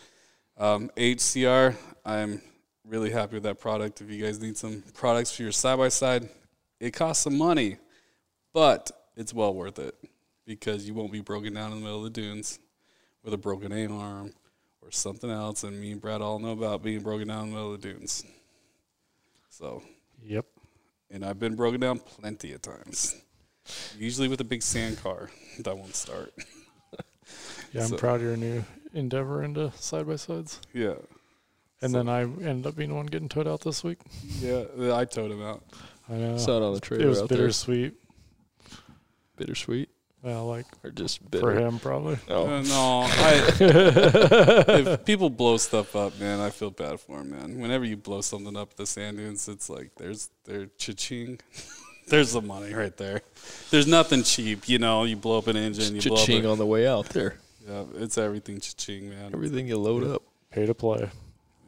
um, 0.57 0.91
HCR, 0.95 1.75
I'm 2.05 2.41
really 2.85 3.09
happy 3.09 3.33
with 3.35 3.43
that 3.43 3.59
product. 3.59 3.99
If 4.01 4.09
you 4.11 4.23
guys 4.23 4.39
need 4.39 4.55
some 4.57 4.83
products 4.93 5.35
for 5.35 5.41
your 5.41 5.51
side 5.51 5.77
by 5.77 5.89
side, 5.89 6.29
it 6.79 6.91
costs 6.91 7.23
some 7.23 7.35
money, 7.37 7.77
but 8.53 8.91
it's 9.15 9.33
well 9.33 9.53
worth 9.55 9.79
it 9.79 9.95
because 10.45 10.87
you 10.87 10.93
won't 10.93 11.11
be 11.11 11.19
broken 11.21 11.53
down 11.53 11.71
in 11.71 11.79
the 11.79 11.83
middle 11.83 12.05
of 12.05 12.13
the 12.13 12.21
dunes 12.21 12.59
with 13.23 13.33
a 13.33 13.37
broken 13.37 13.71
A 13.71 13.87
arm 13.87 14.33
or 14.81 14.91
something 14.91 15.29
else. 15.31 15.63
And 15.63 15.79
me 15.81 15.91
and 15.91 15.99
Brad 15.99 16.21
all 16.21 16.37
know 16.37 16.51
about 16.51 16.83
being 16.83 17.01
broken 17.01 17.27
down 17.27 17.45
in 17.45 17.49
the 17.49 17.55
middle 17.55 17.73
of 17.73 17.81
the 17.81 17.87
dunes. 17.93 18.23
So, 19.49 19.81
Yep. 20.23 20.45
and 21.09 21.25
I've 21.25 21.39
been 21.39 21.55
broken 21.55 21.79
down 21.79 21.97
plenty 21.99 22.53
of 22.53 22.61
times. 22.61 23.15
Usually 23.97 24.27
with 24.27 24.39
a 24.41 24.45
big 24.45 24.61
sand 24.61 24.99
car 25.01 25.29
that 25.59 25.75
won't 25.75 25.95
start. 25.95 26.33
Yeah, 27.73 27.83
I'm 27.83 27.89
So- 27.89 27.97
proud 27.97 28.15
of 28.17 28.21
your 28.23 28.37
new 28.37 28.63
endeavor 28.93 29.43
into 29.43 29.71
side 29.75 30.07
by 30.07 30.15
sides. 30.15 30.59
Yeah. 30.73 30.95
And 31.81 31.91
So- 31.91 31.97
then 31.97 32.09
I 32.09 32.21
ended 32.21 32.65
up 32.67 32.75
being 32.75 32.89
the 32.89 32.95
one 32.95 33.05
getting 33.05 33.29
towed 33.29 33.47
out 33.47 33.61
this 33.61 33.83
week. 33.83 33.99
Yeah, 34.39 34.63
I 34.93 35.05
towed 35.05 35.31
him 35.31 35.41
out. 35.43 35.63
I 36.09 36.13
know. 36.13 36.35
It's 36.35 36.47
not 36.47 36.61
on 36.61 36.73
the 36.73 36.79
trailer. 36.79 37.05
it 37.05 37.07
was 37.07 37.21
out 37.21 37.29
there. 37.29 37.37
bittersweet. 37.39 37.93
Bittersweet 39.35 39.89
Well, 40.23 40.47
like 40.47 40.65
or 40.83 40.89
just 40.89 41.19
for 41.39 41.53
him 41.53 41.77
probably. 41.79 42.17
Oh, 42.29 42.47
Uh, 42.47 42.61
no, 42.63 43.01
I, 43.07 43.53
if 43.59 45.05
people 45.05 45.29
blow 45.29 45.57
stuff 45.57 45.95
up, 45.95 46.19
man, 46.19 46.39
I 46.39 46.49
feel 46.49 46.71
bad 46.71 46.99
for 46.99 47.17
them, 47.19 47.29
man. 47.31 47.59
Whenever 47.59 47.85
you 47.85 47.97
blow 47.97 48.21
something 48.21 48.57
up 48.57 48.75
the 48.75 48.85
sand 48.87 49.17
dunes, 49.17 49.47
it's 49.47 49.69
like 49.69 49.91
there's 49.97 50.29
there's 50.45 50.69
cha-ching. 50.77 51.39
there's 52.07 52.31
the 52.33 52.41
money 52.41 52.73
right 52.73 52.95
there. 52.97 53.21
There's 53.69 53.85
nothing 53.85 54.23
cheap, 54.23 54.67
you 54.67 54.79
know. 54.79 55.03
You 55.03 55.17
blow 55.17 55.37
up 55.37 55.47
an 55.47 55.55
engine, 55.57 55.95
you 55.95 56.01
blow 56.01 56.13
up. 56.15 56.19
cha-ching 56.21 56.45
A, 56.45 56.51
on 56.51 56.57
the 56.57 56.65
way 56.65 56.87
out 56.87 57.09
there. 57.09 57.37
Yeah, 57.67 57.83
it's 57.95 58.17
everything 58.17 58.59
cha-ching, 58.59 59.09
man. 59.09 59.31
Everything 59.33 59.67
you 59.67 59.77
load 59.77 60.03
up. 60.05 60.23
Pay 60.51 60.65
to 60.65 60.73
play. 60.73 61.09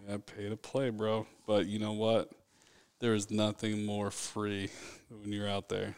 Yeah, 0.07 0.17
pay 0.38 0.49
to 0.49 0.55
play, 0.57 0.89
bro. 0.89 1.27
But 1.45 1.65
you 1.67 1.80
know 1.80 1.93
what? 1.93 2.31
There 2.99 3.13
is 3.13 3.30
nothing 3.31 3.85
more 3.85 4.11
free 4.11 4.69
when 5.09 5.31
you're 5.31 5.47
out 5.47 5.69
there, 5.69 5.95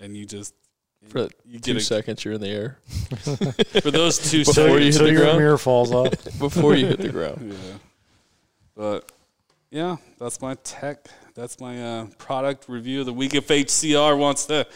and 0.00 0.16
you 0.16 0.26
just 0.26 0.54
For 1.08 1.28
you 1.44 1.58
two 1.58 1.72
get 1.74 1.76
a, 1.76 1.80
seconds 1.80 2.24
you're 2.24 2.34
in 2.34 2.40
the 2.40 2.48
air 2.48 2.78
for 3.82 3.90
those 3.90 4.18
two 4.30 4.40
Before 4.40 4.54
seconds. 4.54 4.80
you 4.80 4.84
hit 4.84 4.92
Till 4.92 5.06
the 5.06 5.12
your 5.12 5.22
ground? 5.22 5.38
mirror 5.38 5.58
falls 5.58 5.92
off. 5.92 6.10
before 6.38 6.74
you 6.74 6.86
hit 6.86 6.98
the 7.00 7.08
ground. 7.08 7.54
Yeah, 7.66 7.78
but 8.76 9.12
yeah, 9.70 9.96
that's 10.18 10.40
my 10.42 10.54
tech. 10.64 11.06
That's 11.34 11.58
my 11.60 11.82
uh, 11.82 12.06
product 12.18 12.68
review 12.68 13.00
of 13.00 13.06
the 13.06 13.12
week. 13.12 13.34
If 13.34 13.48
HCR 13.48 14.18
wants 14.18 14.44
to 14.46 14.66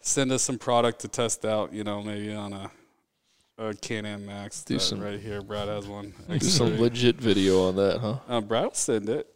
send 0.00 0.32
us 0.32 0.42
some 0.42 0.58
product 0.58 1.00
to 1.00 1.08
test 1.08 1.44
out, 1.44 1.72
you 1.72 1.84
know, 1.84 2.02
maybe 2.02 2.32
on 2.34 2.52
a, 2.52 2.70
a 3.58 3.74
Can-Am 3.74 4.24
Max. 4.24 4.62
Do 4.64 4.74
that 4.74 4.80
some- 4.80 5.00
right 5.00 5.18
here. 5.20 5.42
Brad 5.42 5.68
has 5.68 5.86
one. 5.86 6.14
Do 6.28 6.38
some 6.40 6.78
legit 6.80 7.16
video 7.16 7.68
on 7.68 7.76
that, 7.76 7.98
huh? 7.98 8.18
Uh, 8.28 8.40
Brad 8.40 8.64
will 8.64 8.74
send 8.74 9.08
it, 9.08 9.26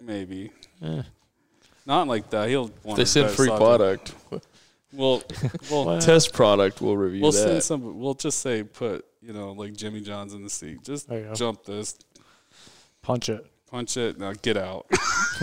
maybe. 0.00 0.50
Eh. 0.82 1.02
Not 1.86 2.08
like 2.08 2.30
that. 2.30 2.48
He'll 2.48 2.70
want 2.82 2.96
They 2.96 3.02
to 3.04 3.06
send 3.06 3.26
test 3.26 3.36
free 3.36 3.50
out 3.50 3.58
product. 3.58 4.14
the- 4.30 4.42
We'll 4.90 5.22
we'll 5.70 6.00
Test 6.00 6.32
product. 6.32 6.80
We'll 6.80 6.96
review 6.96 7.20
we'll 7.20 7.30
send 7.32 7.62
some. 7.62 7.98
We'll 8.00 8.14
just 8.14 8.38
say 8.38 8.62
put 8.64 9.04
you 9.20 9.34
know 9.34 9.52
like 9.52 9.74
Jimmy 9.76 10.00
John's 10.00 10.32
in 10.32 10.42
the 10.42 10.48
seat. 10.48 10.82
Just 10.82 11.08
There 11.10 11.18
you 11.18 11.24
go. 11.26 11.34
jump 11.34 11.62
this, 11.64 11.98
Punch 13.02 13.28
it. 13.28 13.46
punch 13.70 13.98
it, 13.98 14.18
now 14.18 14.32
get 14.40 14.56
out. 14.56 14.86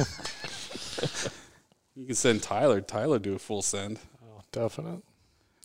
you 1.95 2.05
can 2.07 2.15
send 2.15 2.41
Tyler. 2.41 2.81
Tyler 2.81 3.19
do 3.19 3.35
a 3.35 3.39
full 3.39 3.61
send. 3.61 3.99
Oh, 4.23 4.41
definite. 4.51 5.03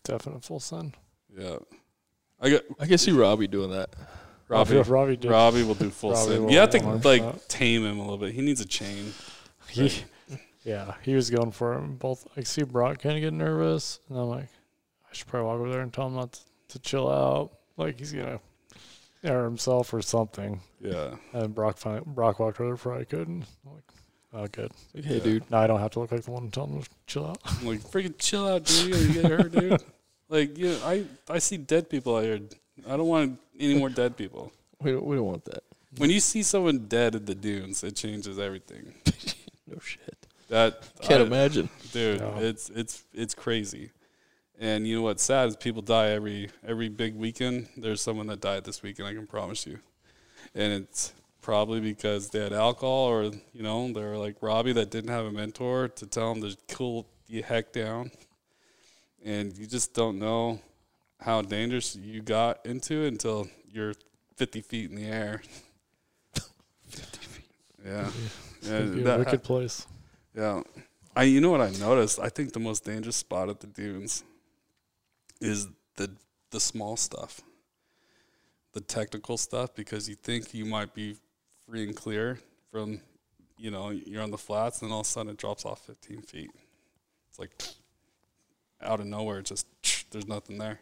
Definite 0.03 0.43
full 0.43 0.59
send. 0.59 0.95
Yeah, 1.35 1.57
I 2.41 2.49
got 2.49 2.61
I 2.79 2.85
can 2.87 2.97
see 2.97 3.11
Robbie 3.11 3.47
doing 3.47 3.71
that. 3.71 3.89
Robbie. 4.47 4.75
Robbie, 4.75 4.89
Robbie 4.89 5.17
did. 5.17 5.31
Robbie 5.31 5.63
will 5.63 5.75
do 5.75 5.89
full 5.89 6.11
Robbie 6.11 6.39
will 6.39 6.51
You 6.51 6.57
have 6.59 6.71
to 6.71 6.79
100%. 6.79 7.05
like 7.05 7.47
tame 7.47 7.85
him 7.85 7.97
a 7.99 8.01
little 8.01 8.17
bit. 8.17 8.33
He 8.33 8.41
needs 8.41 8.59
a 8.59 8.65
chain. 8.65 9.13
He, 9.69 9.93
yeah, 10.63 10.95
he 11.03 11.15
was 11.15 11.29
going 11.29 11.51
for 11.51 11.73
him. 11.73 11.95
Both. 11.95 12.27
I 12.35 12.41
see 12.43 12.63
Brock 12.63 12.99
kind 13.01 13.15
of 13.15 13.21
get 13.21 13.31
nervous, 13.33 13.99
and 14.09 14.17
I'm 14.17 14.25
like, 14.27 14.49
I 15.09 15.13
should 15.13 15.27
probably 15.27 15.47
walk 15.47 15.59
over 15.59 15.69
there 15.69 15.81
and 15.81 15.93
tell 15.93 16.07
him 16.07 16.15
not 16.15 16.33
to, 16.33 16.39
to 16.69 16.79
chill 16.79 17.09
out. 17.09 17.51
Like 17.77 17.97
he's 17.99 18.11
gonna 18.11 18.39
air 19.23 19.45
himself 19.45 19.93
or 19.93 20.01
something. 20.01 20.59
Yeah, 20.81 21.15
And 21.33 21.55
Brock 21.55 21.77
finally, 21.77 22.03
Brock 22.05 22.39
walked 22.39 22.59
over 22.59 22.71
before 22.71 22.95
I 22.97 23.03
could, 23.05 23.27
and 23.27 23.45
I'm 23.65 23.73
like, 23.73 23.83
oh, 24.33 24.47
good. 24.47 24.71
Like, 24.93 25.05
hey, 25.05 25.17
Yeah. 25.17 25.23
dude. 25.23 25.51
Now 25.51 25.59
I 25.61 25.67
don't 25.67 25.79
have 25.79 25.91
to 25.91 25.99
look 26.01 26.11
like 26.11 26.23
the 26.23 26.31
one 26.31 26.49
telling 26.51 26.73
him 26.73 26.81
to 26.83 26.89
chill 27.07 27.27
out. 27.27 27.37
I'm 27.45 27.65
like 27.67 27.79
freaking 27.79 28.15
chill 28.17 28.47
out, 28.47 28.65
dude. 28.65 28.95
You 28.95 29.13
get 29.21 29.31
hurt, 29.31 29.51
dude. 29.53 29.81
Like 30.31 30.57
you, 30.57 30.77
I 30.83 31.05
I 31.29 31.39
see 31.39 31.57
dead 31.57 31.89
people 31.89 32.15
out 32.15 32.23
here. 32.23 32.39
I 32.87 32.95
don't 32.97 33.07
want 33.07 33.37
any 33.59 33.77
more 33.77 33.89
dead 33.89 34.15
people. 34.17 34.51
We 34.83 34.91
don't, 34.93 35.05
we 35.05 35.15
don't 35.15 35.27
want 35.27 35.45
that. 35.45 35.61
When 35.97 36.09
you 36.09 36.19
see 36.19 36.41
someone 36.41 36.87
dead 36.87 37.13
in 37.13 37.25
the 37.25 37.35
dunes, 37.35 37.83
it 37.83 37.95
changes 37.95 38.39
everything. 38.39 38.93
No 39.67 39.77
shit. 39.79 40.17
That 40.49 40.71
Can't 41.01 41.21
I- 41.21 41.25
imagine. 41.27 41.69
dude. 41.93 42.19
No. 42.21 42.33
It's 42.39 42.69
it's 42.71 43.03
it's 43.13 43.35
crazy. 43.35 43.91
And 44.59 44.87
you 44.87 44.95
know 44.95 45.01
what's 45.03 45.23
sad 45.23 45.47
is 45.49 45.55
people 45.55 45.81
die 45.81 46.09
every 46.09 46.49
every 46.67 46.89
big 46.89 47.15
weekend. 47.15 47.67
There's 47.77 48.01
someone 48.01 48.27
that 48.27 48.41
died 48.41 48.63
this 48.63 48.81
weekend. 48.83 49.07
I 49.07 49.13
can 49.13 49.27
promise 49.27 49.65
you. 49.67 49.77
And 50.55 50.73
it's 50.73 51.13
probably 51.41 51.79
because 51.79 52.29
they 52.31 52.39
had 52.43 52.53
alcohol, 52.53 53.05
or 53.09 53.23
you 53.53 53.63
know, 53.67 53.91
they're 53.93 54.17
like 54.17 54.35
Robbie 54.41 54.73
that 54.73 54.89
didn't 54.91 55.11
have 55.11 55.25
a 55.25 55.31
mentor 55.31 55.87
to 55.89 56.05
tell 56.07 56.31
him 56.33 56.41
to 56.41 56.57
cool 56.75 57.05
the 57.27 57.41
heck 57.43 57.71
down. 57.71 58.11
And 59.23 59.55
you 59.57 59.67
just 59.67 59.93
don't 59.93 60.17
know 60.19 60.59
how 61.19 61.41
dangerous 61.41 61.95
you 61.95 62.21
got 62.21 62.65
into 62.65 63.03
it 63.03 63.09
until 63.09 63.47
you're 63.69 63.93
50 64.37 64.61
feet 64.61 64.89
in 64.89 64.95
the 64.95 65.05
air. 65.05 65.41
50 66.87 67.17
feet. 67.19 67.45
Yeah. 67.85 68.09
yeah 68.61 68.75
It'd 68.77 68.99
a 68.99 69.03
that- 69.03 69.19
wicked 69.19 69.43
place. 69.43 69.85
yeah. 70.35 70.61
I 71.13 71.23
you 71.23 71.41
know 71.41 71.49
what 71.51 71.59
I 71.61 71.71
noticed? 71.71 72.19
I 72.19 72.29
think 72.29 72.53
the 72.53 72.59
most 72.59 72.85
dangerous 72.85 73.17
spot 73.17 73.49
at 73.49 73.59
the 73.59 73.67
dunes 73.67 74.23
is 75.41 75.67
the 75.97 76.09
the 76.51 76.59
small 76.59 76.95
stuff. 76.95 77.41
The 78.73 78.79
technical 78.79 79.37
stuff 79.37 79.75
because 79.75 80.07
you 80.07 80.15
think 80.15 80.53
you 80.53 80.63
might 80.63 80.93
be 80.93 81.17
free 81.67 81.83
and 81.83 81.93
clear 81.95 82.39
from 82.71 83.01
you 83.57 83.69
know, 83.71 83.89
you're 83.89 84.23
on 84.23 84.31
the 84.31 84.37
flats 84.37 84.81
and 84.81 84.91
all 84.91 85.01
of 85.01 85.05
a 85.05 85.09
sudden 85.09 85.33
it 85.33 85.37
drops 85.37 85.65
off 85.65 85.85
15 85.85 86.21
feet. 86.21 86.49
It's 87.29 87.37
like 87.37 87.51
out 88.83 88.99
of 88.99 89.05
nowhere, 89.05 89.41
just 89.41 89.67
there's 90.11 90.27
nothing 90.27 90.57
there. 90.57 90.79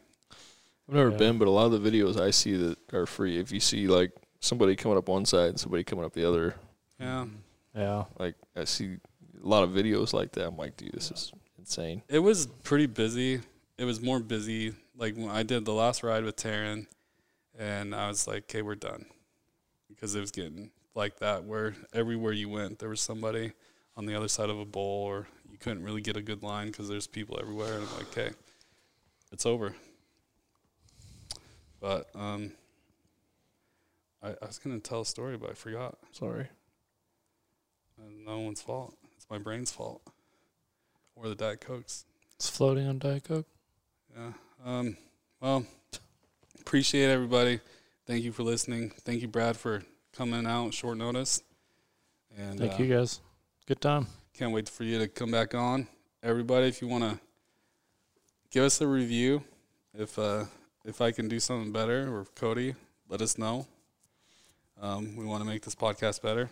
I've 0.88 0.96
never 0.96 1.12
Yeah. 1.12 1.18
been, 1.18 1.38
but 1.38 1.48
a 1.48 1.52
lot 1.52 1.72
of 1.72 1.82
the 1.84 1.92
videos 1.92 2.20
I 2.20 2.32
see 2.32 2.56
that 2.58 2.78
are 2.94 3.06
free. 3.06 3.38
If 3.38 3.52
you 3.52 3.60
see 3.60 3.88
like 3.88 4.12
somebody 4.40 4.76
coming 4.76 4.98
up 4.98 5.08
one 5.08 5.26
side 5.26 5.50
and 5.50 5.60
somebody 5.60 5.84
coming 5.84 6.06
up 6.06 6.14
the 6.14 6.28
other, 6.28 6.56
Yeah. 7.00 7.26
Yeah. 7.76 8.06
like 8.18 8.36
I 8.56 8.64
see 8.66 8.98
a 9.44 9.48
lot 9.48 9.64
of 9.64 9.70
videos 9.72 10.14
like 10.14 10.32
that. 10.34 10.48
I'm 10.48 10.58
like, 10.58 10.76
dude, 10.78 10.92
this 10.94 11.12
is 11.12 11.32
insane. 11.58 12.02
It 12.10 12.20
was 12.20 12.48
pretty 12.64 12.88
busy. 12.88 13.42
It 13.78 13.86
was 13.86 14.02
more 14.02 14.20
busy. 14.20 14.74
Like 14.98 15.16
when 15.16 15.30
I 15.30 15.44
did 15.44 15.64
the 15.66 15.74
last 15.74 16.04
ride 16.04 16.24
with 16.24 16.36
Taryn, 16.36 16.88
and 17.58 17.94
I 17.96 18.08
was 18.10 18.28
like, 18.28 18.44
"Okay, 18.44 18.62
we're 18.62 18.76
done," 18.76 19.06
because 19.88 20.14
it 20.16 20.20
was 20.20 20.32
getting 20.32 20.72
like 20.96 21.20
that. 21.20 21.46
Where 21.46 21.76
everywhere 21.94 22.34
you 22.34 22.50
went, 22.50 22.80
there 22.80 22.90
was 22.90 23.00
somebody 23.00 23.54
on 23.96 24.06
the 24.06 24.16
other 24.16 24.28
side 24.28 24.50
of 24.50 24.60
a 24.60 24.66
bowl, 24.66 25.04
or 25.06 25.28
you 25.39 25.39
couldn't 25.60 25.84
really 25.84 26.02
get 26.02 26.18
a 26.18 26.22
good 26.22 26.44
line 26.44 26.68
because 26.68 26.88
there's 26.88 27.08
people 27.08 27.38
everywhere. 27.42 27.74
And 27.74 27.84
I'm 27.84 27.96
like, 27.96 28.18
"Okay, 28.18 28.30
it's 29.32 29.46
over." 29.46 29.76
But 31.80 32.10
um, 32.16 32.52
I, 34.22 34.30
I 34.30 34.46
was 34.46 34.60
gonna 34.60 34.80
tell 34.80 35.02
a 35.02 35.06
story, 35.06 35.38
but 35.38 35.50
I 35.50 35.54
forgot. 35.54 35.98
Sorry. 36.12 36.48
And 37.98 38.26
no 38.26 38.40
one's 38.40 38.62
fault. 38.62 38.96
It's 39.18 39.28
my 39.30 39.38
brain's 39.38 39.72
fault, 39.72 40.02
or 41.16 41.28
the 41.28 41.36
Diet 41.36 41.62
Cokes. 41.62 42.06
It's 42.36 42.50
floating 42.50 42.88
on 42.88 43.00
Diet 43.00 43.26
Coke. 43.26 43.48
Yeah. 44.16 44.32
Um, 44.66 44.98
well, 45.42 45.66
appreciate 46.60 47.10
everybody. 47.10 47.60
Thank 48.06 48.24
you 48.24 48.32
for 48.32 48.44
listening. 48.44 48.92
Thank 49.02 49.22
you, 49.22 49.28
Brad, 49.28 49.58
for 49.58 49.84
coming 50.14 50.46
out 50.46 50.74
short 50.74 50.98
notice. 50.98 51.42
And 52.38 52.60
Thank 52.60 52.74
uh, 52.74 52.84
you 52.84 52.96
guys. 52.96 53.20
Good 53.68 53.82
time. 53.82 54.08
Can't 54.40 54.54
wait 54.54 54.70
for 54.70 54.86
you 54.86 55.00
to 55.00 55.10
come 55.10 55.32
back 55.32 55.54
on. 55.54 55.86
Everybody, 56.24 56.68
if 56.68 56.82
you 56.82 56.88
want 56.88 57.04
to 57.04 57.20
give 58.50 58.64
us 58.64 58.80
a 58.80 58.88
review, 58.88 59.44
if 59.94 60.18
uh, 60.18 60.46
if 60.86 61.02
I 61.02 61.12
can 61.12 61.28
do 61.28 61.42
something 61.42 61.74
better, 61.74 62.08
or 62.08 62.24
Cody, 62.36 62.74
let 63.10 63.22
us 63.22 63.38
know. 63.38 63.68
Um, 64.82 65.18
we 65.18 65.26
want 65.26 65.44
to 65.44 65.46
make 65.46 65.64
this 65.64 65.76
podcast 65.76 66.22
better. 66.22 66.50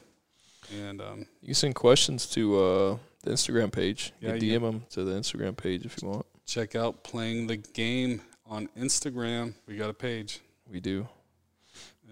And 0.77 0.99
um, 0.99 1.27
You 1.39 1.45
can 1.45 1.55
send 1.55 1.76
questions 1.76 2.26
to 2.31 2.59
uh, 2.59 2.97
the 3.23 3.31
Instagram 3.31 3.72
page. 3.72 4.11
Yeah, 4.19 4.34
you 4.34 4.51
you 4.51 4.59
DM 4.59 4.64
them 4.64 4.85
to 4.89 5.05
the 5.05 5.14
Instagram 5.14 5.55
page 5.55 5.85
if 5.85 6.01
you 6.01 6.09
want. 6.09 6.26
check 6.45 6.76
out 6.76 7.05
Playing 7.05 7.47
the 7.47 7.55
Game 7.55 8.19
on 8.45 8.68
Instagram. 8.77 9.53
We 9.65 9.77
got 9.77 9.89
a 9.89 9.93
page. 9.93 10.41
We 10.69 10.81
do. 10.81 11.07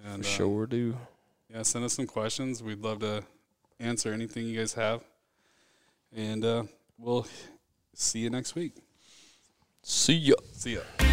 And 0.06 0.24
uh, 0.24 0.26
sure 0.26 0.68
do. 0.68 0.96
yeah, 1.54 1.64
send 1.64 1.84
us 1.84 1.92
some 1.96 2.08
questions. 2.08 2.64
We'd 2.64 2.82
love 2.82 3.00
to 3.00 3.26
answer 3.82 4.14
anything 4.14 4.48
you 4.48 4.58
guys 4.58 4.72
have. 4.76 5.04
And 6.16 6.46
uh, 6.46 6.64
we'll 6.98 7.28
see 7.94 8.20
you 8.20 8.30
next 8.30 8.56
week. 8.56 8.74
See 9.84 10.14
ya. 10.14 10.36
See 10.54 10.76
ya. 10.76 11.05